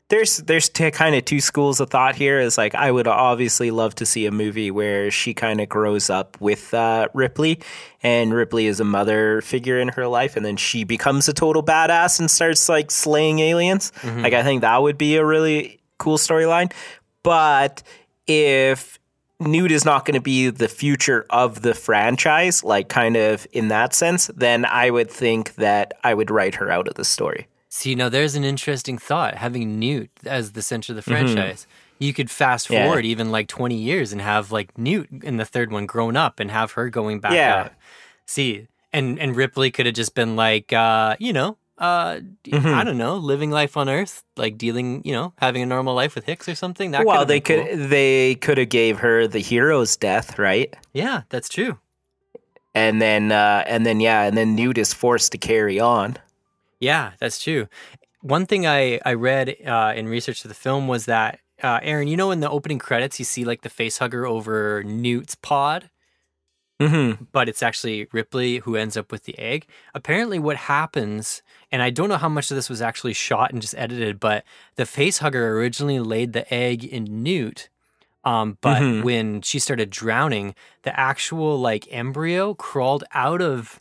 there's 0.08 0.38
there's 0.38 0.68
t- 0.68 0.90
kind 0.90 1.14
of 1.14 1.24
two 1.24 1.40
schools 1.40 1.80
of 1.80 1.90
thought 1.90 2.14
here. 2.14 2.38
Is 2.40 2.56
like 2.56 2.74
I 2.74 2.90
would 2.90 3.06
obviously 3.06 3.70
love 3.70 3.94
to 3.96 4.06
see 4.06 4.26
a 4.26 4.30
movie 4.30 4.70
where 4.70 5.10
she 5.10 5.34
kind 5.34 5.60
of 5.60 5.68
grows 5.68 6.08
up 6.08 6.40
with 6.40 6.72
uh, 6.72 7.08
Ripley, 7.14 7.60
and 8.02 8.32
Ripley 8.32 8.66
is 8.66 8.80
a 8.80 8.84
mother 8.84 9.42
figure 9.42 9.78
in 9.78 9.88
her 9.88 10.06
life, 10.06 10.36
and 10.36 10.44
then 10.44 10.56
she 10.56 10.84
becomes 10.84 11.28
a 11.28 11.32
total 11.32 11.62
badass 11.62 12.18
and 12.20 12.30
starts 12.30 12.68
like 12.68 12.90
slaying 12.90 13.38
aliens. 13.40 13.92
Mhm. 14.00 14.22
Like 14.22 14.32
I 14.32 14.42
think 14.42 14.62
that 14.62 14.80
would 14.80 14.96
be 14.98 15.16
a 15.16 15.24
really 15.24 15.80
cool 15.98 16.16
storyline. 16.16 16.72
But 17.22 17.82
if 18.26 18.98
Newt 19.40 19.70
is 19.70 19.84
not 19.84 20.04
going 20.04 20.14
to 20.14 20.20
be 20.20 20.48
the 20.50 20.68
future 20.68 21.26
of 21.30 21.62
the 21.62 21.74
franchise, 21.74 22.64
like 22.64 22.88
kind 22.88 23.16
of 23.16 23.46
in 23.52 23.68
that 23.68 23.92
sense, 23.94 24.28
then 24.34 24.64
I 24.64 24.90
would 24.90 25.10
think 25.10 25.54
that 25.56 25.92
I 26.02 26.14
would 26.14 26.30
write 26.30 26.54
her 26.56 26.70
out 26.70 26.88
of 26.88 26.94
the 26.94 27.04
story. 27.04 27.46
See, 27.78 27.94
now 27.94 28.08
there's 28.08 28.34
an 28.34 28.42
interesting 28.42 28.98
thought 28.98 29.36
having 29.36 29.78
Newt 29.78 30.10
as 30.26 30.50
the 30.52 30.62
center 30.62 30.92
of 30.92 30.96
the 30.96 31.02
Mhm. 31.02 31.14
franchise. 31.14 31.68
You 32.00 32.12
could 32.12 32.28
fast 32.28 32.68
Yeah. 32.68 32.82
forward 32.86 33.04
even 33.04 33.30
like 33.30 33.46
20 33.46 33.76
years 33.76 34.10
and 34.12 34.20
have 34.20 34.50
like 34.50 34.76
Newt 34.76 35.08
in 35.22 35.36
the 35.36 35.44
third 35.44 35.70
one 35.70 35.86
grown 35.86 36.16
up 36.16 36.40
and 36.40 36.50
have 36.50 36.72
her 36.72 36.88
going 36.90 37.20
back 37.20 37.34
Yeah. 37.34 37.54
out. 37.66 37.72
See, 38.26 38.66
and 38.92 39.16
and 39.20 39.36
Ripley 39.36 39.70
could 39.70 39.86
have 39.86 39.94
just 39.94 40.16
been 40.16 40.34
like 40.34 40.72
uh, 40.72 41.14
you 41.20 41.32
know, 41.32 41.56
uh 41.78 42.16
Mhm. 42.48 42.74
I 42.74 42.82
don't 42.82 42.98
know, 42.98 43.14
living 43.16 43.52
life 43.52 43.76
on 43.76 43.88
Earth, 43.88 44.24
like 44.36 44.58
dealing, 44.58 45.00
you 45.04 45.12
know, 45.12 45.32
having 45.38 45.62
a 45.62 45.66
normal 45.66 45.94
life 45.94 46.16
with 46.16 46.24
Hicks 46.24 46.48
or 46.48 46.56
something. 46.56 46.90
That 46.90 47.06
well, 47.06 47.24
they 47.24 47.38
been 47.38 47.64
could 47.64 47.68
cool. 47.78 47.88
they 47.90 48.34
could 48.34 48.58
have 48.58 48.70
gave 48.70 48.98
her 48.98 49.28
the 49.28 49.38
hero's 49.38 49.96
death, 49.96 50.36
right? 50.36 50.74
Yeah, 50.92 51.22
that's 51.28 51.48
true. 51.48 51.78
And 52.74 53.00
then 53.00 53.30
uh, 53.30 53.62
and 53.68 53.86
then 53.86 54.00
yeah, 54.00 54.22
and 54.24 54.36
then 54.36 54.56
Newt 54.56 54.78
is 54.78 54.92
forced 54.92 55.30
to 55.30 55.38
carry 55.38 55.78
on. 55.78 56.16
Yeah, 56.80 57.12
that's 57.18 57.42
true. 57.42 57.66
One 58.20 58.46
thing 58.46 58.66
I 58.66 59.00
I 59.04 59.14
read 59.14 59.56
uh, 59.66 59.92
in 59.96 60.06
research 60.08 60.42
to 60.42 60.48
the 60.48 60.54
film 60.54 60.88
was 60.88 61.06
that 61.06 61.40
uh, 61.62 61.80
Aaron, 61.82 62.08
you 62.08 62.16
know, 62.16 62.30
in 62.30 62.40
the 62.40 62.50
opening 62.50 62.78
credits, 62.78 63.18
you 63.18 63.24
see 63.24 63.44
like 63.44 63.62
the 63.62 63.68
face 63.70 63.98
hugger 63.98 64.26
over 64.26 64.82
Newt's 64.84 65.34
pod, 65.34 65.90
Mm-hmm. 66.80 67.24
but 67.32 67.48
it's 67.48 67.60
actually 67.64 68.06
Ripley 68.12 68.58
who 68.58 68.76
ends 68.76 68.96
up 68.96 69.10
with 69.10 69.24
the 69.24 69.36
egg. 69.36 69.66
Apparently, 69.94 70.38
what 70.38 70.56
happens, 70.56 71.42
and 71.72 71.82
I 71.82 71.90
don't 71.90 72.08
know 72.08 72.16
how 72.18 72.28
much 72.28 72.52
of 72.52 72.54
this 72.54 72.68
was 72.70 72.80
actually 72.80 73.14
shot 73.14 73.52
and 73.52 73.60
just 73.60 73.74
edited, 73.76 74.20
but 74.20 74.44
the 74.76 74.86
face 74.86 75.18
hugger 75.18 75.58
originally 75.58 75.98
laid 75.98 76.32
the 76.34 76.52
egg 76.54 76.84
in 76.84 77.24
Newt. 77.24 77.68
Um, 78.22 78.58
but 78.60 78.80
Mhm. 78.80 79.02
when 79.02 79.42
she 79.42 79.58
started 79.58 79.90
drowning, 79.90 80.54
the 80.82 80.98
actual 80.98 81.58
like 81.58 81.88
embryo 81.90 82.54
crawled 82.54 83.02
out 83.12 83.42
of 83.42 83.80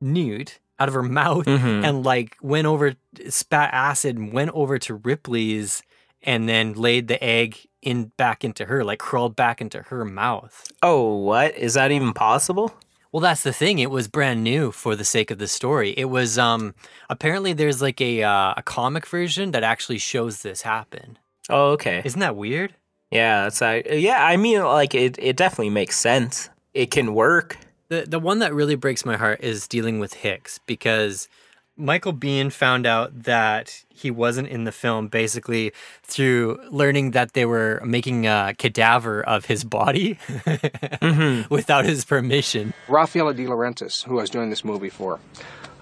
Newt, 0.00 0.60
out 0.80 0.88
of 0.88 0.94
her 0.94 1.02
mouth, 1.02 1.44
Mhm. 1.46 1.84
and 1.84 2.04
like 2.04 2.36
went 2.42 2.66
over, 2.66 2.94
spat 3.28 3.70
acid, 3.72 4.16
and 4.16 4.32
went 4.32 4.50
over 4.52 4.78
to 4.78 4.94
Ripley's, 4.94 5.82
and 6.22 6.48
then 6.48 6.72
laid 6.74 7.08
the 7.08 7.22
egg 7.22 7.58
in 7.82 8.12
back 8.16 8.44
into 8.44 8.64
her, 8.66 8.84
like 8.84 8.98
crawled 8.98 9.36
back 9.36 9.60
into 9.60 9.82
her 9.82 10.04
mouth. 10.04 10.64
Oh, 10.82 11.16
what 11.16 11.56
is 11.56 11.74
that 11.74 11.90
even 11.92 12.12
possible? 12.12 12.74
Well, 13.12 13.20
that's 13.20 13.42
the 13.42 13.52
thing. 13.52 13.78
It 13.78 13.90
was 13.90 14.06
brand 14.08 14.44
new 14.44 14.70
for 14.70 14.94
the 14.94 15.04
sake 15.04 15.30
of 15.30 15.38
the 15.38 15.48
story. 15.48 15.94
It 15.96 16.06
was 16.06 16.36
um 16.38 16.74
apparently 17.08 17.52
there's 17.54 17.80
like 17.80 18.00
a 18.00 18.22
uh, 18.22 18.54
a 18.56 18.62
comic 18.62 19.06
version 19.06 19.52
that 19.52 19.62
actually 19.64 19.98
shows 19.98 20.42
this 20.42 20.62
happen. 20.62 21.18
Oh, 21.48 21.70
okay. 21.72 22.02
Isn't 22.04 22.20
that 22.20 22.36
weird? 22.36 22.74
Yeah, 23.10 23.44
that's 23.44 23.62
uh, 23.62 23.80
yeah. 23.90 24.22
I 24.22 24.36
mean, 24.36 24.62
like 24.62 24.94
it, 24.94 25.16
it 25.18 25.36
definitely 25.36 25.70
makes 25.70 25.96
sense. 25.96 26.50
It 26.74 26.90
can 26.90 27.14
work. 27.14 27.56
The 27.88 28.04
the 28.06 28.18
one 28.18 28.40
that 28.40 28.52
really 28.52 28.74
breaks 28.74 29.06
my 29.06 29.16
heart 29.16 29.40
is 29.42 29.66
dealing 29.66 29.98
with 29.98 30.12
Hicks 30.12 30.60
because 30.66 31.26
Michael 31.74 32.12
Biehn 32.12 32.52
found 32.52 32.86
out 32.86 33.22
that 33.22 33.82
he 33.88 34.10
wasn't 34.10 34.48
in 34.48 34.64
the 34.64 34.72
film 34.72 35.08
basically 35.08 35.72
through 36.02 36.60
learning 36.70 37.12
that 37.12 37.32
they 37.32 37.46
were 37.46 37.80
making 37.82 38.26
a 38.26 38.52
cadaver 38.58 39.22
of 39.22 39.46
his 39.46 39.64
body 39.64 40.14
mm-hmm. 40.28 41.54
without 41.54 41.86
his 41.86 42.04
permission. 42.04 42.74
Raffaella 42.88 43.34
De 43.34 43.46
Laurentiis, 43.46 44.04
who 44.04 44.18
I 44.18 44.22
was 44.22 44.30
doing 44.30 44.50
this 44.50 44.64
movie 44.64 44.90
for, 44.90 45.18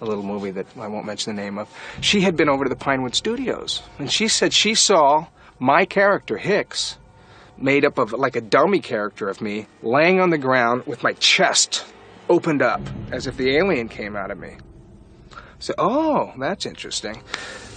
a 0.00 0.04
little 0.04 0.22
movie 0.22 0.52
that 0.52 0.66
I 0.78 0.86
won't 0.86 1.06
mention 1.06 1.34
the 1.34 1.42
name 1.42 1.58
of, 1.58 1.68
she 2.02 2.20
had 2.20 2.36
been 2.36 2.48
over 2.48 2.64
to 2.64 2.70
the 2.70 2.76
Pinewood 2.76 3.16
Studios, 3.16 3.82
and 3.98 4.12
she 4.12 4.28
said 4.28 4.52
she 4.52 4.74
saw 4.74 5.26
my 5.58 5.86
character, 5.86 6.36
Hicks, 6.36 6.98
made 7.56 7.84
up 7.84 7.98
of 7.98 8.12
like 8.12 8.36
a 8.36 8.42
dummy 8.42 8.80
character 8.80 9.28
of 9.28 9.40
me, 9.40 9.66
laying 9.82 10.20
on 10.20 10.30
the 10.30 10.38
ground 10.38 10.86
with 10.86 11.02
my 11.02 11.14
chest 11.14 11.86
opened 12.28 12.62
up 12.62 12.80
as 13.12 13.26
if 13.26 13.36
the 13.36 13.56
alien 13.56 13.88
came 13.88 14.16
out 14.16 14.30
of 14.30 14.38
me. 14.38 14.56
So, 15.58 15.74
oh, 15.78 16.32
that's 16.38 16.66
interesting. 16.66 17.22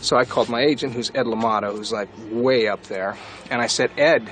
So 0.02 0.18
I 0.18 0.26
called 0.26 0.50
my 0.50 0.62
agent, 0.62 0.94
who's 0.94 1.10
Ed 1.12 1.26
Limato, 1.26 1.76
who's 1.76 1.92
like 1.92 2.10
way 2.32 2.68
up 2.68 2.84
there, 2.84 3.18
and 3.50 3.62
I 3.62 3.68
said, 3.68 3.92
Ed, 3.98 4.32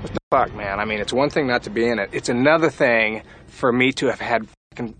what 0.00 0.12
the 0.12 0.20
fuck, 0.30 0.54
man? 0.54 0.80
I 0.80 0.84
mean, 0.84 1.00
it's 1.00 1.12
one 1.12 1.30
thing 1.30 1.46
not 1.46 1.64
to 1.64 1.70
be 1.70 1.86
in 1.86 1.98
it. 1.98 2.10
It's 2.12 2.28
another 2.28 2.70
thing 2.70 3.22
for 3.46 3.72
me 3.72 3.92
to 3.92 4.06
have 4.06 4.20
had 4.20 4.46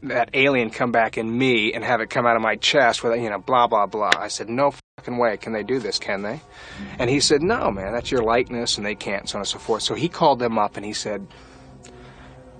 that 0.04 0.30
alien 0.32 0.70
come 0.70 0.90
back 0.90 1.18
in 1.18 1.36
me 1.36 1.72
and 1.74 1.84
have 1.84 2.00
it 2.00 2.08
come 2.08 2.26
out 2.26 2.36
of 2.36 2.42
my 2.42 2.56
chest 2.56 3.04
with, 3.04 3.20
you 3.20 3.28
know, 3.28 3.38
blah, 3.38 3.66
blah, 3.66 3.86
blah. 3.86 4.10
I 4.18 4.28
said, 4.28 4.48
no 4.48 4.72
fucking 4.98 5.18
way. 5.18 5.36
Can 5.36 5.52
they 5.52 5.62
do 5.62 5.78
this? 5.78 5.98
Can 5.98 6.22
they? 6.22 6.40
And 6.98 7.10
he 7.10 7.20
said, 7.20 7.42
no, 7.42 7.70
man, 7.70 7.92
that's 7.92 8.10
your 8.10 8.22
likeness 8.22 8.78
and 8.78 8.86
they 8.86 8.94
can't, 8.94 9.28
so 9.28 9.36
on 9.36 9.40
and 9.40 9.48
so 9.48 9.58
forth. 9.58 9.82
So 9.82 9.94
he 9.94 10.08
called 10.08 10.38
them 10.38 10.58
up 10.58 10.76
and 10.76 10.86
he 10.86 10.94
said, 10.94 11.26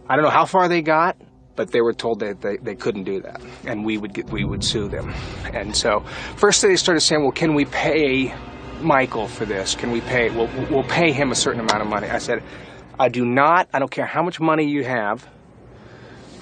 I 0.09 0.17
don't 0.17 0.25
know 0.25 0.31
how 0.31 0.45
far 0.45 0.69
they 0.69 0.83
got, 0.83 1.17
but 1.57 1.73
they 1.73 1.81
were 1.81 1.93
told 1.93 2.21
that 2.21 2.41
they, 2.43 2.59
they 2.59 2.75
couldn't 2.75 3.05
do 3.05 3.21
that, 3.23 3.41
and 3.65 3.85
we 3.85 3.99
would 3.99 4.15
get 4.15 4.31
we 4.31 4.45
would 4.45 4.63
sue 4.63 4.89
them. 4.89 5.13
And 5.53 5.75
so 5.75 6.01
first 6.37 6.63
they 6.63 6.77
started 6.77 7.01
saying, 7.01 7.23
well, 7.23 7.33
can 7.33 7.55
we 7.55 7.65
pay 7.65 8.35
Michael 8.81 9.27
for 9.27 9.45
this? 9.45 9.75
Can 9.75 9.91
we 9.91 10.01
pay? 10.03 10.31
We'll, 10.31 10.51
we'll 10.71 10.85
pay 10.85 11.13
him 11.13 11.31
a 11.31 11.35
certain 11.35 11.61
amount 11.61 11.83
of 11.83 11.89
money. 11.89 12.09
I 12.09 12.19
said, 12.19 12.43
I 12.99 13.09
do 13.09 13.25
not. 13.25 13.69
I 13.73 13.79
don't 13.79 13.91
care 13.91 14.07
how 14.07 14.23
much 14.23 14.39
money 14.41 14.69
you 14.69 14.85
have. 14.85 15.27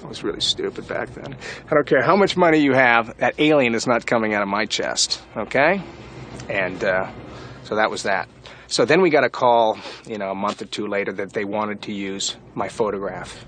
I 0.02 0.06
was 0.06 0.22
really 0.22 0.40
stupid 0.40 0.86
back 0.86 1.14
then. 1.14 1.34
I 1.70 1.74
don't 1.74 1.86
care 1.86 2.02
how 2.02 2.16
much 2.16 2.36
money 2.36 2.58
you 2.58 2.74
have. 2.74 3.16
That 3.18 3.34
alien 3.38 3.74
is 3.74 3.86
not 3.86 4.04
coming 4.04 4.34
out 4.34 4.42
of 4.42 4.48
my 4.48 4.66
chest. 4.66 5.22
Okay, 5.36 5.82
and 6.50 6.84
uh, 6.84 7.10
so 7.62 7.76
that 7.76 7.90
was 7.90 8.02
that. 8.02 8.28
So 8.66 8.84
then 8.84 9.00
we 9.00 9.10
got 9.10 9.24
a 9.24 9.30
call, 9.30 9.78
you 10.06 10.18
know, 10.18 10.30
a 10.30 10.34
month 10.34 10.60
or 10.60 10.66
two 10.66 10.86
later 10.88 11.12
that 11.12 11.32
they 11.32 11.44
wanted 11.44 11.82
to 11.82 11.92
use 11.92 12.36
my 12.54 12.68
photograph. 12.68 13.46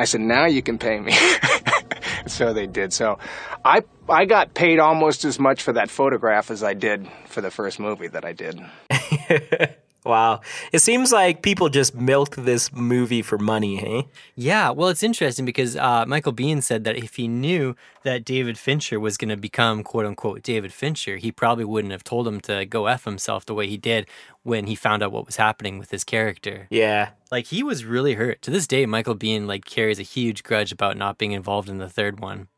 I 0.00 0.04
said, 0.04 0.20
now 0.20 0.46
you 0.46 0.62
can 0.62 0.78
pay 0.78 0.98
me. 0.98 1.12
so 2.26 2.52
they 2.52 2.66
did. 2.66 2.92
So 2.92 3.18
I 3.64 3.82
I 4.08 4.24
got 4.24 4.54
paid 4.54 4.78
almost 4.78 5.24
as 5.24 5.38
much 5.38 5.62
for 5.62 5.72
that 5.74 5.90
photograph 5.90 6.50
as 6.50 6.62
I 6.62 6.74
did 6.74 7.08
for 7.26 7.40
the 7.40 7.50
first 7.50 7.78
movie 7.78 8.08
that 8.08 8.24
I 8.24 8.32
did. 8.32 8.60
Wow, 10.04 10.40
it 10.72 10.78
seems 10.78 11.12
like 11.12 11.42
people 11.42 11.68
just 11.68 11.94
milked 11.94 12.42
this 12.42 12.72
movie 12.72 13.20
for 13.20 13.36
money, 13.36 13.76
hey? 13.76 14.08
Yeah, 14.34 14.70
well, 14.70 14.88
it's 14.88 15.02
interesting 15.02 15.44
because 15.44 15.76
uh, 15.76 16.06
Michael 16.06 16.32
Biehn 16.32 16.62
said 16.62 16.84
that 16.84 16.96
if 16.96 17.16
he 17.16 17.28
knew 17.28 17.76
that 18.02 18.24
David 18.24 18.56
Fincher 18.56 18.98
was 18.98 19.18
going 19.18 19.28
to 19.28 19.36
become 19.36 19.82
quote 19.82 20.06
unquote 20.06 20.42
David 20.42 20.72
Fincher, 20.72 21.18
he 21.18 21.30
probably 21.30 21.66
wouldn't 21.66 21.92
have 21.92 22.02
told 22.02 22.26
him 22.26 22.40
to 22.42 22.64
go 22.64 22.86
F 22.86 23.04
himself 23.04 23.44
the 23.44 23.52
way 23.52 23.66
he 23.66 23.76
did 23.76 24.06
when 24.42 24.66
he 24.66 24.74
found 24.74 25.02
out 25.02 25.12
what 25.12 25.26
was 25.26 25.36
happening 25.36 25.78
with 25.78 25.90
his 25.90 26.02
character. 26.02 26.66
Yeah. 26.70 27.10
Like 27.30 27.46
he 27.46 27.62
was 27.62 27.84
really 27.84 28.14
hurt. 28.14 28.40
To 28.42 28.50
this 28.50 28.66
day, 28.66 28.86
Michael 28.86 29.16
Biehn 29.16 29.46
like 29.46 29.66
carries 29.66 29.98
a 29.98 30.02
huge 30.02 30.42
grudge 30.42 30.72
about 30.72 30.96
not 30.96 31.18
being 31.18 31.32
involved 31.32 31.68
in 31.68 31.76
the 31.76 31.90
third 31.90 32.20
one. 32.20 32.48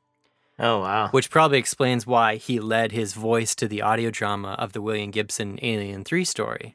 Oh 0.60 0.80
wow. 0.80 1.08
Which 1.08 1.28
probably 1.28 1.58
explains 1.58 2.06
why 2.06 2.36
he 2.36 2.60
led 2.60 2.92
his 2.92 3.14
voice 3.14 3.56
to 3.56 3.66
the 3.66 3.82
audio 3.82 4.10
drama 4.10 4.52
of 4.60 4.72
the 4.72 4.82
William 4.82 5.10
Gibson 5.10 5.58
Alien 5.60 6.04
3 6.04 6.24
story. 6.24 6.74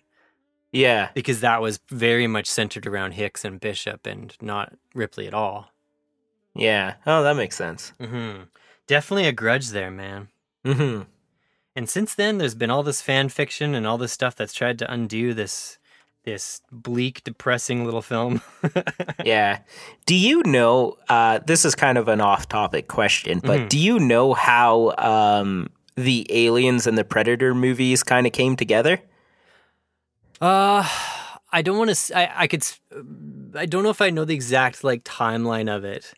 Yeah. 0.71 1.09
Because 1.13 1.39
that 1.41 1.61
was 1.61 1.79
very 1.89 2.27
much 2.27 2.47
centered 2.47 2.85
around 2.85 3.13
Hicks 3.13 3.45
and 3.45 3.59
Bishop 3.59 4.05
and 4.05 4.35
not 4.41 4.73
Ripley 4.93 5.27
at 5.27 5.33
all. 5.33 5.71
Yeah. 6.55 6.95
Oh, 7.05 7.23
that 7.23 7.35
makes 7.35 7.55
sense. 7.55 7.93
Mm-hmm. 7.99 8.43
Definitely 8.87 9.27
a 9.27 9.31
grudge 9.31 9.69
there, 9.69 9.91
man. 9.91 10.27
Mm-hmm. 10.65 11.03
And 11.75 11.89
since 11.89 12.15
then, 12.15 12.37
there's 12.39 12.55
been 12.55 12.71
all 12.71 12.83
this 12.83 13.01
fan 13.01 13.29
fiction 13.29 13.75
and 13.75 13.85
all 13.85 13.97
this 13.97 14.11
stuff 14.11 14.35
that's 14.35 14.53
tried 14.53 14.79
to 14.79 14.91
undo 14.91 15.33
this 15.33 15.77
this 16.23 16.61
bleak, 16.73 17.23
depressing 17.23 17.85
little 17.85 18.01
film. 18.01 18.41
yeah. 19.23 19.59
Do 20.05 20.13
you 20.13 20.43
know? 20.43 20.97
Uh, 21.07 21.39
this 21.45 21.63
is 21.63 21.73
kind 21.73 21.97
of 21.97 22.09
an 22.09 22.19
off-topic 22.19 22.89
question, 22.89 23.39
but 23.39 23.59
Mhm. 23.61 23.69
do 23.69 23.77
you 23.79 23.97
know 23.97 24.33
how 24.33 24.93
um, 24.97 25.69
the 25.95 26.27
Aliens 26.29 26.85
and 26.85 26.97
the 26.97 27.05
Predator 27.05 27.55
movies 27.55 28.03
kind 28.03 28.27
of 28.27 28.33
came 28.33 28.57
together? 28.57 28.99
Uh, 30.41 30.87
I 31.51 31.61
don't 31.61 31.77
want 31.77 31.93
to. 31.95 32.17
I 32.17 32.43
I 32.43 32.47
could. 32.47 32.65
I 33.55 33.65
don't 33.65 33.83
know 33.83 33.89
if 33.89 34.01
I 34.01 34.09
know 34.09 34.25
the 34.25 34.33
exact 34.35 34.83
like 34.83 35.03
timeline 35.03 35.73
of 35.73 35.83
it. 35.83 36.13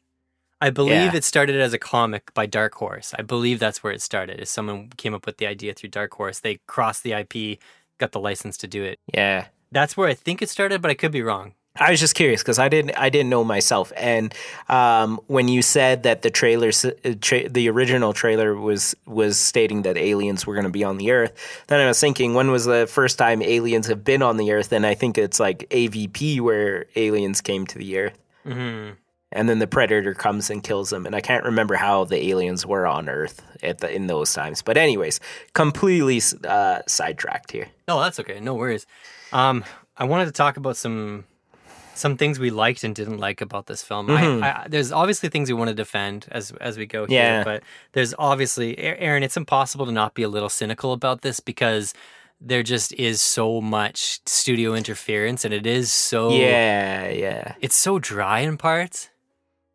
I 0.61 0.71
believe 0.71 1.13
Yeah. 1.13 1.15
it 1.15 1.23
started 1.23 1.55
as 1.61 1.71
a 1.71 1.77
comic 1.77 2.33
by 2.33 2.45
Dark 2.45 2.73
Horse. 2.75 3.13
I 3.17 3.21
believe 3.21 3.59
that's 3.59 3.81
where 3.81 3.93
it 3.93 4.01
started. 4.01 4.41
Is 4.41 4.49
someone 4.49 4.89
came 4.97 5.13
up 5.13 5.25
with 5.25 5.37
the 5.37 5.47
idea 5.47 5.73
through 5.73 5.89
Dark 5.91 6.13
Horse. 6.13 6.39
They 6.39 6.59
crossed 6.67 7.03
the 7.03 7.13
IP, 7.13 7.59
got 7.97 8.11
the 8.11 8.19
license 8.19 8.57
to 8.57 8.67
do 8.67 8.83
it. 8.83 8.99
Yeah. 9.13 9.45
That's 9.71 9.95
where 9.95 10.09
I 10.09 10.15
think 10.15 10.41
it 10.41 10.49
started, 10.49 10.81
but 10.81 10.91
I 10.91 10.95
could 10.95 11.11
be 11.13 11.21
wrong. 11.21 11.53
I 11.77 11.91
was 11.91 11.99
just 11.99 12.15
curious 12.15 12.41
because 12.41 12.59
I 12.59 12.67
didn't 12.67 12.91
I 12.97 13.09
didn't 13.09 13.29
know 13.29 13.43
myself. 13.43 13.93
And 13.95 14.33
um, 14.67 15.19
when 15.27 15.47
you 15.47 15.61
said 15.61 16.03
that 16.03 16.23
the 16.23 16.29
trailer, 16.29 16.69
uh, 16.83 17.13
tra- 17.21 17.47
the 17.47 17.69
original 17.69 18.11
trailer 18.11 18.53
was 18.55 18.95
was 19.05 19.37
stating 19.37 19.83
that 19.83 19.95
aliens 19.97 20.45
were 20.45 20.55
going 20.55 20.65
to 20.65 20.71
be 20.71 20.83
on 20.83 20.97
the 20.97 21.11
Earth, 21.11 21.63
then 21.67 21.79
I 21.79 21.87
was 21.87 21.99
thinking, 21.99 22.33
when 22.33 22.51
was 22.51 22.65
the 22.65 22.85
first 22.87 23.17
time 23.17 23.41
aliens 23.41 23.87
have 23.87 24.03
been 24.03 24.21
on 24.21 24.37
the 24.37 24.51
Earth? 24.51 24.71
And 24.73 24.85
I 24.85 24.93
think 24.93 25.17
it's 25.17 25.39
like 25.39 25.69
AVP 25.69 26.41
where 26.41 26.85
aliens 26.95 27.39
came 27.39 27.65
to 27.67 27.77
the 27.77 27.97
Earth, 27.99 28.17
Mm-hmm. 28.45 28.93
and 29.31 29.47
then 29.47 29.59
the 29.59 29.67
Predator 29.67 30.13
comes 30.15 30.49
and 30.49 30.63
kills 30.63 30.89
them. 30.89 31.05
And 31.05 31.15
I 31.15 31.21
can't 31.21 31.45
remember 31.45 31.75
how 31.75 32.03
the 32.03 32.17
aliens 32.29 32.65
were 32.65 32.87
on 32.87 33.07
Earth 33.07 33.41
at 33.63 33.77
the 33.77 33.93
in 33.93 34.07
those 34.07 34.33
times. 34.33 34.61
But 34.61 34.75
anyways, 34.75 35.19
completely 35.53 36.19
uh, 36.45 36.79
sidetracked 36.87 37.51
here. 37.51 37.67
No, 37.87 38.01
that's 38.01 38.19
okay. 38.19 38.39
No 38.41 38.55
worries. 38.55 38.85
Um, 39.31 39.63
I 39.95 40.05
wanted 40.05 40.25
to 40.25 40.31
talk 40.31 40.57
about 40.57 40.75
some 40.75 41.25
some 41.99 42.17
things 42.17 42.39
we 42.39 42.49
liked 42.49 42.83
and 42.83 42.95
didn't 42.95 43.17
like 43.19 43.41
about 43.41 43.65
this 43.67 43.83
film. 43.83 44.07
Mhm. 44.07 44.41
I, 44.43 44.49
I, 44.63 44.67
there's 44.67 44.91
obviously 44.91 45.29
things 45.29 45.49
we 45.49 45.55
want 45.55 45.69
to 45.69 45.75
defend 45.75 46.27
as 46.31 46.51
as 46.61 46.77
we 46.77 46.85
go 46.85 47.05
here, 47.05 47.19
Yeah. 47.21 47.43
but 47.43 47.63
there's 47.93 48.13
obviously 48.17 48.77
Aaron. 48.77 49.23
It's 49.23 49.37
impossible 49.37 49.85
to 49.85 49.91
not 49.91 50.13
be 50.13 50.23
a 50.23 50.29
little 50.29 50.49
cynical 50.49 50.93
about 50.93 51.21
this 51.21 51.39
because 51.39 51.93
there 52.41 52.63
just 52.63 52.93
is 52.93 53.21
so 53.21 53.59
much 53.61 54.21
studio 54.25 54.73
interference, 54.73 55.43
and 55.45 55.53
it 55.53 55.65
is 55.67 55.91
so 55.91 56.31
Yeah, 56.31 57.09
yeah. 57.09 57.53
it's 57.59 57.75
so 57.75 57.99
dry 57.99 58.39
in 58.39 58.57
parts. 58.57 59.09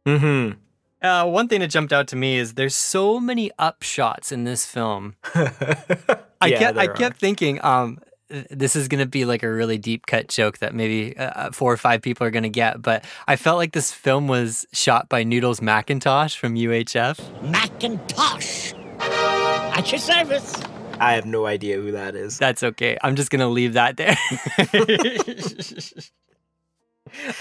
Mm-hmm. 0.06 0.58
Uh, 1.06 1.26
one 1.26 1.48
thing 1.48 1.60
that 1.60 1.68
jumped 1.68 1.92
out 1.92 2.08
to 2.08 2.16
me 2.16 2.38
is 2.38 2.54
there's 2.54 2.74
so 2.74 3.20
many 3.20 3.50
up 3.58 3.82
shots 3.82 4.32
in 4.32 4.44
this 4.44 4.64
film. 4.64 5.14
I 5.34 6.46
Yeah, 6.48 6.58
kept 6.58 6.78
I 6.78 6.86
kept 6.86 7.16
thinking, 7.18 7.62
um, 7.62 7.98
this 8.28 8.74
is 8.76 8.88
gonna 8.88 9.06
be 9.06 9.24
like 9.24 9.42
a 9.42 9.50
really 9.50 9.78
deep 9.78 10.06
cut 10.06 10.28
joke 10.28 10.58
that 10.58 10.74
maybe 10.74 11.16
uh, 11.16 11.50
four 11.50 11.72
or 11.72 11.76
five 11.76 12.02
people 12.02 12.26
are 12.26 12.30
gonna 12.30 12.48
get, 12.48 12.80
but 12.80 13.04
I 13.26 13.36
felt 13.36 13.58
like 13.58 13.72
this 13.72 13.92
film 13.92 14.28
was 14.28 14.66
shot 14.72 15.08
by 15.08 15.24
Noodles 15.24 15.60
Macintosh 15.60 16.36
from 16.36 16.54
UHF. 16.54 17.42
Macintosh! 17.42 18.72
At 19.00 19.90
your 19.90 19.98
service! 19.98 20.54
I 21.00 21.14
have 21.14 21.26
no 21.26 21.46
idea 21.46 21.76
who 21.76 21.92
that 21.92 22.14
is. 22.14 22.38
That's 22.38 22.62
okay. 22.62 22.96
I'm 23.02 23.16
just 23.16 23.30
gonna 23.30 23.48
leave 23.48 23.74
that 23.74 23.96
there. 23.96 24.16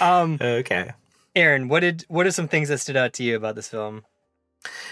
um, 0.00 0.38
okay. 0.40 0.90
Aaron, 1.36 1.68
what 1.68 1.80
did 1.80 2.04
what 2.08 2.26
are 2.26 2.30
some 2.30 2.48
things 2.48 2.68
that 2.68 2.78
stood 2.78 2.96
out 2.96 3.12
to 3.14 3.22
you 3.22 3.36
about 3.36 3.54
this 3.54 3.68
film? 3.68 4.04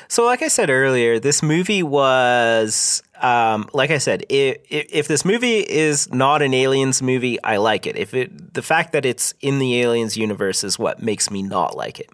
So, 0.09 0.25
like 0.25 0.43
I 0.43 0.49
said 0.49 0.71
earlier, 0.71 1.19
this 1.19 1.43
movie 1.43 1.83
was, 1.83 3.03
um, 3.23 3.69
like 3.73 3.91
I 3.91 3.99
said, 3.99 4.25
if, 4.29 4.59
if 4.69 5.09
this 5.09 5.25
movie 5.25 5.61
is 5.61 6.13
not 6.13 6.43
an 6.43 6.55
aliens 6.55 7.01
movie, 7.01 7.43
I 7.43 7.59
like 7.59 7.87
it. 7.87 7.97
If 7.97 8.15
it, 8.15 8.55
the 8.55 8.63
fact 8.63 8.93
that 8.93 9.05
it's 9.05 9.33
in 9.41 9.59
the 9.59 9.81
aliens 9.81 10.17
universe 10.17 10.65
is 10.65 10.79
what 10.79 11.03
makes 11.03 11.31
me 11.31 11.43
not 11.43 11.77
like 11.77 12.01
it. 12.01 12.11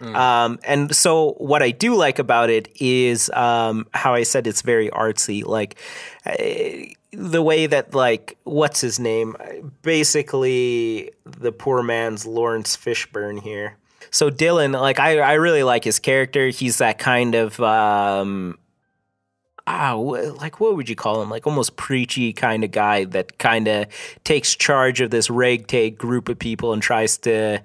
Um, 0.00 0.58
and 0.62 0.94
so, 0.94 1.32
what 1.38 1.62
I 1.62 1.70
do 1.72 1.94
like 1.96 2.18
about 2.18 2.50
it 2.50 2.68
is 2.80 3.30
um, 3.30 3.86
how 3.92 4.14
I 4.14 4.22
said 4.22 4.46
it's 4.46 4.62
very 4.62 4.90
artsy. 4.90 5.44
Like 5.44 5.80
uh, 6.24 6.36
the 7.12 7.42
way 7.42 7.66
that, 7.66 7.94
like, 7.94 8.38
what's 8.44 8.80
his 8.80 9.00
name? 9.00 9.36
Basically, 9.82 11.10
the 11.24 11.52
poor 11.52 11.82
man's 11.82 12.26
Lawrence 12.26 12.76
Fishburne 12.76 13.42
here. 13.42 13.76
So 14.10 14.30
Dillon, 14.30 14.72
like, 14.72 15.00
I 15.00 15.18
I 15.18 15.32
really 15.34 15.64
like 15.64 15.84
his 15.84 15.98
character. 15.98 16.48
He's 16.48 16.78
that 16.78 16.98
kind 16.98 17.34
of 17.34 17.60
um, 17.60 18.58
ah, 19.68 19.94
like 19.94 20.60
what 20.60 20.76
would 20.76 20.88
you 20.88 20.96
call 20.96 21.22
him? 21.22 21.30
Like 21.30 21.46
almost 21.46 21.76
preachy 21.76 22.32
kind 22.32 22.64
of 22.64 22.70
guy 22.70 23.04
that 23.04 23.38
kind 23.38 23.68
of 23.68 23.86
takes 24.24 24.54
charge 24.54 25.00
of 25.00 25.10
this 25.10 25.30
ragtag 25.30 25.98
group 25.98 26.28
of 26.28 26.38
people 26.38 26.72
and 26.72 26.82
tries 26.82 27.18
to 27.18 27.60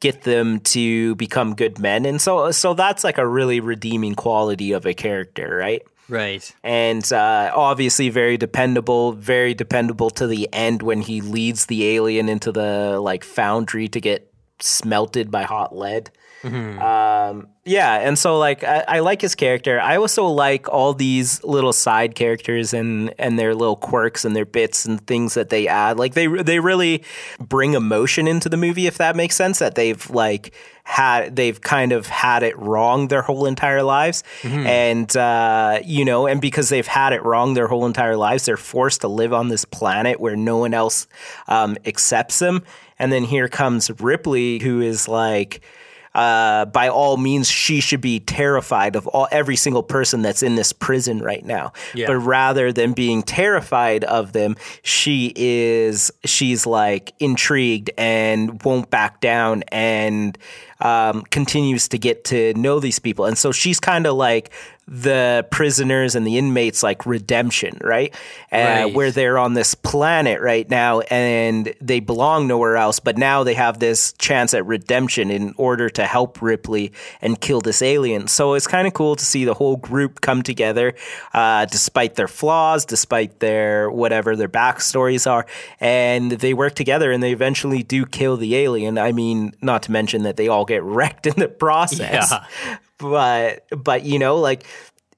get 0.00 0.22
them 0.22 0.60
to 0.60 1.14
become 1.16 1.54
good 1.54 1.78
men. 1.78 2.04
And 2.04 2.20
so 2.20 2.50
so 2.50 2.74
that's 2.74 3.04
like 3.04 3.18
a 3.18 3.26
really 3.26 3.60
redeeming 3.60 4.14
quality 4.14 4.72
of 4.72 4.86
a 4.86 4.94
character, 4.94 5.56
right? 5.56 5.82
Right. 6.08 6.54
And 6.62 7.10
uh, 7.12 7.52
obviously 7.54 8.08
very 8.08 8.36
dependable, 8.38 9.12
very 9.12 9.52
dependable 9.54 10.10
to 10.10 10.26
the 10.26 10.48
end 10.52 10.82
when 10.82 11.02
he 11.02 11.20
leads 11.20 11.66
the 11.66 11.86
alien 11.88 12.28
into 12.28 12.50
the 12.50 12.98
like 13.00 13.24
foundry 13.24 13.88
to 13.88 14.00
get 14.00 14.32
smelted 14.60 15.30
by 15.30 15.42
hot 15.42 15.76
lead. 15.76 16.10
Um, 16.78 17.48
yeah, 17.64 17.96
and 17.96 18.18
so 18.18 18.38
like 18.38 18.64
I, 18.64 18.84
I 18.88 18.98
like 19.00 19.20
his 19.20 19.34
character. 19.34 19.80
I 19.80 19.96
also 19.96 20.24
like 20.24 20.68
all 20.68 20.94
these 20.94 21.42
little 21.44 21.72
side 21.72 22.14
characters 22.14 22.72
and 22.72 23.12
and 23.18 23.38
their 23.38 23.54
little 23.54 23.76
quirks 23.76 24.24
and 24.24 24.34
their 24.34 24.46
bits 24.46 24.86
and 24.86 25.04
things 25.06 25.34
that 25.34 25.50
they 25.50 25.68
add. 25.68 25.98
Like 25.98 26.14
they 26.14 26.26
they 26.26 26.60
really 26.60 27.02
bring 27.40 27.74
emotion 27.74 28.26
into 28.28 28.48
the 28.48 28.56
movie, 28.56 28.86
if 28.86 28.98
that 28.98 29.16
makes 29.16 29.36
sense. 29.36 29.58
That 29.58 29.74
they've 29.74 30.08
like 30.10 30.54
had 30.84 31.36
they've 31.36 31.60
kind 31.60 31.92
of 31.92 32.06
had 32.06 32.42
it 32.42 32.56
wrong 32.58 33.08
their 33.08 33.20
whole 33.22 33.44
entire 33.44 33.82
lives, 33.82 34.22
and 34.66 35.14
uh, 35.16 35.80
you 35.84 36.04
know, 36.04 36.26
and 36.26 36.40
because 36.40 36.70
they've 36.70 36.86
had 36.86 37.12
it 37.12 37.22
wrong 37.22 37.52
their 37.52 37.68
whole 37.68 37.84
entire 37.84 38.16
lives, 38.16 38.46
they're 38.46 38.56
forced 38.56 39.02
to 39.02 39.08
live 39.08 39.34
on 39.34 39.48
this 39.48 39.66
planet 39.66 40.20
where 40.20 40.36
no 40.36 40.56
one 40.56 40.72
else 40.72 41.06
um, 41.48 41.76
accepts 41.84 42.38
them. 42.38 42.62
And 42.98 43.12
then 43.12 43.24
here 43.24 43.48
comes 43.48 43.90
Ripley, 44.00 44.58
who 44.58 44.80
is 44.80 45.06
like 45.06 45.60
uh, 46.14 46.64
by 46.66 46.88
all 46.88 47.16
means, 47.16 47.50
she 47.50 47.80
should 47.80 48.00
be 48.00 48.20
terrified 48.20 48.96
of 48.96 49.06
all 49.08 49.28
every 49.30 49.56
single 49.56 49.82
person 49.82 50.22
that's 50.22 50.42
in 50.42 50.54
this 50.54 50.72
prison 50.72 51.20
right 51.20 51.44
now. 51.44 51.72
Yeah. 51.94 52.06
But 52.06 52.18
rather 52.18 52.72
than 52.72 52.92
being 52.92 53.22
terrified 53.22 54.04
of 54.04 54.32
them, 54.32 54.56
she 54.82 55.32
is 55.36 56.10
she's 56.24 56.66
like 56.66 57.12
intrigued 57.18 57.90
and 57.96 58.62
won't 58.62 58.90
back 58.90 59.20
down 59.20 59.62
and 59.68 60.36
um, 60.80 61.22
continues 61.22 61.88
to 61.88 61.98
get 61.98 62.24
to 62.24 62.54
know 62.54 62.80
these 62.80 62.98
people. 62.98 63.24
And 63.24 63.36
so 63.36 63.52
she's 63.52 63.80
kind 63.80 64.06
of 64.06 64.14
like 64.14 64.50
the 64.90 65.46
prisoners 65.50 66.14
and 66.14 66.26
the 66.26 66.38
inmates 66.38 66.82
like 66.82 67.04
redemption, 67.04 67.78
right? 67.82 68.14
Uh, 68.50 68.56
Right. 68.78 68.94
Where 68.94 69.10
they're 69.10 69.38
on 69.38 69.54
this 69.54 69.74
planet 69.74 70.40
right 70.40 70.68
now 70.68 71.00
and 71.00 71.74
they 71.80 72.00
belong 72.00 72.46
nowhere 72.46 72.76
else, 72.76 73.00
but 73.00 73.18
now 73.18 73.42
they 73.44 73.54
have 73.54 73.78
this 73.78 74.12
chance 74.14 74.54
at 74.54 74.64
redemption 74.66 75.30
in 75.30 75.54
order 75.56 75.88
to 75.90 76.04
help 76.04 76.40
Ripley 76.40 76.92
and 77.20 77.40
kill 77.40 77.60
this 77.60 77.82
alien. 77.82 78.28
So 78.28 78.54
it's 78.54 78.66
kind 78.66 78.86
of 78.86 78.94
cool 78.94 79.16
to 79.16 79.24
see 79.24 79.44
the 79.44 79.54
whole 79.54 79.76
group 79.76 80.20
come 80.20 80.42
together, 80.42 80.94
uh, 81.34 81.66
despite 81.66 82.14
their 82.14 82.28
flaws, 82.28 82.84
despite 82.84 83.40
their 83.40 83.90
whatever 83.90 84.36
their 84.36 84.48
backstories 84.48 85.30
are, 85.30 85.46
and 85.80 86.32
they 86.32 86.54
work 86.54 86.74
together 86.74 87.10
and 87.10 87.22
they 87.22 87.32
eventually 87.32 87.82
do 87.82 88.06
kill 88.06 88.36
the 88.36 88.56
alien. 88.56 88.96
I 88.98 89.12
mean, 89.12 89.52
not 89.60 89.82
to 89.84 89.92
mention 89.92 90.22
that 90.22 90.36
they 90.36 90.48
all 90.48 90.64
get 90.64 90.82
wrecked 90.98 91.26
in 91.26 91.34
the 91.36 91.48
process 91.48 92.30
Yeah. 92.30 92.78
But 92.98 93.64
but 93.70 94.04
you 94.04 94.18
know 94.18 94.36
like 94.36 94.64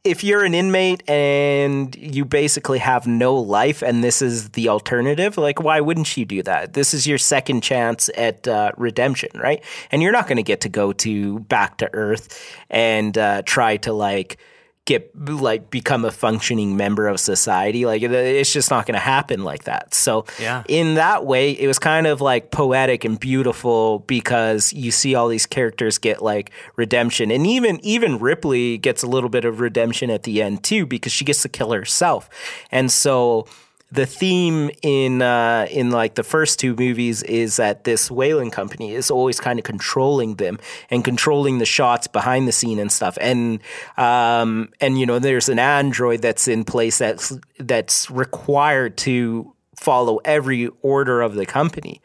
if 0.02 0.24
you're 0.24 0.44
an 0.44 0.54
inmate 0.54 1.08
and 1.08 1.94
you 1.96 2.24
basically 2.24 2.78
have 2.78 3.06
no 3.06 3.34
life 3.34 3.82
and 3.82 4.02
this 4.02 4.22
is 4.22 4.50
the 4.50 4.68
alternative 4.68 5.36
like 5.36 5.62
why 5.62 5.80
wouldn't 5.80 6.16
you 6.16 6.24
do 6.24 6.42
that? 6.42 6.72
This 6.72 6.94
is 6.94 7.06
your 7.06 7.18
second 7.18 7.62
chance 7.62 8.08
at 8.16 8.48
uh, 8.48 8.72
redemption 8.78 9.30
right? 9.34 9.62
And 9.90 10.02
you're 10.02 10.12
not 10.12 10.26
going 10.26 10.36
to 10.36 10.42
get 10.42 10.62
to 10.62 10.68
go 10.70 10.92
to 10.94 11.40
back 11.40 11.76
to 11.78 11.90
earth 11.92 12.42
and 12.70 13.16
uh, 13.18 13.42
try 13.44 13.76
to 13.78 13.92
like 13.92 14.38
get 14.86 15.10
like 15.14 15.70
become 15.70 16.04
a 16.04 16.10
functioning 16.10 16.76
member 16.76 17.06
of 17.06 17.20
society 17.20 17.84
like 17.86 18.02
it's 18.02 18.52
just 18.52 18.70
not 18.70 18.86
going 18.86 18.94
to 18.94 18.98
happen 18.98 19.44
like 19.44 19.64
that. 19.64 19.94
So 19.94 20.24
Yeah. 20.40 20.64
in 20.68 20.94
that 20.94 21.24
way, 21.26 21.52
it 21.52 21.66
was 21.68 21.78
kind 21.78 22.06
of 22.06 22.20
like 22.20 22.50
poetic 22.50 23.04
and 23.04 23.20
beautiful 23.20 24.00
because 24.00 24.72
you 24.72 24.90
see 24.90 25.14
all 25.14 25.28
these 25.28 25.46
characters 25.46 25.98
get 25.98 26.22
like 26.22 26.50
redemption, 26.76 27.30
and 27.30 27.46
even 27.46 27.78
even 27.84 28.18
Ripley 28.18 28.78
gets 28.78 29.02
a 29.02 29.06
little 29.06 29.28
bit 29.30 29.44
of 29.44 29.60
redemption 29.60 30.10
at 30.10 30.22
the 30.24 30.42
end 30.42 30.64
too 30.64 30.86
because 30.86 31.12
she 31.12 31.24
gets 31.24 31.42
to 31.42 31.48
kill 31.48 31.72
herself, 31.72 32.28
and 32.72 32.90
so 32.90 33.46
the 33.92 34.06
theme 34.06 34.70
in 34.82 35.22
uh, 35.22 35.66
in 35.70 35.90
like 35.90 36.14
the 36.14 36.22
first 36.22 36.58
two 36.58 36.74
movies 36.76 37.22
is 37.24 37.56
that 37.56 37.84
this 37.84 38.10
Weyland 38.10 38.52
company 38.52 38.94
is 38.94 39.10
always 39.10 39.40
kind 39.40 39.58
of 39.58 39.64
controlling 39.64 40.36
them 40.36 40.58
and 40.90 41.04
controlling 41.04 41.58
the 41.58 41.66
shots 41.66 42.06
behind 42.06 42.46
the 42.46 42.52
scene 42.52 42.78
and 42.78 42.90
stuff. 42.92 43.18
And 43.20 43.60
um, 43.96 44.68
and 44.80 44.98
you 44.98 45.06
know, 45.06 45.18
there's 45.18 45.48
an 45.48 45.58
android 45.58 46.22
that's 46.22 46.46
in 46.48 46.64
place 46.64 46.98
that's 46.98 47.32
that's 47.58 48.10
required 48.10 48.96
to 48.98 49.54
follow 49.76 50.18
every 50.26 50.68
order 50.82 51.22
of 51.22 51.34
the 51.34 51.46
company. 51.46 52.02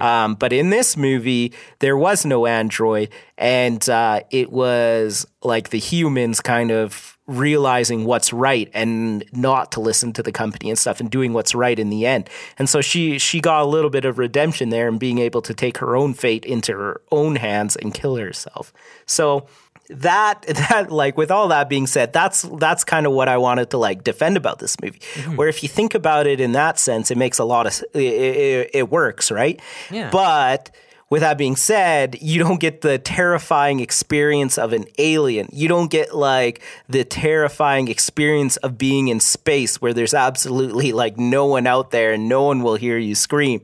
Um, 0.00 0.34
but 0.34 0.52
in 0.52 0.70
this 0.70 0.96
movie, 0.96 1.52
there 1.80 1.96
was 1.96 2.24
no 2.24 2.46
android, 2.46 3.10
and 3.36 3.86
uh, 3.88 4.20
it 4.30 4.50
was 4.50 5.26
like 5.42 5.68
the 5.68 5.78
humans 5.78 6.40
kind 6.40 6.70
of 6.70 7.17
realizing 7.28 8.06
what's 8.06 8.32
right 8.32 8.70
and 8.72 9.22
not 9.32 9.70
to 9.72 9.80
listen 9.80 10.12
to 10.14 10.22
the 10.22 10.32
company 10.32 10.70
and 10.70 10.78
stuff 10.78 10.98
and 10.98 11.10
doing 11.10 11.34
what's 11.34 11.54
right 11.54 11.78
in 11.78 11.90
the 11.90 12.06
end. 12.06 12.28
And 12.58 12.68
so 12.68 12.80
she 12.80 13.18
she 13.18 13.40
got 13.40 13.62
a 13.62 13.66
little 13.66 13.90
bit 13.90 14.04
of 14.04 14.18
redemption 14.18 14.70
there 14.70 14.88
and 14.88 14.98
being 14.98 15.18
able 15.18 15.42
to 15.42 15.54
take 15.54 15.78
her 15.78 15.94
own 15.94 16.14
fate 16.14 16.44
into 16.44 16.72
her 16.72 17.02
own 17.12 17.36
hands 17.36 17.76
and 17.76 17.92
kill 17.92 18.16
herself. 18.16 18.72
So 19.04 19.46
that 19.90 20.42
that 20.46 20.90
like 20.90 21.16
with 21.16 21.30
all 21.30 21.48
that 21.48 21.68
being 21.68 21.86
said 21.86 22.12
that's 22.12 22.42
that's 22.58 22.84
kind 22.84 23.06
of 23.06 23.12
what 23.12 23.26
i 23.26 23.38
wanted 23.38 23.70
to 23.70 23.78
like 23.78 24.04
defend 24.04 24.36
about 24.36 24.58
this 24.58 24.76
movie 24.82 24.98
mm-hmm. 25.14 25.36
where 25.36 25.48
if 25.48 25.62
you 25.62 25.68
think 25.68 25.94
about 25.94 26.26
it 26.26 26.40
in 26.40 26.52
that 26.52 26.78
sense 26.78 27.10
it 27.10 27.16
makes 27.16 27.38
a 27.38 27.44
lot 27.44 27.66
of 27.66 27.82
it, 27.94 28.02
it, 28.02 28.70
it 28.74 28.90
works 28.90 29.30
right 29.30 29.60
Yeah. 29.90 30.10
but 30.10 30.70
with 31.10 31.22
that 31.22 31.38
being 31.38 31.56
said, 31.56 32.18
you 32.20 32.38
don't 32.42 32.60
get 32.60 32.82
the 32.82 32.98
terrifying 32.98 33.80
experience 33.80 34.58
of 34.58 34.74
an 34.74 34.84
alien. 34.98 35.48
You 35.52 35.66
don't 35.66 35.90
get 35.90 36.14
like 36.14 36.60
the 36.86 37.02
terrifying 37.02 37.88
experience 37.88 38.58
of 38.58 38.76
being 38.76 39.08
in 39.08 39.18
space 39.18 39.80
where 39.80 39.94
there's 39.94 40.12
absolutely 40.12 40.92
like 40.92 41.16
no 41.16 41.46
one 41.46 41.66
out 41.66 41.92
there 41.92 42.12
and 42.12 42.28
no 42.28 42.44
one 42.44 42.62
will 42.62 42.74
hear 42.74 42.98
you 42.98 43.14
scream. 43.14 43.62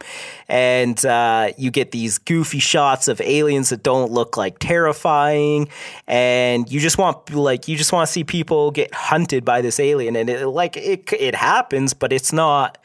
And 0.49 1.05
uh, 1.05 1.53
you 1.59 1.71
get 1.71 1.91
these 1.91 2.17
goofy 2.17 2.61
shots 2.61 3.09
of 3.09 3.21
aliens 3.21 3.69
that 3.69 3.83
don't 3.83 4.11
look 4.11 4.39
like 4.39 4.59
terrifying. 4.59 5.69
And 6.07 6.71
you 6.73 6.81
just 6.81 6.97
want 6.97 7.29
like 7.35 7.69
you 7.69 7.77
just 7.77 7.93
want 7.93 8.07
to 8.07 8.13
see 8.13 8.25
people 8.25 8.71
get 8.71 8.95
hunted 8.95 9.45
by 9.45 9.61
this 9.61 9.79
alien. 9.79 10.17
And 10.17 10.31
it 10.31 10.47
like 10.47 10.79
it 10.79 11.13
it 11.13 11.35
happens, 11.35 11.93
but 11.93 12.11
it's 12.11 12.33
not 12.33 12.79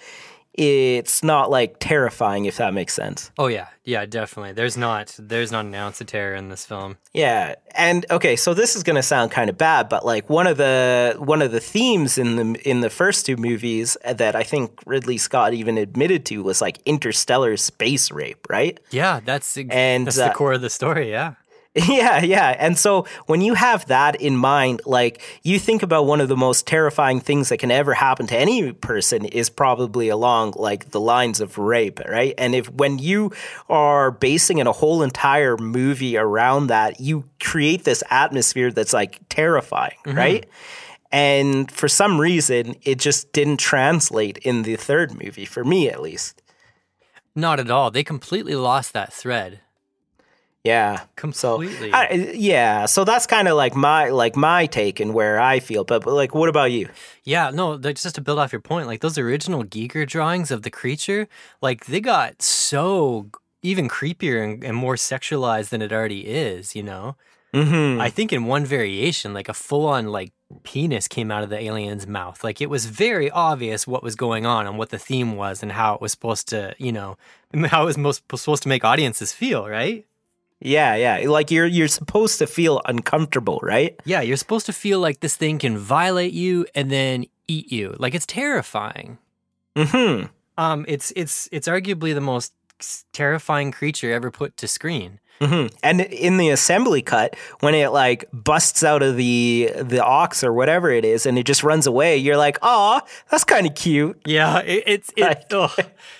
it's 0.59 1.23
not 1.23 1.49
like 1.49 1.77
terrifying 1.79 2.43
if 2.43 2.57
that 2.57 2.73
makes 2.73 2.93
sense. 2.93 3.31
Oh 3.37 3.47
yeah, 3.47 3.69
yeah, 3.85 4.05
definitely. 4.05 4.51
There's 4.51 4.75
not 4.75 5.15
there's 5.17 5.53
not 5.53 5.63
an 5.63 5.73
ounce 5.73 6.01
of 6.01 6.07
terror 6.07 6.35
in 6.35 6.49
this 6.49 6.65
film. 6.65 6.97
Yeah, 7.13 7.55
and 7.75 8.05
okay, 8.11 8.35
so 8.35 8.53
this 8.53 8.75
is 8.75 8.83
going 8.83 8.97
to 8.97 9.01
sound 9.01 9.31
kind 9.31 9.49
of 9.49 9.57
bad, 9.57 9.87
but 9.87 10.05
like 10.05 10.29
one 10.29 10.47
of 10.47 10.57
the 10.57 11.15
one 11.17 11.41
of 11.41 11.53
the 11.53 11.61
themes 11.61 12.17
in 12.17 12.35
the 12.35 12.69
in 12.69 12.81
the 12.81 12.89
first 12.89 13.25
two 13.25 13.37
movies 13.37 13.95
that 14.03 14.35
I 14.35 14.43
think 14.43 14.81
Ridley 14.85 15.17
Scott 15.17 15.53
even 15.53 15.77
admitted 15.77 16.25
to 16.25 16.43
was 16.43 16.59
like 16.61 16.79
interstellar 16.85 17.55
space 17.55 18.11
rape, 18.11 18.45
right? 18.49 18.77
Yeah, 18.91 19.21
that's 19.23 19.55
And, 19.57 20.07
that's 20.07 20.17
uh, 20.17 20.27
the 20.27 20.33
core 20.33 20.53
of 20.53 20.61
the 20.61 20.69
story. 20.69 21.09
Yeah. 21.09 21.35
Yeah, 21.87 22.21
yeah. 22.23 22.55
And 22.57 22.77
so 22.77 23.05
when 23.27 23.41
you 23.41 23.53
have 23.53 23.85
that 23.87 24.19
in 24.19 24.35
mind, 24.35 24.81
like 24.85 25.21
you 25.43 25.59
think 25.59 25.83
about 25.83 26.07
one 26.07 26.19
of 26.19 26.27
the 26.27 26.35
most 26.35 26.65
terrifying 26.65 27.19
things 27.19 27.49
that 27.49 27.57
can 27.57 27.69
ever 27.71 27.93
happen 27.93 28.25
to 28.27 28.35
any 28.37 28.73
person 28.73 29.23
is 29.25 29.49
probably 29.51 30.09
along 30.09 30.53
like 30.57 30.89
the 30.91 30.99
lines 30.99 31.39
of 31.39 31.57
rape, 31.59 31.99
right? 32.07 32.33
And 32.39 32.55
if 32.55 32.71
when 32.71 32.97
you 32.97 33.31
are 33.69 34.09
basing 34.11 34.57
in 34.57 34.65
a 34.67 34.71
whole 34.71 35.03
entire 35.03 35.57
movie 35.57 36.17
around 36.17 36.67
that, 36.67 36.99
you 36.99 37.25
create 37.39 37.83
this 37.83 38.03
atmosphere 38.09 38.71
that's 38.71 38.93
like 38.93 39.19
terrifying, 39.29 39.97
Mhm. 40.05 40.17
right? 40.17 40.45
And 41.11 41.71
for 41.71 41.87
some 41.87 42.19
reason, 42.19 42.75
it 42.83 42.97
just 42.99 43.31
didn't 43.31 43.57
translate 43.57 44.37
in 44.39 44.63
the 44.63 44.75
third 44.75 45.13
movie, 45.23 45.45
for 45.45 45.63
me 45.63 45.87
at 45.89 46.01
least. 46.01 46.41
Not 47.35 47.59
at 47.59 47.69
all. 47.71 47.89
They 47.91 48.03
completely 48.03 48.55
lost 48.55 48.91
that 48.93 49.13
thread. 49.13 49.61
Yeah, 50.63 51.03
completely. 51.15 51.91
So, 51.91 51.97
I, 51.97 52.33
yeah, 52.35 52.85
so 52.85 53.05
that's 53.05 53.25
kind 53.25 53.47
of 53.47 53.55
like 53.55 53.75
my 53.75 54.09
like 54.09 54.35
my 54.35 54.65
take 54.65 54.99
and 54.99 55.13
where 55.13 55.39
I 55.39 55.59
feel. 55.59 55.85
But, 55.85 56.03
but 56.03 56.13
like, 56.13 56.35
what 56.35 56.49
about 56.49 56.71
you? 56.71 56.89
Yeah, 57.23 57.49
no, 57.49 57.77
just 57.77 58.15
to 58.15 58.21
build 58.21 58.39
off 58.39 58.51
your 58.51 58.59
point, 58.61 58.87
like 58.87 58.99
those 58.99 59.17
original 59.17 59.63
Giger 59.63 60.05
drawings 60.05 60.51
of 60.51 60.63
the 60.63 60.69
creature, 60.69 61.29
like 61.61 61.85
they 61.85 62.01
got 62.01 62.41
so 62.41 63.29
even 63.61 63.87
creepier 63.87 64.43
and, 64.43 64.63
and 64.63 64.75
more 64.75 64.95
sexualized 64.95 65.69
than 65.69 65.81
it 65.81 65.91
already 65.91 66.27
is, 66.27 66.75
you 66.75 66.83
know? 66.83 67.15
Mm-hmm. 67.53 67.99
I 67.99 68.09
think 68.09 68.31
in 68.31 68.45
one 68.45 68.65
variation, 68.65 69.33
like 69.33 69.49
a 69.49 69.53
full 69.53 69.87
on 69.87 70.07
like 70.07 70.33
penis 70.63 71.07
came 71.07 71.31
out 71.31 71.43
of 71.43 71.49
the 71.49 71.59
alien's 71.59 72.05
mouth. 72.05 72.43
Like 72.43 72.61
it 72.61 72.69
was 72.69 72.85
very 72.85 73.31
obvious 73.31 73.87
what 73.87 74.03
was 74.03 74.15
going 74.15 74.45
on 74.45 74.67
and 74.67 74.77
what 74.77 74.89
the 74.89 74.99
theme 74.99 75.35
was 75.35 75.63
and 75.63 75.71
how 75.71 75.95
it 75.95 76.01
was 76.01 76.11
supposed 76.11 76.47
to, 76.49 76.75
you 76.77 76.91
know, 76.91 77.17
how 77.65 77.83
it 77.83 77.85
was 77.85 77.97
most 77.97 78.23
supposed 78.35 78.63
to 78.63 78.69
make 78.69 78.85
audiences 78.85 79.33
feel, 79.33 79.67
right? 79.67 80.05
Yeah, 80.61 80.95
yeah. 80.95 81.29
Like 81.29 81.51
you're 81.51 81.65
you're 81.65 81.87
supposed 81.87 82.39
to 82.39 82.47
feel 82.47 82.81
uncomfortable, 82.85 83.59
right? 83.63 83.99
Yeah, 84.05 84.21
you're 84.21 84.37
supposed 84.37 84.65
to 84.65 84.73
feel 84.73 84.99
like 84.99 85.21
this 85.21 85.35
thing 85.35 85.57
can 85.59 85.77
violate 85.77 86.33
you 86.33 86.65
and 86.75 86.91
then 86.91 87.25
eat 87.47 87.71
you. 87.71 87.95
Like 87.97 88.13
it's 88.13 88.25
terrifying. 88.25 89.17
Hmm. 89.77 90.23
Um, 90.57 90.85
it's 90.87 91.13
it's 91.15 91.47
it's 91.51 91.67
arguably 91.67 92.13
the 92.13 92.21
most 92.21 92.53
terrifying 93.13 93.71
creature 93.71 94.11
ever 94.11 94.31
put 94.31 94.57
to 94.57 94.67
screen. 94.67 95.19
hmm 95.41 95.67
And 95.81 96.01
in 96.01 96.35
the 96.35 96.49
assembly 96.49 97.01
cut, 97.01 97.37
when 97.61 97.73
it 97.73 97.91
like 97.93 98.25
busts 98.33 98.83
out 98.83 99.01
of 99.01 99.15
the 99.15 99.71
the 99.81 100.03
ox 100.03 100.43
or 100.43 100.51
whatever 100.51 100.91
it 100.91 101.05
is, 101.05 101.25
and 101.25 101.39
it 101.39 101.45
just 101.45 101.63
runs 101.63 101.87
away, 101.87 102.17
you're 102.17 102.35
like, 102.35 102.57
"Oh, 102.61 102.99
that's 103.31 103.45
kind 103.45 103.65
of 103.65 103.75
cute." 103.75 104.19
Yeah, 104.25 104.59
it, 104.59 104.83
it's 104.85 105.11
it. 105.15 105.45
ugh, 105.53 105.71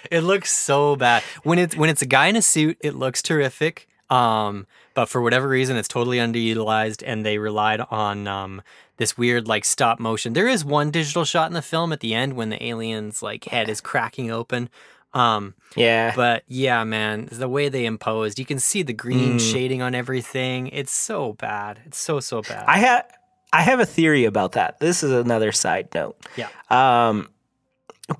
it 0.10 0.22
looks 0.22 0.56
so 0.56 0.96
bad 0.96 1.24
when 1.44 1.60
it's 1.60 1.76
when 1.76 1.90
it's 1.90 2.02
a 2.02 2.06
guy 2.08 2.28
in 2.28 2.38
a 2.38 2.42
suit. 2.42 2.78
It 2.80 2.96
looks 2.96 3.22
terrific. 3.22 3.89
Um, 4.10 4.66
but 4.96 5.06
for 5.08 5.22
whatever 5.22 5.48
reason, 5.48 5.78
it's 5.78 5.88
totally 5.88 6.18
underutilized, 6.18 7.04
and 7.06 7.26
they 7.26 7.38
relied 7.38 7.80
on 7.80 8.28
um 8.28 8.62
this 8.98 9.18
weird 9.18 9.48
like 9.48 9.64
stop 9.66 10.00
motion. 10.00 10.34
There 10.34 10.48
is 10.48 10.66
one 10.66 10.92
digital 10.92 11.24
shot 11.26 11.48
in 11.50 11.54
the 11.54 11.62
film 11.62 11.94
at 11.94 12.00
the 12.02 12.14
end 12.14 12.34
when 12.34 12.50
the 12.50 12.62
alien's 12.64 13.22
like 13.24 13.46
head 13.46 13.70
is 13.70 13.82
cracking 13.82 14.30
open. 14.32 14.70
Um, 15.14 15.56
yeah, 15.76 16.14
but 16.16 16.44
yeah, 16.48 16.84
man, 16.84 17.30
the 17.32 17.48
way 17.50 17.70
they 17.70 17.86
imposed, 17.86 18.38
you 18.40 18.46
can 18.46 18.60
see 18.60 18.84
the 18.84 18.94
green 18.94 19.38
Mm. 19.38 19.52
shading 19.52 19.82
on 19.82 19.96
everything. 19.96 20.68
It's 20.68 20.92
so 20.92 21.34
bad. 21.34 21.80
It's 21.86 21.98
so 21.98 22.20
so 22.20 22.42
bad. 22.42 22.66
I 22.68 22.78
have 22.80 23.06
I 23.54 23.62
have 23.64 23.80
a 23.80 23.86
theory 23.86 24.26
about 24.26 24.52
that. 24.52 24.80
This 24.80 25.02
is 25.02 25.12
another 25.12 25.52
side 25.52 25.88
note. 25.96 26.18
yeah. 26.36 26.50
Um, 26.70 27.30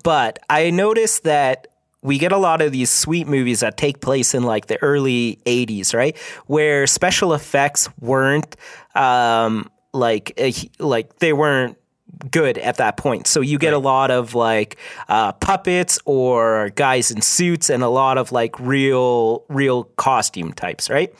but 0.02 0.38
I 0.48 0.70
noticed 0.70 1.24
that 1.24 1.66
we 2.02 2.18
get 2.18 2.32
a 2.32 2.38
lot 2.38 2.60
of 2.62 2.72
these 2.72 2.90
sweet 2.90 3.26
movies 3.26 3.60
that 3.60 3.76
take 3.76 4.00
place 4.00 4.34
in 4.34 4.42
like 4.42 4.66
the 4.66 4.82
early 4.82 5.38
80s, 5.44 5.94
right? 5.94 6.16
Where 6.46 6.86
special 6.86 7.34
effects 7.34 7.88
weren't 8.00 8.56
um, 8.94 9.70
like 9.92 10.32
uh, 10.40 10.50
like 10.78 11.18
they 11.18 11.32
weren't 11.32 11.76
good 12.30 12.58
at 12.58 12.76
that 12.76 12.96
point. 12.96 13.26
So 13.26 13.40
you 13.40 13.58
get 13.58 13.72
a 13.72 13.78
lot 13.78 14.10
of 14.10 14.34
like 14.34 14.76
uh, 15.08 15.32
puppets 15.32 15.98
or 16.04 16.70
guys 16.70 17.10
in 17.10 17.20
suits 17.22 17.70
and 17.70 17.82
a 17.82 17.88
lot 17.88 18.18
of 18.18 18.32
like 18.32 18.58
real 18.58 19.44
real 19.48 19.84
costume 19.84 20.52
types, 20.52 20.90
right? 20.90 21.12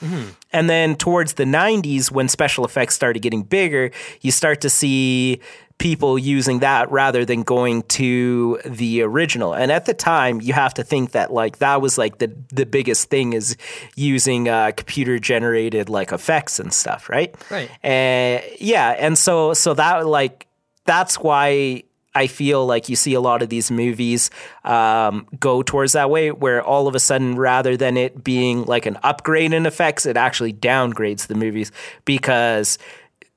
And 0.51 0.69
then 0.69 0.95
towards 0.95 1.33
the 1.33 1.45
90s, 1.45 2.11
when 2.11 2.27
special 2.27 2.65
effects 2.65 2.95
started 2.95 3.21
getting 3.21 3.43
bigger, 3.43 3.91
you 4.21 4.31
start 4.31 4.61
to 4.61 4.69
see 4.69 5.39
people 5.81 6.19
using 6.19 6.59
that 6.59 6.91
rather 6.91 7.25
than 7.25 7.41
going 7.41 7.81
to 7.81 8.59
the 8.63 9.01
original. 9.01 9.53
And 9.55 9.71
at 9.71 9.85
the 9.85 9.95
time, 9.95 10.39
you 10.39 10.53
have 10.53 10.75
to 10.75 10.83
think 10.83 11.13
that 11.13 11.33
like 11.33 11.57
that 11.57 11.81
was 11.81 11.97
like 11.97 12.19
the 12.19 12.31
the 12.49 12.67
biggest 12.67 13.09
thing 13.09 13.33
is 13.33 13.57
using 13.95 14.47
uh, 14.47 14.73
computer 14.77 15.17
generated 15.17 15.89
like 15.89 16.11
effects 16.11 16.59
and 16.59 16.71
stuff, 16.71 17.09
right? 17.09 17.35
Right. 17.49 17.69
Uh, 17.83 18.45
yeah, 18.59 18.91
and 18.91 19.17
so 19.17 19.55
so 19.55 19.73
that 19.73 20.05
like 20.05 20.45
that's 20.85 21.15
why 21.15 21.83
I 22.13 22.27
feel 22.27 22.65
like 22.65 22.87
you 22.87 22.95
see 22.95 23.15
a 23.15 23.21
lot 23.21 23.41
of 23.41 23.49
these 23.49 23.71
movies 23.71 24.29
um, 24.63 25.27
go 25.39 25.63
towards 25.63 25.93
that 25.93 26.09
way, 26.09 26.31
where 26.31 26.61
all 26.61 26.87
of 26.87 26.93
a 26.93 26.99
sudden, 26.99 27.35
rather 27.35 27.75
than 27.75 27.97
it 27.97 28.23
being 28.23 28.65
like 28.65 28.85
an 28.85 28.99
upgrade 29.01 29.53
in 29.53 29.65
effects, 29.65 30.05
it 30.05 30.17
actually 30.17 30.53
downgrades 30.53 31.27
the 31.27 31.35
movies 31.35 31.71
because 32.05 32.77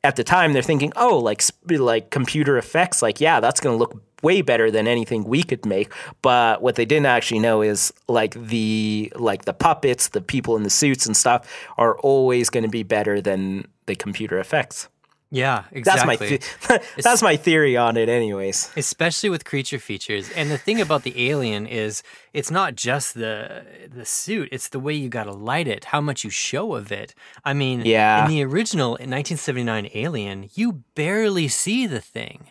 at 0.05 0.16
the 0.16 0.22
time 0.22 0.52
they're 0.52 0.62
thinking, 0.62 0.92
oh, 0.96 1.18
like 1.18 1.42
like 1.68 2.11
computer 2.11 2.57
effects, 2.59 3.02
like 3.02 3.20
yeah, 3.20 3.40
that's 3.40 3.61
going 3.61 3.74
to 3.74 3.78
look 3.78 4.00
way 4.22 4.42
better 4.42 4.70
than 4.70 4.86
anything 4.86 5.24
we 5.24 5.42
could 5.42 5.66
make. 5.66 5.92
But 6.22 6.62
what 6.62 6.76
they 6.76 6.84
didn't 6.84 7.07
actually 7.07 7.40
know 7.40 7.62
is 7.62 7.92
like 8.07 8.34
the 8.34 9.12
like 9.16 9.46
the 9.46 9.55
puppets, 9.55 10.09
the 10.09 10.20
people 10.20 10.57
in 10.57 10.62
the 10.62 10.70
suits 10.70 11.07
and 11.07 11.16
stuff 11.16 11.50
are 11.76 11.98
always 11.98 12.50
going 12.50 12.64
to 12.64 12.70
be 12.70 12.82
better 12.82 13.20
than 13.20 13.66
the 13.86 13.96
computer 13.96 14.38
effects. 14.38 14.88
Yeah, 15.31 15.64
That's 15.72 16.05
my 16.07 16.14
exactly. 16.14 16.79
that's 17.03 17.20
my 17.22 17.37
theory 17.37 17.77
on 17.77 17.97
it, 17.97 18.09
anyways. 18.09 18.70
especially 18.77 19.31
with 19.31 19.45
creature 19.45 19.81
features. 19.81 20.31
And 20.31 20.49
the 20.51 20.59
thing 20.59 20.81
about 20.81 21.03
the 21.03 21.29
alien 21.31 21.66
is 21.66 22.05
it's 22.33 22.53
not 22.53 22.77
just 22.77 23.14
the 23.14 23.64
the 23.93 24.05
suit, 24.05 24.49
it's 24.53 24.68
the 24.68 24.79
way 24.79 24.95
you 24.95 25.09
got 25.09 25.25
to 25.25 25.33
light 25.33 25.66
it, 25.66 25.87
how 25.87 26.01
much 26.01 26.22
you 26.22 26.31
show 26.31 26.75
of 26.77 26.93
it. 26.93 27.14
I 27.45 27.53
mean, 27.53 27.83
Yeah. 27.85 28.25
in 28.25 28.31
the 28.31 28.45
original 28.45 28.95
in 28.97 29.11
1979 29.11 29.91
Alien, 29.95 30.51
you 30.55 30.85
barely 30.95 31.49
see 31.49 31.87
the 31.89 32.01
thing. 32.01 32.51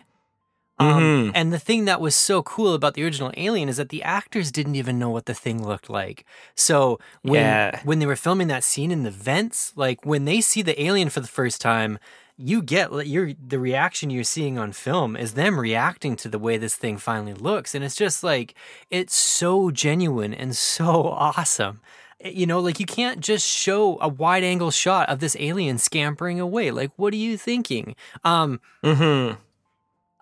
Um, 0.80 1.30
Mhm. 1.30 1.32
And 1.36 1.54
the 1.54 1.60
thing 1.60 1.86
that 1.86 2.02
was 2.02 2.16
so 2.16 2.42
cool 2.44 2.74
about 2.74 2.96
the 2.96 3.04
original 3.06 3.32
Alien 3.38 3.70
is 3.70 3.78
that 3.78 3.90
the 3.90 4.04
actors 4.04 4.52
didn't 4.52 4.76
even 4.76 4.98
know 5.00 5.10
what 5.12 5.28
the 5.28 5.34
thing 5.36 5.66
looked 5.66 5.90
like. 5.90 6.26
So 6.56 7.00
when 7.22 7.36
Yeah. 7.42 7.80
when 7.86 8.00
they 8.00 8.08
were 8.08 8.18
filming 8.18 8.48
that 8.50 8.64
scene 8.66 8.92
in 8.92 9.04
the 9.04 9.12
vents, 9.12 9.72
like 9.78 10.04
when 10.06 10.26
they 10.26 10.42
see 10.42 10.62
the 10.64 10.76
alien 10.84 11.10
for 11.10 11.22
the 11.22 11.28
first 11.28 11.62
time, 11.62 11.98
you 12.38 12.62
get 12.62 12.92
you're 13.08 13.34
the 13.48 13.60
reaction 13.60 14.10
you're 14.10 14.24
seeing 14.24 14.58
on 14.58 14.72
film 14.72 15.16
is 15.16 15.34
them 15.34 15.60
reacting 15.60 16.16
to 16.18 16.28
the 16.30 16.40
way 16.40 16.58
this 16.58 16.76
thing 16.76 16.98
finally 16.98 17.34
looks, 17.34 17.76
and 17.76 17.84
it's 17.84 17.96
just 17.96 18.24
like 18.24 18.56
it's 18.90 19.16
so 19.16 19.70
genuine 19.72 20.34
and 20.34 20.56
so 20.56 21.08
awesome. 21.10 21.80
Eh, 22.22 22.30
You 22.34 22.46
know, 22.46 22.60
like 22.60 22.80
you 22.80 22.86
can't 22.86 23.20
just 23.20 23.48
show 23.48 23.98
a 24.02 24.08
wide 24.10 24.44
angle 24.44 24.72
shot 24.72 25.10
of 25.10 25.20
this 25.20 25.36
alien 25.40 25.78
scampering 25.78 26.40
away. 26.40 26.72
Like, 26.72 26.92
what 26.96 27.14
are 27.14 27.18
you 27.18 27.38
thinking? 27.38 27.96
Um, 28.24 28.60
Mm-hmm. 28.84 29.36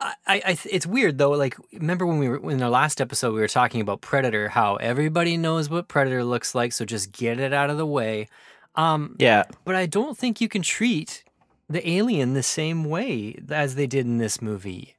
I, 0.03 0.13
I, 0.27 0.57
it's 0.65 0.87
weird 0.87 1.19
though. 1.19 1.29
Like, 1.31 1.55
remember 1.71 2.07
when 2.07 2.17
we 2.17 2.27
were 2.27 2.49
in 2.51 2.61
our 2.63 2.71
last 2.71 2.99
episode, 2.99 3.33
we 3.35 3.39
were 3.39 3.47
talking 3.47 3.81
about 3.81 4.01
Predator, 4.01 4.49
how 4.49 4.77
everybody 4.77 5.37
knows 5.37 5.69
what 5.69 5.87
Predator 5.87 6.23
looks 6.23 6.55
like, 6.55 6.73
so 6.73 6.85
just 6.85 7.11
get 7.11 7.39
it 7.39 7.53
out 7.53 7.69
of 7.69 7.77
the 7.77 7.85
way. 7.85 8.27
Um, 8.75 9.15
Yeah. 9.19 9.43
but 9.63 9.75
I 9.75 9.85
don't 9.85 10.17
think 10.17 10.41
you 10.41 10.49
can 10.49 10.63
treat 10.63 11.23
the 11.71 11.89
alien 11.89 12.33
the 12.33 12.43
same 12.43 12.83
way 12.85 13.35
as 13.49 13.75
they 13.75 13.87
did 13.87 14.05
in 14.05 14.17
this 14.17 14.41
movie. 14.41 14.95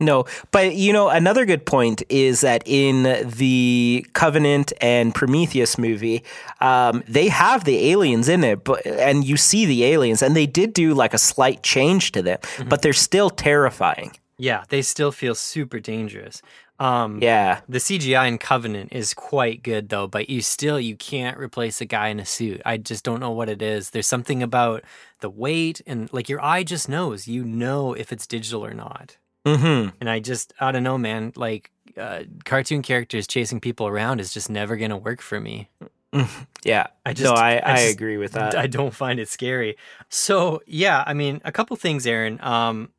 No, 0.00 0.24
but 0.50 0.74
you 0.74 0.92
know, 0.92 1.10
another 1.10 1.44
good 1.46 1.64
point 1.64 2.02
is 2.08 2.40
that 2.40 2.62
in 2.66 3.04
the 3.36 4.04
Covenant 4.14 4.72
and 4.80 5.14
Prometheus 5.14 5.78
movie, 5.78 6.24
um, 6.60 7.04
they 7.06 7.28
have 7.28 7.62
the 7.64 7.90
aliens 7.92 8.28
in 8.28 8.42
it, 8.42 8.64
but 8.64 8.84
and 8.84 9.24
you 9.24 9.36
see 9.36 9.64
the 9.64 9.84
aliens, 9.84 10.20
and 10.20 10.34
they 10.34 10.46
did 10.46 10.72
do 10.74 10.92
like 10.92 11.14
a 11.14 11.18
slight 11.18 11.62
change 11.62 12.10
to 12.12 12.22
them, 12.22 12.38
Mm-hmm. 12.42 12.68
but 12.68 12.82
they're 12.82 12.92
still 12.92 13.30
terrifying. 13.30 14.10
Yeah, 14.38 14.64
they 14.70 14.82
still 14.82 15.12
feel 15.12 15.36
super 15.36 15.78
dangerous. 15.78 16.42
Um, 16.78 17.20
yeah, 17.22 17.60
the 17.68 17.78
CGI 17.78 18.26
in 18.26 18.38
Covenant 18.38 18.92
is 18.92 19.14
quite 19.14 19.62
good 19.62 19.88
though, 19.88 20.06
but 20.06 20.28
you 20.28 20.40
still 20.42 20.80
you 20.80 20.96
can't 20.96 21.38
replace 21.38 21.80
a 21.80 21.84
guy 21.84 22.08
in 22.08 22.18
a 22.18 22.24
suit. 22.26 22.60
I 22.64 22.76
just 22.76 23.04
don't 23.04 23.20
know 23.20 23.30
what 23.30 23.48
it 23.48 23.62
is. 23.62 23.90
There's 23.90 24.08
something 24.08 24.42
about 24.42 24.82
the 25.20 25.30
weight 25.30 25.80
and 25.86 26.12
like 26.12 26.28
your 26.28 26.42
eye 26.42 26.64
just 26.64 26.88
knows. 26.88 27.28
You 27.28 27.44
know 27.44 27.92
if 27.92 28.12
it's 28.12 28.26
digital 28.26 28.64
or 28.64 28.74
not. 28.74 29.16
Mm-hmm. 29.46 29.90
And 30.00 30.10
I 30.10 30.18
just 30.20 30.52
I 30.60 30.72
don't 30.72 30.82
know, 30.82 30.98
man. 30.98 31.32
Like 31.36 31.70
uh, 31.96 32.24
cartoon 32.44 32.82
characters 32.82 33.26
chasing 33.26 33.60
people 33.60 33.86
around 33.86 34.20
is 34.20 34.32
just 34.32 34.50
never 34.50 34.76
gonna 34.76 34.96
work 34.96 35.20
for 35.20 35.40
me. 35.40 35.70
Yeah, 36.64 36.88
I 37.04 37.12
just 37.14 37.24
no, 37.24 37.40
I, 37.40 37.60
I, 37.64 37.76
just- 37.76 37.94
agree 37.94 38.18
with 38.18 38.32
that. 38.32 38.54
I 38.54 38.66
don't 38.66 38.94
find 38.94 39.18
it 39.18 39.28
scary. 39.28 39.76
So 40.10 40.60
yeah, 40.66 41.02
I 41.06 41.14
mean, 41.14 41.40
a 41.44 41.50
couple 41.50 41.74
things, 41.76 42.06
Aaron. 42.06 42.38
Um, 42.40 42.90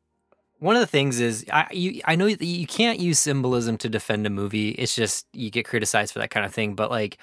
one 0.64 0.76
of 0.76 0.80
the 0.80 0.86
things 0.98 1.20
is 1.20 1.44
I 1.52 1.66
you, 1.72 2.00
I 2.04 2.14
know 2.16 2.26
you 2.26 2.66
can't 2.66 2.98
use 2.98 3.18
symbolism 3.18 3.76
to 3.78 3.88
defend 3.88 4.26
a 4.26 4.30
movie. 4.30 4.70
It's 4.70 4.94
just 4.94 5.26
you 5.32 5.50
get 5.50 5.64
criticized 5.66 6.12
for 6.12 6.20
that 6.20 6.30
kind 6.30 6.46
of 6.46 6.54
thing. 6.54 6.74
But 6.74 6.90
like 6.90 7.18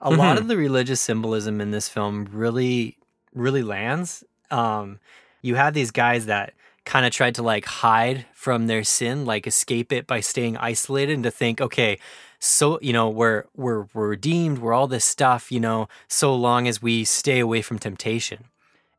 a 0.00 0.10
lot 0.10 0.36
Mhm. 0.36 0.40
of 0.40 0.48
the 0.48 0.56
religious 0.56 1.00
symbolism 1.00 1.60
in 1.60 1.70
this 1.70 1.88
film 1.88 2.28
really 2.32 2.98
really 3.34 3.62
lands. 3.62 4.24
Um, 4.50 4.98
you 5.40 5.54
have 5.54 5.72
these 5.72 5.90
guys 5.90 6.26
that 6.26 6.52
kind 6.84 7.06
of 7.06 7.12
tried 7.12 7.34
to 7.36 7.42
like 7.42 7.64
hide 7.64 8.26
from 8.34 8.66
their 8.66 8.84
sin, 8.84 9.24
like 9.24 9.46
escape 9.46 9.90
it 9.92 10.06
by 10.06 10.20
staying 10.20 10.56
isolated, 10.58 11.14
and 11.14 11.24
to 11.24 11.30
think, 11.30 11.60
okay, 11.60 11.98
so 12.40 12.78
you 12.82 12.92
know 12.92 13.08
we're 13.08 13.44
we're 13.56 13.86
we're 13.94 14.08
redeemed, 14.08 14.58
we're 14.58 14.74
all 14.74 14.88
this 14.88 15.04
stuff, 15.06 15.50
you 15.50 15.60
know, 15.60 15.88
so 16.08 16.34
long 16.34 16.68
as 16.68 16.82
we 16.82 17.04
stay 17.04 17.38
away 17.40 17.62
from 17.62 17.78
temptation. 17.78 18.44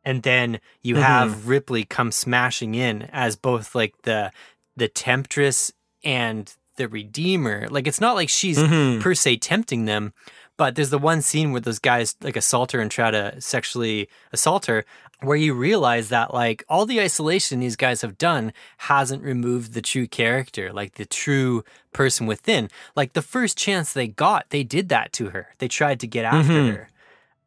And 0.05 0.23
then 0.23 0.59
you 0.81 0.95
have 0.97 1.47
Ripley 1.47 1.83
come 1.85 2.11
smashing 2.11 2.75
in 2.75 3.03
as 3.13 3.35
both 3.35 3.73
like 3.75 3.93
the 4.03 4.31
the 4.75 4.87
temptress 4.87 5.71
and 6.03 6.53
the 6.77 6.87
redeemer. 6.87 7.67
Like 7.69 7.87
it's 7.87 8.01
not 8.01 8.15
like 8.15 8.29
she's 8.29 8.57
Mhm. 8.57 8.99
per 9.01 9.13
se 9.13 9.37
tempting 9.37 9.85
them, 9.85 10.11
but 10.57 10.75
there's 10.75 10.89
the 10.89 10.97
one 10.97 11.21
scene 11.21 11.51
where 11.51 11.61
those 11.61 11.79
guys 11.79 12.15
like 12.21 12.35
assault 12.35 12.71
her 12.71 12.79
and 12.81 12.89
try 12.91 13.11
to 13.11 13.39
sexually 13.39 14.09
assault 14.31 14.65
her, 14.65 14.83
where 15.21 15.37
you 15.37 15.53
realize 15.53 16.09
that 16.09 16.33
like 16.33 16.63
all 16.67 16.85
the 16.87 16.99
isolation 16.99 17.59
these 17.59 17.75
guys 17.75 18.01
have 18.01 18.17
done 18.17 18.51
hasn't 18.77 19.23
removed 19.23 19.73
the 19.73 19.81
true 19.81 20.07
character, 20.07 20.73
like 20.73 20.95
the 20.95 21.05
true 21.05 21.63
person 21.93 22.25
within. 22.25 22.69
Like 22.95 23.13
the 23.13 23.21
first 23.21 23.57
chance 23.57 23.93
they 23.93 24.07
got, 24.07 24.49
they 24.49 24.63
did 24.63 24.89
that 24.89 25.13
to 25.13 25.29
her. 25.29 25.49
They 25.59 25.67
tried 25.67 25.99
to 26.01 26.07
get 26.07 26.25
after 26.25 26.51
Mhm. 26.51 26.75
her. 26.75 26.89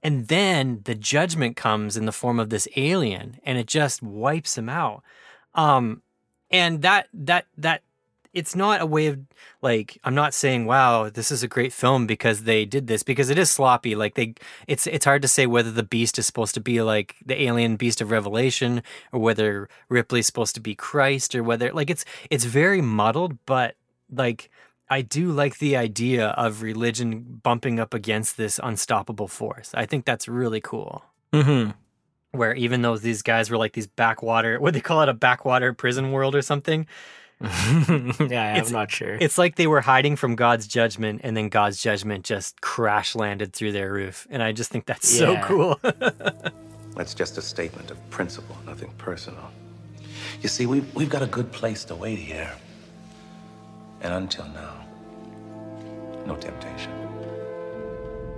And 0.07 0.29
then 0.29 0.83
the 0.85 0.95
judgment 0.95 1.57
comes 1.57 1.97
in 1.97 2.07
the 2.07 2.13
form 2.13 2.39
of 2.39 2.49
this 2.49 2.69
alien 2.77 3.41
and 3.43 3.59
it 3.59 3.67
just 3.67 4.05
wipes 4.05 4.57
him 4.57 4.69
out. 4.69 5.03
Um 5.53 6.01
and 6.49 6.83
that 6.83 7.09
that 7.13 7.47
that 7.59 7.83
it's 8.33 8.55
not 8.55 8.81
a 8.81 8.87
way 8.87 9.09
of 9.09 9.19
like 9.63 9.99
I'm 10.05 10.15
not 10.15 10.33
saying 10.33 10.65
wow 10.65 11.11
this 11.11 11.33
is 11.33 11.43
a 11.43 11.49
great 11.49 11.73
film 11.73 12.07
because 12.07 12.45
they 12.45 12.65
did 12.65 12.87
this 12.87 13.03
because 13.03 13.31
it 13.31 13.39
is 13.39 13.51
sloppy 13.51 13.97
like 13.97 14.15
they 14.15 14.35
it's 14.69 14.87
it's 14.87 15.07
hard 15.07 15.23
to 15.23 15.29
say 15.29 15.45
whether 15.45 15.73
the 15.73 15.83
beast 15.83 16.21
is 16.21 16.27
supposed 16.27 16.55
to 16.55 16.61
be 16.61 16.81
like 16.83 17.17
the 17.27 17.43
alien 17.43 17.75
beast 17.75 18.01
of 18.01 18.13
revelation 18.13 18.85
or 19.11 19.19
whether 19.19 19.69
Ripley's 19.89 20.27
supposed 20.27 20.55
to 20.55 20.61
be 20.61 20.77
Christ 20.77 21.35
or 21.35 21.43
whether 21.43 21.73
like 21.73 21.91
it's 21.91 22.05
it's 22.31 22.45
very 22.45 22.81
muddled 22.81 23.39
but 23.45 23.75
like 24.09 24.51
I 24.89 25.03
do 25.03 25.32
like 25.32 25.59
the 25.59 25.76
idea 25.76 26.28
of 26.28 26.62
religion 26.62 27.41
bumping 27.43 27.80
up 27.80 27.93
against 27.93 28.37
this 28.37 28.61
unstoppable 28.62 29.28
force. 29.28 29.72
I 29.74 29.87
think 29.87 30.05
that's 30.05 30.28
really 30.28 30.61
cool. 30.61 31.05
Mm-hmm. 31.32 31.70
Where 32.30 32.55
even 32.55 32.82
though 32.82 32.97
these 32.97 33.22
guys 33.22 33.51
were 33.51 33.57
like 33.57 33.72
these 33.72 33.87
backwater, 33.87 34.61
what 34.61 34.74
they 34.74 34.80
call 34.80 35.03
it, 35.03 35.09
a 35.09 35.14
backwater 35.14 35.72
prison 35.72 36.12
world 36.12 36.34
or 36.34 36.43
something. 36.43 36.87
yeah, 37.41 38.62
I'm 38.64 38.72
not 38.72 38.91
sure. 38.91 39.14
It's 39.14 39.37
like 39.37 39.57
they 39.57 39.66
were 39.66 39.82
hiding 39.82 40.16
from 40.16 40.37
God's 40.37 40.66
judgment, 40.66 41.20
and 41.22 41.37
then 41.37 41.51
God's 41.51 41.82
judgment 41.82 42.24
just 42.24 42.62
crash 42.62 43.14
landed 43.14 43.53
through 43.53 43.72
their 43.72 43.93
roof. 43.93 44.26
And 44.30 44.43
I 44.43 44.53
just 44.53 44.70
think 44.70 44.87
that's 44.87 45.07
so 45.07 45.37
cool. 45.43 45.78
That's 46.97 47.12
just 47.12 47.37
a 47.37 47.43
statement 47.43 47.91
of 47.91 48.09
principle, 48.09 48.57
nothing 48.64 48.91
personal. 48.97 49.51
You 50.41 50.49
see, 50.49 50.64
we've, 50.64 50.95
we've 50.95 51.11
got 51.11 51.22
a 51.22 51.26
good 51.26 51.53
place 51.53 51.84
to 51.84 51.95
wait 51.95 52.18
here. 52.18 52.51
And 54.01 54.12
until 54.12 54.47
now, 54.49 54.74
no 56.26 56.36
temptation. 56.36 56.92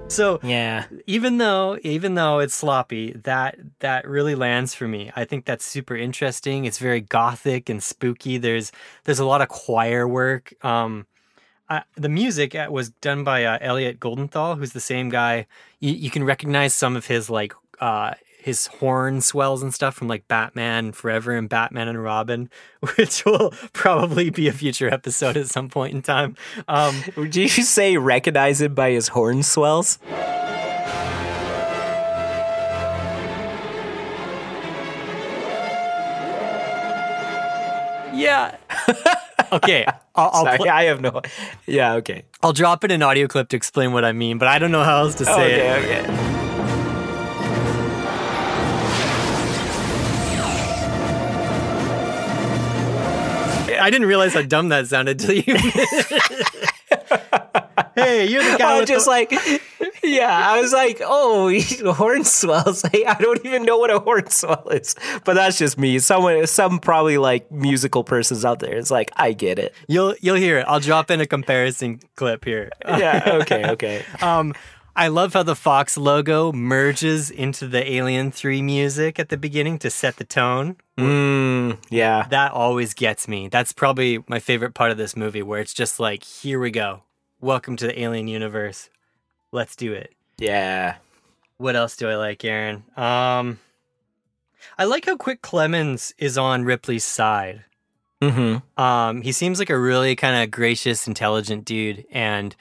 So 0.09 0.41
yeah, 0.43 0.87
even 1.07 1.37
though 1.37 1.79
even 1.83 2.15
though 2.15 2.39
it's 2.39 2.55
sloppy, 2.55 3.13
that 3.25 3.59
that 3.81 4.09
really 4.09 4.35
lands 4.35 4.75
for 4.75 4.89
me. 4.89 5.13
I 5.15 5.25
think 5.27 5.45
that's 5.45 5.65
super 5.65 5.97
interesting. 5.97 6.65
It's 6.65 6.79
very 6.79 7.03
gothic 7.03 7.69
and 7.69 7.83
spooky. 7.83 8.39
There's 8.39 8.73
there's 9.05 9.19
a 9.19 9.27
lot 9.27 9.43
of 9.43 9.49
choir 9.49 10.09
work. 10.09 10.55
Um, 10.65 11.07
uh, 11.69 11.81
the 11.97 12.09
music 12.09 12.55
uh, 12.55 12.69
was 12.71 12.89
done 12.89 13.23
by 13.23 13.45
uh, 13.45 13.59
Elliot 13.61 14.01
Goldenthal, 14.01 14.57
who's 14.57 14.73
the 14.73 14.81
same 14.81 15.11
guy. 15.11 15.47
You, 15.81 15.93
you 15.93 16.11
can 16.11 16.25
recognize 16.25 16.73
some 16.73 16.97
of 16.97 17.07
his 17.07 17.29
like 17.29 17.53
uh, 17.79 18.15
his 18.49 18.67
horn 18.67 19.21
swells 19.21 19.63
and 19.63 19.75
stuff 19.75 19.95
from 19.95 20.09
like 20.09 20.27
Batman 20.27 20.93
Forever 20.93 21.37
and 21.37 21.51
Batman 21.51 21.87
and 21.87 22.03
Robin, 22.03 22.49
which 22.97 23.25
will 23.27 23.53
probably 23.75 24.31
be 24.31 24.49
a 24.49 24.53
future 24.53 24.89
episode 24.89 25.37
at 25.37 25.49
some 25.49 25.69
point 25.69 25.95
in 25.95 26.01
time. 26.01 26.35
Um, 26.67 27.03
Would 27.17 27.37
you 27.37 27.47
say 27.49 27.99
recognize 27.99 28.63
him 28.63 28.75
by 28.75 28.93
his 28.93 29.09
horn 29.09 29.43
swells? 29.43 29.99
Yeah. 38.15 38.57
okay. 39.53 39.85
I'll, 40.15 40.31
I'll 40.33 40.45
Sorry, 40.45 40.57
pl- 40.57 40.71
I 40.71 40.85
have 40.85 41.03
no. 41.03 41.21
Yeah, 41.67 41.95
okay. 41.97 42.25
I'll 42.43 42.55
drop 42.55 42.83
in 42.83 42.91
an 42.91 43.03
audio 43.03 43.29
clip 43.29 43.51
to 43.51 43.57
explain 43.57 43.93
what 43.93 44.07
I 44.07 44.13
mean, 44.13 44.39
but 44.39 44.49
I 44.49 44.59
don't 44.59 44.73
know 44.73 44.85
how 44.85 45.01
else 45.03 45.17
to 45.17 45.27
say 45.27 45.61
okay, 45.63 46.01
it. 46.01 46.09
okay. 46.09 46.38
I 53.89 53.91
didn't 53.91 54.07
realize 54.07 54.35
how 54.35 54.43
dumb 54.43 54.69
that 54.69 54.87
sounded 54.87 55.19
to 55.21 55.35
you. 55.35 55.43
hey, 57.95 58.29
you're 58.29 58.43
the 58.43 58.57
guy 58.59 58.77
I 58.77 58.81
was 58.81 58.87
just 58.87 59.07
the- 59.07 59.11
like, 59.11 59.33
yeah, 60.03 60.29
I 60.31 60.61
was 60.61 60.75
like, 60.75 61.01
oh, 61.03 61.59
horn 61.95 62.23
swells. 62.25 62.83
Hey, 62.93 63.07
I 63.07 63.15
don't 63.15 63.43
even 63.47 63.65
know 63.65 63.79
what 63.79 63.91
a 63.91 63.99
horn 63.99 64.29
swell 64.29 64.69
is, 64.69 64.95
but 65.25 65.33
that's 65.33 65.57
just 65.57 65.79
me. 65.79 66.01
Someone, 66.01 66.47
some 66.47 66.81
probably 66.81 67.17
like 67.17 67.51
musical 67.51 68.05
persons 68.05 68.45
out 68.45 68.59
there. 68.59 68.77
It's 68.77 68.91
like, 68.91 69.11
I 69.17 69.33
get 69.33 69.59
it. 69.59 69.73
You'll 69.87 70.15
you'll 70.21 70.37
hear 70.37 70.59
it. 70.59 70.67
I'll 70.69 70.81
drop 70.81 71.11
in 71.11 71.23
a 71.23 71.27
comparison 71.27 72.01
clip 72.15 72.45
here. 72.45 72.71
Yeah. 72.87 73.39
Okay. 73.41 73.71
Okay. 73.71 74.05
um, 74.21 74.53
I 74.99 75.07
love 75.07 75.35
how 75.35 75.45
the 75.45 75.55
Fox 75.55 75.97
logo 75.97 76.51
merges 76.51 77.31
into 77.31 77.69
the 77.69 77.89
Alien 77.89 78.33
Three 78.33 78.61
music 78.61 79.21
at 79.21 79.29
the 79.29 79.37
beginning 79.37 79.79
to 79.79 79.91
set 79.91 80.17
the 80.17 80.25
tone. 80.25 80.75
Mm, 80.99 81.79
yeah. 81.89 82.27
That 82.31 82.51
always 82.51 82.95
gets 82.95 83.29
me. 83.29 83.47
That's 83.47 83.71
probably 83.73 84.25
my 84.27 84.41
favorite 84.41 84.75
part 84.75 84.91
of 84.91 84.99
this 84.99 85.15
movie, 85.15 85.41
where 85.41 85.61
it's 85.61 85.73
just 85.73 86.01
like, 86.01 86.25
here 86.25 86.59
we 86.59 86.73
go. 86.73 87.05
Welcome 87.41 87.77
to 87.77 87.87
the 87.87 88.01
Alien 88.01 88.27
universe. 88.27 88.91
Let's 89.53 89.77
do 89.77 89.93
it. 89.93 90.15
Yeah. 90.37 90.97
What 91.59 91.77
else 91.77 91.97
do 91.97 92.09
I 92.09 92.17
like, 92.17 92.45
Aaron? 92.45 92.83
Um, 92.97 93.61
I 94.77 94.85
like 94.85 95.07
how 95.07 95.17
Quick 95.17 95.43
Clemens 95.43 96.13
is 96.19 96.37
on 96.37 96.65
Ripley's 96.65 97.05
side. 97.05 97.63
Mm-hmm. 98.21 98.83
Um, 98.83 99.23
he 99.23 99.31
seems 99.31 99.61
like 99.61 99.71
a 99.71 99.79
really 99.79 100.17
kind 100.17 100.43
of 100.43 100.51
gracious, 100.51 101.07
intelligent 101.07 101.65
dude, 101.65 102.05
and 102.11 102.57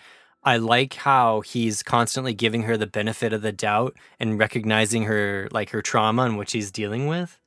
I 0.47 0.55
like 0.55 0.93
how 0.93 1.41
he's 1.41 1.83
constantly 1.83 2.33
giving 2.33 2.63
her 2.63 2.77
the 2.77 2.87
benefit 2.87 3.33
of 3.33 3.41
the 3.41 3.51
doubt 3.51 3.97
and 4.17 4.39
recognizing 4.39 5.03
her 5.03 5.49
like 5.51 5.71
her 5.71 5.81
trauma 5.81 6.21
and 6.21 6.37
what 6.37 6.47
she's 6.47 6.71
dealing 6.71 7.07
with. 7.07 7.37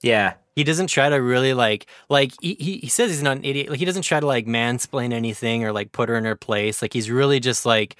Yeah. 0.00 0.34
He 0.54 0.62
doesn't 0.62 0.86
try 0.86 1.08
to 1.08 1.16
really 1.16 1.54
like 1.54 1.86
like 2.08 2.30
he, 2.40 2.54
he 2.60 2.78
he 2.78 2.88
says 2.88 3.10
he's 3.10 3.20
not 3.20 3.38
an 3.38 3.44
idiot. 3.44 3.68
Like 3.68 3.80
he 3.80 3.84
doesn't 3.84 4.02
try 4.02 4.20
to 4.20 4.26
like 4.26 4.46
mansplain 4.46 5.12
anything 5.12 5.64
or 5.64 5.72
like 5.72 5.90
put 5.90 6.08
her 6.08 6.14
in 6.14 6.24
her 6.24 6.36
place. 6.36 6.80
Like 6.80 6.92
he's 6.92 7.10
really 7.10 7.40
just 7.40 7.66
like, 7.66 7.96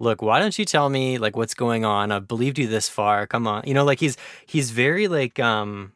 look, 0.00 0.22
why 0.22 0.40
don't 0.40 0.58
you 0.58 0.64
tell 0.64 0.88
me 0.88 1.18
like 1.18 1.36
what's 1.36 1.54
going 1.54 1.84
on? 1.84 2.10
I've 2.10 2.26
believed 2.26 2.58
you 2.58 2.66
this 2.66 2.88
far. 2.88 3.28
Come 3.28 3.46
on, 3.46 3.62
you 3.64 3.74
know, 3.74 3.84
like 3.84 4.00
he's 4.00 4.16
he's 4.44 4.72
very 4.72 5.06
like 5.06 5.38
um, 5.38 5.92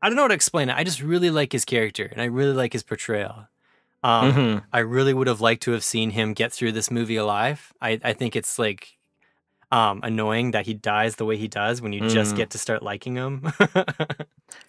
I 0.00 0.08
don't 0.08 0.14
know 0.14 0.22
how 0.22 0.28
to 0.28 0.34
explain 0.34 0.68
it. 0.68 0.76
I 0.76 0.84
just 0.84 1.02
really 1.02 1.30
like 1.30 1.50
his 1.50 1.64
character 1.64 2.04
and 2.04 2.22
I 2.22 2.26
really 2.26 2.54
like 2.54 2.72
his 2.72 2.84
portrayal. 2.84 3.48
Um, 4.02 4.32
Mhm. 4.32 4.62
I 4.72 4.78
really 4.80 5.12
would 5.14 5.26
have 5.26 5.40
liked 5.40 5.62
to 5.64 5.72
have 5.72 5.84
seen 5.84 6.10
him 6.10 6.32
get 6.32 6.52
through 6.52 6.72
this 6.72 6.90
movie 6.90 7.16
alive. 7.16 7.72
I 7.82 8.00
I 8.02 8.12
think 8.14 8.34
it's 8.36 8.58
like 8.58 8.96
um 9.72 10.00
annoying 10.02 10.50
that 10.52 10.66
he 10.66 10.74
dies 10.74 11.16
the 11.16 11.24
way 11.24 11.36
he 11.36 11.46
does 11.48 11.80
when 11.82 11.92
you 11.92 12.08
just 12.08 12.34
Mm. 12.34 12.36
get 12.38 12.50
to 12.50 12.58
start 12.58 12.82
liking 12.82 13.14
him. 13.16 13.52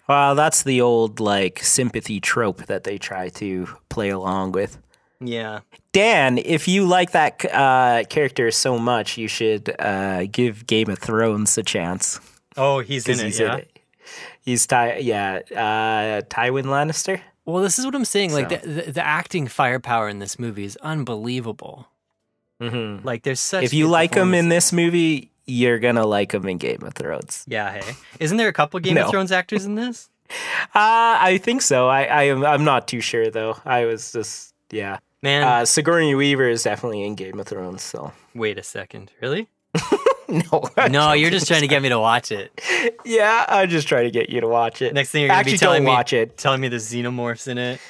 Well, 0.08 0.34
that's 0.34 0.62
the 0.62 0.80
old 0.80 1.20
like 1.20 1.60
sympathy 1.62 2.20
trope 2.20 2.66
that 2.66 2.84
they 2.84 2.98
try 2.98 3.28
to 3.30 3.66
play 3.88 4.10
along 4.10 4.52
with. 4.52 4.78
Yeah. 5.20 5.60
Dan, 5.92 6.38
if 6.38 6.66
you 6.68 6.84
like 6.86 7.12
that 7.12 7.44
uh, 7.52 8.02
character 8.08 8.50
so 8.50 8.78
much, 8.78 9.16
you 9.16 9.28
should 9.28 9.74
uh, 9.78 10.24
give 10.30 10.66
Game 10.66 10.90
of 10.90 10.98
Thrones 10.98 11.56
a 11.58 11.62
chance. 11.62 12.20
Oh, 12.56 12.80
he's 12.80 13.08
in 13.08 13.20
it. 13.20 13.38
yeah. 13.38 13.60
He's 14.44 14.66
Ty, 14.66 14.98
yeah, 14.98 15.40
uh, 15.52 16.22
Tywin 16.28 16.64
Lannister. 16.66 17.20
Well, 17.44 17.62
this 17.62 17.78
is 17.78 17.84
what 17.84 17.94
I'm 17.94 18.04
saying. 18.04 18.32
Like 18.32 18.48
the, 18.48 18.66
the 18.68 18.92
the 18.92 19.04
acting 19.06 19.48
firepower 19.48 20.08
in 20.08 20.18
this 20.20 20.38
movie 20.38 20.64
is 20.64 20.76
unbelievable. 20.82 21.88
Mm-hmm. 22.60 23.04
Like 23.06 23.22
there's 23.24 23.40
such. 23.40 23.64
If 23.64 23.74
you 23.74 23.88
like 23.88 24.14
him 24.14 24.34
in 24.34 24.48
this 24.48 24.72
movie, 24.72 25.30
you're 25.46 25.78
gonna 25.80 26.06
like 26.06 26.32
him 26.32 26.46
in 26.46 26.58
Game 26.58 26.82
of 26.82 26.94
Thrones. 26.94 27.44
yeah, 27.48 27.72
hey, 27.72 27.94
isn't 28.20 28.36
there 28.36 28.48
a 28.48 28.52
couple 28.52 28.78
Game 28.80 28.94
No. 28.94 29.04
of 29.06 29.10
Thrones 29.10 29.32
actors 29.32 29.64
in 29.64 29.74
this? 29.74 30.08
Uh, 30.74 31.20
I 31.20 31.38
think 31.42 31.60
so. 31.60 31.88
I, 31.88 32.04
I 32.04 32.22
am. 32.24 32.42
I'm 32.42 32.64
not 32.64 32.88
too 32.88 33.00
sure 33.02 33.28
though. 33.30 33.58
I 33.66 33.84
was 33.84 34.12
just 34.12 34.54
yeah. 34.70 34.98
Man. 35.20 35.42
uh, 35.42 35.64
Sigourney 35.66 36.14
Weaver 36.14 36.48
is 36.48 36.62
definitely 36.62 37.02
in 37.04 37.16
Game 37.16 37.38
of 37.38 37.46
Thrones. 37.46 37.82
So 37.82 38.12
Wait 38.34 38.56
a 38.56 38.62
second, 38.62 39.10
really? 39.20 39.48
no, 40.52 40.68
No, 40.88 41.12
you're 41.12 41.30
just 41.30 41.46
trying 41.46 41.60
to 41.62 41.68
get 41.68 41.82
me 41.82 41.88
to 41.90 41.98
watch 41.98 42.32
it. 42.32 42.58
yeah, 43.04 43.44
I'm 43.48 43.68
just 43.68 43.86
trying 43.88 44.04
to 44.04 44.10
get 44.10 44.30
you 44.30 44.40
to 44.40 44.48
watch 44.48 44.80
it. 44.82 44.94
Next 44.94 45.10
thing 45.10 45.20
you're 45.22 45.28
gonna 45.28 45.40
Actually, 45.40 45.52
be 45.54 45.58
telling 45.58 45.84
me, 45.84 45.90
watch 45.90 46.12
it. 46.12 46.36
telling 46.38 46.60
me 46.60 46.68
there's 46.68 46.90
xenomorphs 46.90 47.46
in 47.48 47.58
it. 47.58 47.80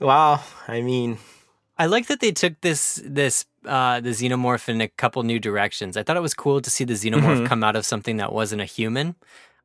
Wow, 0.00 0.42
I 0.68 0.80
mean, 0.82 1.18
I 1.78 1.86
like 1.86 2.06
that 2.08 2.20
they 2.20 2.32
took 2.32 2.60
this 2.60 3.00
this 3.04 3.46
uh, 3.64 4.00
the 4.00 4.10
xenomorph 4.10 4.68
in 4.68 4.80
a 4.80 4.88
couple 4.88 5.22
new 5.22 5.38
directions. 5.38 5.96
I 5.96 6.02
thought 6.02 6.16
it 6.16 6.20
was 6.22 6.34
cool 6.34 6.60
to 6.60 6.70
see 6.70 6.84
the 6.84 6.94
xenomorph 6.94 7.42
Mhm. 7.42 7.46
come 7.46 7.64
out 7.64 7.76
of 7.76 7.86
something 7.86 8.16
that 8.18 8.32
wasn't 8.32 8.60
a 8.60 8.66
human. 8.66 9.14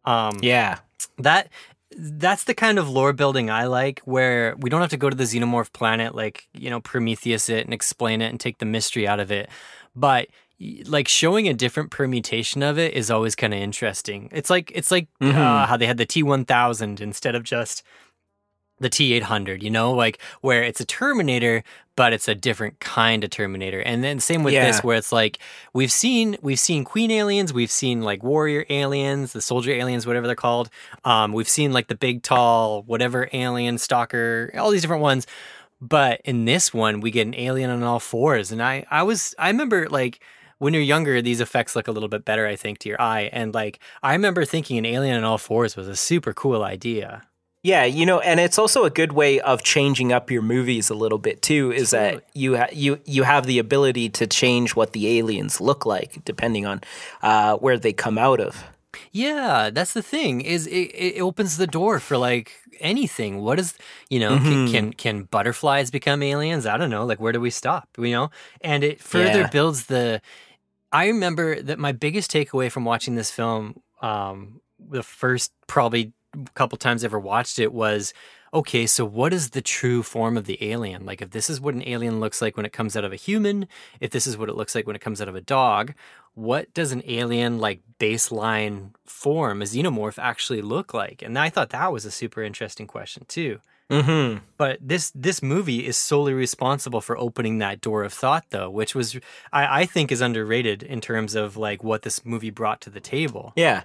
Um, 0.06 0.38
yeah, 0.42 0.80
that 1.18 1.50
that's 1.98 2.44
the 2.46 2.54
kind 2.54 2.78
of 2.80 2.88
lore 2.88 3.12
building 3.14 3.50
I 3.50 3.66
like, 3.66 4.00
where 4.06 4.56
we 4.60 4.70
don't 4.70 4.82
have 4.82 4.92
to 4.92 4.98
go 4.98 5.10
to 5.10 5.16
the 5.16 5.24
xenomorph 5.26 5.74
planet, 5.74 6.16
like 6.16 6.48
you 6.54 6.70
know 6.70 6.80
Prometheus 6.80 7.50
it 7.50 7.66
and 7.66 7.74
explain 7.74 8.22
it 8.22 8.28
and 8.30 8.40
take 8.40 8.60
the 8.60 8.66
mystery 8.66 9.08
out 9.08 9.20
of 9.20 9.32
it, 9.32 9.50
but 9.96 10.28
like 10.86 11.08
showing 11.08 11.48
a 11.48 11.54
different 11.54 11.90
permutation 11.92 12.62
of 12.64 12.78
it 12.78 12.94
is 12.94 13.10
always 13.10 13.36
kind 13.36 13.54
of 13.54 13.60
interesting. 13.60 14.30
It's 14.32 14.50
like 14.50 14.72
it's 14.76 14.92
like 14.92 15.08
uh, 15.22 15.26
Mhm. 15.26 15.66
how 15.68 15.78
they 15.78 15.86
had 15.88 15.98
the 15.98 16.06
T 16.06 16.22
one 16.24 16.46
thousand 16.46 17.00
instead 17.02 17.36
of 17.36 17.44
just 17.44 17.84
the 18.80 18.90
T 18.90 19.14
eight 19.14 19.24
hundred, 19.24 19.62
you 19.64 19.70
know, 19.70 19.92
like 19.94 20.20
where 20.42 20.64
it's 20.64 20.80
a 20.82 20.86
Terminator, 20.86 21.64
but 21.96 22.14
it's 22.14 22.28
a 22.30 22.36
different 22.36 22.80
kind 22.80 23.24
of 23.26 23.30
Terminator. 23.30 23.82
And 23.82 24.04
then 24.04 24.20
same 24.22 24.42
with 24.44 24.54
this, 24.68 24.84
where 24.84 24.98
it's 24.98 25.12
like 25.12 25.40
we've 25.74 25.92
seen 25.92 26.38
we've 26.42 26.60
seen 26.60 26.84
Queen 26.86 27.12
aliens, 27.12 27.54
we've 27.54 27.72
seen 27.72 28.02
like 28.02 28.24
warrior 28.24 28.66
aliens, 28.70 29.34
the 29.34 29.42
soldier 29.42 29.72
aliens, 29.72 30.06
whatever 30.08 30.28
they're 30.28 30.36
called. 30.36 30.70
Um, 31.06 31.34
we've 31.34 31.50
seen 31.50 31.72
like 31.74 31.88
the 31.88 31.96
big 31.96 32.24
tall 32.24 32.84
whatever 32.84 33.30
alien 33.34 33.78
stalker, 33.78 34.52
all 34.58 34.72
these 34.72 34.82
different 34.82 35.04
ones. 35.04 35.26
But 35.82 36.20
in 36.26 36.44
this 36.46 36.74
one, 36.74 37.00
we 37.00 37.12
get 37.12 37.28
an 37.28 37.36
alien 37.36 37.70
on 37.70 37.84
all 37.84 38.00
fours, 38.02 38.52
and 38.52 38.62
I 38.62 38.86
I 38.92 39.04
was 39.04 39.34
I 39.40 39.48
remember 39.48 39.88
like. 39.90 40.20
When 40.60 40.74
you're 40.74 40.84
younger, 40.84 41.22
these 41.22 41.42
effects 41.42 41.76
look 41.76 41.88
a 41.88 41.92
little 41.92 42.10
bit 42.10 42.24
better, 42.26 42.46
I 42.48 42.56
think, 42.56 42.80
to 42.80 42.90
your 42.90 43.02
eye. 43.02 43.30
And 43.34 43.54
like, 43.54 43.80
I 44.04 44.14
remember 44.14 44.46
thinking 44.46 44.78
an 44.78 44.86
alien 44.86 45.18
on 45.18 45.24
all 45.24 45.38
fours 45.38 45.76
was 45.76 45.88
a 45.88 45.96
super 45.96 46.34
cool 46.34 46.64
idea. 46.64 47.24
yeah, 47.64 47.84
you 47.84 48.06
know, 48.06 48.20
and 48.22 48.40
it's 48.40 48.58
also 48.60 48.86
a 48.86 48.90
good 48.90 49.12
way 49.12 49.40
of 49.42 49.64
changing 49.64 50.14
up 50.14 50.32
your 50.32 50.42
movies 50.42 50.90
a 50.90 50.96
little 50.96 51.18
bit 51.18 51.42
too. 51.42 51.72
Is 51.74 51.90
that 51.92 52.24
you 52.34 52.56
ha- 52.58 52.70
you 52.72 53.00
you 53.06 53.24
have 53.24 53.46
the 53.48 53.60
ability 53.60 54.08
to 54.20 54.28
change 54.28 54.76
what 54.78 54.94
the 54.94 55.18
aliens 55.20 55.60
look 55.60 55.86
like 55.86 56.24
depending 56.24 56.66
on 56.66 56.80
uh, 57.22 57.58
where 57.58 57.78
they 57.78 57.92
come 57.92 58.18
out 58.18 58.40
of. 58.40 58.64
Yeah, 59.12 59.70
that's 59.72 59.94
the 59.94 60.02
thing. 60.02 60.42
Is 60.42 60.68
it, 60.68 60.72
it 60.96 61.22
opens 61.22 61.58
the 61.58 61.68
door 61.68 62.00
for 62.00 62.18
like 62.18 62.52
anything. 62.80 63.42
What 63.42 63.60
is 63.60 63.74
you 64.10 64.20
know? 64.20 64.38
Can, 64.38 64.68
Mhm. 64.68 64.72
can 64.72 64.94
can 64.94 65.24
butterflies 65.24 65.92
become 65.92 66.24
aliens? 66.24 66.66
I 66.66 66.78
don't 66.78 66.90
know. 66.90 67.06
Like 67.06 67.20
where 67.20 67.34
do 67.34 67.42
we 67.42 67.50
stop? 67.52 67.88
You 67.98 68.12
know, 68.12 68.32
and 68.62 68.84
it 68.84 69.02
further 69.02 69.42
Yeah. 69.42 69.50
builds 69.50 69.86
the. 69.88 70.22
I 70.92 71.08
remember 71.08 71.62
that 71.62 71.80
my 71.80 71.92
biggest 71.92 72.32
takeaway 72.32 72.72
from 72.72 72.86
watching 72.86 73.16
this 73.16 73.32
film, 73.32 73.82
um, 74.02 74.62
the 74.80 75.04
first 75.04 75.52
probably 75.68 76.14
couple 76.54 76.78
times 76.78 77.04
I 77.04 77.08
ever 77.08 77.20
watched 77.20 77.60
it 77.60 77.74
was. 77.74 78.14
Okay, 78.52 78.88
so 78.88 79.06
what 79.06 79.32
is 79.32 79.52
the 79.52 79.62
true 79.62 80.02
form 80.02 80.36
of 80.36 80.46
the 80.46 80.58
alien? 80.72 81.06
Like, 81.06 81.22
if 81.22 81.30
this 81.30 81.50
is 81.52 81.62
what 81.62 81.76
an 81.76 81.88
alien 81.88 82.20
looks 82.20 82.42
like 82.42 82.58
when 82.58 82.66
it 82.66 82.74
comes 82.74 82.98
out 82.98 83.04
of 83.04 83.14
a 83.14 83.18
human, 83.18 83.68
if 84.00 84.10
this 84.10 84.26
is 84.26 84.38
what 84.38 84.50
it 84.50 84.56
looks 84.56 84.74
like 84.74 84.88
when 84.88 84.96
it 84.96 85.02
comes 85.02 85.22
out 85.22 85.28
of 85.28 85.36
a 85.36 85.42
dog, 85.42 85.94
what 86.34 86.74
does 86.74 86.92
an 86.92 87.04
alien 87.06 87.60
like 87.60 87.82
baseline 88.00 88.92
form, 89.06 89.62
a 89.62 89.66
xenomorph, 89.66 90.18
actually 90.18 90.62
look 90.64 90.94
like? 90.94 91.22
And 91.22 91.38
I 91.38 91.50
thought 91.50 91.70
that 91.70 91.92
was 91.92 92.06
a 92.06 92.12
super 92.12 92.42
interesting 92.42 92.88
question 92.88 93.26
too. 93.28 93.60
Mm-hmm. 93.90 94.40
But 94.58 94.78
this 94.82 95.12
this 95.16 95.42
movie 95.42 95.86
is 95.88 95.98
solely 95.98 96.34
responsible 96.34 97.02
for 97.02 97.18
opening 97.18 97.58
that 97.58 97.82
door 97.82 98.04
of 98.04 98.14
thought, 98.14 98.46
though, 98.52 98.70
which 98.70 98.94
was 98.94 99.16
I, 99.52 99.82
I 99.82 99.86
think 99.86 100.12
is 100.12 100.22
underrated 100.22 100.84
in 100.84 101.02
terms 101.02 101.34
of 101.36 101.58
like 101.58 101.84
what 101.84 102.04
this 102.04 102.24
movie 102.26 102.52
brought 102.52 102.82
to 102.82 102.90
the 102.90 103.00
table. 103.00 103.52
Yeah. 103.56 103.84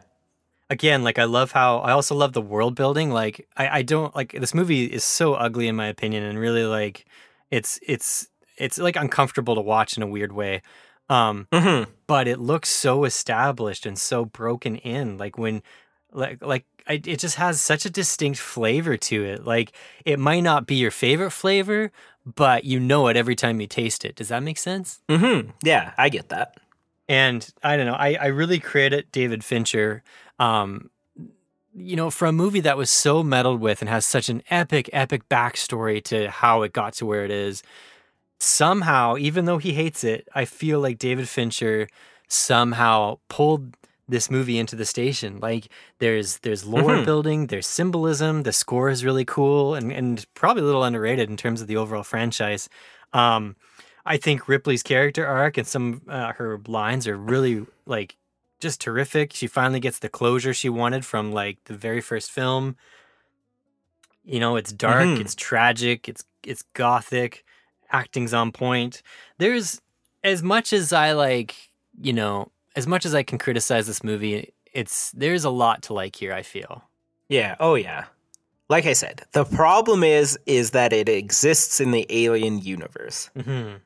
Again, 0.70 1.04
like 1.04 1.18
I 1.18 1.24
love 1.24 1.52
how 1.52 1.78
I 1.78 1.92
also 1.92 2.14
love 2.14 2.32
the 2.32 2.40
world 2.42 2.74
building. 2.74 3.10
Like 3.10 3.46
I, 3.56 3.78
I 3.78 3.82
don't 3.82 4.14
like 4.16 4.32
this 4.32 4.54
movie 4.54 4.84
is 4.84 5.04
so 5.04 5.34
ugly 5.34 5.68
in 5.68 5.76
my 5.76 5.86
opinion, 5.86 6.22
and 6.22 6.38
really 6.38 6.64
like 6.64 7.06
it's 7.50 7.78
it's 7.86 8.28
it's 8.56 8.78
like 8.78 8.96
uncomfortable 8.96 9.54
to 9.54 9.60
watch 9.60 9.96
in 9.96 10.02
a 10.02 10.06
weird 10.06 10.32
way. 10.32 10.62
Um, 11.10 11.48
Mhm. 11.52 11.86
but 12.06 12.26
it 12.26 12.38
looks 12.40 12.70
so 12.70 13.04
established 13.04 13.84
and 13.84 13.98
so 13.98 14.24
broken 14.24 14.76
in. 14.76 15.18
Like 15.18 15.36
when, 15.36 15.62
like, 16.14 16.42
like 16.42 16.64
I, 16.86 16.94
it 16.94 17.18
just 17.18 17.36
has 17.36 17.60
such 17.60 17.84
a 17.84 17.90
distinct 17.90 18.38
flavor 18.38 18.96
to 18.96 19.24
it. 19.24 19.44
Like 19.44 19.72
it 20.04 20.18
might 20.18 20.40
not 20.40 20.66
be 20.66 20.76
your 20.76 20.90
favorite 20.90 21.30
flavor, 21.30 21.90
but 22.24 22.64
you 22.64 22.80
know 22.80 23.08
it 23.08 23.16
every 23.16 23.36
time 23.36 23.60
you 23.60 23.66
taste 23.66 24.04
it. 24.04 24.16
Does 24.16 24.28
that 24.28 24.42
make 24.42 24.58
sense? 24.58 25.02
Mm-hmm. 25.08 25.50
Yeah, 25.62 25.92
I 25.98 26.08
get 26.08 26.28
that. 26.30 26.58
And 27.08 27.46
I 27.62 27.76
don't 27.76 27.86
know. 27.86 27.94
I, 27.94 28.14
I 28.14 28.26
really 28.26 28.58
credit 28.58 29.12
David 29.12 29.44
Fincher. 29.44 30.02
Um, 30.38 30.90
you 31.74 31.96
know, 31.96 32.08
for 32.10 32.26
a 32.26 32.32
movie 32.32 32.60
that 32.60 32.76
was 32.76 32.90
so 32.90 33.22
meddled 33.22 33.60
with 33.60 33.82
and 33.82 33.88
has 33.88 34.06
such 34.06 34.28
an 34.28 34.42
epic, 34.48 34.88
epic 34.92 35.28
backstory 35.28 36.02
to 36.04 36.30
how 36.30 36.62
it 36.62 36.72
got 36.72 36.94
to 36.94 37.06
where 37.06 37.24
it 37.24 37.30
is. 37.30 37.62
Somehow, 38.38 39.16
even 39.16 39.44
though 39.44 39.58
he 39.58 39.72
hates 39.74 40.04
it, 40.04 40.28
I 40.34 40.44
feel 40.44 40.80
like 40.80 40.98
David 40.98 41.28
Fincher 41.28 41.88
somehow 42.28 43.18
pulled 43.28 43.76
this 44.08 44.30
movie 44.30 44.58
into 44.58 44.76
the 44.76 44.84
station. 44.84 45.40
Like 45.40 45.68
there's 45.98 46.38
there's 46.38 46.64
lore 46.64 46.96
Mhm. 46.96 47.04
building, 47.04 47.46
there's 47.46 47.66
symbolism, 47.66 48.42
the 48.42 48.52
score 48.52 48.90
is 48.90 49.04
really 49.04 49.24
cool 49.24 49.74
and, 49.74 49.90
and 49.92 50.24
probably 50.34 50.62
a 50.62 50.66
little 50.66 50.84
underrated 50.84 51.30
in 51.30 51.36
terms 51.36 51.60
of 51.60 51.66
the 51.68 51.76
overall 51.76 52.02
franchise. 52.04 52.68
Um, 53.12 53.56
I 54.04 54.18
think 54.18 54.48
Ripley's 54.48 54.82
character 54.82 55.26
arc 55.26 55.56
and 55.56 55.66
some 55.66 56.02
uh, 56.08 56.32
her 56.34 56.60
lines 56.66 57.06
are 57.08 57.16
really 57.16 57.64
like 57.86 58.16
just 58.60 58.80
terrific. 58.80 59.32
She 59.32 59.46
finally 59.46 59.80
gets 59.80 59.98
the 59.98 60.08
closure 60.10 60.52
she 60.52 60.68
wanted 60.68 61.04
from 61.06 61.32
like 61.32 61.58
the 61.64 61.74
very 61.74 62.00
first 62.02 62.30
film. 62.30 62.76
You 64.24 64.40
know, 64.40 64.56
it's 64.56 64.72
dark, 64.72 65.06
Mhm. 65.06 65.20
it's 65.20 65.34
tragic, 65.34 66.08
it's 66.08 66.24
it's 66.44 66.62
gothic, 66.74 67.44
acting's 67.90 68.34
on 68.34 68.52
point. 68.52 69.02
There's 69.38 69.80
as 70.22 70.42
much 70.42 70.72
as 70.74 70.92
I 70.92 71.12
like, 71.12 71.54
you 72.00 72.12
know, 72.12 72.50
as 72.76 72.86
much 72.86 73.06
as 73.06 73.14
I 73.14 73.22
can 73.22 73.38
criticize 73.38 73.86
this 73.86 74.02
movie, 74.02 74.52
it's 74.72 75.12
there's 75.12 75.44
a 75.44 75.50
lot 75.50 75.82
to 75.84 75.94
like 75.94 76.16
here, 76.16 76.32
I 76.32 76.42
feel. 76.42 76.82
Yeah. 77.28 77.56
Oh 77.60 77.74
yeah. 77.74 78.06
Like 78.68 78.86
I 78.86 78.94
said, 78.94 79.22
the 79.32 79.44
problem 79.44 80.02
is 80.02 80.38
is 80.46 80.70
that 80.70 80.92
it 80.92 81.08
exists 81.08 81.80
in 81.80 81.90
the 81.90 82.06
alien 82.08 82.60
universe. 82.60 83.30
Mm-hmm. 83.36 83.76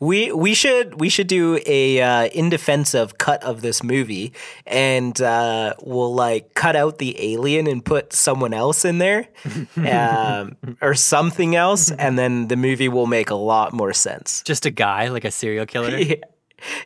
We 0.00 0.32
we 0.32 0.54
should 0.54 1.00
we 1.00 1.08
should 1.08 1.26
do 1.26 1.58
a 1.66 2.00
uh, 2.00 2.26
in 2.28 2.52
of 2.94 3.18
cut 3.18 3.42
of 3.42 3.60
this 3.60 3.82
movie, 3.82 4.32
and 4.66 5.20
uh, 5.20 5.74
we'll 5.82 6.14
like 6.14 6.54
cut 6.54 6.74
out 6.74 6.98
the 6.98 7.34
alien 7.34 7.66
and 7.66 7.84
put 7.84 8.12
someone 8.12 8.54
else 8.54 8.84
in 8.84 8.98
there, 8.98 9.28
um, 9.76 10.56
or 10.80 10.94
something 10.94 11.54
else, 11.54 11.90
and 11.90 12.18
then 12.18 12.48
the 12.48 12.56
movie 12.56 12.88
will 12.88 13.06
make 13.06 13.30
a 13.30 13.34
lot 13.34 13.72
more 13.72 13.92
sense. 13.92 14.42
Just 14.42 14.64
a 14.64 14.70
guy, 14.70 15.08
like 15.08 15.24
a 15.24 15.30
serial 15.30 15.66
killer. 15.66 15.96
yeah, 15.98 16.16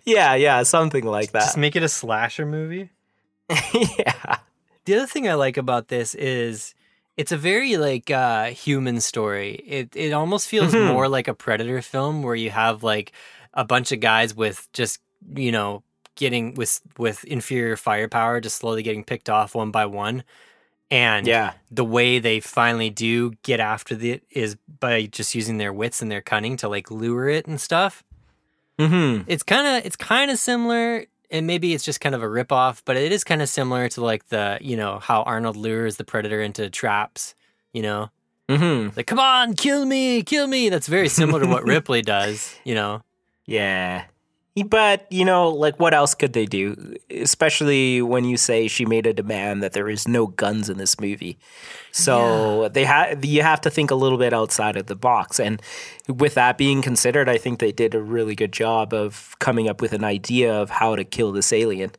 yeah, 0.04 0.34
yeah, 0.34 0.62
something 0.62 1.04
like 1.04 1.32
that. 1.32 1.40
Just 1.42 1.56
make 1.56 1.76
it 1.76 1.82
a 1.82 1.88
slasher 1.88 2.46
movie. 2.46 2.90
yeah. 3.48 4.38
The 4.84 4.94
other 4.94 5.06
thing 5.06 5.28
I 5.28 5.34
like 5.34 5.56
about 5.56 5.88
this 5.88 6.14
is 6.14 6.74
it's 7.16 7.32
a 7.32 7.36
very 7.36 7.76
like 7.76 8.10
uh 8.10 8.46
human 8.46 9.00
story. 9.00 9.62
It 9.66 9.94
it 9.94 10.12
almost 10.12 10.48
feels 10.48 10.72
Mhm. 10.72 10.88
more 10.92 11.08
like 11.08 11.28
a 11.28 11.34
predator 11.34 11.82
film 11.82 12.22
where 12.22 12.34
you 12.34 12.50
have 12.50 12.82
like 12.82 13.12
a 13.54 13.64
bunch 13.64 13.92
of 13.92 14.00
guys 14.00 14.34
with 14.34 14.68
just, 14.72 15.00
you 15.34 15.50
know, 15.52 15.82
getting 16.14 16.54
with 16.54 16.80
with 16.98 17.24
inferior 17.24 17.76
firepower 17.76 18.40
just 18.40 18.56
slowly 18.56 18.82
getting 18.82 19.04
picked 19.04 19.28
off 19.28 19.54
one 19.54 19.70
by 19.70 19.86
one. 19.86 20.24
And 20.90 21.26
Yeah. 21.26 21.52
the 21.70 21.84
way 21.84 22.18
they 22.18 22.40
finally 22.40 22.88
do 22.88 23.32
get 23.42 23.60
after 23.60 23.94
it 23.94 24.22
is 24.30 24.56
by 24.80 25.04
just 25.06 25.34
using 25.34 25.58
their 25.58 25.72
wits 25.72 26.00
and 26.00 26.10
their 26.10 26.22
cunning 26.22 26.56
to 26.58 26.68
like 26.68 26.90
lure 26.90 27.28
it 27.28 27.46
and 27.46 27.60
stuff. 27.60 28.02
Mm-hmm. 28.78 29.22
It's 29.26 29.42
kind 29.42 29.66
of 29.66 29.86
it's 29.86 29.96
kind 29.96 30.30
of 30.30 30.38
similar 30.38 31.06
and 31.30 31.46
maybe 31.46 31.74
it's 31.74 31.84
just 31.84 32.00
kind 32.00 32.14
of 32.14 32.22
a 32.22 32.26
ripoff, 32.26 32.82
but 32.84 32.96
it 32.96 33.12
is 33.12 33.24
kind 33.24 33.42
of 33.42 33.48
similar 33.48 33.88
to 33.90 34.02
like 34.02 34.28
the 34.28 34.58
you 34.60 34.76
know 34.76 34.98
how 34.98 35.22
Arnold 35.22 35.56
lures 35.56 35.96
the 35.96 36.04
predator 36.04 36.40
into 36.40 36.70
traps. 36.70 37.34
You 37.72 37.82
know, 37.82 38.10
mm-hmm. 38.48 38.96
like 38.96 39.06
come 39.06 39.18
on, 39.18 39.54
kill 39.54 39.84
me, 39.84 40.22
kill 40.22 40.46
me. 40.46 40.68
That's 40.68 40.86
very 40.86 41.08
similar 41.08 41.40
to 41.40 41.46
what 41.46 41.64
Ripley 41.66 42.02
does. 42.02 42.54
You 42.64 42.74
know. 42.74 43.02
Yeah. 43.46 44.04
But, 44.62 45.06
you 45.10 45.24
know, 45.24 45.48
like 45.50 45.78
what 45.78 45.94
else 45.94 46.14
could 46.14 46.32
they 46.32 46.46
do? 46.46 46.96
Especially 47.10 48.02
when 48.02 48.24
you 48.24 48.36
say 48.36 48.68
she 48.68 48.84
made 48.86 49.06
a 49.06 49.12
demand 49.12 49.62
that 49.62 49.72
there 49.72 49.88
is 49.88 50.06
no 50.08 50.26
guns 50.26 50.68
in 50.68 50.78
this 50.78 50.98
movie. 51.00 51.38
So 51.92 52.62
Yeah. 52.62 52.68
they 52.68 52.84
have 52.84 53.24
you 53.24 53.42
have 53.42 53.60
to 53.62 53.70
think 53.70 53.90
a 53.90 53.94
little 53.94 54.18
bit 54.18 54.32
outside 54.32 54.76
of 54.76 54.86
the 54.86 54.96
box. 54.96 55.40
And 55.40 55.60
with 56.08 56.34
that 56.34 56.58
being 56.58 56.82
considered, 56.82 57.28
I 57.28 57.38
think 57.38 57.58
they 57.58 57.72
did 57.72 57.94
a 57.94 58.00
really 58.02 58.34
good 58.34 58.52
job 58.52 58.92
of 58.92 59.34
coming 59.38 59.68
up 59.68 59.80
with 59.80 59.92
an 59.92 60.04
idea 60.04 60.52
of 60.52 60.70
how 60.70 60.96
to 60.96 61.04
kill 61.04 61.32
this 61.32 61.52
alien. 61.52 61.92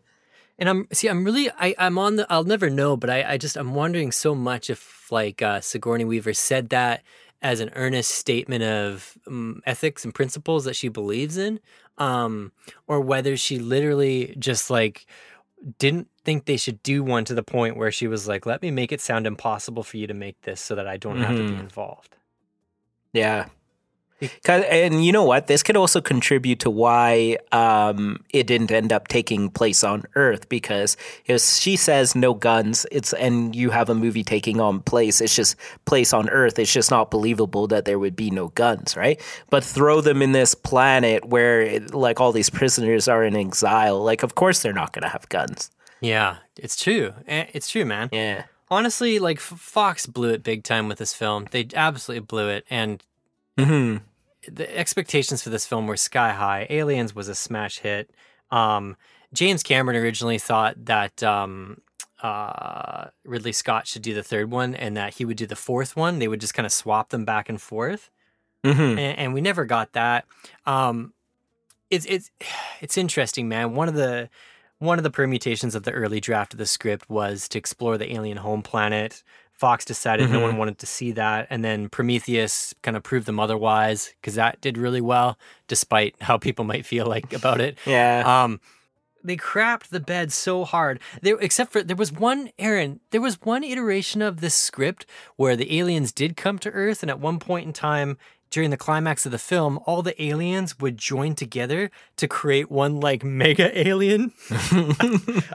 And 0.57 0.67
I'm 0.69 0.87
see, 0.91 1.07
I'm 1.07 1.23
really, 1.23 1.49
I, 1.51 1.73
I'm 1.77 1.97
on 1.97 2.17
the. 2.17 2.27
I'll 2.29 2.43
never 2.43 2.69
know, 2.69 2.97
but 2.97 3.09
I, 3.09 3.23
I 3.33 3.37
just, 3.37 3.55
I'm 3.55 3.73
wondering 3.73 4.11
so 4.11 4.35
much 4.35 4.69
if 4.69 5.09
like 5.11 5.41
uh, 5.41 5.61
Sigourney 5.61 6.03
Weaver 6.05 6.33
said 6.33 6.69
that 6.69 7.01
as 7.41 7.59
an 7.59 7.69
earnest 7.75 8.11
statement 8.11 8.63
of 8.63 9.17
um, 9.27 9.61
ethics 9.65 10.03
and 10.03 10.13
principles 10.13 10.65
that 10.65 10.75
she 10.75 10.89
believes 10.89 11.37
in, 11.37 11.59
um, 11.97 12.51
or 12.87 12.99
whether 13.01 13.37
she 13.37 13.59
literally 13.59 14.35
just 14.37 14.69
like 14.69 15.05
didn't 15.77 16.07
think 16.23 16.45
they 16.45 16.57
should 16.57 16.81
do 16.83 17.03
one 17.03 17.25
to 17.25 17.33
the 17.33 17.43
point 17.43 17.77
where 17.77 17.91
she 17.91 18.07
was 18.07 18.27
like, 18.27 18.45
"Let 18.45 18.61
me 18.61 18.71
make 18.71 18.91
it 18.91 19.01
sound 19.01 19.25
impossible 19.27 19.83
for 19.83 19.97
you 19.97 20.07
to 20.07 20.13
make 20.13 20.41
this, 20.41 20.61
so 20.61 20.75
that 20.75 20.87
I 20.87 20.97
don't 20.97 21.19
have 21.19 21.35
to 21.35 21.43
be 21.43 21.55
Mhm. 21.55 21.59
involved." 21.59 22.15
Yeah. 23.13 23.47
And 24.47 25.05
you 25.05 25.11
know 25.11 25.23
what? 25.23 25.47
This 25.47 25.63
could 25.63 25.77
also 25.77 26.01
contribute 26.01 26.59
to 26.61 26.69
why 26.69 27.37
um, 27.51 28.23
it 28.31 28.47
didn't 28.47 28.71
end 28.71 28.91
up 28.91 29.07
taking 29.07 29.49
place 29.49 29.83
on 29.83 30.03
Earth 30.15 30.49
because 30.49 30.97
if 31.25 31.41
she 31.41 31.75
says 31.75 32.15
no 32.15 32.33
guns, 32.33 32.85
it's 32.91 33.13
and 33.13 33.55
you 33.55 33.69
have 33.69 33.89
a 33.89 33.95
movie 33.95 34.23
taking 34.23 34.59
on 34.59 34.81
place, 34.81 35.21
it's 35.21 35.35
just 35.35 35.55
place 35.85 36.13
on 36.13 36.29
Earth. 36.29 36.59
It's 36.59 36.71
just 36.73 36.91
not 36.91 37.11
believable 37.11 37.67
that 37.67 37.85
there 37.85 37.99
would 37.99 38.15
be 38.15 38.29
no 38.29 38.49
guns, 38.49 38.97
right? 38.97 39.21
But 39.49 39.63
throw 39.63 40.01
them 40.01 40.21
in 40.21 40.31
this 40.33 40.53
planet 40.55 41.25
where 41.25 41.61
it, 41.61 41.93
like 41.93 42.19
all 42.19 42.31
these 42.31 42.49
prisoners 42.49 43.07
are 43.07 43.23
in 43.23 43.35
exile, 43.35 44.03
like 44.03 44.23
of 44.23 44.35
course 44.35 44.61
they're 44.61 44.73
not 44.73 44.93
going 44.93 45.03
to 45.03 45.09
have 45.09 45.29
guns. 45.29 45.71
Yeah, 46.01 46.37
it's 46.57 46.75
true. 46.75 47.13
Eh, 47.27 47.47
It's 47.53 47.69
true, 47.69 47.85
man. 47.85 48.09
Yeah. 48.11 48.43
Honestly, 48.71 49.17
like 49.19 49.39
Fox 49.39 50.05
blew 50.05 50.29
it 50.29 50.43
big 50.43 50.63
time 50.63 50.87
with 50.87 50.97
this 50.99 51.13
film. 51.13 51.47
They 51.51 51.67
absolutely 51.73 52.25
blew 52.25 52.49
it, 52.49 52.65
and 52.69 53.03
Mm-hmm. 53.57 54.03
The 54.51 54.77
expectations 54.77 55.41
for 55.43 55.49
this 55.49 55.65
film 55.65 55.87
were 55.87 55.97
sky 55.97 56.31
high. 56.31 56.67
Aliens 56.69 57.13
was 57.15 57.27
a 57.27 57.35
smash 57.35 57.79
hit. 57.79 58.09
Um, 58.51 58.95
James 59.33 59.63
Cameron 59.63 59.97
originally 60.01 60.39
thought 60.39 60.85
that 60.85 61.21
um, 61.23 61.81
uh, 62.21 63.05
Ridley 63.23 63.51
Scott 63.51 63.87
should 63.87 64.01
do 64.01 64.13
the 64.13 64.23
third 64.23 64.51
one 64.51 64.75
and 64.75 64.97
that 64.97 65.15
he 65.15 65.25
would 65.25 65.37
do 65.37 65.45
the 65.45 65.55
fourth 65.55 65.95
one. 65.95 66.19
They 66.19 66.27
would 66.27 66.41
just 66.41 66.53
kind 66.53 66.65
of 66.65 66.71
swap 66.71 67.09
them 67.09 67.25
back 67.25 67.47
and 67.49 67.61
forth, 67.61 68.09
Mhm. 68.65 68.97
and, 68.97 69.17
and 69.17 69.33
we 69.33 69.41
never 69.41 69.65
got 69.65 69.93
that. 69.93 70.25
Um, 70.65 71.13
it's 71.89 72.05
it's 72.05 72.31
it's 72.81 72.97
interesting, 72.97 73.47
man. 73.47 73.75
One 73.75 73.87
of 73.87 73.95
the 73.95 74.29
one 74.79 74.97
of 74.97 75.03
the 75.03 75.11
permutations 75.11 75.75
of 75.75 75.83
the 75.83 75.91
early 75.91 76.19
draft 76.21 76.53
of 76.53 76.57
the 76.57 76.65
script 76.65 77.09
was 77.09 77.47
to 77.49 77.57
explore 77.57 77.97
the 77.97 78.13
alien 78.13 78.37
home 78.37 78.61
planet. 78.63 79.23
Fox 79.59 79.83
decided 79.83 80.29
no 80.31 80.39
Mhm. 80.39 80.43
one 80.43 80.57
wanted 80.57 80.77
to 80.79 80.85
see 80.85 81.11
that, 81.11 81.45
and 81.49 81.63
then 81.65 81.89
Prometheus 81.89 82.73
kind 82.81 82.95
of 82.95 83.03
proved 83.03 83.25
them 83.25 83.39
otherwise 83.41 84.13
because 84.21 84.35
that 84.35 84.61
did 84.61 84.77
really 84.77 85.01
well, 85.01 85.37
despite 85.67 86.15
how 86.21 86.37
people 86.37 86.63
might 86.63 86.85
feel 86.85 87.05
like 87.05 87.33
about 87.33 87.59
it. 87.59 87.77
Yeah. 87.85 88.23
Um, 88.25 88.61
they 89.21 89.35
crapped 89.35 89.89
the 89.89 89.99
bed 89.99 90.31
so 90.31 90.63
hard. 90.63 91.01
There, 91.21 91.37
except 91.41 91.73
for 91.73 91.83
there 91.83 91.97
was 91.97 92.09
one, 92.09 92.51
Aaron. 92.57 93.01
There 93.11 93.19
was 93.19 93.35
one 93.41 93.65
iteration 93.65 94.21
of 94.21 94.39
this 94.39 94.55
script 94.55 95.05
where 95.35 95.57
the 95.57 95.77
aliens 95.77 96.13
did 96.13 96.37
come 96.37 96.57
to 96.59 96.69
Earth, 96.71 97.03
and 97.03 97.09
at 97.09 97.19
one 97.19 97.37
point 97.37 97.67
in 97.67 97.73
time 97.73 98.17
during 98.49 98.69
the 98.69 98.77
climax 98.77 99.25
of 99.25 99.31
the 99.31 99.37
film, 99.37 99.79
all 99.85 100.01
the 100.01 100.21
aliens 100.21 100.79
would 100.79 100.97
join 100.97 101.35
together 101.35 101.91
to 102.17 102.27
create 102.27 102.71
one 102.71 102.99
like 102.99 103.23
mega 103.23 103.77
alien. 103.87 104.33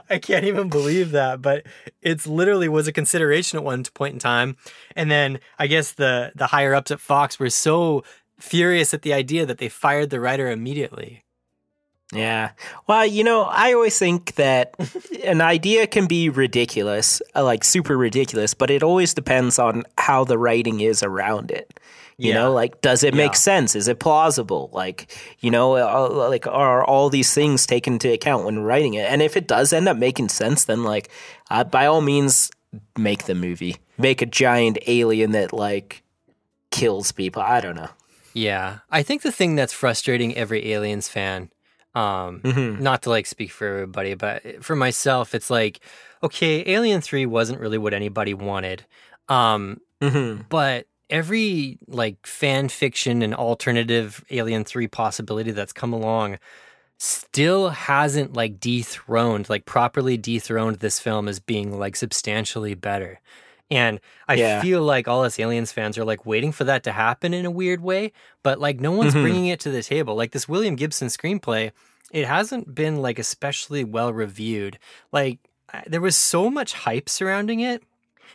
I 0.09 0.19
can't 0.21 0.45
even 0.45 0.69
believe 0.69 1.11
that, 1.11 1.41
but 1.41 1.65
it's 2.01 2.25
literally 2.27 2.69
was 2.69 2.87
a 2.87 2.93
consideration 2.93 3.57
at 3.57 3.63
one 3.63 3.83
point 3.93 4.13
in 4.13 4.19
time. 4.19 4.57
And 4.95 5.11
then 5.11 5.39
I 5.59 5.67
guess 5.67 5.91
the 5.91 6.31
the 6.35 6.47
higher 6.47 6.73
ups 6.73 6.91
at 6.91 6.99
Fox 6.99 7.39
were 7.39 7.49
so 7.49 8.03
furious 8.39 8.93
at 8.93 9.01
the 9.01 9.13
idea 9.13 9.45
that 9.45 9.57
they 9.57 9.69
fired 9.69 10.09
the 10.09 10.19
writer 10.19 10.49
immediately. 10.49 11.23
Yeah. 12.13 12.51
Well, 12.87 13.05
you 13.05 13.23
know, 13.23 13.43
I 13.43 13.73
always 13.73 13.97
think 13.97 14.35
that 14.35 14.75
an 15.23 15.41
idea 15.41 15.87
can 15.87 16.07
be 16.07 16.29
ridiculous, 16.29 17.21
uh, 17.35 17.43
like 17.43 17.63
super 17.63 17.97
ridiculous, 17.97 18.53
but 18.53 18.69
it 18.69 18.83
always 18.83 19.13
depends 19.13 19.57
on 19.57 19.83
how 19.97 20.23
the 20.23 20.37
writing 20.37 20.81
is 20.81 21.01
around 21.01 21.51
it. 21.51 21.79
You 22.17 22.29
Yeah. 22.29 22.35
know, 22.35 22.53
like, 22.53 22.79
does 22.81 23.03
it 23.03 23.13
make 23.13 23.33
Yeah. 23.33 23.37
sense? 23.37 23.75
Is 23.75 23.87
it 23.89 23.99
plausible? 23.99 24.69
Like, 24.71 25.13
you 25.39 25.51
know, 25.51 25.75
uh, 25.75 26.07
like, 26.29 26.47
are 26.47 26.83
all 26.83 27.09
these 27.09 27.33
things 27.33 27.65
taken 27.65 27.93
into 27.93 28.11
account 28.13 28.45
when 28.45 28.59
writing 28.59 28.93
it? 28.93 29.09
And 29.11 29.21
if 29.21 29.35
it 29.35 29.47
does 29.47 29.73
end 29.73 29.89
up 29.89 29.97
making 29.97 30.29
sense, 30.29 30.63
then, 30.65 30.83
like, 30.83 31.09
uh, 31.51 31.65
by 31.65 31.85
all 31.85 31.99
means, 32.01 32.49
make 32.97 33.25
the 33.25 33.35
movie. 33.35 33.77
Make 33.97 34.21
a 34.21 34.25
giant 34.25 34.77
alien 34.87 35.31
that, 35.33 35.51
like, 35.51 36.03
kills 36.71 37.11
people. 37.11 37.41
I 37.41 37.59
don't 37.59 37.75
know. 37.75 37.89
Yeah, 38.33 38.79
I 38.89 39.01
think 39.03 39.21
the 39.21 39.31
thing 39.31 39.55
that's 39.55 39.71
frustrating 39.73 40.35
every 40.35 40.71
Aliens 40.73 41.07
fan, 41.07 41.49
um, 41.95 42.41
Mhm. 42.43 42.79
not 42.81 43.01
to 43.03 43.09
like 43.09 43.25
speak 43.25 43.49
for 43.51 43.65
everybody, 43.67 44.13
but 44.13 44.61
for 44.63 44.75
myself, 44.75 45.33
it's 45.33 45.49
like, 45.49 45.79
okay, 46.21 46.63
Alien 46.69 46.99
Three 46.99 47.25
wasn't 47.25 47.61
really 47.61 47.77
what 47.77 47.93
anybody 47.93 48.33
wanted, 48.33 48.83
um, 49.29 49.79
Mhm. 50.01 50.49
but 50.49 50.85
every 51.09 51.77
like 51.87 52.25
fan 52.25 52.69
fiction 52.69 53.21
and 53.21 53.33
alternative 53.35 54.23
Alien 54.31 54.63
Three 54.63 54.87
possibility 54.87 55.51
that's 55.51 55.73
come 55.73 55.93
along 55.93 56.37
still 56.97 57.69
hasn't 57.69 58.33
like 58.33 58.59
dethroned, 58.59 59.49
like 59.49 59.65
properly 59.65 60.17
dethroned 60.17 60.77
this 60.77 60.99
film 60.99 61.27
as 61.27 61.39
being 61.39 61.77
like 61.77 61.95
substantially 61.95 62.73
better. 62.73 63.19
And 63.69 63.99
I 64.27 64.35
Yeah. 64.35 64.61
feel 64.61 64.81
like 64.83 65.07
all 65.07 65.23
us 65.23 65.39
aliens 65.39 65.71
fans 65.71 65.97
are 65.97 66.05
like 66.05 66.25
waiting 66.25 66.51
for 66.51 66.63
that 66.65 66.83
to 66.83 66.91
happen 66.93 67.33
in 67.33 67.45
a 67.45 67.51
weird 67.51 67.81
way, 67.81 68.11
but 68.43 68.59
like 68.59 68.79
no 68.79 68.91
one's 68.91 69.13
Mhm. 69.13 69.21
bringing 69.23 69.47
it 69.47 69.59
to 69.61 69.71
the 69.71 69.83
table. 69.83 70.15
Like 70.15 70.31
this 70.31 70.47
William 70.47 70.75
Gibson 70.75 71.09
screenplay, 71.09 71.71
it 72.11 72.25
hasn't 72.27 72.73
been 72.73 73.01
like 73.01 73.19
especially 73.19 73.83
well 73.83 74.13
reviewed. 74.13 74.79
Like 75.11 75.39
there 75.87 75.99
was 76.01 76.15
so 76.15 76.49
much 76.49 76.73
hype 76.73 77.09
surrounding 77.09 77.59
it. 77.59 77.83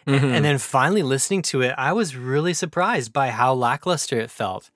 Mhm. 0.07 0.33
And 0.35 0.45
then 0.45 0.59
finally 0.59 1.03
listening 1.03 1.43
to 1.43 1.63
it, 1.63 1.75
I 1.77 1.93
was 1.93 2.17
really 2.17 2.55
surprised 2.55 3.13
by 3.13 3.31
how 3.31 3.53
lackluster 3.55 4.19
it 4.19 4.31
felt. 4.31 4.71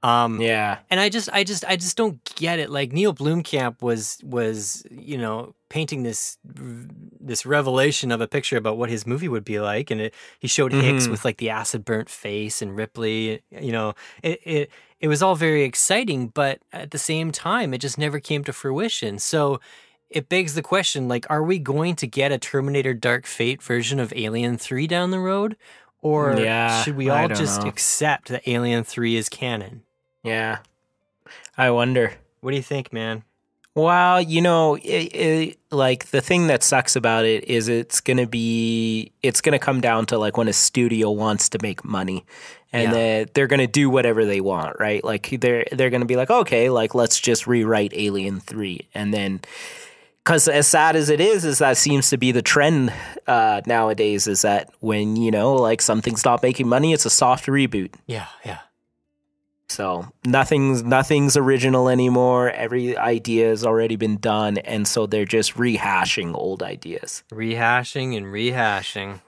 Um, 0.00 0.40
yeah. 0.40 0.78
and 0.90 1.00
I 1.00 1.08
just, 1.08 1.28
I 1.32 1.42
just, 1.42 1.64
I 1.64 1.74
just 1.74 1.96
don't 1.96 2.22
get 2.36 2.60
it. 2.60 2.70
Like 2.70 2.92
Neill 2.92 3.12
Blomkamp 3.12 3.82
was, 3.82 4.18
was, 4.22 4.84
you 4.92 5.18
know, 5.18 5.56
painting 5.70 6.04
this, 6.04 6.38
this 6.44 7.44
revelation 7.44 8.12
of 8.12 8.20
a 8.20 8.28
picture 8.28 8.56
about 8.56 8.78
what 8.78 8.90
his 8.90 9.08
movie 9.08 9.26
would 9.28 9.44
be 9.44 9.58
like, 9.58 9.90
and 9.90 10.00
it, 10.00 10.14
he 10.38 10.46
showed 10.46 10.72
Hicks 10.72 11.08
Mhm. 11.08 11.10
with 11.10 11.24
like 11.24 11.38
the 11.38 11.50
acid 11.50 11.84
burnt 11.84 12.08
face 12.08 12.62
and 12.62 12.76
Ripley. 12.76 13.42
You 13.50 13.72
know, 13.72 13.94
it, 14.22 14.38
it, 14.44 14.70
it 15.00 15.08
was 15.08 15.20
all 15.20 15.34
very 15.34 15.64
exciting, 15.64 16.28
but 16.28 16.60
at 16.72 16.92
the 16.92 16.98
same 16.98 17.32
time, 17.32 17.74
it 17.74 17.78
just 17.78 17.98
never 17.98 18.20
came 18.20 18.44
to 18.44 18.52
fruition. 18.52 19.18
So. 19.18 19.60
It 20.10 20.28
begs 20.28 20.54
the 20.54 20.62
question 20.62 21.06
like, 21.08 21.26
are 21.28 21.42
we 21.42 21.58
going 21.58 21.94
to 21.96 22.06
get 22.06 22.32
a 22.32 22.38
Terminator 22.38 22.94
Dark 22.94 23.26
Fate 23.26 23.62
version 23.62 24.00
of 24.00 24.12
Alien 24.16 24.56
3 24.56 24.86
down 24.86 25.10
the 25.10 25.18
road? 25.20 25.56
Or 26.00 26.38
Yeah, 26.38 26.82
should 26.82 26.96
we 26.96 27.08
all 27.10 27.28
just 27.28 27.62
know. 27.62 27.68
accept 27.68 28.28
that 28.28 28.48
Alien 28.48 28.84
3 28.84 29.16
is 29.16 29.28
canon? 29.28 29.82
Yeah. 30.22 30.58
I 31.56 31.70
wonder. 31.70 32.14
What 32.40 32.52
do 32.52 32.56
you 32.56 32.62
think, 32.62 32.92
man? 32.92 33.24
Well, 33.74 34.20
you 34.20 34.40
know, 34.40 34.74
it, 34.76 34.82
it, 35.14 35.58
like 35.70 36.06
the 36.06 36.20
thing 36.20 36.46
that 36.48 36.62
sucks 36.62 36.96
about 36.96 37.24
it 37.24 37.44
is 37.44 37.68
it's 37.68 38.00
gonna 38.00 38.26
be 38.26 39.12
it's 39.22 39.40
gonna 39.40 39.58
come 39.60 39.80
down 39.80 40.06
to 40.06 40.18
like 40.18 40.36
when 40.36 40.48
a 40.48 40.52
studio 40.52 41.12
wants 41.12 41.48
to 41.50 41.58
make 41.62 41.84
money, 41.84 42.24
and 42.72 42.92
Yeah. 42.92 43.24
they're 43.34 43.46
gonna 43.46 43.68
do 43.68 43.88
whatever 43.88 44.24
they 44.24 44.40
want, 44.40 44.80
right? 44.80 45.04
Like 45.04 45.28
they're 45.40 45.64
they're 45.70 45.90
gonna 45.90 46.06
be 46.06 46.16
like, 46.16 46.28
okay, 46.30 46.70
like 46.70 46.96
let's 46.96 47.20
just 47.20 47.46
rewrite 47.46 47.92
Alien 47.94 48.40
Three, 48.40 48.88
and 48.94 49.14
then 49.14 49.42
because 50.28 50.46
as 50.46 50.68
sad 50.68 50.94
as 50.94 51.08
it 51.08 51.22
is, 51.22 51.46
is 51.46 51.56
that 51.60 51.78
seems 51.78 52.10
to 52.10 52.18
be 52.18 52.32
the 52.32 52.42
trend 52.42 52.92
uh, 53.26 53.62
nowadays. 53.64 54.26
Is 54.26 54.42
that 54.42 54.68
when 54.80 55.16
you 55.16 55.30
know 55.30 55.54
like 55.54 55.80
something's 55.80 56.22
not 56.22 56.42
making 56.42 56.68
money, 56.68 56.92
it's 56.92 57.06
a 57.06 57.10
soft 57.10 57.46
reboot. 57.46 57.94
Yeah, 58.06 58.26
yeah. 58.44 58.58
So 59.70 60.06
nothing's 60.26 60.82
nothing's 60.82 61.38
original 61.38 61.88
anymore. 61.88 62.50
Every 62.50 62.94
idea 62.94 63.48
has 63.48 63.64
already 63.64 63.96
been 63.96 64.18
done, 64.18 64.58
and 64.58 64.86
so 64.86 65.06
they're 65.06 65.24
just 65.24 65.54
rehashing 65.54 66.34
old 66.34 66.62
ideas. 66.62 67.24
Rehashing 67.32 68.14
and 68.14 68.26
rehashing. 68.26 69.22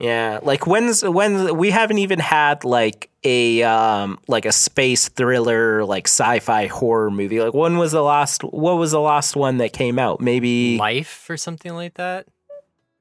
Yeah, 0.00 0.40
like 0.42 0.66
when's 0.66 1.04
when 1.04 1.56
we 1.58 1.70
haven't 1.70 1.98
even 1.98 2.18
had 2.18 2.64
like 2.64 3.10
a 3.22 3.62
um 3.62 4.18
like 4.28 4.46
a 4.46 4.52
space 4.52 5.10
thriller 5.10 5.84
like 5.84 6.08
sci-fi 6.08 6.66
horror 6.68 7.10
movie. 7.10 7.40
Like 7.40 7.52
when 7.52 7.76
was 7.76 7.92
the 7.92 8.02
last 8.02 8.42
what 8.42 8.78
was 8.78 8.92
the 8.92 9.00
last 9.00 9.36
one 9.36 9.58
that 9.58 9.74
came 9.74 9.98
out? 9.98 10.20
Maybe 10.20 10.78
Life 10.78 11.28
or 11.28 11.36
something 11.36 11.74
like 11.74 11.94
that. 11.94 12.26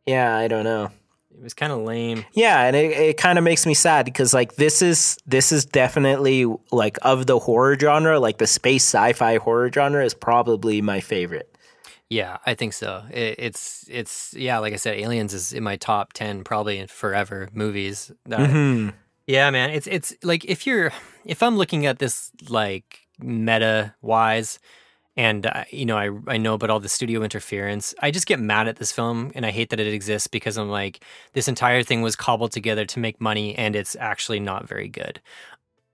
Yeah, 0.06 0.36
I 0.36 0.50
don't 0.50 0.66
know. 0.66 0.92
It 1.34 1.44
was 1.44 1.54
kind 1.54 1.72
of 1.72 1.80
lame. 1.80 2.26
Yeah, 2.34 2.64
and 2.64 2.76
it, 2.76 2.92
it 2.92 3.18
kind 3.18 3.38
of 3.38 3.46
makes 3.46 3.66
me 3.66 3.74
sad 3.74 4.06
because 4.06 4.34
like 4.34 4.56
this 4.56 4.82
is 4.82 5.18
this 5.26 5.54
is 5.54 5.64
definitely 5.64 6.54
like 6.70 6.98
of 7.02 7.28
the 7.28 7.40
horror 7.40 7.80
genre, 7.80 8.20
like 8.20 8.40
the 8.40 8.48
space 8.48 8.84
sci-fi 8.84 9.38
horror 9.38 9.72
genre 9.72 10.04
is 10.04 10.14
probably 10.14 10.82
my 10.82 11.00
favorite. 11.00 11.49
Yeah, 12.10 12.38
I 12.46 12.56
think 12.56 12.74
so. 12.74 13.04
It, 13.12 13.36
it's 13.38 13.86
it's 13.88 14.34
yeah, 14.36 14.58
like 14.58 14.74
I 14.74 14.78
said, 14.78 14.98
Aliens 14.98 15.34
is 15.34 15.54
in 15.54 15.64
my 15.64 15.78
top 15.78 16.14
ten 16.14 16.44
probably 16.44 16.86
forever 16.88 17.50
movies. 17.54 18.12
That, 18.26 18.50
Mhm. 18.50 18.94
Yeah, 19.28 19.52
man. 19.52 19.70
It's 19.70 19.86
it's 19.86 20.16
like 20.24 20.44
if 20.46 20.66
you're 20.66 20.92
if 21.26 21.44
I'm 21.44 21.56
looking 21.58 21.86
at 21.86 22.00
this 22.00 22.32
like 22.50 23.02
meta 23.20 23.94
wise, 24.02 24.58
and 25.16 25.46
uh, 25.46 25.66
you 25.70 25.86
know 25.86 25.98
I 25.98 26.10
I 26.28 26.38
know 26.38 26.56
about 26.56 26.72
all 26.72 26.80
the 26.80 26.90
studio 26.90 27.22
interference, 27.22 27.94
I 28.02 28.10
just 28.10 28.26
get 28.26 28.40
mad 28.40 28.68
at 28.68 28.78
this 28.78 28.92
film 28.92 29.32
and 29.36 29.46
I 29.46 29.52
hate 29.52 29.70
that 29.70 29.80
it 29.80 29.94
exists 29.94 30.28
because 30.28 30.58
I'm 30.58 30.70
like 30.70 31.04
this 31.34 31.48
entire 31.48 31.84
thing 31.84 32.02
was 32.02 32.16
cobbled 32.16 32.52
together 32.52 32.86
to 32.86 33.00
make 33.00 33.22
money 33.22 33.56
and 33.56 33.76
it's 33.76 33.96
actually 34.00 34.40
not 34.40 34.68
very 34.68 34.88
good. 34.88 35.22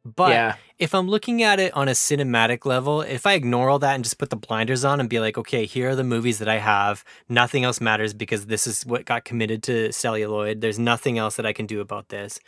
But 0.06 0.30
Yeah. 0.32 0.56
if 0.78 0.94
I'm 0.94 1.10
looking 1.10 1.42
at 1.42 1.60
it 1.60 1.74
on 1.74 1.88
a 1.88 1.92
cinematic 1.94 2.64
level, 2.64 3.02
if 3.02 3.26
I 3.26 3.34
ignore 3.34 3.70
all 3.70 3.80
that 3.80 3.96
and 3.96 4.04
just 4.04 4.20
put 4.20 4.30
the 4.30 4.36
blinders 4.36 4.86
on 4.86 5.00
and 5.00 5.10
be 5.10 5.20
like, 5.20 5.36
okay, 5.38 5.66
here 5.66 5.90
are 5.90 5.96
the 5.96 6.04
movies 6.04 6.38
that 6.38 6.48
I 6.48 6.60
have, 6.60 7.04
nothing 7.28 7.64
else 7.64 7.82
matters 7.82 8.14
because 8.14 8.46
this 8.46 8.68
is 8.68 8.86
what 8.86 9.06
got 9.06 9.26
committed 9.26 9.64
to 9.64 9.92
celluloid. 9.92 10.62
There's 10.62 10.78
nothing 10.78 11.18
else 11.18 11.38
that 11.38 11.46
I 11.48 11.54
can 11.54 11.66
do 11.66 11.82
about 11.82 12.10
this. 12.10 12.40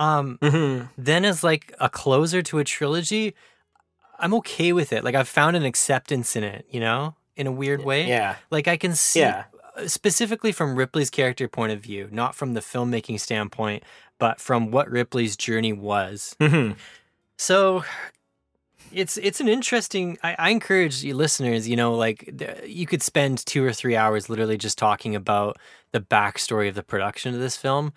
Um, 0.00 0.38
Mhm. 0.42 0.90
Then 0.98 1.24
as 1.24 1.44
like 1.44 1.72
a 1.80 1.88
closer 1.88 2.42
to 2.42 2.58
a 2.58 2.64
trilogy, 2.64 3.34
I'm 4.18 4.34
okay 4.34 4.72
with 4.72 4.92
it. 4.92 5.04
Like 5.04 5.14
I've 5.14 5.28
found 5.28 5.56
an 5.56 5.64
acceptance 5.64 6.34
in 6.34 6.42
it, 6.42 6.66
you 6.70 6.80
know, 6.80 7.14
in 7.36 7.46
a 7.46 7.52
weird 7.52 7.84
way. 7.84 8.06
Yeah. 8.08 8.34
Like 8.50 8.66
I 8.66 8.76
can 8.76 8.94
see 8.96 9.20
Yeah. 9.20 9.44
specifically 9.86 10.52
from 10.52 10.74
Ripley's 10.74 11.10
character 11.10 11.48
point 11.48 11.70
of 11.72 11.80
view, 11.80 12.08
not 12.10 12.34
from 12.34 12.54
the 12.54 12.60
filmmaking 12.60 13.20
standpoint, 13.20 13.82
but 14.18 14.40
from 14.40 14.70
what 14.70 14.90
Ripley's 14.90 15.36
journey 15.36 15.72
was. 15.72 16.36
Mhm. 16.40 16.76
So 17.36 17.84
it's 18.92 19.16
it's 19.18 19.40
an 19.40 19.48
interesting. 19.48 20.18
I, 20.22 20.36
I 20.38 20.50
encourage 20.50 21.02
you 21.02 21.14
listeners. 21.14 21.68
You 21.68 21.76
know, 21.76 21.94
like 21.94 22.32
th- 22.38 22.64
you 22.66 22.86
could 22.86 23.02
spend 23.02 23.44
two 23.44 23.64
or 23.64 23.72
three 23.72 23.96
hours 23.96 24.28
literally 24.28 24.56
just 24.56 24.78
talking 24.78 25.14
about 25.14 25.58
the 25.92 26.00
backstory 26.00 26.68
of 26.68 26.74
the 26.74 26.82
production 26.82 27.34
of 27.34 27.40
this 27.40 27.56
film. 27.56 27.92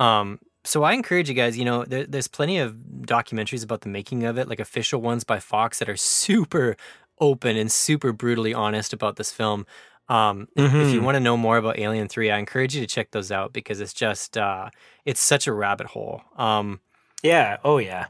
Um, 0.00 0.40
so 0.64 0.82
I 0.82 0.92
encourage 0.92 1.28
you 1.28 1.34
guys. 1.34 1.56
You 1.56 1.64
know, 1.64 1.84
there, 1.84 2.04
there's 2.04 2.28
plenty 2.28 2.58
of 2.58 2.74
documentaries 3.02 3.64
about 3.64 3.82
the 3.82 3.88
making 3.88 4.24
of 4.24 4.38
it, 4.38 4.48
like 4.48 4.60
official 4.60 5.00
ones 5.00 5.24
by 5.24 5.38
Fox 5.38 5.78
that 5.78 5.88
are 5.88 5.96
super 5.96 6.76
open 7.20 7.56
and 7.56 7.70
super 7.70 8.12
brutally 8.12 8.54
honest 8.54 8.92
about 8.92 9.16
this 9.16 9.32
film. 9.32 9.66
Um, 10.08 10.48
if- 10.56 10.74
if 10.74 10.92
you 10.92 11.00
Mhm. 11.00 11.04
want 11.04 11.16
to 11.16 11.20
know 11.20 11.36
more 11.36 11.56
about 11.58 11.78
Alien 11.78 12.08
Three, 12.08 12.30
I 12.30 12.38
encourage 12.38 12.74
you 12.74 12.80
to 12.80 12.86
check 12.86 13.10
those 13.10 13.30
out 13.30 13.52
because 13.52 13.80
it's 13.80 13.92
just 13.92 14.38
uh, 14.38 14.70
it's 15.04 15.20
such 15.20 15.46
a 15.46 15.52
rabbit 15.52 15.88
hole. 15.88 16.22
Um, 16.36 16.80
Yeah. 17.22 17.56
Oh 17.64 17.78
yeah. 17.78 18.06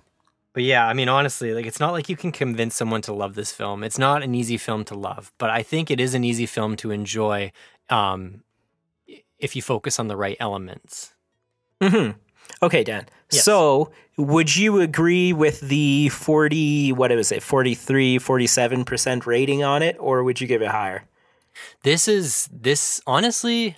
but 0.55 0.63
yeah, 0.65 0.87
I 0.89 0.93
mean, 0.93 1.09
honestly, 1.09 1.55
like 1.55 1.67
it's 1.67 1.79
not 1.81 1.93
like 1.93 2.09
you 2.09 2.17
can 2.17 2.33
convince 2.33 2.75
someone 2.75 3.01
to 3.03 3.13
love 3.13 3.35
this 3.37 3.53
film. 3.53 3.83
It's 3.85 3.99
not 3.99 4.23
an 4.23 4.35
easy 4.35 4.57
film 4.57 4.85
to 4.87 4.95
love, 4.95 5.33
but 5.39 5.51
I 5.51 5.63
think 5.63 5.91
it 5.91 6.01
is 6.01 6.15
an 6.15 6.25
easy 6.25 6.47
film 6.47 6.77
to 6.77 6.91
enjoy 6.91 7.53
um, 7.91 8.43
if 9.39 9.55
you 9.57 9.63
focus 9.63 9.99
on 9.99 10.09
the 10.09 10.17
right 10.17 10.37
elements. 10.41 11.15
hmm 11.81 12.11
Okay, 12.63 12.83
Dan. 12.83 13.07
Yes. 13.31 13.45
So, 13.45 13.93
would 14.17 14.57
you 14.57 14.81
agree 14.81 15.33
with 15.33 15.61
the 15.61 16.09
40, 16.09 16.93
what 16.93 17.11
was 17.13 17.31
it, 17.31 17.43
43, 17.43 18.19
47% 18.19 19.27
rating 19.27 19.63
on 19.63 19.83
it, 19.83 19.97
or 20.01 20.25
would 20.25 20.41
you 20.41 20.47
give 20.49 20.61
it 20.63 20.69
higher? 20.69 21.05
This 21.83 22.09
is 22.09 22.49
this 22.53 23.01
honestly, 23.07 23.77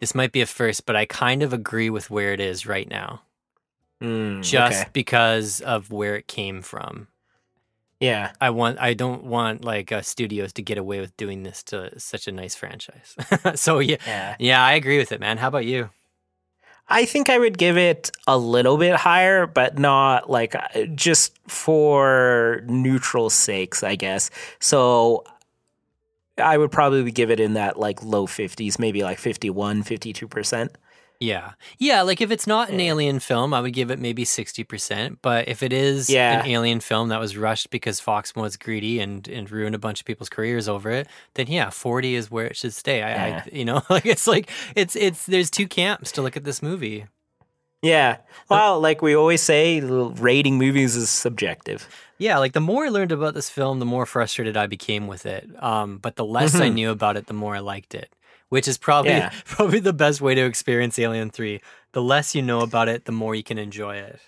this 0.00 0.14
might 0.14 0.32
be 0.32 0.40
a 0.40 0.46
first, 0.46 0.86
but 0.86 0.96
I 0.96 1.04
kind 1.06 1.42
of 1.42 1.52
agree 1.52 1.90
with 1.90 2.10
where 2.10 2.32
it 2.32 2.40
is 2.40 2.66
right 2.66 2.88
now, 2.88 3.22
Mm, 4.02 4.42
just 4.42 4.82
okay. 4.82 4.90
because 4.92 5.60
of 5.62 5.90
where 5.90 6.16
it 6.16 6.26
came 6.28 6.60
from. 6.62 7.08
Yeah. 7.98 8.32
I 8.42 8.50
want. 8.50 8.78
I 8.78 8.92
don't 8.92 9.24
want 9.24 9.64
like 9.64 9.90
uh, 9.90 10.02
studios 10.02 10.52
to 10.54 10.62
get 10.62 10.76
away 10.76 11.00
with 11.00 11.16
doing 11.16 11.44
this 11.44 11.62
to 11.64 11.98
such 11.98 12.28
a 12.28 12.32
nice 12.32 12.54
franchise. 12.54 13.16
so 13.54 13.78
yeah, 13.78 13.96
Yeah. 14.06 14.36
yeah, 14.38 14.64
I 14.64 14.74
agree 14.74 14.98
with 14.98 15.12
it, 15.12 15.20
man. 15.20 15.38
How 15.38 15.48
about 15.48 15.64
you? 15.64 15.88
I 16.88 17.04
think 17.06 17.28
I 17.30 17.38
would 17.38 17.58
give 17.58 17.76
it 17.76 18.12
a 18.28 18.36
little 18.38 18.76
bit 18.76 18.94
higher, 18.94 19.46
but 19.46 19.76
not 19.78 20.28
like 20.30 20.54
uh, 20.54 20.84
just 20.94 21.36
for 21.48 22.62
neutral 22.66 23.28
sakes, 23.30 23.82
I 23.82 23.96
guess. 23.96 24.30
So 24.60 25.24
I 26.38 26.58
would 26.58 26.70
probably 26.70 27.10
give 27.10 27.30
it 27.30 27.40
in 27.40 27.54
that 27.54 27.78
like 27.78 28.02
low 28.02 28.26
50s, 28.26 28.78
maybe 28.78 29.02
like 29.02 29.18
51, 29.18 29.82
52%. 29.84 30.70
Yeah. 31.18 31.52
Yeah, 31.78 32.02
like 32.02 32.20
if 32.20 32.30
it's 32.30 32.46
not 32.46 32.68
an 32.68 32.78
alien 32.78 33.20
film, 33.20 33.54
I 33.54 33.62
would 33.62 33.72
give 33.72 33.90
it 33.90 33.98
maybe 33.98 34.24
60%. 34.24 35.16
But 35.22 35.48
if 35.48 35.62
it 35.62 35.72
is 35.72 36.10
Yeah. 36.10 36.40
an 36.40 36.46
alien 36.46 36.80
film 36.80 37.08
that 37.08 37.18
was 37.18 37.38
rushed 37.38 37.70
because 37.70 38.00
Fox 38.00 38.34
was 38.34 38.58
greedy 38.58 39.00
and, 39.00 39.26
and 39.26 39.50
ruined 39.50 39.74
a 39.74 39.78
bunch 39.78 40.00
of 40.00 40.04
people's 40.06 40.28
careers 40.28 40.68
over 40.68 40.90
it, 40.90 41.08
then 41.34 41.46
yeah, 41.46 41.70
40 41.70 42.16
is 42.16 42.30
where 42.30 42.44
it 42.46 42.56
should 42.56 42.74
stay. 42.74 43.02
I, 43.02 43.08
Yeah. 43.28 43.42
I 43.46 43.48
you 43.56 43.64
know, 43.64 43.80
like 43.90 44.04
it's 44.04 44.26
like 44.26 44.50
it's 44.74 44.94
it's 44.94 45.24
there's 45.24 45.50
two 45.50 45.66
camps 45.66 46.12
to 46.12 46.22
look 46.22 46.36
at 46.36 46.44
this 46.44 46.62
movie. 46.62 47.06
Yeah. 47.82 48.18
Well, 48.50 48.80
like 48.80 49.00
we 49.00 49.14
always 49.14 49.40
say, 49.42 49.80
rating 49.80 50.58
movies 50.58 50.96
is 50.96 51.08
subjective. 51.08 51.88
Yeah, 52.18 52.38
like 52.38 52.52
the 52.52 52.60
more 52.60 52.86
I 52.86 52.88
learned 52.88 53.12
about 53.12 53.34
this 53.34 53.50
film, 53.50 53.78
the 53.78 53.84
more 53.86 54.06
frustrated 54.06 54.56
I 54.56 54.66
became 54.66 55.06
with 55.06 55.26
it. 55.26 55.48
Um, 55.62 55.98
but 55.98 56.16
the 56.16 56.24
less 56.24 56.54
I 56.54 56.68
Mhm. 56.68 56.74
knew 56.74 56.90
about 56.90 57.16
it, 57.16 57.26
the 57.26 57.34
more 57.34 57.54
I 57.56 57.60
liked 57.60 57.94
it. 57.94 58.10
Which 58.48 58.68
is 58.68 58.78
probably 58.78 59.12
Yeah. 59.12 59.30
probably 59.44 59.80
the 59.80 59.92
best 59.92 60.20
way 60.20 60.34
to 60.34 60.44
experience 60.44 60.98
Alien 60.98 61.30
3. 61.30 61.60
The 61.92 62.02
less 62.02 62.34
you 62.34 62.42
know 62.42 62.60
about 62.60 62.88
it, 62.88 63.04
the 63.04 63.12
more 63.12 63.34
you 63.34 63.42
can 63.42 63.58
enjoy 63.58 63.96
it. 63.96 64.20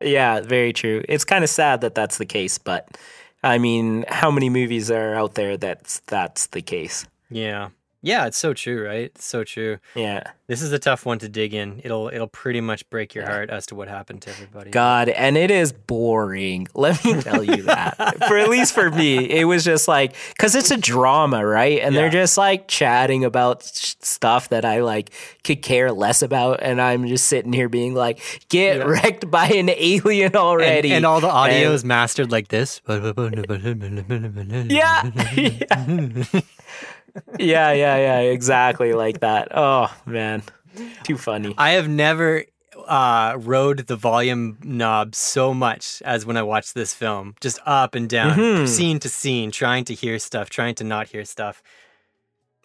Yeah, 0.00 0.40
very 0.40 0.72
true. 0.72 1.02
It's 1.08 1.24
kind 1.24 1.42
of 1.42 1.50
sad 1.50 1.80
that 1.80 1.94
that's 1.94 2.18
the 2.18 2.26
case, 2.26 2.58
but 2.58 2.96
I 3.42 3.58
mean, 3.58 4.04
how 4.08 4.30
many 4.30 4.48
movies 4.50 4.90
are 4.90 5.14
out 5.14 5.34
there 5.34 5.56
that's 5.56 6.00
that's 6.06 6.46
the 6.48 6.62
case? 6.62 7.06
Yeah. 7.30 7.68
Yeah, 8.06 8.26
it's 8.26 8.38
so 8.38 8.54
true, 8.54 8.86
right? 8.86 9.10
It's 9.14 9.24
so 9.24 9.42
true. 9.42 9.78
Yeah. 9.96 10.22
This 10.46 10.62
is 10.62 10.70
a 10.72 10.78
tough 10.78 11.04
one 11.04 11.18
to 11.18 11.28
dig 11.28 11.52
in. 11.54 11.80
It'll 11.82 12.06
it'll 12.08 12.28
pretty 12.28 12.60
much 12.60 12.88
break 12.88 13.16
your 13.16 13.26
heart 13.26 13.50
as 13.50 13.66
to 13.66 13.74
what 13.74 13.88
happened 13.88 14.22
to 14.22 14.30
everybody. 14.30 14.70
God, 14.70 15.08
and 15.08 15.36
it 15.36 15.50
is 15.50 15.72
boring. 15.72 16.68
Let 16.72 17.04
me 17.04 17.20
tell 17.20 17.42
you 17.42 17.62
that. 17.64 17.96
for 18.28 18.38
at 18.38 18.48
least 18.48 18.72
for 18.72 18.88
me, 18.92 19.28
it 19.28 19.42
was 19.44 19.64
just 19.64 19.88
like 19.88 20.14
cuz 20.38 20.54
it's 20.54 20.70
a 20.70 20.76
drama, 20.76 21.44
right? 21.44 21.80
And 21.80 21.96
they're 21.96 22.08
just 22.08 22.38
like 22.38 22.68
chatting 22.68 23.24
about 23.24 23.64
sh- 23.64 23.94
stuff 24.00 24.50
that 24.50 24.64
I 24.64 24.82
like 24.82 25.10
could 25.42 25.62
care 25.62 25.90
less 25.90 26.22
about 26.22 26.60
and 26.62 26.80
I'm 26.80 27.08
just 27.08 27.26
sitting 27.26 27.52
here 27.52 27.68
being 27.68 27.94
like 27.94 28.20
get 28.48 28.76
Yeah. 28.76 28.84
wrecked 28.84 29.28
by 29.28 29.48
an 29.48 29.68
alien 29.70 30.26
And, 30.26 30.36
already. 30.36 30.92
and 30.92 31.04
all 31.04 31.20
the 31.20 31.28
audio 31.28 31.66
And- 31.66 31.74
is 31.74 31.84
mastered 31.84 32.30
like 32.30 32.46
this. 32.48 32.80
Yeah. 34.68 35.10
yeah, 35.34 36.24
yeah, 37.38 37.72
yeah, 37.72 37.96
yeah, 38.06 38.18
exactly 38.20 38.92
like 38.92 39.20
that. 39.20 39.48
Oh, 39.54 39.94
man. 40.06 40.42
Too 41.04 41.16
funny. 41.16 41.54
I 41.56 41.70
have 41.70 41.88
never 41.88 42.44
uh, 42.86 43.36
rode 43.38 43.86
the 43.86 43.96
volume 43.96 44.58
knob 44.62 45.14
so 45.14 45.54
much 45.54 46.02
as 46.04 46.26
when 46.26 46.36
I 46.36 46.42
watched 46.42 46.74
this 46.74 46.92
film, 46.94 47.34
just 47.40 47.58
up 47.64 47.94
and 47.94 48.08
down, 48.08 48.36
Mhm. 48.36 48.68
scene 48.68 48.98
to 49.00 49.08
scene, 49.08 49.50
trying 49.50 49.84
to 49.86 49.94
hear 49.94 50.18
stuff, 50.18 50.50
trying 50.50 50.74
to 50.76 50.84
not 50.84 51.08
hear 51.08 51.24
stuff. 51.24 51.62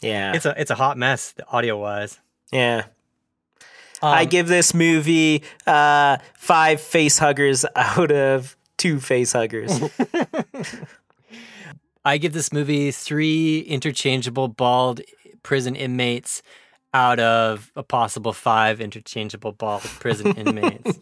Yeah. 0.02 0.34
It's 0.34 0.46
a 0.46 0.60
it's 0.60 0.72
a 0.72 0.76
hot 0.76 0.98
mess, 0.98 1.32
The 1.32 1.48
audio 1.48 1.78
wise. 1.80 2.20
Yeah. 2.52 2.84
Um, 4.04 4.14
I 4.14 4.26
give 4.26 4.48
this 4.48 4.74
movie 4.74 5.44
uh, 5.68 6.18
five 6.34 6.82
face 6.82 7.18
huggers 7.20 7.66
out 7.76 8.12
of 8.12 8.58
two 8.78 9.00
face 9.00 9.32
huggers. 9.34 9.72
I 12.06 12.18
give 12.18 12.34
this 12.34 12.52
movie 12.52 12.92
three 12.92 13.60
interchangeable 13.60 14.48
bald 14.48 15.02
prison 15.44 15.76
inmates 15.76 16.42
out 16.94 17.20
of 17.20 17.72
a 17.76 17.84
possible 17.84 18.34
five 18.34 18.82
interchangeable 18.82 19.52
bald 19.54 19.82
prison 19.84 20.34
inmates. 20.38 21.00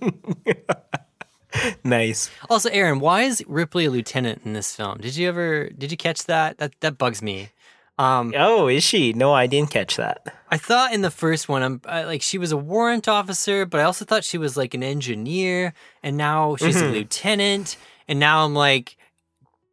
nice. 1.84 2.30
Also, 2.50 2.70
Aaron, 2.70 3.00
why 3.00 3.24
is 3.24 3.44
Ripley 3.48 3.86
a 3.86 3.90
lieutenant 3.90 4.42
in 4.46 4.54
this 4.54 4.76
film? 4.76 5.00
Did 5.00 5.16
you 5.16 5.28
ever 5.28 5.70
did 5.70 5.92
you 5.92 5.98
catch 5.98 6.26
that? 6.26 6.58
That 6.58 6.74
that 6.82 6.98
bugs 6.98 7.22
me. 7.22 7.50
Um, 7.98 8.34
oh, 8.38 8.68
is 8.70 8.84
she? 8.84 9.12
No, 9.12 9.34
I 9.34 9.46
didn't 9.48 9.72
catch 9.72 9.98
that. 9.98 10.34
I 10.50 10.58
thought 10.58 10.94
in 10.94 11.02
the 11.02 11.12
first 11.12 11.50
one, 11.50 11.64
I'm 11.64 11.82
I, 11.86 12.04
like 12.06 12.22
she 12.22 12.38
was 12.38 12.52
a 12.52 12.58
warrant 12.58 13.08
officer, 13.08 13.66
but 13.66 13.82
I 13.82 13.84
also 13.84 14.06
thought 14.06 14.24
she 14.24 14.38
was 14.38 14.56
like 14.56 14.74
an 14.74 14.84
engineer, 14.84 15.74
and 16.04 16.16
now 16.16 16.56
she's 16.56 16.80
a 16.82 16.86
Mhm. 16.86 16.92
lieutenant, 16.94 17.78
and 18.08 18.18
now 18.20 18.46
I'm 18.46 18.54
like, 18.54 18.96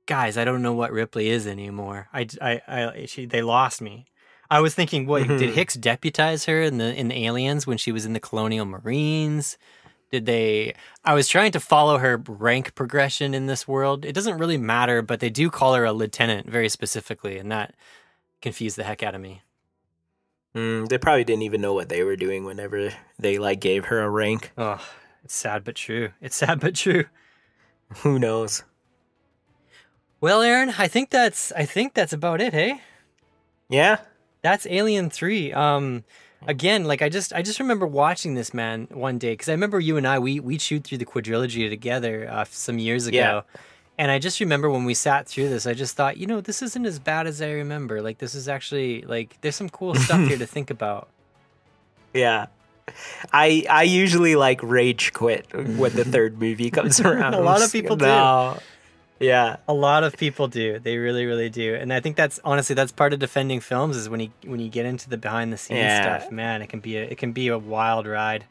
guys, 0.06 0.36
I 0.36 0.44
don't 0.44 0.62
know 0.62 0.72
what 0.72 0.92
Ripley 0.92 1.28
is 1.28 1.46
anymore. 1.46 2.08
I 2.12 2.26
I, 2.40 2.60
I 2.68 3.06
she 3.06 3.26
they 3.26 3.42
lost 3.42 3.80
me. 3.80 4.06
I 4.50 4.60
was 4.60 4.74
thinking, 4.74 5.06
what 5.06 5.24
Mhm. 5.24 5.38
did 5.38 5.54
Hicks 5.54 5.74
deputize 5.74 6.44
her 6.46 6.62
in 6.62 6.78
the 6.78 6.94
in 6.94 7.08
the 7.08 7.24
Aliens 7.26 7.66
when 7.66 7.78
she 7.78 7.92
was 7.92 8.06
in 8.06 8.12
the 8.12 8.20
Colonial 8.20 8.64
Marines? 8.64 9.58
Did 10.12 10.24
they? 10.26 10.74
I 11.04 11.14
was 11.14 11.26
trying 11.26 11.50
to 11.52 11.60
follow 11.60 11.98
her 11.98 12.16
rank 12.28 12.74
progression 12.76 13.34
in 13.34 13.46
this 13.46 13.66
world. 13.66 14.04
It 14.04 14.12
doesn't 14.12 14.38
really 14.38 14.56
matter, 14.56 15.02
but 15.02 15.18
they 15.18 15.30
do 15.30 15.50
call 15.50 15.74
her 15.74 15.84
a 15.84 15.92
lieutenant 15.92 16.48
very 16.48 16.68
specifically, 16.68 17.38
and 17.38 17.50
that 17.50 17.74
confused 18.40 18.76
the 18.76 18.84
heck 18.84 19.02
out 19.02 19.16
of 19.16 19.20
me. 19.20 19.42
Mm, 20.54 20.88
they 20.88 20.96
probably 20.98 21.24
didn't 21.24 21.42
even 21.42 21.60
know 21.60 21.74
what 21.74 21.88
they 21.88 22.02
were 22.04 22.16
doing 22.16 22.44
whenever 22.44 22.92
they 23.18 23.38
like 23.38 23.60
gave 23.60 23.86
her 23.86 24.00
a 24.00 24.08
rank. 24.08 24.52
Oh, 24.56 24.80
it's 25.24 25.34
sad 25.34 25.64
but 25.64 25.74
true. 25.74 26.10
It's 26.20 26.36
sad 26.36 26.60
but 26.60 26.76
true. 26.76 27.06
Who 27.98 28.18
knows? 28.20 28.62
Well, 30.20 30.42
Aaron, 30.42 30.74
I 30.78 30.88
think 30.88 31.10
that's 31.10 31.52
I 31.52 31.64
think 31.64 31.94
that's 31.94 32.12
about 32.12 32.40
it. 32.40 32.52
Hey. 32.52 32.80
Yeah. 33.68 33.98
That's 34.42 34.66
Alien 34.66 35.10
3. 35.10 35.52
Um 35.52 36.04
again, 36.46 36.84
like 36.84 37.02
I 37.02 37.08
just 37.08 37.32
I 37.32 37.42
just 37.42 37.60
remember 37.60 37.86
watching 37.86 38.34
this 38.34 38.54
man 38.54 38.88
one 38.90 39.18
day 39.18 39.36
cuz 39.36 39.48
I 39.48 39.52
remember 39.52 39.78
you 39.80 39.96
and 39.96 40.06
I 40.06 40.18
we 40.18 40.40
we 40.40 40.56
chewed 40.58 40.84
through 40.84 40.98
the 40.98 41.06
quadrilogy 41.06 41.68
together 41.68 42.28
uh, 42.30 42.44
some 42.50 42.78
years 42.78 43.06
ago. 43.06 43.16
Yeah. 43.16 43.40
And 43.98 44.10
I 44.10 44.18
just 44.18 44.40
remember 44.40 44.68
when 44.68 44.84
we 44.84 44.92
sat 44.92 45.26
through 45.26 45.48
this, 45.48 45.66
I 45.66 45.72
just 45.72 45.96
thought, 45.96 46.18
you 46.18 46.26
know, 46.26 46.42
this 46.42 46.60
isn't 46.60 46.84
as 46.84 46.98
bad 46.98 47.26
as 47.26 47.40
I 47.40 47.50
remember. 47.52 48.02
Like 48.02 48.18
this 48.18 48.34
is 48.34 48.48
actually 48.48 49.02
like 49.02 49.38
there's 49.40 49.56
some 49.56 49.68
cool 49.70 49.94
stuff 49.94 50.26
here 50.28 50.38
to 50.38 50.46
think 50.56 50.70
about. 50.70 51.08
Yeah. 52.14 52.46
I 53.32 53.64
I 53.68 53.82
usually 53.82 54.36
like 54.36 54.62
rage 54.62 55.12
quit 55.12 55.46
when 55.52 55.92
the 55.94 56.04
third 56.04 56.40
movie 56.40 56.70
comes 56.70 57.00
around. 57.06 57.34
A 57.34 57.40
lot 57.40 57.62
of 57.62 57.72
people 57.72 57.96
do. 57.96 58.04
No. 59.20 59.26
Yeah. 59.26 59.56
A 59.68 59.74
lot 59.74 60.04
of 60.04 60.16
people 60.16 60.48
do. 60.48 60.78
They 60.78 60.96
really, 60.98 61.24
really 61.26 61.48
do. 61.48 61.74
And 61.74 61.92
I 61.92 62.00
think 62.00 62.16
that's 62.16 62.38
honestly 62.44 62.74
that's 62.74 62.92
part 62.92 63.12
of 63.12 63.18
defending 63.18 63.60
films 63.60 63.96
is 63.96 64.08
when 64.08 64.20
you 64.20 64.30
when 64.44 64.60
you 64.60 64.68
get 64.68 64.86
into 64.86 65.08
the 65.08 65.16
behind 65.16 65.52
the 65.52 65.56
scenes 65.58 65.78
Yeah. 65.78 66.18
stuff. 66.18 66.32
Man, 66.32 66.62
it 66.62 66.68
can 66.68 66.80
be 66.80 66.96
a 66.96 67.02
it 67.04 67.18
can 67.18 67.32
be 67.32 67.48
a 67.48 67.58
wild 67.58 68.06
ride. 68.06 68.44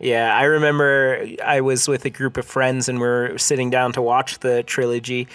Yeah, 0.00 0.32
I 0.36 0.44
remember 0.44 1.26
I 1.44 1.60
was 1.60 1.88
with 1.88 2.04
a 2.04 2.10
group 2.10 2.36
of 2.36 2.46
friends 2.46 2.88
and 2.88 3.00
we 3.00 3.06
are 3.06 3.36
sitting 3.38 3.68
down 3.70 3.92
to 3.94 4.02
watch 4.02 4.38
the 4.38 4.62
trilogy. 4.62 5.26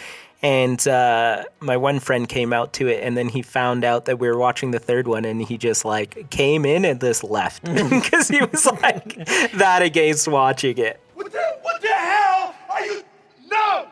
And 0.41 0.85
uh, 0.89 1.45
my 1.61 1.77
one 1.77 1.99
friend 1.99 2.27
came 2.27 2.51
out 2.51 2.73
to 2.73 2.89
it, 2.89 3.01
and 3.01 3.15
then 3.15 3.29
he 3.29 3.41
found 3.41 3.85
out 3.85 4.03
that 4.05 4.19
we 4.19 4.27
were 4.27 4.37
watching 4.37 4.71
the 4.71 4.79
third 4.79 5.07
one, 5.07 5.23
and 5.23 5.41
he 5.41 5.57
just 5.57 5.85
like 5.85 6.29
came 6.31 6.65
in 6.65 6.83
and 6.83 6.99
just 6.99 7.23
left 7.23 7.63
because 7.89 8.27
he 8.27 8.41
was 8.41 8.65
like 8.65 9.15
that 9.53 9.81
against 9.81 10.27
watching 10.27 10.77
it. 10.77 10.99
What 11.13 11.31
the 11.31 11.87
hell 11.87 12.53
are 12.69 12.85
you? 12.85 13.03
No! 13.49 13.87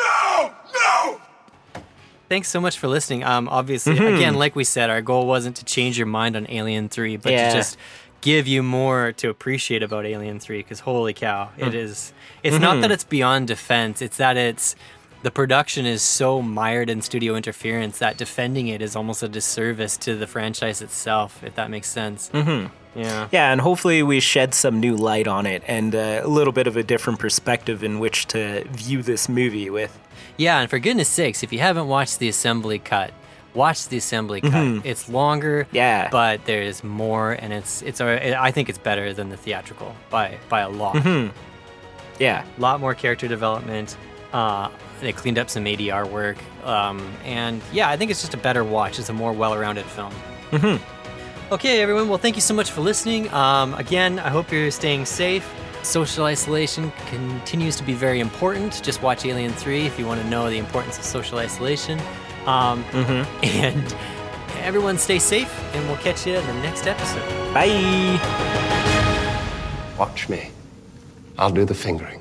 No! 0.00 0.52
No! 0.74 1.20
Thanks 2.28 2.48
so 2.48 2.60
much 2.60 2.78
for 2.78 2.86
listening. 2.88 3.24
Um, 3.24 3.48
obviously, 3.48 3.96
Mhm. 3.96 4.16
again, 4.16 4.34
like 4.34 4.54
we 4.54 4.64
said, 4.64 4.88
our 4.88 5.02
goal 5.02 5.26
wasn't 5.26 5.56
to 5.56 5.64
change 5.64 5.98
your 5.98 6.06
mind 6.06 6.36
on 6.36 6.46
Alien 6.48 6.88
Three, 6.88 7.16
but 7.16 7.32
Yeah. 7.32 7.48
to 7.50 7.56
just 7.56 7.76
give 8.20 8.46
you 8.46 8.62
more 8.62 9.12
to 9.12 9.28
appreciate 9.28 9.82
about 9.82 10.06
Alien 10.06 10.38
Three. 10.38 10.58
Because 10.58 10.80
holy 10.80 11.12
cow, 11.12 11.48
it 11.58 11.72
Mm. 11.72 11.74
is. 11.74 12.12
It's 12.42 12.58
not 12.58 12.76
Mhm. 12.76 12.82
that 12.82 12.90
it's 12.92 13.04
beyond 13.04 13.48
defense; 13.48 14.00
it's 14.00 14.16
that 14.18 14.36
it's 14.36 14.76
the 15.22 15.30
production 15.30 15.84
is 15.86 16.02
so 16.02 16.40
mired 16.40 16.88
in 16.88 17.02
studio 17.02 17.34
interference 17.34 17.98
that 17.98 18.16
defending 18.16 18.68
it 18.68 18.80
is 18.80 18.94
almost 18.96 19.22
a 19.22 19.28
disservice 19.28 19.96
to 19.98 20.14
the 20.16 20.26
franchise 20.26 20.80
itself. 20.80 21.42
If 21.44 21.56
that 21.56 21.68
makes 21.68 21.88
sense. 21.88 22.28
hmm 22.32 22.66
Yeah. 22.94 23.28
Yeah, 23.30 23.52
and 23.52 23.60
hopefully 23.60 24.02
we 24.02 24.20
shed 24.20 24.52
some 24.54 24.80
new 24.80 24.96
light 24.96 25.28
on 25.28 25.46
it 25.46 25.62
and 25.66 25.94
uh, 25.94 26.20
a 26.24 26.28
little 26.28 26.52
bit 26.52 26.66
of 26.66 26.76
a 26.76 26.82
different 26.82 27.18
perspective 27.20 27.84
in 27.84 27.98
which 28.00 28.26
to 28.28 28.64
view 28.68 29.02
this 29.02 29.28
movie 29.28 29.70
with. 29.70 29.98
Yeah, 30.36 30.60
and 30.60 30.68
for 30.70 30.78
goodness 30.78 31.08
sakes, 31.08 31.42
if 31.42 31.52
you 31.52 31.58
haven't 31.60 31.86
watched 31.88 32.18
the 32.18 32.28
assembly 32.28 32.78
cut, 32.78 33.12
watch 33.54 33.88
the 33.88 33.96
assembly 33.98 34.40
cut. 34.40 34.50
Mhm. 34.52 34.82
It's 34.84 35.08
longer, 35.08 35.66
Yeah. 35.72 36.08
but 36.10 36.44
there's 36.46 36.82
more, 36.82 37.32
and 37.32 37.52
it's 37.52 37.82
it's. 37.82 38.00
I 38.00 38.50
think 38.50 38.68
it's 38.68 38.78
better 38.78 39.12
than 39.12 39.28
the 39.28 39.36
theatrical 39.36 39.94
by 40.08 40.38
by 40.48 40.60
a 40.60 40.68
lot. 40.68 40.94
Mhm. 40.96 41.30
Yeah, 42.18 42.44
a 42.56 42.60
lot 42.60 42.80
more 42.80 42.94
character 42.94 43.28
development. 43.28 43.96
Uh, 44.32 44.68
they 45.00 45.12
cleaned 45.12 45.38
up 45.38 45.48
some 45.50 45.64
ADR 45.66 46.06
work, 46.06 46.36
um, 46.64 47.00
and 47.24 47.60
yeah, 47.72 47.88
I 47.88 47.96
think 47.96 48.10
it's 48.10 48.20
just 48.20 48.34
a 48.34 48.36
better 48.38 48.62
watch. 48.64 48.98
It's 48.98 49.08
a 49.08 49.12
more 49.12 49.32
well-rounded 49.32 49.84
film. 49.86 50.12
hmm 50.50 50.76
Okay, 51.52 51.80
everyone. 51.82 52.08
Well, 52.08 52.18
thank 52.18 52.36
you 52.36 52.40
so 52.42 52.54
much 52.54 52.70
for 52.70 52.80
listening. 52.80 53.32
Um, 53.34 53.74
again, 53.74 54.18
I 54.20 54.28
hope 54.28 54.52
you're 54.52 54.70
staying 54.70 55.04
safe. 55.04 55.48
Social 55.82 56.24
isolation 56.26 56.92
continues 57.06 57.74
to 57.76 57.82
be 57.82 57.92
very 57.94 58.20
important. 58.20 58.80
Just 58.84 59.02
watch 59.02 59.24
Alien 59.24 59.52
3 59.52 59.86
if 59.86 59.98
you 59.98 60.06
want 60.06 60.20
to 60.20 60.26
know 60.28 60.48
the 60.48 60.58
importance 60.58 60.96
of 60.98 61.04
social 61.04 61.38
isolation. 61.38 61.98
Um, 62.46 62.84
Mhm. 62.92 63.26
And 63.42 63.94
everyone 64.62 64.96
stay 64.98 65.18
safe, 65.18 65.52
and 65.74 65.86
we'll 65.88 65.96
catch 65.98 66.26
you 66.26 66.34
in 66.34 66.46
the 66.46 66.54
next 66.62 66.86
episode. 66.86 67.26
Bye. 67.54 68.20
Watch 69.98 70.28
me. 70.28 70.50
I'll 71.38 71.50
do 71.50 71.64
the 71.64 71.74
fingering. 71.74 72.19